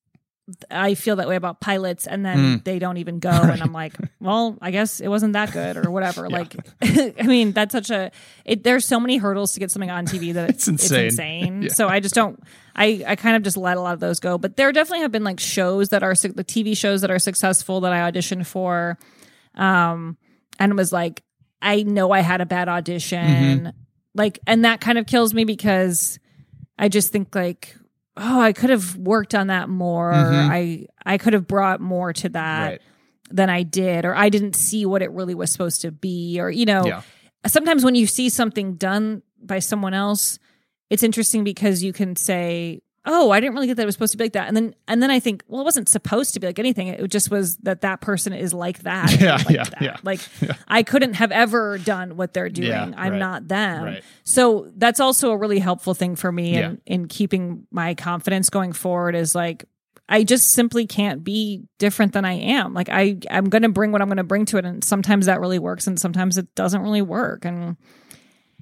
I 0.71 0.95
feel 0.95 1.17
that 1.17 1.29
way 1.29 1.37
about 1.37 1.61
pilots 1.61 2.07
and 2.07 2.25
then 2.25 2.39
Mm. 2.39 2.65
they 2.65 2.79
don't 2.79 2.97
even 2.97 3.19
go 3.19 3.29
and 3.31 3.61
I'm 3.63 3.73
like, 3.85 3.93
well, 4.21 4.57
I 4.63 4.71
guess 4.71 5.01
it 5.01 5.09
wasn't 5.09 5.35
that 5.35 5.53
good 5.53 5.77
or 5.77 5.91
whatever. 5.91 6.31
Like 6.31 6.57
I 6.83 7.23
mean, 7.25 7.53
that's 7.53 7.73
such 7.73 7.91
a 7.91 8.11
it 8.45 8.65
there's 8.65 8.85
so 8.87 8.99
many 8.99 9.19
hurdles 9.19 9.53
to 9.55 9.61
get 9.61 9.71
something 9.71 9.91
on 9.91 10.07
TV 10.07 10.33
that 10.35 10.49
it's, 10.51 10.67
It's 10.69 10.85
it's 10.85 10.91
insane. 10.93 11.05
insane. 11.05 11.63
Yeah. 11.63 11.69
So 11.73 11.89
I 11.89 12.01
just 12.01 12.15
don't 12.15 12.43
I 12.75 13.05
I 13.07 13.17
kind 13.17 13.37
of 13.37 13.43
just 13.43 13.57
let 13.57 13.77
a 13.77 13.81
lot 13.81 13.93
of 13.95 14.01
those 14.01 14.21
go. 14.21 14.39
But 14.39 14.57
there 14.57 14.73
definitely 14.73 15.03
have 15.03 15.13
been 15.13 15.25
like 15.25 15.39
shows 15.41 15.91
that 15.91 16.03
are 16.03 16.15
the 16.15 16.45
TV 16.45 16.77
shows 16.77 17.03
that 17.03 17.11
are 17.11 17.19
successful 17.19 17.81
that 17.83 17.93
I 17.93 18.11
auditioned 18.11 18.47
for 18.47 18.99
um 19.55 20.17
and 20.59 20.77
was 20.77 20.93
like 20.93 21.23
I 21.61 21.83
know 21.83 22.11
I 22.13 22.21
had 22.21 22.41
a 22.41 22.47
bad 22.47 22.69
audition. 22.69 23.19
Mm-hmm. 23.27 23.69
Like 24.15 24.39
and 24.47 24.65
that 24.65 24.81
kind 24.81 24.97
of 24.99 25.07
kills 25.07 25.35
me 25.35 25.45
because 25.45 26.19
I 26.79 26.89
just 26.89 27.11
think 27.13 27.35
like, 27.35 27.75
oh, 28.19 28.41
I 28.41 28.53
could 28.53 28.71
have 28.71 28.97
worked 28.97 29.35
on 29.35 29.47
that 29.47 29.69
more. 29.69 30.13
Mhm. 30.13 30.49
I 30.51 30.87
I 31.07 31.19
could 31.19 31.33
have 31.33 31.47
brought 31.47 31.81
more 31.81 32.13
to 32.13 32.29
that 32.31 32.69
Right. 32.73 32.81
than 33.31 33.49
I 33.51 33.63
did, 33.63 34.05
or 34.05 34.15
I 34.15 34.29
didn't 34.29 34.57
see 34.57 34.85
what 34.87 35.03
it 35.03 35.11
really 35.13 35.35
was 35.35 35.51
supposed 35.53 35.81
to 35.83 35.91
be, 35.93 36.39
or 36.41 36.51
you 36.51 36.67
know, 36.67 36.87
Yeah. 36.87 37.03
sometimes 37.47 37.85
when 37.85 37.95
you 37.95 38.07
see 38.07 38.29
something 38.29 38.75
done 38.75 39.23
by 39.43 39.59
someone 39.61 39.95
else, 39.95 40.39
it's 40.91 41.03
interesting 41.03 41.45
because 41.45 41.83
you 41.83 41.93
can 41.93 42.17
say, 42.17 42.81
"Oh, 43.05 43.31
I 43.31 43.41
didn't 43.41 43.55
really 43.55 43.67
get 43.69 43.77
that 43.77 43.83
it 43.83 43.87
was 43.87 43.95
supposed 43.95 44.13
to 44.13 44.19
be 44.19 44.25
like 44.25 44.33
that," 44.35 44.49
and 44.49 44.57
then 44.57 44.75
and 44.87 45.03
then 45.03 45.11
I 45.11 45.21
think, 45.21 45.43
well, 45.49 45.61
it 45.61 45.65
wasn't 45.65 45.89
supposed 45.89 46.35
to 46.35 46.41
be 46.41 46.47
like 46.47 46.59
anything. 46.59 46.89
It 46.89 47.07
just 47.11 47.31
was 47.31 47.57
that 47.59 47.81
that 47.83 48.01
person 48.01 48.33
is 48.33 48.53
like 48.53 48.81
that. 48.81 49.13
Yeah, 49.21 49.37
like 49.37 49.51
yeah, 49.51 49.65
that. 49.65 49.83
yeah. 49.83 49.97
Like 50.03 50.21
I 50.69 50.83
couldn't 50.83 51.15
have 51.15 51.33
ever 51.33 51.79
done 51.79 52.17
what 52.17 52.33
they're 52.35 52.49
doing. 52.51 52.69
Yeah, 52.69 52.91
I'm 52.97 53.13
right, 53.13 53.19
not 53.19 53.49
them. 53.49 53.85
right. 53.85 54.05
So 54.25 54.71
that's 54.77 55.01
also 55.01 55.31
a 55.31 55.37
really 55.37 55.59
helpful 55.59 55.95
thing 55.95 56.17
for 56.17 56.31
me 56.33 56.55
Yeah. 56.55 56.69
in, 56.71 56.81
in 56.87 57.09
keeping 57.09 57.67
my 57.71 57.95
confidence 57.95 58.51
going 58.51 58.73
forward 58.73 59.15
is 59.15 59.35
like 59.35 59.65
I 60.11 60.25
just 60.25 60.53
simply 60.53 60.87
can't 60.87 61.23
be 61.23 61.65
different 61.79 62.15
than 62.15 62.25
I 62.25 62.33
am. 62.33 62.73
Like 62.75 62.89
I 62.91 63.19
I'm 63.31 63.45
going 63.51 63.63
to 63.63 63.69
bring 63.69 63.93
what 63.93 64.01
I'm 64.03 64.09
going 64.09 64.17
to 64.17 64.25
bring 64.25 64.45
to 64.47 64.57
it 64.59 64.65
and 64.65 64.83
sometimes 64.83 65.27
that 65.27 65.41
really 65.41 65.59
works 65.59 65.87
and 65.87 65.99
sometimes 66.01 66.39
it 66.39 66.55
doesn't 66.55 66.81
really 66.83 67.03
work 67.03 67.45
and 67.45 67.77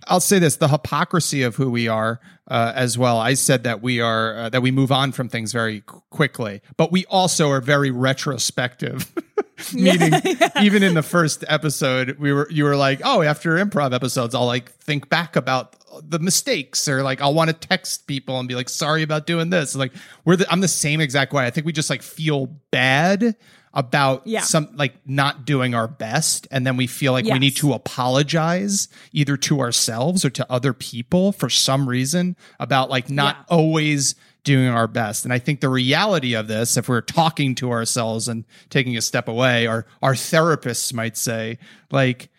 I'll 0.07 0.21
say 0.21 0.39
this: 0.39 0.57
the 0.57 0.69
hypocrisy 0.69 1.43
of 1.43 1.57
who 1.57 1.71
we 1.71 1.89
are, 1.89 2.21
uh, 2.49 2.73
as 2.75 2.97
well. 2.97 3.19
I 3.19 3.35
said 3.35 3.65
that 3.65 3.83
we 3.83 4.01
are 4.01 4.37
uh, 4.37 4.49
that 4.51 4.63
we 4.63 4.71
move 4.71 4.93
on 4.93 5.13
from 5.13 5.29
things 5.29 5.53
very 5.53 5.81
qu- 5.81 6.03
quickly, 6.11 6.63
but 6.77 6.93
we 6.93 7.05
also 7.07 7.51
are 7.51 7.61
very 7.61 7.91
retrospective. 7.91 9.13
Meaning, 9.75 10.13
even 10.63 10.83
in 10.83 10.95
the 10.95 11.03
first 11.03 11.45
episode, 11.49 12.19
we 12.19 12.33
were 12.33 12.49
you 12.51 12.65
were 12.65 12.77
like, 12.77 13.01
"Oh, 13.05 13.23
after 13.23 13.57
improv 13.57 13.95
episodes, 13.95 14.35
I'll 14.35 14.47
like 14.47 14.71
think 14.73 15.09
back 15.09 15.35
about 15.35 15.77
the 16.03 16.19
mistakes, 16.19 16.87
or 16.89 17.03
like 17.03 17.21
I'll 17.21 17.35
want 17.35 17.49
to 17.51 17.69
text 17.69 18.07
people 18.07 18.39
and 18.39 18.49
be 18.49 18.55
like, 18.55 18.69
sorry 18.69 19.03
about 19.03 19.27
doing 19.27 19.51
this." 19.51 19.75
Like 19.75 19.93
we're 20.25 20.37
the, 20.37 20.51
I'm 20.51 20.61
the 20.61 20.69
same 20.69 21.01
exact 21.01 21.33
way. 21.33 21.47
I 21.47 21.51
think 21.51 21.67
we 21.67 21.73
just 21.73 21.91
like 21.91 22.03
feel 22.03 22.47
bad 22.71 23.35
about 23.77 24.27
Yeah. 24.27 24.41
some 24.41 24.69
like 24.75 24.95
not 25.07 25.45
doing 25.45 25.75
our 25.75 25.87
best 25.87 26.49
and 26.51 26.67
then 26.67 26.77
we 26.79 26.87
feel 26.89 27.13
like 27.13 27.27
we 27.27 27.39
need 27.39 27.55
to 27.57 27.75
apologize 27.75 28.89
either 29.13 29.37
to 29.37 29.61
ourselves 29.61 30.25
or 30.25 30.31
to 30.31 30.47
other 30.51 30.73
people 30.73 31.31
for 31.31 31.49
some 31.51 31.89
reason 31.89 32.37
about 32.59 32.89
like 32.91 33.11
not 33.11 33.37
Yeah. 33.51 33.57
always 33.57 34.15
doing 34.45 34.69
our 34.69 34.87
best 34.89 35.25
and 35.25 35.33
i 35.33 35.39
think 35.39 35.61
the 35.61 35.69
reality 35.69 36.35
of 36.35 36.49
this 36.49 36.77
if 36.79 36.89
we're 36.89 37.01
talking 37.03 37.55
to 37.57 37.71
ourselves 37.71 38.29
and 38.29 38.45
taking 38.71 38.97
a 38.97 39.03
step 39.03 39.29
away 39.29 39.67
or 39.69 39.87
our 40.03 40.15
therapists 40.15 40.93
might 40.95 41.17
say 41.17 41.59
like 41.91 42.31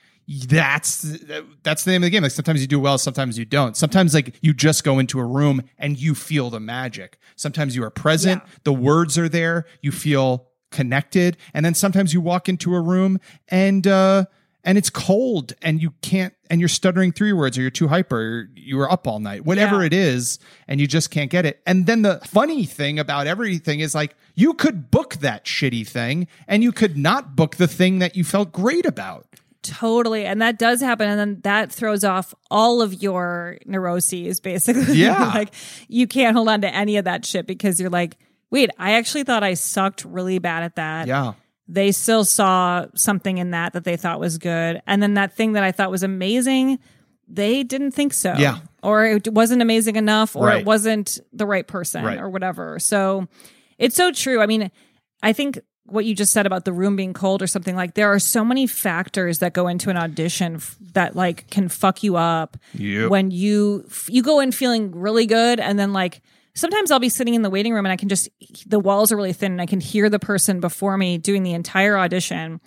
that's 0.47 1.17
that's 1.63 1.83
the 1.83 1.91
name 1.91 2.01
of 2.01 2.07
the 2.07 2.09
game 2.09 2.23
like 2.23 2.31
sometimes 2.31 2.61
you 2.61 2.67
do 2.67 2.79
well 2.79 2.97
sometimes 2.97 3.38
you 3.38 3.45
don't 3.45 3.77
sometimes 3.77 4.13
like 4.13 4.35
you 4.41 4.53
just 4.53 4.83
go 4.83 4.99
into 4.99 5.19
a 5.19 5.25
room 5.25 5.61
and 5.77 5.99
you 5.99 6.15
feel 6.15 6.49
the 6.49 6.59
magic 6.59 7.17
sometimes 7.35 7.75
you 7.75 7.83
are 7.83 7.89
present 7.89 8.41
Yeah. 8.43 8.49
the 8.63 8.73
words 8.73 9.17
are 9.17 9.29
there 9.29 9.65
you 9.81 9.91
feel 9.91 10.47
connected 10.72 11.38
and 11.53 11.65
then 11.65 11.74
sometimes 11.74 12.13
you 12.13 12.22
walk 12.22 12.49
into 12.49 12.76
a 12.76 12.82
room 12.82 13.20
and 13.49 13.88
uh 13.88 14.26
and 14.63 14.78
it's 14.78 14.89
cold 14.89 15.53
and 15.61 15.82
you 15.82 15.93
can't 16.01 16.34
and 16.49 16.59
you're 16.59 16.68
stuttering 16.68 17.13
your 17.18 17.36
words 17.38 17.57
or 17.57 17.61
you're 17.61 17.70
too 17.70 17.88
hyper 17.88 18.18
or 18.20 18.49
you 18.55 18.76
were 18.76 18.91
up 18.91 19.07
all 19.07 19.20
night 19.20 19.45
whatever 19.45 19.78
Yeah. 19.80 19.86
it 19.88 19.93
is 19.93 20.39
and 20.68 20.82
you 20.82 20.88
just 20.88 21.09
can't 21.09 21.30
get 21.32 21.45
it 21.45 21.61
and 21.65 21.86
then 21.86 22.01
the 22.01 22.20
funny 22.26 22.65
thing 22.65 22.99
about 22.99 23.28
everything 23.28 23.80
is 23.80 23.95
like 23.95 24.15
you 24.36 24.53
could 24.53 24.91
book 24.91 25.15
that 25.15 25.45
shitty 25.45 25.88
thing 25.88 26.28
and 26.47 26.63
you 26.63 26.72
could 26.74 26.97
not 26.97 27.36
book 27.36 27.55
the 27.55 27.68
thing 27.68 27.99
that 27.99 28.15
you 28.18 28.24
felt 28.26 28.51
great 28.51 28.86
about 28.86 29.26
totally 29.63 30.26
and 30.26 30.41
that 30.41 30.57
does 30.57 30.80
happen 30.82 31.09
and 31.09 31.20
then 31.20 31.39
that 31.43 31.72
throws 31.72 32.03
off 32.03 32.34
all 32.51 32.82
of 32.82 33.01
your 33.01 33.57
neuroses 33.65 34.39
basically. 34.39 34.95
Yeah. 34.97 35.32
like 35.34 35.53
you 35.88 36.07
can't 36.07 36.36
hold 36.36 36.47
on 36.49 36.61
to 36.61 36.74
any 36.74 36.97
of 36.97 37.05
that 37.05 37.26
shit 37.26 37.45
because 37.47 37.80
you're 37.80 37.89
like, 37.89 38.18
"Wait, 38.51 38.69
I 38.77 38.93
actually 38.93 39.23
thought 39.23 39.43
I 39.43 39.53
sucked 39.55 40.05
really 40.05 40.39
bad 40.39 40.63
at 40.63 40.75
that." 40.75 41.07
yeah 41.07 41.33
they 41.69 41.91
still 41.91 42.23
saw 42.23 42.85
something 42.95 43.39
in 43.39 43.51
that 43.51 43.73
that 43.73 43.83
they 43.83 43.97
thought 43.97 44.21
was 44.21 44.37
good 44.37 44.81
and 44.87 45.03
then 45.03 45.15
that 45.15 45.33
thing 45.33 45.51
that 45.51 45.65
i 45.65 45.71
thought 45.73 45.91
was 45.91 46.01
amazing 46.01 46.79
they 47.27 47.61
didn't 47.61 47.91
think 47.91 48.13
so 48.13 48.33
Yeah. 48.37 48.59
or 48.81 49.03
it 49.05 49.33
wasn't 49.33 49.61
amazing 49.61 49.97
enough 49.97 50.33
or 50.33 50.45
Right. 50.45 50.61
it 50.61 50.65
wasn't 50.65 51.19
the 51.33 51.45
right 51.45 51.67
person 51.67 52.05
Right. 52.05 52.19
or 52.19 52.29
whatever 52.29 52.79
so 52.79 53.27
it's 53.77 53.97
so 53.97 54.13
true 54.13 54.39
i 54.39 54.45
mean 54.45 54.71
i 55.21 55.33
think 55.33 55.59
what 55.87 56.05
you 56.05 56.15
just 56.15 56.31
said 56.31 56.45
about 56.45 56.63
the 56.63 56.71
room 56.71 56.95
being 56.95 57.11
cold 57.13 57.41
or 57.41 57.47
something 57.47 57.75
like 57.75 57.95
there 57.95 58.13
are 58.13 58.19
so 58.19 58.45
many 58.45 58.65
factors 58.65 59.39
that 59.39 59.51
go 59.51 59.67
into 59.67 59.89
an 59.89 59.97
audition 59.97 60.55
f- 60.55 60.77
that 60.93 61.17
like 61.17 61.49
can 61.49 61.67
fuck 61.67 62.01
you 62.01 62.15
up 62.15 62.55
Yep. 62.75 63.09
when 63.09 63.29
you 63.29 63.83
f- 63.89 64.07
you 64.09 64.23
go 64.23 64.39
in 64.39 64.53
feeling 64.53 64.91
really 64.91 65.25
good 65.25 65.59
and 65.59 65.77
then 65.77 65.91
like 65.91 66.21
sometimes 66.57 66.91
I'll 66.91 66.99
be 66.99 67.09
sitting 67.09 67.33
in 67.35 67.41
the 67.43 67.49
waiting 67.49 67.73
room 67.73 67.85
and 67.85 67.93
I 67.93 67.95
can 67.95 68.09
just 68.09 68.27
the 68.65 68.79
walls 68.79 69.11
are 69.11 69.15
really 69.15 69.33
thin 69.33 69.51
and 69.53 69.61
I 69.61 69.65
can 69.65 69.79
hear 69.79 70.09
the 70.09 70.19
person 70.19 70.59
before 70.59 70.97
me 70.97 71.17
doing 71.17 71.43
the 71.43 71.53
entire 71.53 71.97
audition. 71.97 72.59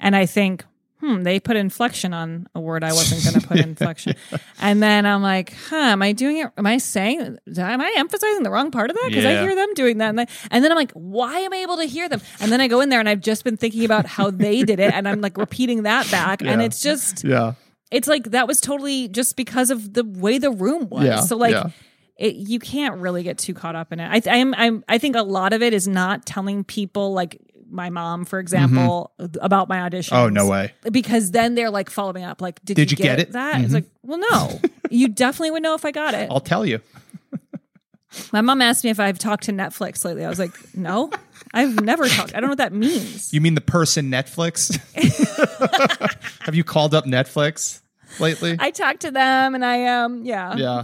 And 0.00 0.16
I 0.16 0.26
think 0.26 0.64
hmm 1.00 1.22
they 1.22 1.38
put 1.40 1.56
inflection 1.56 2.14
on 2.14 2.46
a 2.54 2.60
word 2.60 2.82
I 2.84 2.92
wasn't 2.92 3.22
going 3.24 3.40
to 3.40 3.46
put 3.46 3.58
inflection. 3.70 4.14
And 4.58 4.82
then 4.82 5.04
I'm 5.06 5.22
like 5.22 5.52
huh 5.68 5.76
am 5.76 6.02
I 6.02 6.12
doing 6.12 6.38
it 6.38 6.50
am 6.56 6.66
I 6.66 6.78
saying 6.78 7.38
am 7.56 7.80
I 7.80 7.94
emphasizing 7.96 8.42
the 8.44 8.50
wrong 8.50 8.70
part 8.70 8.90
of 8.90 8.96
that? 8.96 9.06
Because 9.08 9.24
I 9.26 9.32
hear 9.42 9.54
them 9.54 9.74
doing 9.74 9.98
that 9.98 10.08
and 10.10 10.18
then, 10.20 10.26
and 10.50 10.64
then 10.64 10.72
I'm 10.72 10.78
like 10.78 10.92
why 10.92 11.40
am 11.40 11.52
I 11.52 11.58
able 11.58 11.76
to 11.76 11.84
hear 11.84 12.08
them? 12.08 12.20
And 12.40 12.50
then 12.50 12.60
I 12.60 12.68
go 12.68 12.80
in 12.80 12.88
there 12.88 13.00
and 13.00 13.08
I've 13.08 13.20
just 13.20 13.44
been 13.44 13.56
thinking 13.56 13.84
about 13.84 14.06
how 14.06 14.30
they 14.30 14.62
did 14.62 14.78
it 14.80 14.92
and 14.94 15.06
I'm 15.08 15.20
like 15.20 15.36
repeating 15.36 15.82
that 15.82 16.10
back. 16.10 16.42
And 16.42 16.62
it's 16.62 16.80
just 16.80 17.24
Yeah. 17.24 17.54
it's 17.90 18.08
like 18.08 18.30
that 18.30 18.46
was 18.48 18.60
totally 18.60 19.08
just 19.08 19.36
because 19.36 19.70
of 19.70 19.92
the 19.94 20.04
way 20.04 20.38
the 20.38 20.50
room 20.50 20.88
was. 20.88 21.04
Yeah, 21.04 21.20
so 21.20 21.36
like 21.36 21.52
yeah. 21.52 21.70
It, 22.16 22.36
you 22.36 22.58
can't 22.58 22.96
really 22.96 23.22
get 23.22 23.38
too 23.38 23.54
caught 23.54 23.74
up 23.76 23.92
in 23.92 24.00
it. 24.00 24.26
I, 24.26 24.38
I'm, 24.38 24.54
I'm, 24.54 24.84
I 24.88 24.98
think 24.98 25.16
a 25.16 25.22
lot 25.22 25.52
of 25.52 25.62
it 25.62 25.72
is 25.72 25.88
not 25.88 26.26
telling 26.26 26.64
people 26.64 27.12
like 27.12 27.40
my 27.70 27.90
mom, 27.90 28.24
for 28.24 28.38
example, 28.38 29.12
about 29.18 29.68
my 29.68 29.80
audition. 29.82 30.16
Oh, 30.16 30.28
no 30.28 30.46
way. 30.46 30.72
Because 30.90 31.32
then 31.32 31.54
they're 31.54 31.70
like 31.70 31.90
following 31.90 32.24
up, 32.24 32.40
like, 32.40 32.64
did, 32.64 32.74
Did 32.76 32.92
you, 32.92 32.96
you 32.96 33.02
get 33.02 33.18
it? 33.18 33.32
That 33.32 33.62
it's 33.62 33.74
like, 33.74 33.86
well, 34.02 34.18
no, 34.30 34.60
you 34.90 35.08
definitely 35.08 35.50
would 35.50 35.62
know 35.62 35.74
if 35.74 35.84
I 35.84 35.90
got 35.90 36.14
it. 36.14 36.30
I'll 36.30 36.40
tell 36.40 36.64
you. 36.64 36.80
My 38.32 38.40
mom 38.42 38.62
asked 38.62 38.84
me 38.84 38.90
if 38.90 39.00
I've 39.00 39.18
talked 39.18 39.44
to 39.44 39.52
Netflix 39.52 40.04
lately. 40.04 40.24
I 40.24 40.28
was 40.28 40.38
like, 40.38 40.52
no, 40.76 41.10
I've 41.52 41.80
never 41.80 42.06
talked. 42.08 42.32
I 42.32 42.40
don't 42.40 42.48
know 42.48 42.52
what 42.52 42.58
that 42.58 42.72
means. 42.72 43.32
You 43.34 43.40
mean 43.40 43.56
the 43.56 43.60
person 43.60 44.08
Netflix? 44.08 44.78
Have 46.42 46.54
you 46.54 46.62
called 46.62 46.94
up 46.94 47.06
Netflix 47.06 47.80
lately? 48.20 48.56
I 48.60 48.70
talked 48.70 49.00
to 49.00 49.10
them, 49.10 49.56
and 49.56 49.64
I 49.64 49.86
um, 49.86 50.24
yeah, 50.24 50.54
yeah. 50.54 50.82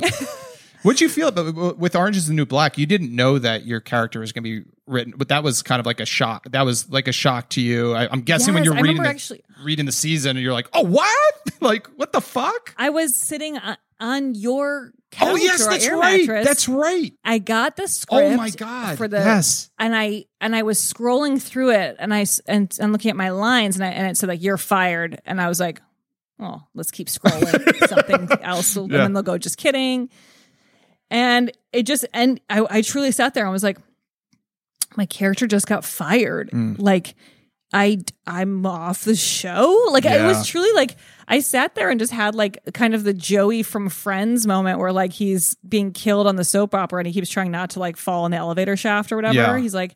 What'd 0.83 1.01
you 1.01 1.09
feel 1.09 1.29
about 1.29 1.79
with 1.79 1.95
Orange 1.95 2.17
is 2.17 2.27
the 2.27 2.35
New 2.35 2.47
Black? 2.47 2.79
You 2.79 2.87
didn't 2.87 3.15
know 3.15 3.39
that 3.39 3.67
your 3.67 3.81
character 3.81 4.21
was 4.21 4.33
going 4.33 4.45
to 4.45 4.63
be 4.63 4.71
written, 4.87 5.15
but 5.17 5.29
that 5.29 5.43
was 5.43 5.63
kind 5.63 5.81
of 5.81 5.87
like 5.87 6.01
a 6.01 6.07
shock. 6.07 6.47
That 6.51 6.65
was 6.65 6.89
like 6.91 7.09
a 7.09 7.13
shock 7.13 7.51
to 7.51 7.61
you. 7.61 7.95
I, 7.95 8.09
I'm 8.11 8.23
guessing 8.23 8.55
when 8.55 8.65
you're 8.65 8.75
I 8.77 8.81
reading 8.81 9.03
the, 9.03 9.09
actually- 9.09 9.43
reading 9.63 9.87
the 9.87 9.93
season, 9.93 10.37
and 10.37 10.41
you're 10.41 10.53
like, 10.53 10.69
"Oh, 10.73 10.85
what? 10.85 11.35
like, 11.61 11.87
what 11.97 12.13
the 12.13 12.21
fuck?" 12.21 12.75
I 12.79 12.91
was 12.91 13.15
sitting 13.15 13.59
on, 13.59 13.77
on 14.01 14.35
your 14.35 14.93
oh, 14.95 14.99
couch 15.11 15.29
Oh, 15.31 15.37
yes, 15.37 15.67
that's 15.67 15.89
right. 15.89 16.21
mattress. 16.21 16.47
That's 16.47 16.69
right. 16.69 17.13
I 17.25 17.39
got 17.39 17.77
the 17.77 17.87
script. 17.87 18.33
Oh 18.33 18.37
my 18.37 18.51
God, 18.51 18.97
For 18.97 19.07
the 19.07 19.19
yes. 19.19 19.71
and 19.79 19.95
I 19.95 20.25
and 20.41 20.57
I 20.57 20.63
was 20.63 20.79
scrolling 20.81 21.41
through 21.41 21.73
it 21.73 21.97
and 21.99 22.15
I 22.15 22.25
and 22.49 22.75
and 22.81 22.93
looking 22.93 23.11
at 23.11 23.17
my 23.17 23.31
lines 23.31 23.77
and 23.77 23.85
I 23.85 23.89
and 23.89 24.07
it 24.07 24.17
said 24.17 24.29
like 24.29 24.43
you're 24.43 24.57
fired 24.57 25.21
and 25.27 25.41
I 25.41 25.49
was 25.49 25.61
like, 25.61 25.83
oh, 26.39 26.63
let's 26.75 26.91
keep 26.91 27.09
scrolling 27.09 27.89
something 27.89 28.29
else 28.43 28.75
and 28.77 28.91
then 28.91 29.13
they'll 29.13 29.23
go 29.23 29.37
just 29.37 29.59
kidding, 29.59 30.09
and 31.11 31.51
it 31.73 31.85
just 31.85 32.07
and 32.15 32.41
I 32.49 32.65
I 32.71 32.83
truly 32.83 33.13
sat 33.13 33.35
there 33.35 33.45
and 33.45 33.53
was 33.53 33.63
like, 33.65 33.79
my 34.97 35.07
character 35.07 35.47
just 35.47 35.67
got 35.67 35.85
fired, 35.85 36.51
Mm. 36.51 36.77
like. 36.81 37.15
I 37.73 38.01
I'm 38.27 38.67
off 38.67 39.05
the 39.05 39.15
show. 39.15 39.87
Like 39.93 40.05
it 40.05 40.11
Yeah. 40.11 40.27
was 40.27 40.45
truly 40.45 40.73
like 40.73 40.97
I 41.29 41.39
sat 41.39 41.77
there 41.77 41.89
and 41.89 42.01
just 42.01 42.13
had 42.13 42.35
like 42.35 42.59
kind 42.75 42.97
of 42.97 43.05
the 43.05 43.15
Joey 43.15 43.63
from 43.63 43.89
Friends 43.89 44.45
moment 44.45 44.81
where 44.81 44.93
like 44.93 45.13
he's 45.13 45.55
being 45.69 45.93
killed 45.93 46.27
on 46.27 46.35
the 46.35 46.43
soap 46.43 46.75
opera 46.75 46.99
and 46.99 47.07
he 47.07 47.13
keeps 47.13 47.31
trying 47.31 47.53
not 47.53 47.71
to 47.71 47.79
like 47.79 47.97
fall 47.97 48.27
in 48.27 48.33
the 48.33 48.39
elevator 48.39 48.77
shaft 48.77 49.13
or 49.13 49.17
whatever. 49.17 49.35
Yeah. 49.37 49.57
He's 49.61 49.73
like 49.73 49.95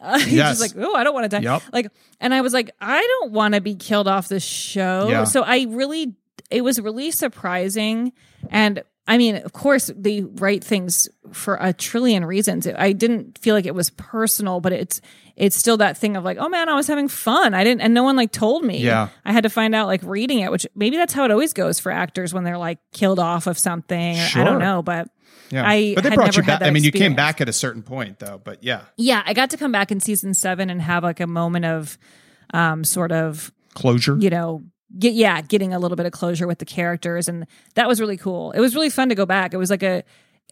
uh, 0.00 0.18
he's 0.24 0.32
Yes. 0.32 0.58
just 0.58 0.74
like, 0.76 0.84
oh, 0.84 0.92
I 0.96 1.04
don't 1.04 1.14
want 1.14 1.30
to 1.30 1.36
die. 1.40 1.42
Yep. 1.44 1.62
Like, 1.72 1.86
and 2.18 2.34
I 2.34 2.40
was 2.40 2.52
like, 2.52 2.72
I 2.80 3.00
don't 3.00 3.30
want 3.30 3.54
to 3.54 3.60
be 3.60 3.76
killed 3.76 4.08
off 4.08 4.26
the 4.26 4.40
show. 4.40 5.06
Yeah. 5.08 5.22
So 5.22 5.42
I 5.44 5.66
really, 5.68 6.16
it 6.50 6.62
was 6.64 6.80
really 6.80 7.12
surprising. 7.12 8.12
And 8.50 8.82
I 9.06 9.18
mean, 9.18 9.36
of 9.36 9.52
course, 9.52 9.90
they 9.94 10.22
write 10.22 10.64
things 10.64 11.08
for 11.32 11.58
a 11.60 11.72
trillion 11.74 12.24
reasons. 12.24 12.66
I 12.66 12.92
didn't 12.92 13.38
feel 13.38 13.54
like 13.54 13.66
it 13.66 13.74
was 13.74 13.90
personal, 13.90 14.60
but 14.60 14.72
it's 14.72 15.00
it's 15.36 15.56
still 15.56 15.76
that 15.78 15.98
thing 15.98 16.16
of 16.16 16.24
like, 16.24 16.38
oh 16.38 16.48
man, 16.48 16.68
I 16.68 16.74
was 16.74 16.86
having 16.86 17.08
fun. 17.08 17.54
I 17.54 17.64
didn't, 17.64 17.80
and 17.82 17.92
no 17.92 18.02
one 18.02 18.16
like 18.16 18.30
told 18.32 18.64
me. 18.64 18.78
Yeah. 18.78 19.08
I 19.24 19.32
had 19.32 19.42
to 19.42 19.50
find 19.50 19.74
out 19.74 19.88
like 19.88 20.00
reading 20.04 20.38
it, 20.40 20.50
which 20.50 20.66
maybe 20.74 20.96
that's 20.96 21.12
how 21.12 21.24
it 21.24 21.30
always 21.30 21.52
goes 21.52 21.80
for 21.80 21.90
actors 21.92 22.32
when 22.32 22.44
they're 22.44 22.56
like 22.58 22.78
killed 22.92 23.18
off 23.18 23.46
of 23.46 23.58
something. 23.58 24.16
or 24.18 24.28
I 24.36 24.44
don't 24.44 24.60
know, 24.60 24.82
but 24.82 25.08
Yeah, 25.50 25.68
I 25.68 25.94
but 25.94 26.04
they 26.04 26.10
brought 26.14 26.36
you 26.36 26.42
back. 26.42 26.62
I 26.62 26.70
mean, 26.70 26.84
you 26.84 26.92
came 26.92 27.14
back 27.14 27.40
at 27.40 27.48
a 27.48 27.52
certain 27.52 27.82
point, 27.82 28.20
though. 28.20 28.40
But 28.42 28.62
yeah, 28.64 28.82
Yeah, 28.96 29.22
I 29.26 29.34
got 29.34 29.50
to 29.50 29.56
come 29.56 29.72
back 29.72 29.90
in 29.92 30.00
season 30.00 30.32
seven 30.34 30.70
and 30.70 30.80
have 30.80 31.02
like 31.02 31.20
a 31.20 31.26
moment 31.26 31.64
of 31.66 31.98
um 32.54 32.84
sort 32.84 33.12
of 33.12 33.52
closure. 33.74 34.16
you 34.18 34.30
know 34.30 34.62
get 34.98 35.12
yeah 35.14 35.40
getting 35.40 35.72
a 35.74 35.78
little 35.78 35.96
bit 35.96 36.06
of 36.06 36.12
closure 36.12 36.46
with 36.46 36.58
the 36.58 36.64
characters 36.64 37.28
and 37.28 37.46
that 37.74 37.88
was 37.88 38.00
really 38.00 38.16
cool 38.16 38.52
it 38.52 38.60
was 38.60 38.74
really 38.74 38.90
fun 38.90 39.08
to 39.08 39.14
go 39.14 39.26
back 39.26 39.52
it 39.52 39.56
was 39.56 39.70
like 39.70 39.82
a 39.82 40.02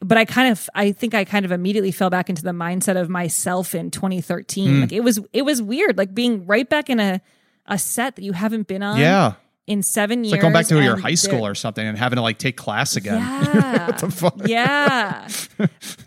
but 0.01 0.19
i 0.19 0.25
kind 0.25 0.51
of 0.51 0.69
i 0.75 0.91
think 0.93 1.15
i 1.15 1.25
kind 1.25 1.45
of 1.45 1.53
immediately 1.53 1.93
fell 1.93 2.11
back 2.11 2.29
into 2.29 2.43
the 2.43 2.51
mindset 2.51 3.01
of 3.01 3.09
myself 3.09 3.75
in 3.75 3.91
2013 3.91 4.69
Mm. 4.69 4.81
like 4.81 4.93
it 4.93 5.01
was 5.05 5.21
it 5.33 5.43
was 5.43 5.63
weird 5.63 5.97
like 5.97 6.13
being 6.15 6.45
right 6.47 6.69
back 6.69 6.91
in 6.91 6.99
a 6.99 7.21
a 7.67 7.79
set 7.79 8.17
that 8.17 8.23
you 8.25 8.33
haven't 8.33 8.67
been 8.67 8.83
on 8.83 8.99
Yeah. 8.99 9.35
in 9.69 9.85
seven 9.85 10.21
It's 10.21 10.27
years 10.27 10.33
like 10.33 10.41
going 10.41 10.53
back 10.53 10.67
to 10.67 10.83
your 10.83 10.97
high 10.97 11.15
school 11.15 11.47
or 11.47 11.55
something 11.55 11.87
and 11.87 11.97
having 11.97 12.17
to 12.17 12.23
like 12.23 12.39
take 12.39 12.57
class 12.57 12.97
again. 12.97 13.21
yeah. 13.55 13.87
what 13.87 13.99
the 13.99 14.11
fuck? 14.11 14.35
yeah. 14.47 15.29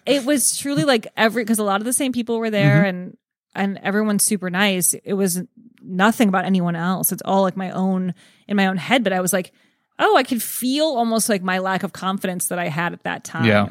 It 0.06 0.26
was 0.26 0.58
truly 0.58 0.84
like 0.84 1.08
every 1.16 1.44
because 1.44 1.60
a 1.60 1.64
lot 1.64 1.80
of 1.80 1.86
the 1.86 1.94
same 1.94 2.12
people 2.12 2.38
were 2.40 2.50
there 2.50 2.80
Mm-hmm. 2.84 2.86
and 2.90 3.18
and 3.56 3.78
everyone's 3.84 4.24
super 4.24 4.50
nice. 4.50 4.94
It 4.94 5.14
was 5.14 5.42
nothing 5.82 6.28
about 6.30 6.46
anyone 6.46 6.76
else. 6.76 7.12
It's 7.12 7.22
all 7.26 7.42
like 7.44 7.56
my 7.58 7.72
own 7.72 8.14
in 8.48 8.58
my 8.58 8.68
own 8.68 8.78
head. 8.78 9.04
But 9.04 9.14
I 9.14 9.22
was 9.22 9.34
like, 9.34 9.52
oh, 10.00 10.16
I 10.18 10.24
could 10.24 10.44
feel 10.44 10.86
almost 10.86 11.30
like 11.30 11.42
my 11.42 11.60
lack 11.60 11.84
of 11.84 11.94
confidence 11.94 12.48
that 12.48 12.60
I 12.60 12.68
had 12.68 12.94
at 12.94 13.04
that 13.04 13.24
time. 13.24 13.46
Yeah. 13.46 13.68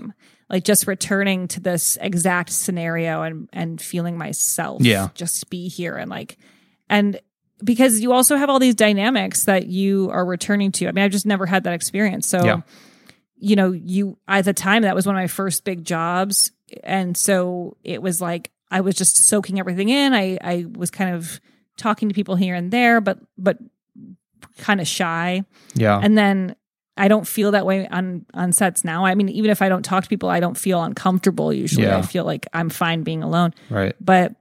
Like 0.51 0.65
just 0.65 0.87
returning 0.87 1.49
to 1.49 1.61
this 1.61 1.97
exact 2.01 2.51
scenario 2.51 3.23
and 3.23 3.49
and 3.53 3.81
feeling 3.81 4.17
myself 4.19 4.83
Yeah. 4.83 5.09
just 5.15 5.49
be 5.51 5.69
here 5.69 5.97
and 5.97 6.11
like 6.11 6.37
and 6.89 7.19
because 7.63 8.01
you 8.01 8.13
also 8.13 8.37
have 8.37 8.51
all 8.51 8.59
these 8.59 8.75
dynamics 8.75 9.45
that 9.45 9.67
you 9.67 10.11
are 10.11 10.25
returning 10.25 10.71
to. 10.73 10.87
I 10.89 10.93
mean, 10.93 11.05
I've 11.05 11.11
just 11.13 11.25
never 11.27 11.47
had 11.47 11.65
that 11.65 11.73
experience. 11.73 12.29
So 12.29 12.45
Yeah. 12.45 12.61
you 13.37 13.57
know, 13.57 13.73
you 13.73 14.19
at 14.29 14.45
the 14.45 14.53
time 14.53 14.83
that 14.83 14.95
was 14.95 15.07
one 15.07 15.17
of 15.17 15.21
my 15.21 15.27
first 15.29 15.65
big 15.65 15.83
jobs, 15.85 16.53
and 16.83 17.17
so 17.17 17.77
it 17.83 18.03
was 18.03 18.21
like 18.21 18.51
I 18.75 18.81
was 18.81 18.95
just 18.95 19.17
soaking 19.29 19.59
everything 19.59 19.89
in. 19.89 20.13
I 20.13 20.37
I 20.43 20.67
was 20.71 20.91
kind 20.91 21.15
of 21.15 21.41
talking 21.77 22.09
to 22.09 22.15
people 22.15 22.37
here 22.37 22.55
and 22.55 22.71
there, 22.71 23.01
but 23.01 23.19
but 23.39 23.59
kind 24.59 24.81
of 24.81 24.87
shy. 24.87 25.45
Yeah. 25.75 25.99
And 26.03 26.17
then 26.19 26.57
I 26.97 27.09
don't 27.09 27.27
feel 27.27 27.53
that 27.53 27.67
way 27.67 27.89
on 27.89 28.27
on 28.35 28.53
sets 28.53 28.85
now. 28.85 29.05
I 29.05 29.15
mean, 29.15 29.29
even 29.29 29.51
if 29.51 29.63
I 29.63 29.69
don't 29.69 29.83
talk 29.85 30.05
to 30.05 30.09
people, 30.09 30.29
I 30.29 30.41
don't 30.41 30.57
feel 30.59 30.83
uncomfortable. 30.83 31.53
Usually, 31.53 31.87
Yeah. 31.87 31.99
I 31.99 32.03
feel 32.03 32.25
like 32.25 32.47
I'm 32.53 32.69
fine 32.71 33.03
being 33.03 33.23
alone 33.23 33.55
right. 33.71 33.95
but 34.01 34.35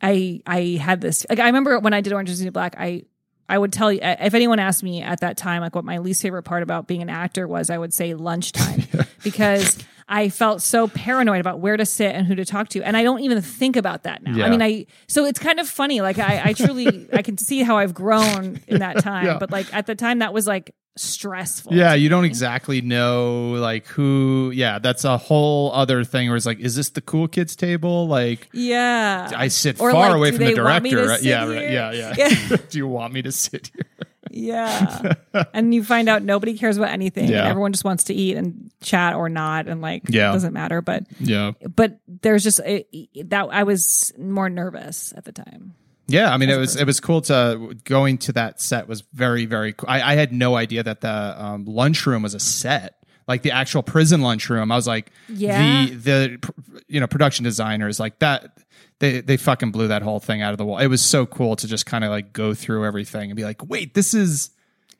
I 0.00 0.40
I 0.46 0.78
had 0.80 1.00
this 1.00 1.26
like 1.28 1.40
I 1.40 1.46
remember 1.46 1.78
when 1.80 1.92
I 1.92 2.00
did 2.00 2.12
Orange 2.12 2.30
is 2.30 2.38
the 2.38 2.44
New 2.46 2.52
Black 2.52 2.74
I 2.78 3.02
I 3.48 3.58
would 3.58 3.72
tell 3.72 3.90
you 3.92 3.98
if 4.02 4.34
anyone 4.34 4.58
asked 4.60 4.82
me 4.84 5.02
at 5.02 5.20
that 5.20 5.36
time 5.36 5.60
like 5.62 5.74
what 5.74 5.84
my 5.84 5.98
least 5.98 6.22
favorite 6.22 6.44
part 6.44 6.62
about 6.62 6.86
being 6.86 7.02
an 7.02 7.10
actor 7.10 7.48
was 7.48 7.70
I 7.70 7.78
would 7.78 7.92
say 7.92 8.14
lunchtime 8.14 8.84
because 9.24 9.78
I 10.08 10.28
felt 10.30 10.62
so 10.62 10.88
paranoid 10.88 11.40
about 11.40 11.60
where 11.60 11.76
to 11.76 11.84
sit 11.84 12.14
and 12.14 12.26
who 12.26 12.34
to 12.34 12.44
talk 12.44 12.68
to 12.70 12.82
and 12.82 12.96
I 12.96 13.02
don't 13.02 13.20
even 13.20 13.40
think 13.42 13.76
about 13.76 14.04
that 14.04 14.22
now. 14.22 14.34
Yeah. 14.36 14.46
I 14.46 14.50
mean 14.50 14.62
I 14.62 14.86
so 15.06 15.24
it's 15.26 15.38
kind 15.38 15.60
of 15.60 15.68
funny 15.68 16.00
like 16.00 16.18
I 16.18 16.42
I 16.46 16.52
truly 16.54 17.08
I 17.12 17.22
can 17.22 17.36
see 17.38 17.62
how 17.62 17.76
I've 17.78 17.94
grown 17.94 18.60
in 18.66 18.78
that 18.80 18.98
time 19.02 19.26
Yeah. 19.26 19.38
but 19.38 19.50
like 19.50 19.72
at 19.74 19.86
the 19.86 19.94
time 19.94 20.20
that 20.20 20.32
was 20.32 20.46
like 20.46 20.74
stressful. 20.96 21.72
Yeah, 21.74 21.94
you 21.94 22.08
don't 22.08 22.24
exactly 22.24 22.80
know 22.80 23.50
like 23.52 23.86
who. 23.86 24.50
Yeah, 24.52 24.80
that's 24.80 25.04
a 25.04 25.16
whole 25.16 25.70
other 25.72 26.02
thing. 26.02 26.26
Where 26.28 26.36
it's 26.36 26.44
like, 26.44 26.58
is 26.58 26.74
this 26.74 26.90
the 26.90 27.00
cool 27.00 27.28
kids 27.28 27.54
table? 27.54 28.08
Like, 28.08 28.48
Yeah. 28.52 29.30
I 29.36 29.46
sit 29.46 29.80
Or, 29.80 29.92
far 29.92 30.08
like, 30.08 30.16
away 30.16 30.30
from 30.32 30.38
the 30.44 30.54
they 30.54 30.60
want 30.60 30.82
me 30.82 30.90
to 30.90 30.96
director. 30.96 31.12
right? 31.12 31.22
Yeah, 31.22 31.46
right. 31.48 31.70
yeah, 31.70 31.92
yeah, 31.92 32.14
Yeah. 32.50 32.56
Do 32.70 32.78
you 32.78 32.88
want 32.88 33.12
me 33.12 33.22
to 33.22 33.30
sit 33.30 33.70
here? 33.74 33.86
Yeah. 34.30 35.14
and 35.54 35.74
you 35.74 35.82
find 35.84 36.08
out 36.08 36.22
nobody 36.22 36.56
cares 36.56 36.76
about 36.76 36.90
anything. 36.90 37.28
Yeah. 37.28 37.46
Everyone 37.48 37.72
just 37.72 37.84
wants 37.84 38.04
to 38.04 38.14
eat 38.14 38.36
and 38.36 38.70
chat 38.80 39.14
or 39.14 39.28
not. 39.28 39.68
And 39.68 39.80
like, 39.80 40.02
Yeah. 40.08 40.30
it 40.30 40.32
doesn't 40.34 40.52
matter. 40.52 40.80
But, 40.82 41.04
Yeah, 41.20 41.52
but 41.74 41.98
there's 42.06 42.44
just 42.44 42.60
it, 42.64 42.88
that 43.30 43.48
I 43.50 43.62
was 43.64 44.12
more 44.18 44.48
nervous 44.50 45.12
at 45.16 45.24
the 45.24 45.32
time. 45.32 45.74
yeah. 46.06 46.32
I 46.32 46.36
mean, 46.38 46.50
it 46.50 46.56
was 46.58 46.76
it 46.76 46.86
was 46.86 47.00
cool 47.00 47.20
to 47.22 47.74
going 47.84 48.18
to 48.18 48.32
that 48.32 48.60
set 48.60 48.88
was 48.88 49.02
very 49.12 49.44
very 49.46 49.72
cool. 49.74 49.88
I, 49.90 50.12
I 50.12 50.14
had 50.16 50.32
no 50.32 50.56
idea 50.56 50.82
that 50.82 51.00
the 51.02 51.34
um, 51.42 51.64
lunchroom 51.64 52.22
was 52.22 52.34
a 52.34 52.40
set. 52.40 52.94
Like 53.26 53.42
the 53.42 53.50
actual 53.50 53.82
prison 53.82 54.22
lunchroom, 54.22 54.72
I 54.72 54.76
was 54.76 54.86
like, 54.86 55.12
Yeah. 55.28 55.84
the 55.86 55.94
the 56.38 56.52
you 56.88 56.98
know 57.00 57.06
production 57.06 57.44
designers 57.44 58.00
like 58.00 58.18
that. 58.20 58.56
They 59.00 59.20
they 59.20 59.36
fucking 59.36 59.70
blew 59.70 59.88
that 59.88 60.02
whole 60.02 60.18
thing 60.20 60.42
out 60.42 60.52
of 60.52 60.58
the 60.58 60.64
wall. 60.64 60.78
It 60.78 60.88
was 60.88 61.02
so 61.02 61.24
cool 61.26 61.54
to 61.56 61.66
just 61.68 61.86
kind 61.86 62.02
of 62.04 62.10
like 62.10 62.32
go 62.32 62.52
through 62.54 62.84
everything 62.84 63.30
and 63.30 63.36
be 63.36 63.44
like, 63.44 63.64
wait, 63.68 63.94
this 63.94 64.12
is 64.14 64.50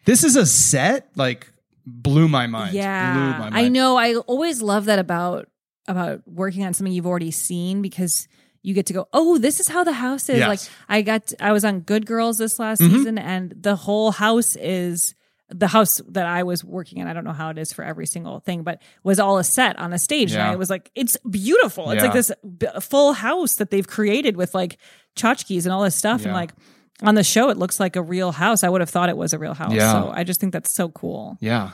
this 0.05 0.23
is 0.25 0.37
a 0.37 0.47
set. 0.47 1.11
Like 1.17 1.53
blew 1.85 2.29
my 2.29 2.47
mind. 2.47 2.73
blew 2.73 2.81
Yeah. 2.81 3.13
my 3.33 3.39
mind. 3.39 3.57
I 3.57 3.69
know. 3.69 3.97
I 3.97 4.15
always 4.17 4.61
love 4.63 4.85
that 4.85 4.99
about, 4.99 5.49
about 5.87 6.21
working 6.29 6.63
on 6.65 6.75
something 6.75 6.93
you've 6.93 7.07
already 7.07 7.31
seen 7.31 7.81
because 7.83 8.29
you 8.63 8.75
get 8.75 8.85
to 8.87 8.93
go, 8.93 9.09
oh, 9.15 9.39
this 9.39 9.59
is 9.59 9.69
how 9.69 9.85
the 9.85 9.95
house 9.95 10.29
is. 10.29 10.39
Yes. 10.39 10.49
Like 10.49 10.61
I 10.89 11.03
got, 11.03 11.33
I 11.41 11.53
was 11.53 11.65
on 11.65 11.81
Good 11.81 12.05
Girls 12.07 12.37
this 12.39 12.59
last 12.59 12.81
Mhm. 12.83 12.91
season, 12.91 13.19
and 13.19 13.55
the 13.59 13.75
whole 13.77 14.11
house 14.13 14.55
is 14.57 15.15
the 15.51 15.67
house 15.67 16.01
that 16.09 16.27
I 16.27 16.43
was 16.43 16.63
working 16.65 16.99
in. 16.99 17.07
I 17.07 17.13
don't 17.13 17.25
know 17.25 17.33
how 17.33 17.51
it 17.51 17.59
is 17.59 17.73
for 17.73 17.83
every 17.85 18.07
single 18.07 18.41
thing, 18.41 18.63
but 18.63 18.83
was 19.03 19.19
all 19.19 19.39
a 19.39 19.45
set 19.45 19.79
on 19.79 19.93
a 19.93 19.99
stage, 19.99 20.33
Yeah. 20.33 20.41
and 20.41 20.49
I 20.53 20.57
was 20.57 20.69
like, 20.71 20.91
it's 20.95 21.17
beautiful. 21.31 21.91
It's 21.91 22.03
like 22.03 22.13
this 22.13 22.31
b- 22.59 22.67
full 22.81 23.13
house 23.15 23.57
that 23.57 23.71
they've 23.71 23.87
created 23.87 24.37
with 24.37 24.55
like 24.55 24.79
tchotchkes 25.17 25.65
and 25.65 25.73
all 25.73 25.83
this 25.83 25.97
stuff, 25.97 26.25
and 26.25 26.33
like. 26.35 26.53
On 27.01 27.15
the 27.15 27.23
show, 27.23 27.49
it 27.49 27.57
looks 27.57 27.79
like 27.79 27.95
a 27.95 28.03
real 28.03 28.33
house. 28.33 28.65
I 28.65 28.69
would 28.69 28.81
have 28.81 28.91
thought 28.91 29.09
it 29.09 29.17
was 29.17 29.33
a 29.33 29.39
real 29.39 29.55
house. 29.55 29.73
Yeah. 29.73 29.93
So 29.93 30.11
I 30.13 30.25
just 30.25 30.41
think 30.41 30.53
that's 30.53 30.73
so 30.73 30.89
cool. 30.89 31.39
Yeah. 31.41 31.71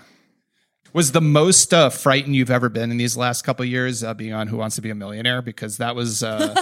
Was 0.93 1.12
the 1.12 1.22
most 1.22 1.72
uh, 1.72 1.89
frightened 1.89 2.37
you've 2.37 2.51
ever 2.51 2.68
been 2.68 2.91
in 2.91 2.99
these 2.99 3.16
last 3.16 3.41
couple 3.41 3.62
of 3.62 3.70
years 3.70 4.05
uh, 4.05 4.12
being 4.12 4.35
on 4.35 4.49
Who 4.49 4.59
Wants 4.59 4.77
to 4.77 4.83
Be 4.83 4.91
a 4.91 4.95
Millionaire? 4.95 5.41
Because 5.41 5.79
that 5.79 5.97
was. 5.97 6.22
Uh, 6.22 6.55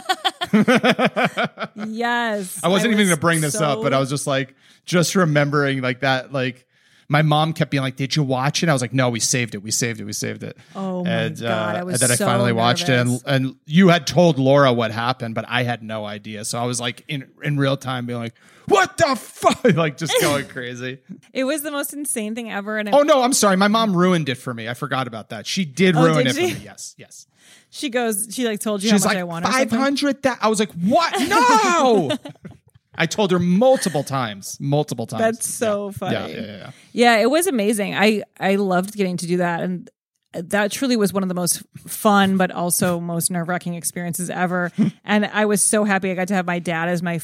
Yes. 1.89 2.61
I 2.63 2.69
wasn't 2.69 2.93
even 2.93 2.99
was 2.99 3.09
going 3.09 3.17
to 3.17 3.21
bring 3.21 3.41
this 3.41 3.57
up, 3.61 3.83
but 3.83 3.93
I 3.93 3.99
was 3.99 4.11
just 4.11 4.27
like, 4.29 4.55
just 4.85 5.15
remembering 5.17 5.81
like 5.83 6.01
that. 6.01 6.33
Like, 6.33 6.65
my 7.09 7.23
mom 7.23 7.53
kept 7.53 7.71
being 7.71 7.83
like, 7.83 7.97
"Did 7.97 8.17
you 8.17 8.23
watch 8.23 8.63
it?" 8.63 8.69
I 8.69 8.73
was 8.73 8.83
like, 8.83 8.93
"No, 8.93 9.11
we 9.11 9.21
saved 9.21 9.55
it. 9.55 9.59
We 9.63 9.71
saved 9.71 10.01
it. 10.01 10.05
We 10.05 10.13
saved 10.13 10.43
it." 10.43 10.57
Oh 10.75 11.05
my 11.05 11.11
and, 11.11 11.41
God, 11.41 11.77
I 11.77 11.81
uh, 11.81 11.85
was 11.85 12.01
and 12.03 12.11
then 12.11 12.17
so 12.17 12.25
I 12.25 12.29
finally 12.29 12.53
watched 12.53 12.89
it, 12.89 12.99
and, 12.99 13.23
and 13.27 13.57
you 13.67 13.89
had 13.89 14.07
told 14.07 14.39
Laura 14.39 14.73
what 14.73 14.91
happened, 14.91 15.35
but 15.35 15.45
I 15.49 15.63
had 15.63 15.83
no 15.83 16.05
idea. 16.05 16.45
So 16.45 16.59
I 16.59 16.65
was 16.65 16.81
like 16.81 17.05
in 17.09 17.29
in 17.43 17.59
real 17.59 17.77
time, 17.77 18.07
being 18.07 18.19
like, 18.19 18.35
"What 18.67 18.97
the 18.97 19.17
fuck?" 19.17 19.65
like 19.75 19.97
just 19.97 20.15
going 20.21 20.47
crazy. 20.49 21.01
It 21.33 21.45
was 21.45 21.63
the 21.63 21.71
most 21.71 21.93
insane 21.93 22.35
thing 22.35 22.51
ever. 22.51 22.79
And 22.79 22.89
Oh 22.93 23.03
no, 23.03 23.23
I'm 23.23 23.33
sorry. 23.33 23.57
My 23.57 23.69
mom 23.69 23.97
ruined 23.97 24.29
it 24.29 24.37
for 24.37 24.55
me. 24.55 24.69
I 24.69 24.75
forgot 24.75 25.07
about 25.07 25.31
that. 25.31 25.47
She 25.47 25.65
did 25.65 25.97
Oh, 25.97 26.05
ruin 26.05 26.27
did 26.27 26.37
it 26.37 26.41
for 26.53 26.59
me. 26.59 26.65
Yes, 26.65 26.95
yes. 26.97 27.27
she 27.71 27.91
goes, 27.91 28.29
she 28.31 28.47
like 28.47 28.61
told 28.61 28.83
you 28.83 28.91
She's 28.91 29.03
how 29.03 29.09
much 29.09 29.15
like 29.15 29.21
I 29.21 29.25
wanted. 29.25 29.49
five 29.51 29.71
hundred. 29.71 30.23
That 30.23 30.39
I 30.41 30.49
was 30.49 30.61
like, 30.61 30.73
what? 30.73 31.13
No. 31.29 32.11
I 32.95 33.07
told 33.07 33.31
her 33.31 33.39
multiple 33.39 34.05
times, 34.05 34.59
multiple 34.61 35.07
times. 35.07 35.23
That's 35.23 35.49
so 35.49 35.87
Yeah. 35.87 35.91
funny. 35.93 36.15
Yeah, 36.15 36.27
yeah, 36.27 36.47
yeah, 36.47 36.57
yeah. 36.57 36.71
Yeah, 36.93 37.17
it 37.19 37.31
was 37.31 37.47
amazing. 37.47 37.95
I 37.95 38.23
I 38.39 38.57
loved 38.57 38.95
getting 38.95 39.17
to 39.19 39.27
do 39.27 39.39
that, 39.39 39.63
and 39.63 39.91
that 40.35 40.73
truly 40.73 40.97
was 40.97 41.13
one 41.13 41.23
of 41.23 41.29
the 41.29 41.35
most 41.35 41.63
fun, 41.87 42.37
but 42.39 42.51
also 42.51 42.99
most 43.01 43.31
nerve 43.31 43.49
wracking 43.49 43.75
experiences 43.75 44.31
ever. 44.31 44.73
and 45.05 45.27
I 45.27 45.45
was 45.45 45.63
so 45.65 45.85
happy 45.85 46.11
I 46.11 46.15
got 46.15 46.29
to 46.29 46.35
have 46.35 46.47
my 46.47 46.59
dad 46.59 46.89
as 46.89 47.03
my 47.03 47.17
Oh, 47.17 47.19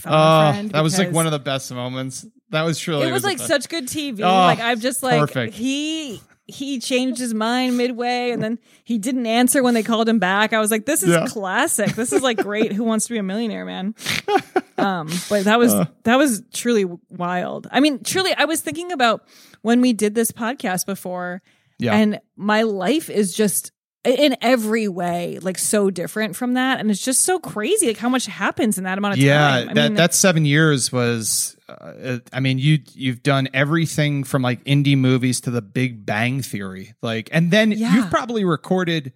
friend. 0.52 0.70
that 0.72 0.82
was 0.82 0.98
like 0.98 1.12
one 1.12 1.26
of 1.26 1.32
the 1.32 1.38
best 1.38 1.72
moments. 1.72 2.26
That 2.50 2.62
was 2.62 2.78
truly. 2.78 3.06
It 3.08 3.12
was 3.12 3.24
like 3.24 3.38
such 3.38 3.68
good 3.68 3.88
TV. 3.88 4.20
Oh, 4.20 4.26
like 4.46 4.60
I'm 4.60 4.80
just 4.80 5.02
like 5.02 5.20
perfect. 5.20 5.54
he. 5.54 6.20
He 6.50 6.80
changed 6.80 7.20
his 7.20 7.34
mind 7.34 7.76
midway 7.76 8.30
and 8.30 8.42
then 8.42 8.58
he 8.82 8.96
didn't 8.98 9.26
answer 9.26 9.62
when 9.62 9.74
they 9.74 9.82
called 9.82 10.08
him 10.08 10.18
back. 10.18 10.52
I 10.54 10.58
was 10.60 10.70
like, 10.70 10.86
this 10.86 11.02
is 11.02 11.10
Yeah. 11.10 11.26
classic. 11.26 11.90
This 11.94 12.10
is 12.12 12.22
like 12.22 12.38
great. 12.38 12.72
Who 12.72 12.84
wants 12.84 13.06
to 13.06 13.12
be 13.12 13.18
a 13.18 13.22
millionaire, 13.22 13.64
man? 13.64 13.94
Um, 14.78 15.08
but 15.28 15.42
that 15.44 15.58
was 15.58 15.74
that 16.04 16.16
was 16.18 16.44
truly 16.54 16.84
wild. 17.10 17.66
I 17.72 17.80
mean, 17.80 18.04
truly, 18.04 18.32
I 18.32 18.44
was 18.44 18.60
thinking 18.60 18.92
about 18.92 19.26
when 19.62 19.80
we 19.80 19.92
did 19.92 20.14
this 20.14 20.30
podcast 20.30 20.86
before, 20.86 21.42
Yeah. 21.80 21.96
and 21.96 22.20
my 22.36 22.62
life 22.62 23.10
is 23.10 23.34
just 23.34 23.72
in 24.04 24.36
every 24.40 24.88
way 24.88 25.38
like 25.40 25.58
so 25.58 25.90
different 25.90 26.36
from 26.36 26.54
that, 26.54 26.80
and 26.80 26.90
it's 26.90 27.04
just 27.04 27.22
so 27.22 27.38
crazy, 27.38 27.88
like 27.88 27.96
how 27.98 28.08
much 28.08 28.26
happens 28.26 28.78
in 28.78 28.84
that 28.84 28.98
amount 28.98 29.14
of 29.14 29.18
yeah, 29.20 29.38
time. 29.38 29.68
yeah 29.68 29.74
that 29.74 29.88
mean, 29.88 29.94
that 29.94 30.14
seven 30.14 30.44
years 30.44 30.92
was. 30.92 31.54
Uh, 31.68 32.18
I 32.32 32.40
mean, 32.40 32.58
you 32.58 32.78
you've 32.94 33.22
done 33.22 33.48
everything 33.52 34.24
from 34.24 34.40
like 34.40 34.64
indie 34.64 34.96
movies 34.96 35.40
to 35.42 35.50
The 35.50 35.60
Big 35.60 36.06
Bang 36.06 36.40
Theory, 36.40 36.94
like, 37.02 37.28
and 37.30 37.50
then 37.50 37.72
Yeah. 37.72 37.94
you've 37.94 38.10
probably 38.10 38.44
recorded 38.44 39.12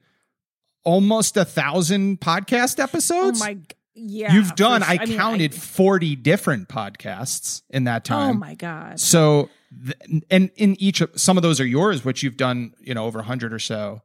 almost 0.84 1.36
a 1.36 1.44
thousand 1.44 2.20
podcast 2.20 2.78
episodes 2.82 3.40
oh 3.40 3.44
my, 3.44 3.56
yeah, 3.94 4.34
You've 4.34 4.54
done. 4.54 4.82
sure. 4.82 4.90
I 5.00 5.04
mean, 5.06 5.16
counted 5.16 5.54
forty 5.54 6.16
different 6.16 6.68
podcasts 6.68 7.62
in 7.70 7.84
that 7.84 8.04
time. 8.04 8.36
Oh 8.36 8.38
my 8.38 8.54
god. 8.54 8.98
So, 9.00 9.48
th- 9.84 10.22
and 10.30 10.50
in 10.56 10.80
each 10.80 11.00
of 11.00 11.10
some 11.14 11.36
of 11.38 11.42
those 11.42 11.60
are 11.60 11.66
yours, 11.66 12.04
which 12.04 12.22
you've 12.22 12.36
done, 12.36 12.74
you 12.80 12.94
know, 12.94 13.04
over 13.06 13.20
a 13.20 13.22
hundred 13.22 13.52
or 13.54 13.58
so 13.58 14.02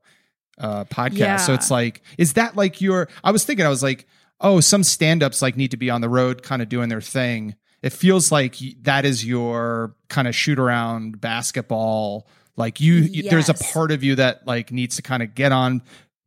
uh, 0.57 0.85
podcasts. 0.85 1.41
So 1.45 1.53
it's 1.53 1.71
like, 1.71 2.01
is 2.17 2.33
that 2.33 2.55
like 2.55 2.81
your? 2.81 3.07
I 3.23 3.31
was 3.31 3.45
thinking, 3.45 3.65
I 3.65 3.69
was 3.69 3.83
like, 3.83 4.07
oh, 4.39 4.59
some 4.59 4.83
stand-ups 4.83 5.41
like 5.41 5.57
need 5.57 5.71
to 5.71 5.77
be 5.77 5.89
on 5.89 6.01
the 6.01 6.09
road, 6.09 6.43
kind 6.43 6.61
of 6.61 6.69
doing 6.69 6.89
their 6.89 7.01
thing. 7.01 7.55
It 7.81 7.93
feels 7.93 8.31
like 8.31 8.55
that 8.81 9.05
is 9.05 9.25
your 9.25 9.95
kind 10.09 10.27
of 10.27 10.35
shoot 10.35 10.59
around 10.59 11.21
basketball. 11.21 12.27
Like 12.55 12.81
you, 12.81 12.95
you 12.95 13.29
there's 13.29 13.49
a 13.49 13.53
part 13.53 13.91
of 13.91 14.03
you 14.03 14.15
that 14.15 14.47
like 14.47 14.71
needs 14.71 14.95
to 14.95 15.01
kind 15.03 15.21
of 15.21 15.35
get 15.35 15.51
on, 15.51 15.83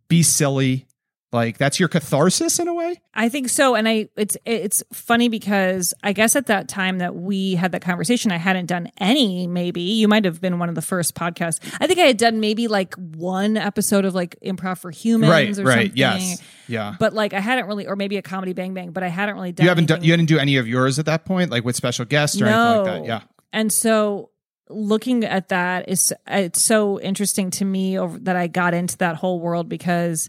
be 0.08 0.22
silly. 0.22 0.86
Like 1.32 1.58
that's 1.58 1.78
your 1.78 1.88
catharsis 1.88 2.58
in 2.58 2.66
a 2.66 2.74
way. 2.74 3.00
I 3.14 3.28
think 3.28 3.50
so, 3.50 3.76
and 3.76 3.86
I 3.88 4.08
it's 4.16 4.36
it's 4.44 4.82
funny 4.92 5.28
because 5.28 5.94
I 6.02 6.12
guess 6.12 6.34
at 6.34 6.46
that 6.46 6.66
time 6.68 6.98
that 6.98 7.14
we 7.14 7.54
had 7.54 7.70
that 7.70 7.82
conversation, 7.82 8.32
I 8.32 8.36
hadn't 8.36 8.66
done 8.66 8.90
any. 8.98 9.46
Maybe 9.46 9.80
you 9.80 10.08
might 10.08 10.24
have 10.24 10.40
been 10.40 10.58
one 10.58 10.68
of 10.68 10.74
the 10.74 10.82
first 10.82 11.14
podcasts. 11.14 11.60
I 11.80 11.86
think 11.86 12.00
I 12.00 12.06
had 12.06 12.16
done 12.16 12.40
maybe 12.40 12.66
like 12.66 12.94
one 12.96 13.56
episode 13.56 14.04
of 14.04 14.12
like 14.12 14.36
improv 14.44 14.78
for 14.78 14.90
humans, 14.90 15.30
right. 15.30 15.58
Or 15.58 15.62
Right. 15.68 15.74
something. 15.86 15.92
Yes. 15.96 16.42
Yeah. 16.66 16.96
But 16.98 17.12
like 17.14 17.32
I 17.32 17.38
hadn't 17.40 17.66
really, 17.68 17.86
or 17.86 17.94
maybe 17.94 18.16
a 18.16 18.22
comedy 18.22 18.52
Bang 18.52 18.74
Bang, 18.74 18.90
but 18.90 19.04
I 19.04 19.08
hadn't 19.08 19.36
really 19.36 19.52
done. 19.52 19.64
you 19.64 19.68
haven't 19.68 19.86
done. 19.86 20.02
You 20.02 20.16
didn't 20.16 20.28
do 20.28 20.38
any 20.38 20.56
of 20.56 20.66
yours 20.66 20.98
at 20.98 21.06
that 21.06 21.24
point, 21.26 21.52
like 21.52 21.64
with 21.64 21.76
special 21.76 22.06
guests 22.06 22.40
or 22.42 22.46
anything 22.46 22.60
like 22.76 22.84
that. 23.02 23.04
Yeah. 23.06 23.20
And 23.52 23.72
so 23.72 24.30
looking 24.68 25.24
at 25.24 25.48
that 25.50 25.88
is 25.88 26.12
it's 26.26 26.60
so 26.60 27.00
interesting 27.00 27.50
to 27.52 27.64
me 27.64 27.96
over, 27.98 28.18
that 28.20 28.34
I 28.36 28.48
got 28.48 28.74
into 28.74 28.96
that 28.98 29.14
whole 29.16 29.38
world 29.40 29.68
because 29.68 30.28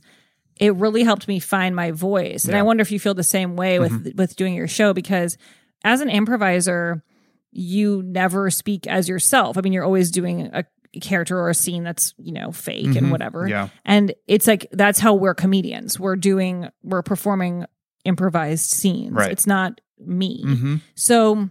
it 0.62 0.76
really 0.76 1.04
helped 1.04 1.28
me 1.28 1.40
find 1.40 1.76
my 1.76 1.92
voice. 1.92 2.46
And 2.46 2.56
I 2.56 2.62
wonder 2.62 2.82
if 2.82 2.92
you 2.92 3.00
feel 3.00 3.14
the 3.16 3.24
same 3.24 3.56
way 3.58 3.80
with 3.80 4.14
with 4.16 4.36
doing 4.38 4.54
your 4.54 4.68
show 4.70 4.94
because 4.94 5.38
as 5.84 6.00
an 6.02 6.10
improviser, 6.10 7.04
you 7.52 8.02
never 8.04 8.50
speak 8.50 8.88
as 8.88 9.10
yourself. 9.10 9.58
I 9.58 9.62
mean, 9.62 9.74
you're 9.74 9.84
always 9.84 10.12
doing 10.12 10.50
a 10.54 10.64
character 11.02 11.38
or 11.40 11.50
a 11.50 11.54
scene 11.56 11.84
that's, 11.84 12.14
you 12.18 12.32
know, 12.34 12.52
fake 12.52 12.86
Mhm. 12.88 12.98
and 12.98 13.12
whatever. 13.12 13.48
Yeah. 13.48 13.70
And 13.86 14.14
it's 14.28 14.46
like 14.46 14.68
that's 14.72 15.00
how 15.00 15.16
we're 15.16 15.34
comedians. 15.34 16.00
We're 16.00 16.16
doing 16.16 16.70
we're 16.84 17.02
performing 17.02 17.66
improvised 18.06 18.70
scenes. 18.70 19.14
Right. 19.14 19.32
It's 19.32 19.48
not 19.48 19.82
me. 19.98 20.44
Mm-hmm. 20.46 20.76
So 20.96 21.50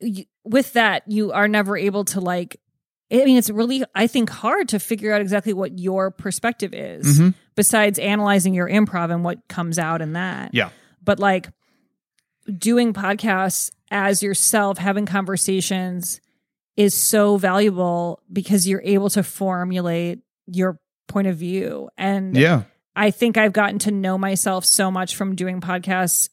y- 0.00 0.26
with 0.44 0.72
that, 0.72 1.02
you 1.06 1.32
are 1.32 1.48
never 1.48 1.76
able 1.76 2.04
to 2.06 2.20
like. 2.20 2.58
I 3.12 3.24
mean, 3.24 3.36
it's 3.36 3.50
really, 3.50 3.82
I 3.94 4.06
think, 4.06 4.30
hard 4.30 4.68
to 4.68 4.78
figure 4.78 5.12
out 5.12 5.20
exactly 5.20 5.52
what 5.52 5.78
your 5.78 6.10
perspective 6.10 6.72
is, 6.72 7.18
Mhm. 7.18 7.34
besides 7.56 7.98
analyzing 7.98 8.54
your 8.54 8.68
improv 8.68 9.10
and 9.12 9.24
what 9.24 9.48
comes 9.48 9.78
out 9.78 10.00
in 10.00 10.12
that. 10.12 10.54
Yeah. 10.54 10.70
But 11.02 11.18
like 11.18 11.48
doing 12.56 12.92
podcasts 12.92 13.70
as 13.90 14.22
yourself, 14.22 14.78
having 14.78 15.06
conversations 15.06 16.20
is 16.76 16.94
so 16.94 17.36
valuable 17.36 18.22
because 18.32 18.66
you're 18.68 18.82
able 18.84 19.10
to 19.10 19.22
formulate 19.22 20.20
your 20.46 20.78
point 21.08 21.26
of 21.26 21.36
view. 21.36 21.88
And 21.98 22.36
Yeah. 22.36 22.62
I 22.96 23.10
think 23.10 23.36
I've 23.36 23.52
gotten 23.52 23.78
to 23.80 23.90
know 23.90 24.18
myself 24.18 24.64
so 24.64 24.90
much 24.90 25.16
from 25.16 25.34
doing 25.34 25.60
podcasts. 25.60 26.28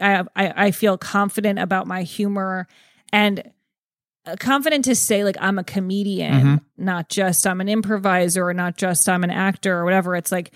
I 0.00 0.10
have, 0.10 0.28
I, 0.36 0.66
I 0.66 0.70
feel 0.70 0.96
confident 0.98 1.58
about 1.58 1.86
my 1.86 2.02
humor 2.02 2.66
and 3.12 3.42
confident 4.38 4.84
to 4.86 4.94
say 4.94 5.24
like 5.24 5.36
I'm 5.40 5.58
a 5.58 5.64
comedian, 5.64 6.32
Mhm. 6.42 6.60
not 6.76 7.08
just 7.08 7.46
I'm 7.46 7.60
an 7.60 7.68
improviser 7.68 8.46
or 8.46 8.54
not 8.54 8.76
just 8.76 9.08
I'm 9.08 9.24
an 9.24 9.30
actor 9.30 9.76
or 9.78 9.84
whatever. 9.84 10.14
It's 10.16 10.30
like 10.32 10.52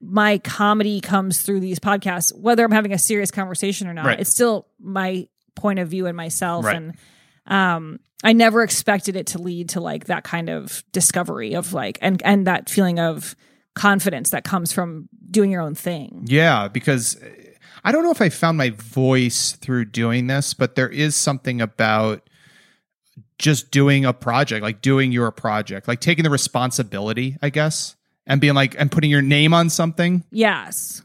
my 0.00 0.38
comedy 0.38 1.00
comes 1.00 1.40
through 1.42 1.60
these 1.60 1.78
podcasts, 1.78 2.36
whether 2.36 2.64
I'm 2.64 2.70
having 2.72 2.92
a 2.92 2.98
serious 2.98 3.30
conversation 3.30 3.88
or 3.88 3.94
not. 3.94 4.04
Right. 4.06 4.20
It's 4.20 4.30
still 4.30 4.66
my 4.78 5.26
point 5.54 5.78
of 5.78 5.88
view 5.88 6.06
and 6.06 6.16
myself. 6.16 6.64
Right. 6.66 6.76
And 6.76 6.94
um 7.46 8.00
I 8.22 8.32
never 8.32 8.62
expected 8.62 9.16
it 9.16 9.26
to 9.28 9.38
lead 9.38 9.70
to 9.70 9.80
like 9.80 10.06
that 10.06 10.24
kind 10.24 10.48
of 10.48 10.82
discovery 10.92 11.54
of 11.54 11.72
like 11.72 11.98
and 12.00 12.20
and 12.24 12.46
that 12.46 12.68
feeling 12.70 12.98
of 12.98 13.34
confidence 13.74 14.30
that 14.30 14.44
comes 14.44 14.72
from 14.72 15.08
doing 15.30 15.50
your 15.50 15.60
own 15.62 15.74
thing. 15.74 16.24
Yeah, 16.26 16.68
because 16.68 17.16
uh, 17.16 17.26
I 17.82 17.92
don't 17.92 18.02
know 18.02 18.10
if 18.12 18.22
I 18.22 18.28
found 18.30 18.56
my 18.56 18.70
voice 18.70 19.52
through 19.52 19.86
doing 19.86 20.26
this, 20.26 20.54
but 20.54 20.74
there 20.74 20.88
is 20.88 21.16
something 21.16 21.60
about 21.60 22.23
just 23.38 23.70
doing 23.70 24.04
a 24.04 24.12
project, 24.12 24.62
like 24.62 24.80
doing 24.82 25.10
your 25.12 25.30
project, 25.30 25.88
like 25.88 26.00
taking 26.00 26.22
the 26.24 26.30
responsibility, 26.30 27.36
I 27.42 27.50
guess, 27.50 27.96
and 28.26 28.40
being 28.40 28.54
like 28.54 28.74
and 28.78 28.90
putting 28.90 29.10
your 29.10 29.22
name 29.22 29.52
on 29.52 29.70
something. 29.70 30.24
Yes. 30.30 31.02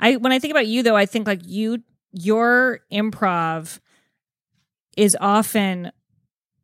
I 0.00 0.16
when 0.16 0.32
I 0.32 0.38
think 0.38 0.50
about 0.52 0.66
you 0.66 0.82
though, 0.82 0.96
I 0.96 1.06
think 1.06 1.26
like 1.26 1.40
you 1.44 1.82
your 2.12 2.80
improv 2.92 3.78
is 4.96 5.16
often 5.20 5.92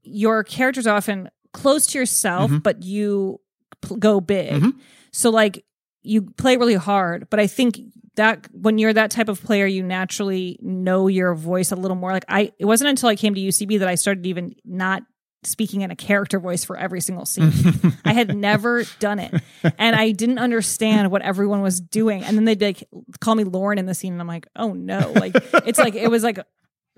your 0.02 0.42
characters 0.44 0.86
are 0.86 0.96
often 0.96 1.30
close 1.52 1.86
to 1.88 1.98
yourself, 1.98 2.50
Mhm. 2.50 2.62
but 2.62 2.82
you 2.82 3.40
pl- 3.80 3.96
go 3.96 4.20
big. 4.20 4.62
Mhm. 4.62 4.74
So 5.12 5.30
like 5.30 5.64
you 6.02 6.22
play 6.22 6.56
really 6.56 6.74
hard, 6.74 7.28
but 7.30 7.38
I 7.40 7.46
think 7.46 7.78
that 8.16 8.46
when 8.52 8.78
you're 8.78 8.92
that 8.92 9.10
type 9.10 9.28
of 9.28 9.42
player, 9.42 9.66
you 9.66 9.82
naturally 9.82 10.58
know 10.62 11.08
your 11.08 11.34
voice 11.34 11.72
a 11.72 11.76
little 11.76 11.96
more. 11.96 12.12
Like 12.12 12.24
I, 12.28 12.52
it 12.58 12.64
wasn't 12.64 12.90
until 12.90 13.08
I 13.08 13.16
came 13.16 13.34
to 13.34 13.40
UCB 13.40 13.80
that 13.80 13.88
I 13.88 13.96
started 13.96 14.26
even 14.26 14.54
not 14.64 15.02
speaking 15.42 15.82
in 15.82 15.90
a 15.90 15.96
character 15.96 16.38
voice 16.38 16.64
for 16.64 16.76
every 16.76 17.00
single 17.00 17.26
scene. 17.26 17.52
I 18.04 18.12
had 18.12 18.34
never 18.36 18.84
done 18.98 19.18
it. 19.18 19.34
And 19.78 19.94
I 19.94 20.12
didn't 20.12 20.38
understand 20.38 21.10
what 21.10 21.22
everyone 21.22 21.60
was 21.60 21.80
doing. 21.80 22.24
And 22.24 22.36
then 22.36 22.44
they'd 22.44 22.62
like 22.62 22.84
call 23.20 23.34
me 23.34 23.44
Lauren 23.44 23.78
in 23.78 23.86
the 23.86 23.94
scene 23.94 24.12
and 24.12 24.20
I'm 24.22 24.28
like, 24.28 24.46
"Oh 24.56 24.72
no." 24.72 25.12
Like 25.14 25.32
it's 25.66 25.78
like 25.78 25.94
it 25.94 26.10
was 26.10 26.22
like 26.22 26.38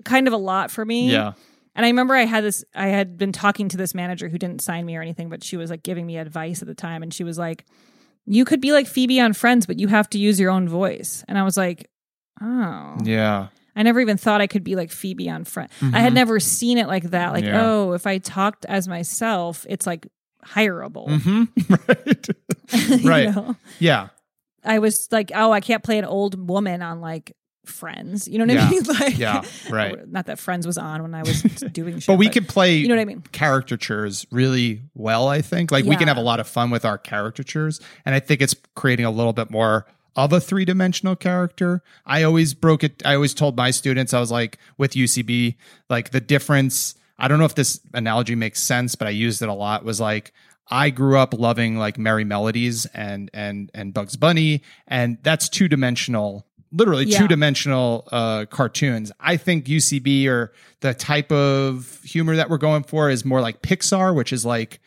kind 0.05 0.27
of 0.27 0.33
a 0.33 0.37
lot 0.37 0.71
for 0.71 0.85
me. 0.85 1.11
Yeah. 1.11 1.33
And 1.75 1.85
I 1.85 1.89
remember 1.89 2.15
I 2.15 2.25
had 2.25 2.43
this, 2.43 2.63
I 2.73 2.87
had 2.87 3.19
been 3.19 3.31
talking 3.31 3.69
to 3.69 3.77
this 3.77 3.93
manager 3.93 4.29
who 4.29 4.39
didn't 4.39 4.61
sign 4.61 4.83
me 4.83 4.97
or 4.97 5.01
anything, 5.01 5.29
but 5.29 5.43
she 5.43 5.57
was 5.57 5.69
like 5.69 5.83
giving 5.83 6.07
me 6.07 6.17
advice 6.17 6.61
at 6.63 6.67
the 6.67 6.73
time. 6.73 7.03
And 7.03 7.13
she 7.13 7.23
was 7.23 7.37
like, 7.37 7.65
you 8.27 8.45
could 8.45 8.61
be 8.61 8.71
like 8.73 8.85
Phoebe 8.87 9.19
on 9.19 9.33
Friends, 9.33 9.65
but 9.65 9.79
you 9.79 9.87
have 9.87 10.09
to 10.11 10.19
use 10.19 10.39
your 10.39 10.51
own 10.51 10.67
voice. 10.69 11.23
And 11.27 11.37
I 11.37 11.43
was 11.43 11.57
like, 11.57 11.89
oh. 12.41 12.97
Yeah. 13.03 13.47
I 13.75 13.83
never 13.83 13.99
even 14.01 14.17
thought 14.17 14.41
I 14.41 14.47
could 14.47 14.63
be 14.63 14.75
like 14.75 14.91
Phoebe 14.91 15.29
on 15.29 15.43
Friends. 15.43 15.71
I 15.81 15.99
had 15.99 16.13
never 16.13 16.39
seen 16.39 16.77
it 16.77 16.87
like 16.87 17.03
that. 17.11 17.31
Like, 17.31 17.45
Yeah. 17.45 17.61
oh, 17.63 17.93
if 17.93 18.05
I 18.07 18.17
talked 18.17 18.65
as 18.65 18.87
myself, 18.87 19.65
it's 19.69 19.85
like 19.87 20.07
hireable. 20.45 21.07
Mm-hmm. 21.07 21.73
right. 23.03 23.03
Right. 23.05 23.35
know? 23.35 23.55
Yeah. 23.79 24.09
I 24.63 24.79
was 24.79 25.07
like, 25.11 25.31
oh, 25.33 25.51
I 25.51 25.61
can't 25.61 25.83
play 25.83 25.97
an 25.97 26.05
old 26.05 26.49
woman 26.49 26.81
on 26.81 26.99
like 27.01 27.33
Friends. 27.69 28.27
You 28.27 28.39
know 28.39 28.45
what 28.45 28.53
Yeah. 28.53 28.67
I 28.67 28.69
mean? 28.69 28.83
Like, 28.99 29.17
Yeah, 29.17 29.43
right. 29.69 30.07
Not 30.07 30.25
that 30.27 30.39
Friends 30.39 30.65
was 30.65 30.77
on 30.77 31.01
when 31.03 31.13
I 31.13 31.21
was 31.21 31.41
doing 31.71 31.99
shit. 31.99 32.07
But 32.07 32.15
we 32.17 32.29
could 32.29 32.47
play 32.47 32.77
you 32.77 32.87
know 32.87 32.95
what 32.95 33.01
I 33.01 33.05
mean? 33.05 33.23
caricatures 33.33 34.25
really 34.31 34.81
well, 34.93 35.27
I 35.27 35.41
think. 35.41 35.71
Like 35.71 35.85
we 35.85 35.95
can 35.95 36.07
have 36.07 36.17
a 36.17 36.21
lot 36.21 36.39
of 36.39 36.47
fun 36.47 36.69
with 36.69 36.85
our 36.85 36.97
caricatures. 36.97 37.79
And 38.05 38.15
I 38.15 38.19
think 38.19 38.41
it's 38.41 38.55
creating 38.75 39.05
a 39.05 39.11
little 39.11 39.33
bit 39.33 39.51
more 39.51 39.85
of 40.15 40.33
a 40.33 40.39
three 40.39 40.65
dimensional 40.65 41.15
character. 41.15 41.83
I 42.05 42.23
always 42.23 42.53
broke 42.55 42.83
it. 42.83 43.03
I 43.05 43.13
always 43.13 43.35
told 43.35 43.55
my 43.55 43.69
students, 43.69 44.13
I 44.15 44.19
was 44.19 44.31
like, 44.31 44.57
with 44.77 44.93
UCB, 44.93 45.55
like 45.89 46.09
the 46.09 46.19
difference. 46.19 46.95
I 47.19 47.27
don't 47.27 47.37
know 47.37 47.45
if 47.45 47.53
this 47.53 47.79
analogy 47.93 48.33
makes 48.33 48.61
sense, 48.63 48.95
but 48.95 49.07
I 49.07 49.11
used 49.11 49.43
it 49.43 49.49
a 49.49 49.53
lot 49.53 49.83
was 49.85 49.99
like, 50.01 50.33
I 50.69 50.89
grew 50.89 51.19
up 51.19 51.35
loving 51.35 51.77
like 51.77 51.97
Merrie 51.97 52.25
Melodies 52.25 52.87
and 52.87 53.29
and 53.31 53.69
and 53.75 53.93
Bugs 53.93 54.15
Bunny, 54.15 54.63
and 54.87 55.19
that's 55.21 55.49
two 55.49 55.67
dimensional, 55.67 56.46
literally 56.71 57.05
Yeah. 57.05 57.19
two 57.19 57.27
dimensional 57.27 58.07
uh, 58.11 58.45
cartoons. 58.49 59.11
I 59.19 59.37
think 59.37 59.65
UCB 59.65 60.27
or 60.27 60.51
the 60.81 60.93
type 60.93 61.31
of 61.31 61.99
humor 62.03 62.35
that 62.35 62.49
we're 62.49 62.57
going 62.57 62.83
for 62.83 63.09
is 63.09 63.23
more 63.25 63.41
like 63.41 63.61
Pixar, 63.61 64.13
which 64.15 64.31
is 64.33 64.45
like 64.45 64.79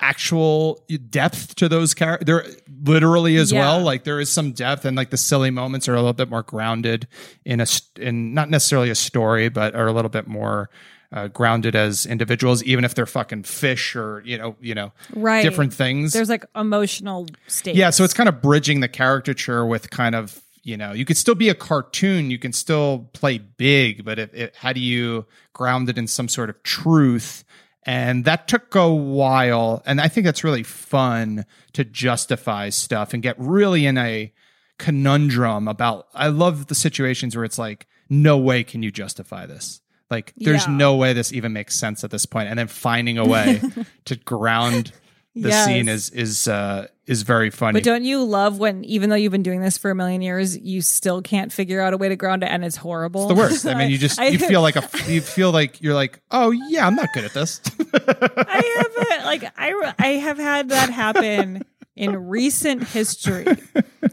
actual 0.00 0.84
depth 1.10 1.54
to 1.56 1.68
those 1.68 1.94
characters. 1.94 2.26
There 2.26 2.44
literally 2.84 3.36
as 3.36 3.52
Yeah. 3.52 3.60
well, 3.60 3.80
like 3.82 4.04
there 4.04 4.20
is 4.20 4.30
some 4.30 4.52
depth, 4.52 4.84
and 4.84 4.96
like 4.96 5.10
the 5.10 5.16
silly 5.16 5.50
moments 5.50 5.88
are 5.88 5.94
a 5.94 5.98
little 5.98 6.12
bit 6.12 6.28
more 6.28 6.42
grounded 6.42 7.06
in 7.44 7.60
a 7.60 7.66
in 7.98 8.34
not 8.34 8.50
necessarily 8.50 8.90
a 8.90 8.94
story, 8.94 9.48
but 9.48 9.74
are 9.74 9.86
a 9.86 9.92
little 9.92 10.08
bit 10.10 10.26
more. 10.26 10.70
Uh, 11.12 11.28
grounded 11.28 11.76
as 11.76 12.06
individuals, 12.06 12.60
even 12.64 12.84
if 12.84 12.96
they're 12.96 13.06
fucking 13.06 13.44
fish 13.44 13.94
or 13.94 14.20
you 14.24 14.36
know, 14.36 14.56
you 14.60 14.74
know, 14.74 14.92
Right. 15.14 15.44
different 15.44 15.72
things. 15.72 16.12
There's 16.12 16.28
like 16.28 16.44
emotional 16.56 17.28
stakes. 17.46 17.78
Yeah, 17.78 17.90
so 17.90 18.02
it's 18.02 18.14
kind 18.14 18.28
of 18.28 18.42
bridging 18.42 18.80
the 18.80 18.88
caricature 18.88 19.64
with 19.64 19.90
kind 19.90 20.16
of 20.16 20.42
you 20.64 20.76
know 20.76 20.92
you 20.92 21.04
could 21.04 21.16
still 21.16 21.34
be 21.34 21.48
a 21.48 21.54
cartoon, 21.54 22.30
you 22.30 22.38
can 22.38 22.52
still 22.52 23.08
play 23.12 23.38
big, 23.38 24.04
but 24.04 24.18
it, 24.18 24.30
it, 24.34 24.56
how 24.56 24.72
do 24.72 24.80
you 24.80 25.26
ground 25.52 25.88
it 25.88 25.96
in 25.98 26.06
some 26.06 26.28
sort 26.28 26.50
of 26.50 26.62
truth? 26.62 27.44
And 27.86 28.24
that 28.24 28.48
took 28.48 28.74
a 28.74 28.88
while, 28.92 29.82
and 29.84 30.00
I 30.00 30.08
think 30.08 30.24
that's 30.24 30.42
really 30.42 30.62
fun 30.62 31.44
to 31.74 31.84
justify 31.84 32.70
stuff 32.70 33.12
and 33.12 33.22
get 33.22 33.36
really 33.38 33.84
in 33.84 33.98
a 33.98 34.32
conundrum 34.78 35.68
about. 35.68 36.06
I 36.14 36.28
love 36.28 36.66
the 36.68 36.74
situations 36.74 37.36
where 37.36 37.44
it's 37.44 37.58
like, 37.58 37.86
no 38.08 38.38
way 38.38 38.64
can 38.64 38.82
you 38.82 38.90
justify 38.90 39.46
this. 39.46 39.80
Like, 40.10 40.32
there's 40.36 40.66
Yeah. 40.66 40.76
no 40.76 40.96
way 40.96 41.12
this 41.12 41.32
even 41.32 41.52
makes 41.52 41.74
sense 41.74 42.04
at 42.04 42.10
this 42.10 42.26
point, 42.26 42.48
and 42.48 42.58
then 42.58 42.68
finding 42.68 43.18
a 43.18 43.24
way 43.24 43.60
to 44.06 44.16
ground 44.16 44.92
the 45.34 45.48
Yes. 45.48 45.64
scene 45.66 45.88
is 45.88 46.10
is 46.10 46.46
uh 46.48 46.86
is 47.06 47.22
very 47.22 47.50
funny. 47.50 47.74
But 47.74 47.84
don't 47.84 48.04
you 48.04 48.22
love 48.24 48.58
when, 48.58 48.82
even 48.84 49.10
though 49.10 49.16
you've 49.16 49.32
been 49.32 49.42
doing 49.42 49.60
this 49.60 49.76
for 49.76 49.90
a 49.90 49.94
million 49.94 50.22
years, 50.22 50.56
you 50.56 50.80
still 50.80 51.20
can't 51.20 51.52
figure 51.52 51.80
out 51.82 51.92
a 51.92 51.96
way 51.98 52.08
to 52.08 52.16
ground 52.16 52.42
it, 52.42 52.46
and 52.46 52.64
it's 52.64 52.76
horrible. 52.76 53.24
it's 53.24 53.28
the 53.28 53.34
worst. 53.34 53.66
I 53.66 53.74
mean, 53.74 53.90
you 53.90 53.98
just 54.06 54.18
I- 54.18 54.28
you 54.28 54.38
feel 54.38 54.62
like 54.62 54.76
a 54.76 54.88
you 55.12 55.20
feel 55.20 55.50
like 55.52 55.82
you're 55.82 55.94
like, 55.94 56.20
oh 56.30 56.50
yeah, 56.50 56.86
I'm 56.86 56.94
not 56.94 57.08
good 57.12 57.24
at 57.24 57.32
this. 57.34 57.60
I 57.94 58.84
have 59.16 59.24
like 59.26 59.52
I 59.58 59.92
I 59.98 60.06
have 60.12 60.38
had 60.38 60.68
that 60.70 60.90
happen 60.90 61.62
in 61.96 62.16
recent 62.28 62.84
history. 62.88 63.46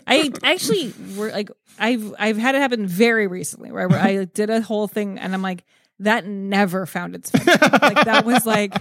I 0.08 0.32
actually 0.44 0.94
were 1.16 1.30
like 1.32 1.50
I've 1.80 2.14
I've 2.20 2.38
had 2.38 2.56
it 2.56 2.60
happen 2.62 2.86
very 2.88 3.28
recently 3.28 3.72
where 3.72 3.90
I, 3.92 4.10
I 4.20 4.26
did 4.26 4.50
a 4.50 4.62
whole 4.62 4.88
thing 4.88 5.18
and 5.18 5.34
I'm 5.34 5.42
like 5.42 5.64
that 6.00 6.26
never 6.26 6.86
found 6.88 7.16
its 7.16 7.30
footing. 7.32 7.48
like 7.48 8.06
that 8.06 8.24
was 8.26 8.46
like 8.46 8.74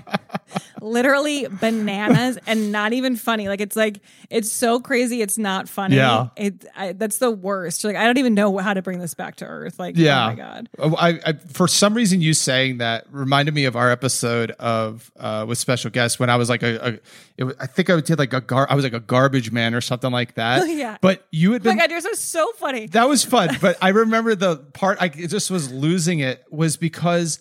literally 0.81 1.47
bananas 1.49 2.39
and 2.47 2.73
not 2.73 2.93
even 2.93 3.17
funny. 3.17 3.49
Like 3.49 3.61
it's 3.61 3.77
like 3.77 4.01
it's 4.29 4.53
so 4.53 4.81
crazy. 4.81 5.23
It's 5.23 5.39
not 5.39 5.69
funny. 5.69 5.97
Yeah. 5.97 6.29
it 6.37 6.65
I, 6.77 6.93
that's 6.93 7.19
the 7.19 7.31
worst. 7.31 7.85
Like 7.85 7.97
I 7.97 8.05
don't 8.05 8.19
even 8.19 8.35
know 8.35 8.57
how 8.59 8.75
to 8.75 8.83
bring 8.83 8.99
this 8.99 9.15
back 9.15 9.37
to 9.37 9.45
earth. 9.47 9.79
Like 9.79 9.97
yeah. 9.97 10.25
oh 10.25 10.29
my 10.29 10.35
god. 10.35 10.69
Oh, 10.79 10.97
I, 10.97 11.09
I 11.25 11.33
for 11.35 11.69
some 11.69 11.95
reason 11.95 12.21
you 12.21 12.35
saying 12.35 12.79
that 12.79 13.07
reminded 13.11 13.55
me 13.55 13.65
of 13.65 13.77
our 13.77 13.91
episode 13.91 14.53
of 14.53 15.11
uh 15.19 15.45
with 15.49 15.59
special 15.59 15.91
guests 15.91 16.19
when 16.19 16.31
I 16.31 16.37
was 16.37 16.49
like 16.49 16.63
a, 16.63 16.89
a 16.89 16.99
it, 17.37 17.45
was- 17.45 17.57
I 17.61 17.67
think 17.67 17.91
I 17.91 18.01
did 18.01 18.19
like 18.19 18.33
a 18.33 18.41
gar 18.41 18.67
I 18.71 18.75
was 18.75 18.85
like 18.85 18.93
a 18.93 19.01
garbage 19.01 19.53
man 19.53 19.75
or 19.75 19.81
something 19.81 20.11
like 20.11 20.35
that. 20.35 20.69
Yeah. 20.81 20.97
But 21.01 21.27
you 21.31 21.53
had 21.53 21.63
been. 21.63 21.73
Oh 21.73 21.75
my 21.75 21.81
god, 21.83 21.91
yours 21.91 22.05
is 22.07 22.21
so 22.21 22.53
funny. 22.53 22.87
That 22.87 23.09
was 23.09 23.23
fun, 23.25 23.59
but 23.61 23.77
I 23.83 23.91
remember 23.91 24.35
the 24.35 24.57
part 24.57 24.97
I 25.01 25.09
just 25.09 25.51
was 25.51 25.71
losing 25.71 26.21
it 26.21 26.45
was 26.51 26.77
because 26.79 27.39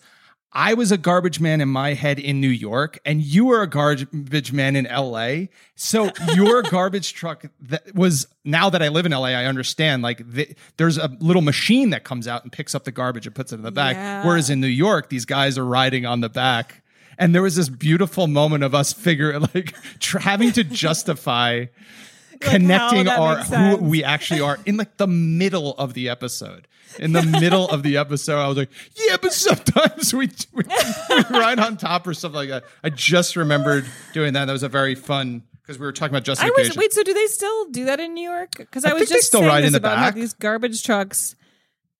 I 0.52 0.74
was 0.74 0.90
a 0.90 0.98
garbage 0.98 1.38
man 1.38 1.60
in 1.60 1.68
my 1.68 1.94
head 1.94 2.18
in 2.18 2.40
New 2.40 2.48
York, 2.48 2.98
and 3.04 3.22
you 3.22 3.44
were 3.44 3.62
a 3.62 3.68
garbage 3.68 4.52
man 4.52 4.74
in 4.74 4.84
LA. 4.84 5.46
So 5.76 6.10
your 6.34 6.62
garbage 6.62 7.14
truck 7.14 7.44
that 7.60 7.94
was 7.94 8.26
now 8.44 8.68
that 8.70 8.82
I 8.82 8.88
live 8.88 9.06
in 9.06 9.12
LA, 9.12 9.28
I 9.28 9.44
understand. 9.44 10.02
Like 10.02 10.28
the, 10.28 10.52
there's 10.76 10.98
a 10.98 11.16
little 11.20 11.42
machine 11.42 11.90
that 11.90 12.02
comes 12.02 12.26
out 12.26 12.42
and 12.42 12.50
picks 12.50 12.74
up 12.74 12.84
the 12.84 12.90
garbage 12.90 13.26
and 13.26 13.34
puts 13.34 13.52
it 13.52 13.56
in 13.56 13.62
the 13.62 13.70
back. 13.70 13.94
Yeah. 13.94 14.26
Whereas 14.26 14.50
in 14.50 14.60
New 14.60 14.66
York, 14.66 15.08
these 15.08 15.24
guys 15.24 15.56
are 15.56 15.64
riding 15.64 16.04
on 16.04 16.20
the 16.20 16.28
back. 16.28 16.82
And 17.16 17.34
there 17.34 17.42
was 17.42 17.54
this 17.54 17.68
beautiful 17.68 18.26
moment 18.26 18.64
of 18.64 18.74
us 18.74 18.92
figure 18.92 19.38
like 19.54 19.74
tr- 20.00 20.18
having 20.18 20.50
to 20.52 20.64
justify 20.64 21.66
connecting 22.40 23.06
our 23.06 23.36
who 23.36 23.76
we 23.76 24.02
actually 24.02 24.40
are 24.40 24.58
in 24.64 24.78
like 24.78 24.96
the 24.96 25.06
middle 25.06 25.74
of 25.74 25.94
the 25.94 26.08
episode. 26.08 26.66
In 26.98 27.12
the 27.12 27.22
middle 27.22 27.68
of 27.68 27.82
the 27.82 27.96
episode, 27.98 28.38
I 28.38 28.48
was 28.48 28.56
like, 28.56 28.70
"Yeah, 28.96 29.16
but 29.22 29.32
sometimes 29.32 30.12
we, 30.12 30.28
we, 30.52 30.64
we 30.64 31.22
ride 31.38 31.58
on 31.58 31.76
top 31.76 32.06
or 32.06 32.14
something 32.14 32.36
like 32.36 32.48
that." 32.48 32.64
I 32.82 32.90
just 32.90 33.36
remembered 33.36 33.84
doing 34.12 34.32
that. 34.34 34.46
That 34.46 34.52
was 34.52 34.62
a 34.62 34.68
very 34.68 34.94
fun 34.94 35.42
because 35.62 35.78
we 35.78 35.86
were 35.86 35.92
talking 35.92 36.10
about 36.12 36.22
I 36.22 36.32
justification. 36.34 36.68
was 36.70 36.76
wait. 36.76 36.92
So 36.92 37.02
do 37.04 37.14
they 37.14 37.26
still 37.26 37.66
do 37.70 37.84
that 37.84 38.00
in 38.00 38.14
New 38.14 38.28
York? 38.28 38.50
Because 38.56 38.84
I, 38.84 38.90
I 38.90 38.92
was 38.94 39.02
think 39.02 39.08
they 39.10 39.14
just 39.16 39.26
still 39.28 39.40
saying 39.40 39.48
ride 39.50 39.58
in 39.58 39.64
this 39.66 39.72
the 39.72 39.78
about 39.78 39.98
how 39.98 40.06
back. 40.06 40.14
these 40.14 40.32
garbage 40.34 40.82
trucks, 40.82 41.36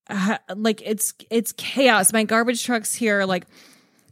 uh, 0.08 0.38
like 0.56 0.82
it's 0.84 1.14
it's 1.30 1.52
chaos. 1.52 2.12
My 2.12 2.24
garbage 2.24 2.64
trucks 2.64 2.94
here, 2.94 3.24
like 3.24 3.46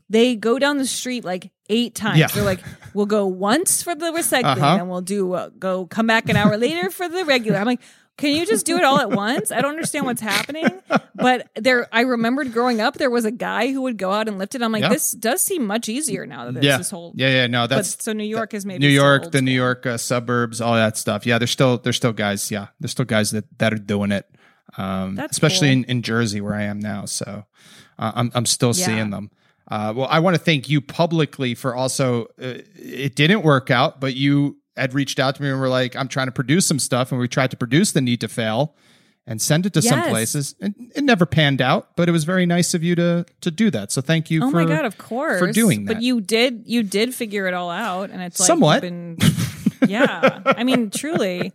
they 0.09 0.36
go 0.36 0.59
down 0.59 0.78
the 0.78 0.86
street 0.86 1.24
like 1.24 1.50
eight 1.68 1.94
times. 1.94 2.18
Yeah. 2.18 2.28
They're 2.28 2.44
like, 2.44 2.60
we'll 2.94 3.06
go 3.06 3.26
once 3.26 3.82
for 3.82 3.94
the 3.94 4.06
recycling, 4.12 4.44
Uh-huh. 4.56 4.76
and 4.80 4.88
we'll 4.88 5.00
do 5.02 5.32
uh, 5.34 5.50
go 5.59 5.86
come 5.86 6.06
back 6.06 6.28
an 6.28 6.36
hour 6.36 6.56
later 6.56 6.88
for 6.90 7.09
the 7.09 7.24
regular. 7.24 7.59
I'm 7.59 7.66
like. 7.66 7.80
Can 8.19 8.35
you 8.35 8.45
just 8.45 8.66
do 8.66 8.77
it 8.77 8.85
all 8.85 8.99
at 9.01 9.11
once? 9.11 9.51
I 9.51 9.61
don't 9.62 9.70
understand 9.70 10.05
what's 10.05 10.20
happening. 10.20 10.66
But 11.15 11.49
there, 11.57 11.89
I 11.93 12.03
remembered 12.03 12.53
growing 12.53 12.81
up, 12.81 12.95
there 12.95 13.11
was 13.11 13.24
a 13.24 13.31
guy 13.31 13.73
who 13.73 13.82
would 13.82 13.97
go 13.97 14.12
out 14.12 14.28
and 14.28 14.39
lift 14.39 14.55
it. 14.55 14.62
I'm 14.62 14.73
like, 14.73 14.82
Yeah. 14.82 14.89
this 14.90 15.12
does 15.12 15.40
seem 15.40 15.66
much 15.66 15.89
easier 15.89 16.27
now 16.27 16.45
that 16.45 16.55
there's 16.55 16.66
yeah, 16.66 16.77
this 16.78 16.90
whole. 16.90 17.12
yeah, 17.16 17.28
yeah. 17.31 17.47
No, 17.47 17.62
but 17.62 17.77
that's 17.77 18.03
so 18.05 18.12
New 18.12 18.24
York 18.24 18.55
is 18.55 18.66
maybe 18.66 18.81
New 18.81 18.93
York, 18.93 19.31
the 19.32 19.40
New. 19.40 19.53
York 19.53 19.86
uh, 19.86 19.97
suburbs, 19.97 20.61
all 20.61 20.74
that 20.74 20.97
stuff. 20.99 21.24
Yeah, 21.27 21.39
there's 21.39 21.51
still 21.51 21.78
there's 21.78 21.97
still 21.97 22.12
guys. 22.12 22.51
Yeah, 22.51 22.66
there's 22.81 22.90
still 22.90 23.05
guys 23.07 23.31
that 23.31 23.45
that 23.59 23.73
are 23.73 23.78
doing 23.78 24.12
it. 24.12 24.28
Um, 24.77 25.15
That's 25.15 25.32
especially 25.32 25.69
cool. 25.69 25.78
in, 25.78 25.85
in 25.85 26.03
Jersey 26.03 26.40
where 26.40 26.55
I 26.55 26.65
am 26.65 26.78
now. 26.81 27.07
So 27.07 27.45
uh, 27.99 28.12
I'm 28.15 28.31
I'm 28.35 28.47
still 28.47 28.73
Yeah. 28.74 28.86
seeing 28.86 29.11
them. 29.11 29.31
Uh, 29.70 29.93
well, 29.97 30.09
I 30.11 30.20
want 30.20 30.35
to 30.36 30.40
thank 30.43 30.69
you 30.69 30.81
publicly 30.81 31.55
for 31.55 31.74
also. 31.74 32.24
Uh, 32.40 32.59
it 32.77 33.15
didn't 33.16 33.43
work 33.43 33.70
out, 33.70 34.01
but 34.01 34.15
you 34.15 34.57
had 34.78 34.94
reached 34.94 35.18
out 35.18 35.36
to 35.36 35.42
me 35.42 35.50
and 35.50 35.60
were 35.60 35.68
like, 35.68 35.96
"I'm 35.96 36.09
trying 36.09 36.26
to 36.26 36.32
produce 36.32 36.66
some 36.66 36.78
stuff," 36.78 37.12
and 37.12 37.20
we 37.20 37.28
tried 37.28 37.50
to 37.50 37.56
produce 37.56 37.92
the 37.92 38.00
Need 38.00 38.20
to 38.20 38.28
Fail 38.28 38.74
and 39.28 39.42
send 39.42 39.66
it 39.66 39.74
to 39.74 39.82
some 39.82 40.02
places. 40.05 40.55
And 40.59 40.74
it 40.96 41.05
never 41.05 41.26
panned 41.26 41.60
out, 41.60 41.94
but 41.96 42.09
it 42.09 42.12
was 42.12 42.24
very 42.24 42.46
nice 42.46 42.72
of 42.72 42.82
you 42.82 42.94
to 42.96 43.26
to 43.42 43.50
do 43.50 43.70
that. 43.70 43.92
So 43.92 44.00
thank 44.00 44.30
you. 44.30 44.42
Oh 44.42 44.50
for, 44.50 44.56
my 44.56 44.64
god, 44.64 44.86
of 44.86 44.96
course 44.98 45.38
for 45.38 45.52
doing 45.52 45.84
that. 45.84 45.94
But 45.94 46.02
you 46.02 46.20
did 46.20 46.62
you 46.66 46.82
did 46.82 47.14
figure 47.14 47.46
it 47.46 47.55
all 47.55 47.70
out, 47.70 48.10
and 48.10 48.22
it's 48.22 48.40
like 48.40 48.46
Somewhat. 48.46 48.80
Been, 48.80 49.18
yeah, 49.86 50.40
I 50.46 50.64
mean, 50.64 50.90
truly, 50.90 51.52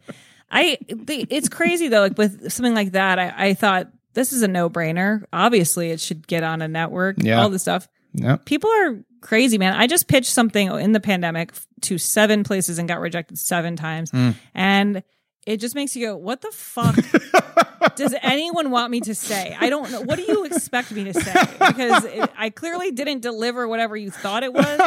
I. 0.52 0.78
The, 0.88 1.26
it's 1.30 1.50
crazy 1.50 1.88
though. 1.88 2.02
Like 2.02 2.18
with 2.18 2.52
something 2.52 2.76
like 2.76 2.92
that, 2.92 3.18
I, 3.18 3.34
I 3.36 3.54
thought 3.56 3.88
this 4.14 4.32
is 4.32 4.44
a 4.44 4.48
no 4.48 4.70
brainer. 4.70 5.26
Obviously, 5.34 5.90
it 5.90 6.00
should 6.00 6.28
get 6.28 6.44
on 6.44 6.62
a 6.62 6.68
network. 6.68 7.18
Yeah. 7.20 7.42
all 7.42 7.50
this 7.50 7.64
stuff. 7.64 7.88
yeah. 8.14 8.38
People 8.46 8.70
are 8.70 9.04
crazy, 9.24 9.58
man. 9.58 9.74
I 9.74 9.88
just 9.88 10.08
pitched 10.08 10.32
something 10.32 10.68
in 10.80 10.92
the 10.92 11.00
pandemic 11.00 11.54
to 11.82 11.98
seven 11.98 12.44
places 12.44 12.78
and 12.78 12.88
got 12.88 13.00
rejected 13.00 13.38
seven 13.40 13.76
times, 13.76 14.12
Hmm. 14.12 14.32
and 14.54 15.02
it 15.48 15.58
just 15.58 15.76
makes 15.76 15.96
you 15.96 16.06
go, 16.08 16.16
"What 16.16 16.42
the 16.42 16.52
fuck?" 16.52 16.96
does 17.96 18.14
anyone 18.22 18.70
want 18.72 18.92
me 18.92 19.02
to 19.02 19.14
say? 19.16 19.56
I 19.60 19.70
don't 19.70 19.92
know. 19.92 20.02
What 20.02 20.16
do 20.18 20.24
you 20.28 20.46
expect 20.46 20.92
me 20.92 21.04
to 21.06 21.14
say? 21.14 21.34
Because 21.60 22.06
it, 22.06 22.30
I 22.38 22.50
clearly 22.50 22.92
didn't 22.92 23.22
deliver 23.22 23.68
whatever 23.68 23.98
you 23.98 24.10
thought 24.12 24.44
it 24.44 24.54
was. 24.54 24.80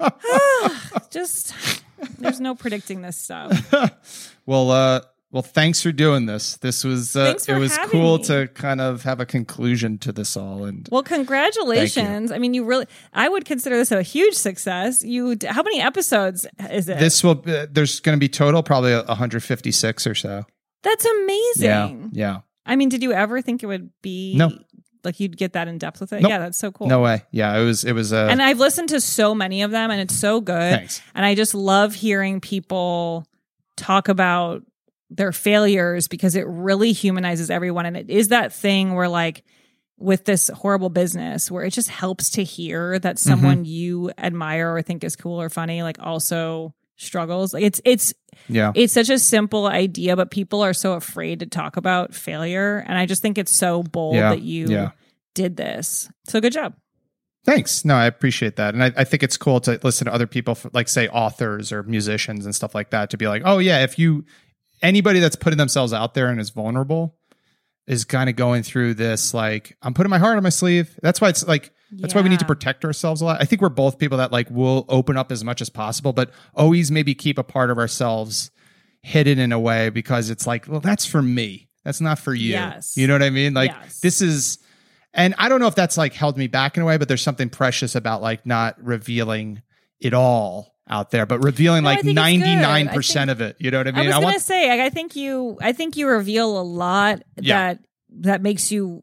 Just 1.10 1.54
there's 2.18 2.40
no 2.40 2.54
predicting 2.54 3.02
this 3.02 3.16
stuff. 3.16 3.72
Well, 4.46 4.70
uh, 4.72 5.00
well, 5.32 5.42
thanks 5.42 5.80
for 5.82 5.92
doing 5.92 6.26
this. 6.26 6.56
This 6.56 6.82
was 6.82 7.14
uh, 7.14 7.34
it 7.46 7.58
was 7.58 7.78
cool 7.84 8.18
me. 8.18 8.24
to 8.24 8.48
kind 8.48 8.80
of 8.80 9.02
have 9.04 9.20
a 9.20 9.26
conclusion 9.26 9.96
to 9.98 10.12
this 10.12 10.36
all. 10.36 10.64
And 10.64 10.88
Well, 10.90 11.04
congratulations. 11.04 12.32
I 12.32 12.38
mean, 12.38 12.54
you 12.54 12.64
really 12.64 12.86
I 13.12 13.28
would 13.28 13.44
consider 13.44 13.76
this 13.76 13.92
a 13.92 14.02
huge 14.02 14.34
success. 14.34 15.04
You 15.04 15.36
how 15.48 15.62
many 15.62 15.80
episodes 15.80 16.46
is 16.70 16.88
it? 16.88 16.98
this 16.98 17.22
will 17.22 17.42
uh, 17.46 17.66
there's 17.70 18.00
going 18.00 18.16
to 18.16 18.20
be 18.20 18.28
total 18.28 18.62
probably 18.62 18.92
156 18.94 20.06
or 20.06 20.14
so. 20.14 20.44
That's 20.82 21.04
amazing. 21.04 22.10
Yeah, 22.12 22.34
yeah. 22.34 22.40
I 22.66 22.76
mean, 22.76 22.88
did 22.88 23.02
you 23.02 23.12
ever 23.12 23.42
think 23.42 23.62
it 23.62 23.66
would 23.66 23.90
be 24.02 24.34
No. 24.36 24.50
like 25.04 25.20
you'd 25.20 25.36
get 25.36 25.52
that 25.52 25.68
in 25.68 25.78
depth 25.78 26.00
with 26.00 26.12
it? 26.12 26.22
Nope. 26.22 26.30
Yeah, 26.30 26.38
that's 26.38 26.58
so 26.58 26.72
cool. 26.72 26.88
No 26.88 27.00
way. 27.02 27.22
Yeah, 27.30 27.56
it 27.58 27.64
was 27.64 27.84
it 27.84 27.92
was 27.92 28.12
uh, 28.12 28.28
and 28.30 28.42
I've 28.42 28.58
listened 28.58 28.88
to 28.90 29.00
so 29.00 29.34
many 29.34 29.62
of 29.62 29.70
them 29.70 29.90
and 29.90 30.00
it's 30.00 30.16
so 30.16 30.40
good. 30.40 30.72
Thanks. 30.74 31.00
And 31.14 31.24
I 31.24 31.34
just 31.34 31.54
love 31.54 31.94
hearing 31.94 32.40
people 32.40 33.26
talk 33.76 34.08
about 34.08 34.62
their 35.10 35.32
failures 35.32 36.08
because 36.08 36.36
it 36.36 36.46
really 36.46 36.92
humanizes 36.92 37.50
everyone. 37.50 37.84
And 37.86 37.96
it 37.96 38.10
is 38.10 38.28
that 38.28 38.52
thing 38.52 38.94
where, 38.94 39.08
like, 39.08 39.44
with 39.98 40.24
this 40.24 40.48
horrible 40.48 40.88
business, 40.88 41.50
where 41.50 41.64
it 41.64 41.72
just 41.72 41.90
helps 41.90 42.30
to 42.30 42.44
hear 42.44 42.98
that 42.98 43.16
Mm-hmm. 43.16 43.28
someone 43.30 43.64
you 43.64 44.10
admire 44.16 44.74
or 44.74 44.82
think 44.82 45.04
is 45.04 45.16
cool 45.16 45.40
or 45.40 45.50
funny, 45.50 45.82
like, 45.82 45.98
also 46.00 46.74
struggles. 46.96 47.52
Like, 47.52 47.64
it's, 47.64 47.80
it's, 47.84 48.14
yeah. 48.48 48.72
it's 48.74 48.92
such 48.92 49.10
a 49.10 49.18
simple 49.18 49.66
idea, 49.66 50.16
but 50.16 50.30
people 50.30 50.62
are 50.62 50.72
so 50.72 50.92
afraid 50.92 51.40
to 51.40 51.46
talk 51.46 51.76
about 51.76 52.14
failure. 52.14 52.84
And 52.86 52.96
I 52.96 53.06
just 53.06 53.20
think 53.20 53.36
it's 53.36 53.52
so 53.52 53.82
bold 53.82 54.14
Yeah, 54.14 54.30
that 54.30 54.42
you 54.42 54.66
yeah. 54.68 54.90
did 55.34 55.56
this. 55.56 56.08
So 56.28 56.40
good 56.40 56.52
job. 56.52 56.74
Thanks. 57.44 57.86
No, 57.86 57.94
I 57.94 58.04
appreciate 58.04 58.56
that, 58.56 58.74
and 58.74 58.84
I, 58.84 58.92
I 58.98 59.04
think 59.04 59.22
it's 59.22 59.38
cool 59.38 59.60
to 59.60 59.80
listen 59.82 60.04
to 60.04 60.12
other 60.12 60.26
people, 60.26 60.58
like 60.74 60.88
say 60.88 61.08
authors 61.08 61.72
or 61.72 61.82
musicians 61.82 62.44
and 62.44 62.54
stuff 62.54 62.74
like 62.74 62.90
that, 62.90 63.08
to 63.10 63.16
be 63.16 63.28
like, 63.28 63.40
oh 63.46 63.56
yeah, 63.56 63.82
if 63.82 63.98
you 63.98 64.26
anybody 64.82 65.20
that's 65.20 65.36
putting 65.36 65.58
themselves 65.58 65.92
out 65.92 66.14
there 66.14 66.28
and 66.28 66.40
is 66.40 66.50
vulnerable 66.50 67.16
is 67.86 68.04
kind 68.04 68.30
of 68.30 68.36
going 68.36 68.62
through 68.62 68.94
this, 68.94 69.34
like 69.34 69.76
I'm 69.82 69.94
putting 69.94 70.10
my 70.10 70.18
heart 70.18 70.36
on 70.36 70.42
my 70.42 70.48
sleeve. 70.50 70.98
That's 71.02 71.20
why 71.20 71.28
it's 71.28 71.46
like 71.46 71.72
that's 71.92 72.14
why 72.14 72.20
we 72.20 72.28
need 72.28 72.38
to 72.38 72.44
protect 72.44 72.84
ourselves 72.84 73.20
a 73.20 73.24
lot. 73.24 73.40
I 73.40 73.44
think 73.44 73.60
we're 73.62 73.68
both 73.68 73.98
people 73.98 74.18
that 74.18 74.30
like 74.30 74.48
will 74.50 74.84
open 74.88 75.16
up 75.16 75.32
as 75.32 75.42
much 75.42 75.60
as 75.60 75.68
possible, 75.70 76.12
but 76.12 76.30
always 76.54 76.90
maybe 76.90 77.14
keep 77.14 77.36
a 77.36 77.42
part 77.42 77.70
of 77.70 77.78
ourselves 77.78 78.50
hidden 79.02 79.38
in 79.38 79.50
a 79.50 79.58
way 79.58 79.88
because 79.90 80.30
it's 80.30 80.46
like, 80.46 80.68
well, 80.68 80.80
that's 80.80 81.04
for 81.04 81.20
me. 81.20 81.68
That's 81.84 82.00
not 82.00 82.18
for 82.18 82.32
you. 82.34 82.50
Yes. 82.50 82.96
You 82.96 83.06
know 83.08 83.14
what 83.14 83.22
I 83.22 83.30
mean? 83.30 83.54
Like 83.54 83.70
Yes. 83.70 84.00
this 84.00 84.20
is 84.20 84.58
and 85.12 85.34
I 85.38 85.48
don't 85.48 85.58
know 85.60 85.66
if 85.66 85.74
that's 85.74 85.96
like 85.96 86.14
held 86.14 86.36
me 86.36 86.46
back 86.46 86.76
in 86.76 86.82
a 86.84 86.86
way, 86.86 86.96
but 86.96 87.08
there's 87.08 87.22
something 87.22 87.48
precious 87.48 87.96
about 87.96 88.22
like 88.22 88.46
not 88.46 88.76
revealing 88.84 89.62
it 89.98 90.14
all 90.14 90.76
out 90.90 91.10
there, 91.10 91.24
but 91.24 91.42
revealing 91.42 91.84
No, 91.84 91.90
like 91.90 92.02
good. 92.02 92.18
I 92.18 92.32
99% 92.32 93.30
of 93.30 93.40
it. 93.40 93.56
You 93.58 93.70
know 93.70 93.78
what 93.78 93.88
I 93.88 93.92
mean? 93.92 94.00
I 94.00 94.06
was 94.08 94.14
I 94.16 94.16
gonna 94.18 94.26
want 94.26 94.40
say, 94.42 94.70
I 94.82 94.86
I 94.86 94.90
think 94.90 95.16
you, 95.16 95.56
I 95.62 95.72
think 95.72 95.96
you 95.96 96.08
reveal 96.08 96.60
a 96.60 96.62
lot 96.62 97.22
Yeah. 97.40 97.74
that 97.74 97.78
that 98.22 98.42
makes 98.42 98.72
you 98.72 99.02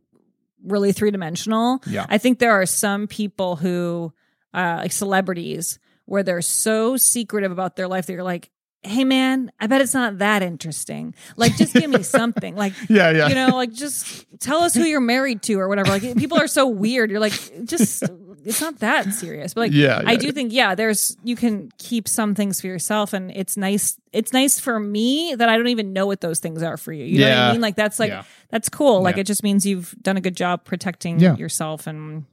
really 0.64 0.92
three 0.92 1.12
dimensional. 1.12 1.82
Yeah. 1.88 2.06
I 2.10 2.18
think 2.18 2.40
there 2.40 2.52
are 2.52 2.66
some 2.66 3.08
people 3.08 3.56
who, 3.56 4.12
uh, 4.54 4.80
like 4.82 4.92
celebrities, 4.92 5.80
where 6.06 6.24
they're 6.24 6.42
so 6.42 6.98
secretive 6.98 7.52
about 7.52 7.76
their 7.78 7.88
life 7.88 8.06
that 8.08 8.14
you're 8.14 8.24
like, 8.24 8.50
hey 8.84 9.04
man, 9.04 9.52
I 9.60 9.68
bet 9.68 9.82
it's 9.82 9.94
not 9.94 10.20
that 10.20 10.44
interesting. 10.44 11.16
Like, 11.36 11.56
just 11.58 11.74
give 11.74 11.90
me 11.90 12.04
something. 12.04 12.56
Like, 12.56 12.74
Yeah, 12.90 13.12
yeah. 13.12 13.28
you 13.28 13.36
know, 13.36 13.56
like 13.56 13.72
just 13.74 14.26
tell 14.40 14.60
us 14.60 14.74
who 14.74 14.84
you're 14.84 15.02
married 15.02 15.42
to 15.44 15.56
or 15.60 15.68
whatever. 15.68 15.90
Like, 15.90 16.18
people 16.18 16.38
are 16.40 16.48
so 16.48 16.68
weird. 16.68 17.10
You're 17.12 17.20
like, 17.20 17.34
just 17.66 18.04
it's 18.46 18.62
not 18.62 18.80
that 18.80 19.14
serious. 19.14 19.54
But 19.54 19.62
like, 19.62 19.72
Yeah, 19.74 20.02
I 20.06 20.16
do 20.16 20.28
yeah. 20.28 20.32
think, 20.32 20.54
yeah, 20.54 20.76
there's 20.76 21.18
you 21.24 21.36
can 21.36 21.72
keep 21.78 22.08
some 22.08 22.36
things 22.36 22.62
for 22.62 22.68
yourself, 22.68 23.14
and 23.14 23.32
it's 23.32 23.58
nice. 23.58 24.00
It's 24.14 24.34
nice 24.34 24.60
for 24.60 24.80
me 24.80 25.36
that 25.36 25.50
I 25.50 25.58
don't 25.58 25.68
even 25.68 25.94
know 25.94 26.06
what 26.06 26.22
those 26.22 26.40
things 26.40 26.64
are 26.64 26.78
for 26.78 26.92
you. 26.94 27.06
You 27.06 27.20
know 27.20 27.30
what 27.30 27.38
I 27.38 27.52
mean? 27.54 27.62
Like 27.62 27.76
that's 27.76 28.00
like 28.00 28.10
Yeah. 28.10 28.24
that's 28.50 28.70
cool. 28.70 29.02
Like 29.02 29.16
Yeah. 29.16 29.22
it 29.22 29.28
just 29.28 29.44
means 29.44 29.66
you've 29.66 29.94
done 30.02 30.18
a 30.18 30.22
good 30.22 30.36
job 30.36 30.64
protecting 30.66 31.20
Yeah. 31.20 31.36
yourself 31.36 31.88
and 31.88 32.26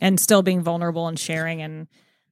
and 0.00 0.18
still 0.20 0.42
being 0.42 0.62
vulnerable 0.62 1.08
and 1.08 1.18
sharing 1.18 1.62
and. 1.62 1.86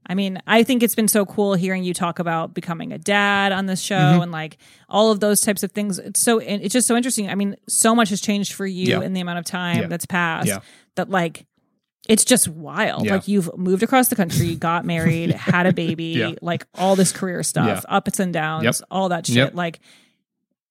I 0.09 0.15
mean, 0.15 0.41
I 0.47 0.63
think 0.63 0.85
it's 0.85 0.95
been 0.95 1.09
so 1.09 1.27
cool 1.27 1.55
hearing 1.55 1.83
you 1.83 1.93
talk 1.93 2.21
about 2.21 2.55
becoming 2.55 2.93
a 2.93 2.97
dad 2.99 3.51
on 3.51 3.67
this 3.67 3.81
show 3.81 3.97
Mm-hmm. 3.97 4.23
and 4.23 4.31
like 4.31 4.57
all 4.89 5.11
of 5.11 5.19
those 5.19 5.41
types 5.41 5.65
of 5.65 5.73
things. 5.73 5.99
It's 5.99 6.21
so 6.21 6.39
it's 6.39 6.73
just 6.73 6.87
so 6.87 6.95
interesting. 6.97 7.29
I 7.29 7.35
mean, 7.35 7.57
so 7.69 7.93
much 7.93 8.11
has 8.11 8.21
changed 8.21 8.53
for 8.53 8.65
you 8.65 8.87
Yeah. 8.87 9.01
in 9.01 9.15
the 9.15 9.21
amount 9.21 9.41
of 9.41 9.45
time 9.47 9.81
Yeah. 9.81 9.87
that's 9.89 10.07
passed 10.07 10.47
Yeah. 10.47 10.61
that 10.95 11.11
like 11.11 11.45
it's 12.09 12.25
just 12.25 12.49
wild. 12.49 13.05
Yeah. 13.07 13.15
Like 13.17 13.29
you've 13.29 13.51
moved 13.57 13.83
across 13.83 14.09
the 14.09 14.17
country, 14.17 14.55
got 14.57 14.85
married, 14.95 15.31
had 15.33 15.67
a 15.67 15.73
baby, 15.73 16.05
Yeah. 16.19 16.33
like 16.43 16.67
all 16.75 16.97
this 16.97 17.13
career 17.13 17.43
stuff, 17.43 17.85
Yeah. 17.89 17.95
ups 17.97 18.19
and 18.21 18.33
downs, 18.33 18.65
Yep. 18.65 18.75
all 18.91 19.09
that 19.11 19.27
shit. 19.27 19.37
Yep. 19.37 19.55
Like 19.55 19.81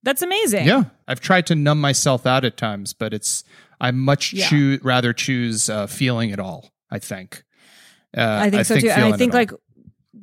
that's 0.03 0.21
amazing. 0.21 0.67
Yeah, 0.67 0.83
I've 1.07 1.19
tried 1.19 1.47
to 1.47 1.55
numb 1.55 1.81
myself 1.81 2.25
out 2.25 2.45
at 2.45 2.57
times, 2.57 2.93
but 2.93 3.13
it's 3.13 3.43
I 3.81 3.91
much 3.91 4.33
choo- 4.35 4.79
rather 4.83 5.13
choose 5.13 5.69
uh, 5.69 5.87
feeling 5.87 6.29
it 6.29 6.39
all. 6.39 6.71
I 6.91 6.99
think. 6.99 7.43
Uh, 8.15 8.39
I 8.43 8.49
think 8.49 8.65
so 8.65 8.79
too. 8.79 8.89
And 8.89 9.13
I 9.13 9.17
think 9.17 9.33
it 9.33 9.35
all. 9.35 9.39
like 9.41 9.51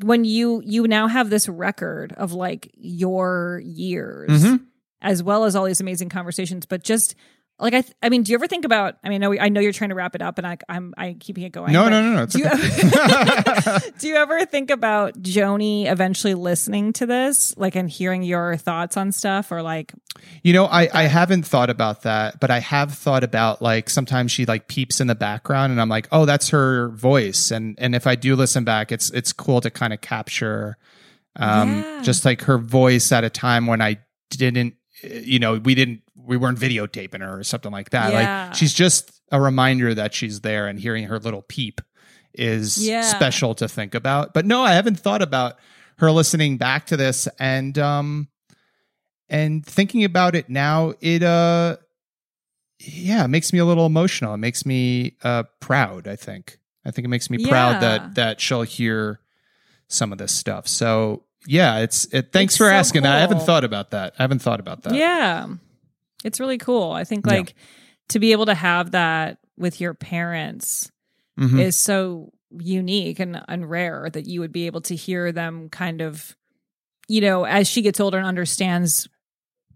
when 0.05 0.25
you 0.25 0.63
you 0.65 0.87
now 0.89 1.09
have 1.09 1.29
this 1.31 1.49
record 1.49 2.13
of 2.17 2.33
like 2.33 2.71
your 2.77 3.61
years 3.65 4.31
Mhm. 4.45 4.65
as 5.03 5.23
well 5.23 5.45
as 5.45 5.55
all 5.55 5.65
these 5.67 5.81
amazing 5.81 6.09
conversations, 6.09 6.65
but 6.65 6.83
just 6.83 7.15
like 7.59 7.74
I, 7.74 7.83
th- 7.83 7.95
I 8.03 8.09
mean, 8.09 8.23
do 8.24 8.33
you 8.33 8.37
ever 8.39 8.49
think 8.49 8.65
about? 8.65 8.97
I 9.05 9.09
mean, 9.09 9.23
I 9.23 9.27
know, 9.27 9.41
I 9.41 9.49
know 9.49 9.61
you're 9.61 9.73
trying 9.73 9.91
to 9.91 9.95
wrap 9.95 10.15
it 10.16 10.23
up, 10.23 10.39
and 10.39 10.47
I, 10.47 10.59
I'm, 10.69 10.95
I 10.97 11.16
keeping 11.19 11.45
it 11.45 11.51
going. 11.53 11.73
No, 11.73 11.89
no, 11.89 12.03
no, 12.03 12.12
no. 12.15 12.27
Do 12.27 12.39
you, 12.41 12.47
okay. 12.47 13.91
do 13.99 14.09
you 14.09 14.16
ever 14.16 14.45
think 14.47 14.70
about 14.70 15.15
Joni 15.23 15.87
eventually 15.91 16.35
listening 16.35 16.93
to 16.95 17.07
this, 17.07 17.57
like, 17.57 17.77
and 17.77 17.89
hearing 17.89 18.23
your 18.24 18.57
thoughts 18.57 18.97
on 18.97 19.12
stuff, 19.12 19.53
or 19.53 19.62
like, 19.62 19.93
You 20.43 20.53
know, 20.55 20.65
I, 20.65 20.89
I 20.93 21.03
haven't 21.05 21.45
thought 21.45 21.70
about 21.70 22.03
that, 22.03 22.41
but 22.41 22.51
I 22.51 22.59
have 22.59 22.95
thought 22.95 23.23
about 23.23 23.62
like 23.62 23.89
sometimes 23.91 24.33
she 24.33 24.45
like 24.45 24.66
peeps 24.66 25.01
in 25.01 25.07
the 25.07 25.15
background 25.15 25.70
and 25.70 25.81
I'm 25.81 25.89
like, 25.89 26.09
oh, 26.11 26.24
that's 26.27 26.49
her 26.49 26.89
voice. 26.89 27.51
And 27.51 27.77
and 27.79 27.95
if 27.95 28.07
I 28.07 28.15
do 28.16 28.35
listen 28.35 28.65
back, 28.65 28.91
it's 28.91 29.11
it's 29.11 29.33
cool 29.33 29.61
to 29.61 29.70
kind 29.70 29.93
of 29.93 30.01
capture 30.01 30.77
um 31.37 31.79
Yeah. 31.83 32.03
just 32.03 32.24
like 32.24 32.43
her 32.43 32.59
voice 32.59 33.11
at 33.12 33.24
a 33.24 33.31
time 33.31 33.66
when 33.66 33.81
I 33.81 33.99
didn't 34.31 34.74
you 35.03 35.39
know, 35.39 35.55
we 35.59 35.74
didn't 35.74 36.03
we 36.24 36.36
weren't 36.36 36.59
videotaping 36.59 37.20
her 37.20 37.39
or 37.39 37.44
something 37.44 37.73
like 37.73 37.90
that. 37.90 38.12
Yeah. 38.12 38.44
Like 38.49 38.55
she's 38.55 38.73
just 38.74 39.11
a 39.31 39.40
reminder 39.40 39.94
that 39.94 40.15
she's 40.15 40.40
there 40.40 40.66
and 40.69 40.78
hearing 40.78 41.05
her 41.05 41.19
little 41.19 41.43
peep 41.43 41.81
is 42.35 42.78
Yeah. 42.86 43.03
special 43.03 43.55
to 43.57 43.69
think 43.69 43.94
about. 43.94 44.32
But 44.35 44.47
no, 44.47 44.62
I 44.62 44.73
haven't 44.73 44.99
thought 45.01 45.23
about 45.23 45.57
her 45.99 46.11
listening 46.11 46.57
back 46.59 46.86
to 46.86 46.97
this 46.97 47.28
and 47.39 47.78
um 47.78 48.28
and 49.28 49.65
thinking 49.65 50.03
about 50.05 50.35
it 50.35 50.49
now 50.49 50.94
it 51.01 51.23
uh 51.23 51.77
yeah 52.81 53.24
it 53.24 53.28
makes 53.28 53.53
me 53.53 53.59
a 53.61 53.65
little 53.65 53.86
emotional 53.86 54.35
it 54.35 54.39
makes 54.39 54.66
me 54.66 55.16
uh 55.23 55.44
proud 55.61 56.09
i 56.09 56.16
think 56.16 56.59
i 56.85 56.90
think 56.90 57.05
it 57.05 57.09
makes 57.09 57.31
me 57.31 57.36
Yeah. 57.39 57.49
proud 57.49 57.82
that 57.82 58.15
that 58.16 58.40
she'll 58.40 58.62
hear 58.62 59.20
some 59.89 60.11
of 60.12 60.19
this 60.19 60.32
stuff 60.32 60.66
so 60.66 61.23
yeah 61.47 61.78
it's 61.78 62.05
it 62.07 62.32
thanks 62.32 62.55
It's 62.55 62.59
for 62.59 62.65
so 62.69 62.73
asking 62.74 63.03
that 63.05 63.15
i 63.15 63.20
haven't 63.20 63.43
thought 63.43 63.62
about 63.62 63.90
that 63.93 64.15
i 64.19 64.23
haven't 64.23 64.40
thought 64.43 64.59
about 64.61 64.82
that 64.82 64.94
yeah, 64.94 65.47
it's 66.24 66.40
really 66.40 66.59
cool. 66.59 66.93
I 66.93 67.05
think 67.05 67.27
Yeah. 67.27 67.32
like 67.35 67.55
to 68.09 68.19
be 68.19 68.32
able 68.32 68.47
to 68.47 68.55
have 68.55 68.90
that 68.93 69.39
with 69.57 69.81
your 69.81 69.94
parents 69.94 70.90
Mhm. 71.39 71.59
is 71.61 71.77
so 71.77 72.32
unique 72.51 73.19
and, 73.19 73.40
and 73.49 73.69
rare 73.70 74.09
that 74.12 74.27
you 74.27 74.40
would 74.40 74.53
be 74.53 74.66
able 74.66 74.82
to 74.82 74.94
hear 74.94 75.32
them 75.32 75.69
kind 75.70 76.01
of, 76.03 76.36
you 77.09 77.20
know, 77.20 77.44
as 77.44 77.66
she 77.69 77.81
gets 77.82 78.01
older 78.01 78.19
and 78.19 78.27
understands 78.27 79.09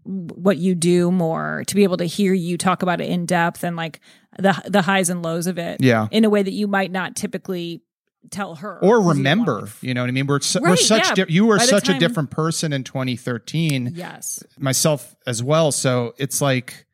what 0.03 0.57
you 0.57 0.73
do 0.75 1.11
more, 1.11 1.63
to 1.67 1.75
be 1.75 1.83
able 1.83 1.97
to 1.97 2.05
hear 2.05 2.33
you 2.33 2.57
talk 2.57 2.81
about 2.81 3.01
it 3.01 3.09
in 3.09 3.25
depth 3.25 3.63
and 3.63 3.75
like 3.75 3.99
the 4.39 4.53
the 4.67 4.81
highs 4.83 5.09
and 5.09 5.21
lows 5.23 5.47
of 5.47 5.57
it 5.57 5.81
yeah 5.81 6.07
in 6.11 6.23
a 6.23 6.29
way 6.29 6.41
that 6.43 6.51
you 6.53 6.67
might 6.67 6.91
not 6.91 7.15
typically 7.15 7.81
tell 8.29 8.55
her 8.55 8.77
or 8.83 9.01
remember 9.01 9.67
you 9.81 9.93
know 9.93 10.01
what 10.01 10.07
i 10.09 10.11
mean 10.11 10.27
we're, 10.27 10.39
su- 10.41 10.59
we're 10.61 10.75
such 10.75 11.07
yeah. 11.17 11.25
di- 11.25 11.33
you 11.33 11.45
were 11.45 11.59
such 11.59 11.87
a 11.89 11.97
different 11.97 12.29
person 12.31 12.73
in 12.73 12.83
2013 12.83 13.93
Yes. 13.95 14.43
myself 14.59 15.15
as 15.25 15.41
well. 15.43 15.71
So 15.71 16.13
it's 16.17 16.41
like 16.41 16.85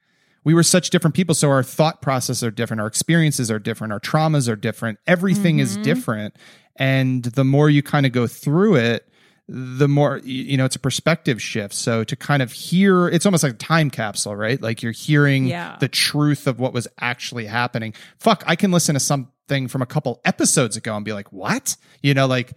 we 0.44 0.54
were 0.54 0.64
such 0.64 0.90
different 0.90 1.16
people. 1.16 1.34
So 1.36 1.50
our 1.50 1.64
thought 1.64 2.02
processes 2.02 2.44
are 2.44 2.52
different, 2.52 2.82
our 2.82 2.88
experiences 2.88 3.50
are 3.50 3.60
different, 3.60 3.94
our 3.94 4.00
traumas 4.00 4.50
are 4.50 4.56
different, 4.56 5.00
everything 5.08 5.60
is 5.60 5.74
Mm-hmm. 5.74 5.84
different. 5.84 6.36
And 6.76 7.24
the 7.24 7.44
more 7.44 7.70
you 7.70 7.82
kind 7.84 8.06
of 8.06 8.12
go 8.12 8.28
through 8.28 8.76
it, 8.76 9.08
the 9.50 9.88
more 9.90 10.22
you 10.24 10.56
know 10.56 10.64
it's 10.66 10.76
a 10.78 10.80
perspective 10.80 11.42
shift 11.42 11.74
so 11.74 12.04
to 12.06 12.16
kind 12.16 12.42
of 12.42 12.52
hear 12.54 13.10
it's 13.10 13.26
almost 13.26 13.44
like 13.44 13.54
a 13.54 13.58
time 13.58 13.90
capsule 13.90 14.36
right 14.36 14.62
like 14.62 14.82
you're 14.82 14.94
hearing 14.94 15.46
Yeah. 15.48 15.76
the 15.82 15.90
truth 15.90 16.48
of 16.48 16.60
what 16.60 16.72
was 16.74 16.88
actually 17.02 17.46
happening 17.48 17.94
fuck 18.20 18.44
i 18.48 18.56
can 18.56 18.72
listen 18.72 18.94
to 18.94 19.02
something 19.02 19.68
from 19.68 19.82
a 19.82 19.86
couple 19.86 20.22
episodes 20.24 20.78
ago 20.78 20.96
and 20.96 21.04
be 21.04 21.12
like 21.12 21.34
what 21.34 21.76
you 22.02 22.14
know 22.14 22.26
like 22.26 22.54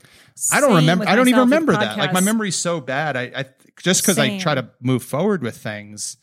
i 0.52 0.60
don't 0.60 0.76
remember 0.76 1.08
i 1.08 1.16
don't 1.16 1.26
even 1.26 1.40
remember 1.40 1.72
that 1.72 1.98
like 1.98 2.12
my 2.12 2.20
memory's 2.20 2.54
so 2.56 2.80
bad 2.80 3.16
i, 3.16 3.22
I 3.34 3.44
just 3.82 4.02
because 4.02 4.16
i 4.18 4.38
try 4.38 4.54
to 4.54 4.70
move 4.80 5.02
forward 5.02 5.42
with 5.42 5.56
things 5.56 6.18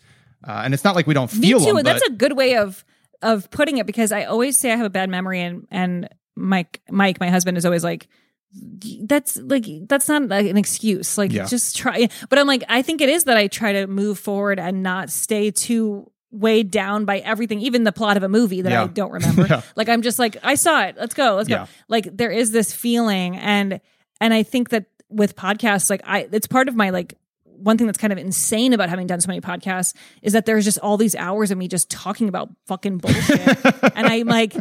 Uh, 0.47 0.61
and 0.63 0.73
it's 0.73 0.83
not 0.85 0.95
like 0.95 1.07
we 1.07 1.13
don't 1.13 1.33
Me 1.37 1.49
feel 1.49 1.59
too. 1.59 1.73
them. 1.73 1.83
that's 1.83 2.07
a 2.07 2.11
good 2.11 2.37
way 2.37 2.55
of 2.55 2.85
of 3.21 3.49
putting 3.51 3.77
it 3.77 3.85
because 3.85 4.11
I 4.11 4.25
always 4.25 4.57
say 4.57 4.71
I 4.73 4.75
have 4.75 4.85
a 4.85 4.89
bad 4.89 5.09
memory, 5.09 5.39
and 5.41 5.65
and 5.71 6.09
Mike 6.35 6.81
Mike, 6.89 7.17
my 7.21 7.29
husband, 7.29 7.57
is 7.57 7.63
always 7.65 7.81
like. 7.83 8.09
That's 8.55 9.37
like 9.37 9.65
that's 9.87 10.07
not 10.07 10.27
like 10.27 10.45
an 10.47 10.57
excuse. 10.57 11.17
Like 11.17 11.31
Yeah. 11.31 11.45
just 11.45 11.75
try. 11.75 12.07
But 12.29 12.39
I'm 12.39 12.47
like 12.47 12.63
I 12.69 12.81
think 12.81 13.01
it 13.01 13.09
is 13.09 13.23
that 13.25 13.37
I 13.37 13.47
try 13.47 13.73
to 13.73 13.87
move 13.87 14.19
forward 14.19 14.59
and 14.59 14.83
not 14.83 15.09
stay 15.09 15.49
too 15.51 16.11
weighed 16.31 16.69
down 16.71 17.05
by 17.05 17.19
everything, 17.19 17.59
even 17.61 17.83
the 17.83 17.91
plot 17.91 18.17
of 18.17 18.23
a 18.23 18.29
movie 18.29 18.61
that 18.61 18.71
Yeah. 18.71 18.83
I 18.83 18.87
don't 18.87 19.11
remember. 19.11 19.45
Yeah. 19.49 19.61
Like 19.75 19.89
I'm 19.89 20.01
just 20.03 20.19
like 20.19 20.37
I 20.43 20.55
saw 20.55 20.83
it. 20.83 20.95
Let's 20.99 21.13
go. 21.15 21.35
Let's 21.35 21.49
go. 21.49 21.67
Like 21.87 22.15
there 22.15 22.31
is 22.31 22.51
this 22.51 22.71
feeling, 22.73 23.37
and 23.37 23.79
and 24.21 24.33
I 24.33 24.43
think 24.43 24.69
that 24.69 24.85
with 25.09 25.35
podcasts, 25.35 25.89
like 25.89 26.01
I, 26.05 26.27
it's 26.31 26.47
part 26.47 26.67
of 26.67 26.75
my 26.75 26.91
like 26.91 27.15
one 27.45 27.77
thing 27.77 27.87
that's 27.87 27.97
kind 27.99 28.11
of 28.13 28.19
insane 28.19 28.73
about 28.73 28.89
having 28.89 29.07
done 29.07 29.21
so 29.21 29.27
many 29.27 29.41
podcasts 29.41 29.93
is 30.21 30.33
that 30.33 30.45
there's 30.45 30.65
just 30.65 30.79
all 30.79 30.97
these 30.97 31.15
hours 31.15 31.49
of 31.51 31.57
me 31.57 31.67
just 31.67 31.89
talking 31.89 32.27
about 32.29 32.49
fucking 32.67 32.97
bullshit, 32.99 33.65
and 33.95 34.05
I'm 34.07 34.27
like. 34.27 34.55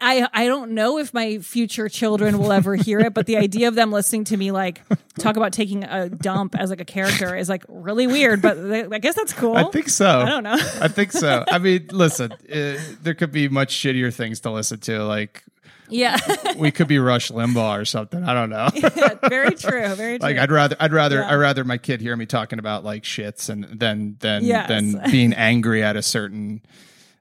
I, 0.00 0.28
I 0.32 0.46
don't 0.46 0.72
know 0.72 0.98
if 0.98 1.14
my 1.14 1.38
future 1.38 1.88
children 1.88 2.38
will 2.38 2.52
ever 2.52 2.74
hear 2.74 3.00
it, 3.00 3.14
but 3.14 3.24
the 3.26 3.38
idea 3.38 3.68
of 3.68 3.74
them 3.74 3.90
listening 3.90 4.24
to 4.24 4.36
me 4.36 4.50
like 4.52 4.82
talk 5.18 5.36
about 5.36 5.52
taking 5.54 5.84
a 5.84 6.10
dump 6.10 6.54
as 6.58 6.68
like 6.68 6.80
a 6.82 6.84
character 6.84 7.34
is 7.34 7.48
like 7.48 7.64
really 7.66 8.06
weird. 8.06 8.42
But 8.42 8.54
they, 8.68 8.84
I 8.84 8.98
guess 8.98 9.14
that's 9.14 9.32
cool. 9.32 9.56
I 9.56 9.64
think 9.64 9.88
so. 9.88 10.20
I 10.20 10.28
don't 10.28 10.42
know. 10.44 10.56
I 10.80 10.88
think 10.88 11.12
so. 11.12 11.44
I 11.50 11.58
mean, 11.58 11.88
listen, 11.92 12.32
uh, 12.32 12.78
there 13.02 13.14
could 13.14 13.32
be 13.32 13.48
much 13.48 13.74
shittier 13.74 14.12
things 14.12 14.40
to 14.40 14.50
listen 14.50 14.80
to. 14.80 15.02
Like 15.04 15.44
yeah, 15.88 16.18
we 16.58 16.70
could 16.72 16.88
be 16.88 16.98
Rush 16.98 17.30
Limbaugh 17.30 17.80
or 17.80 17.84
something. 17.86 18.22
I 18.22 18.34
don't 18.34 18.50
know. 18.50 18.68
very 19.28 19.54
true. 19.54 19.88
Very 19.94 20.18
true. 20.18 20.28
like 20.28 20.36
I'd 20.36 20.50
rather 20.50 20.76
I'd 20.78 20.92
rather 20.92 21.20
Yeah. 21.20 21.30
I'd 21.30 21.36
rather 21.36 21.64
my 21.64 21.78
kid 21.78 22.00
hear 22.02 22.16
me 22.16 22.26
talking 22.26 22.58
about 22.58 22.84
like 22.84 23.04
shits 23.04 23.48
and 23.48 23.64
then, 23.64 24.16
than 24.20 24.44
Yes. 24.44 24.68
than 24.68 25.00
being 25.10 25.32
angry 25.32 25.82
at 25.82 25.96
a 25.96 26.02
certain 26.02 26.60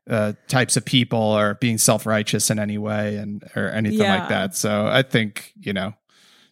uh, 0.09 0.33
types 0.47 0.77
of 0.77 0.85
people 0.85 1.19
or 1.19 1.55
being 1.55 1.77
self 1.77 2.05
righteous 2.05 2.49
in 2.51 2.59
any 2.59 2.77
way 2.77 3.15
and 3.17 3.43
or 3.55 3.69
anything 3.69 3.99
Yeah. 3.99 4.15
like 4.19 4.29
that. 4.29 4.55
So 4.55 4.87
I 4.87 5.01
think 5.01 5.51
you 5.59 5.73
know, 5.73 5.93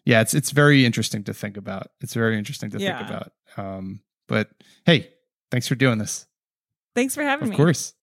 yeah, 0.05 0.21
it's 0.21 0.33
it's 0.33 0.51
very 0.51 0.85
interesting 0.85 1.23
to 1.25 1.33
think 1.33 1.57
about. 1.57 1.87
It's 2.01 2.13
very 2.13 2.37
interesting 2.37 2.71
to 2.71 2.79
Yeah. 2.79 2.97
think 2.97 3.09
about. 3.09 3.31
Um, 3.57 4.01
but 4.27 4.49
hey, 4.85 5.09
thanks 5.51 5.67
for 5.67 5.75
doing 5.75 5.97
this. 5.99 6.25
Thanks 6.95 7.15
for 7.15 7.23
having 7.23 7.43
Of 7.43 7.49
me. 7.49 7.55
Of 7.55 7.57
course. 7.57 7.93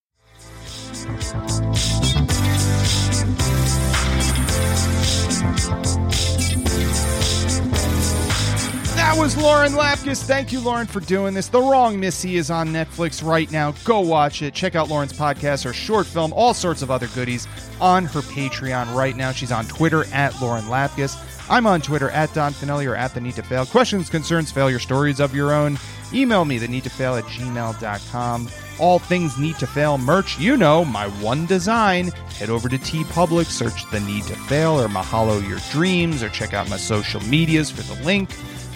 That 9.11 9.19
was 9.19 9.37
Lauren 9.37 9.73
Lapkus. 9.73 10.23
Thank 10.23 10.53
you, 10.53 10.61
Lauren, 10.61 10.87
for 10.87 11.01
doing 11.01 11.35
this. 11.35 11.49
The 11.49 11.61
Wrong 11.61 11.99
Missy 11.99 12.37
is 12.37 12.49
on 12.49 12.69
Netflix 12.69 13.27
right 13.27 13.51
now. 13.51 13.73
Go 13.83 13.99
watch 13.99 14.41
it. 14.41 14.55
Check 14.55 14.77
out 14.77 14.89
Lauren's 14.89 15.13
podcast, 15.13 15.65
her 15.65 15.73
short 15.73 16.07
film, 16.07 16.33
all 16.33 16.55
sorts 16.55 16.81
of 16.81 16.93
other 16.93 17.09
goodies 17.09 17.49
on 17.81 18.05
her 18.05 18.21
Patreon 18.21 18.95
right 18.95 19.17
now. 19.17 19.33
She's 19.33 19.51
on 19.51 19.67
Twitter 19.67 20.05
at 20.13 20.41
Lauren 20.41 20.63
Lapkus. 20.67 21.19
I'm 21.51 21.67
on 21.67 21.81
Twitter 21.81 22.09
at 22.11 22.33
Don 22.35 22.53
Fanelli 22.53 22.89
or 22.89 22.95
at 22.95 23.13
The 23.13 23.21
Need 23.21 23.35
to 23.35 23.43
Fail. 23.43 23.67
Questions, 23.67 24.09
concerns, 24.09 24.53
failure 24.53 24.79
stories 24.79 25.19
of 25.19 25.35
your 25.35 25.53
own. 25.53 25.77
Email 26.13 26.45
me, 26.45 26.59
the 26.59 26.69
need 26.69 26.85
to 26.85 26.91
fail 26.91 27.17
at 27.17 27.25
gmail.com. 27.25 28.49
All 28.79 29.01
things 29.01 29.37
need 29.37 29.59
to 29.59 29.67
fail 29.67 29.99
merch, 29.99 30.39
you 30.39 30.57
know, 30.57 30.85
my 30.85 31.09
one 31.21 31.47
design. 31.47 32.13
Head 32.39 32.49
over 32.49 32.69
to 32.69 32.79
TeePublic, 32.79 33.47
search 33.47 33.91
the 33.91 33.99
need 33.99 34.23
to 34.25 34.37
fail 34.37 34.81
or 34.81 34.87
Mahalo 34.87 35.47
Your 35.49 35.59
Dreams, 35.73 36.23
or 36.23 36.29
check 36.29 36.55
out 36.55 36.71
my 36.71 36.77
social 36.77 37.21
medias 37.23 37.73
for 37.73 37.83
the 37.83 38.01
link. 38.05 38.31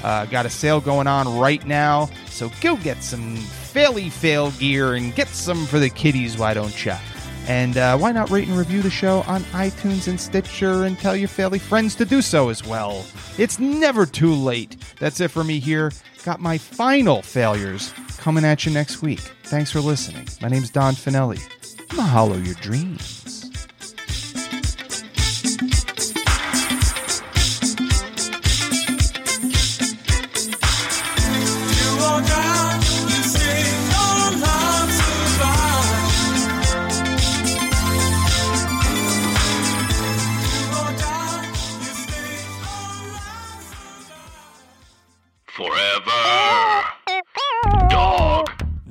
Uh, 0.04 0.26
got 0.26 0.44
a 0.44 0.50
sale 0.50 0.82
going 0.82 1.06
on 1.06 1.38
right 1.38 1.66
now, 1.66 2.10
so 2.26 2.50
go 2.60 2.76
get 2.76 3.02
some 3.02 3.36
faily 3.36 4.12
fail 4.12 4.50
gear 4.52 4.94
and 4.94 5.14
get 5.14 5.28
some 5.28 5.64
for 5.64 5.78
the 5.78 5.88
kiddies, 5.88 6.36
why 6.36 6.52
don't 6.52 6.84
ya? 6.84 6.98
And 7.46 7.78
uh, 7.78 7.96
why 7.96 8.12
not 8.12 8.28
rate 8.28 8.46
and 8.46 8.56
review 8.56 8.82
the 8.82 8.90
show 8.90 9.22
on 9.22 9.40
iTunes 9.44 10.06
and 10.06 10.20
Stitcher 10.20 10.84
and 10.84 10.98
tell 10.98 11.16
your 11.16 11.28
faily 11.28 11.58
friends 11.58 11.94
to 11.94 12.04
do 12.04 12.20
so 12.20 12.50
as 12.50 12.62
well? 12.66 13.04
It's 13.38 13.58
never 13.58 14.04
too 14.04 14.34
late. 14.34 14.76
That's 15.00 15.20
it 15.20 15.30
for 15.30 15.42
me 15.42 15.58
here. 15.58 15.90
Got 16.22 16.38
my 16.38 16.58
final 16.58 17.22
failures 17.22 17.94
coming 18.18 18.44
at 18.44 18.66
you 18.66 18.72
next 18.72 19.00
week. 19.00 19.20
Thanks 19.44 19.70
for 19.70 19.80
listening. 19.80 20.28
My 20.42 20.48
name's 20.48 20.70
Don 20.70 20.94
Fanelli. 20.94 21.40
Mahalo 21.88 22.44
your 22.44 22.56
dreams. 22.56 23.33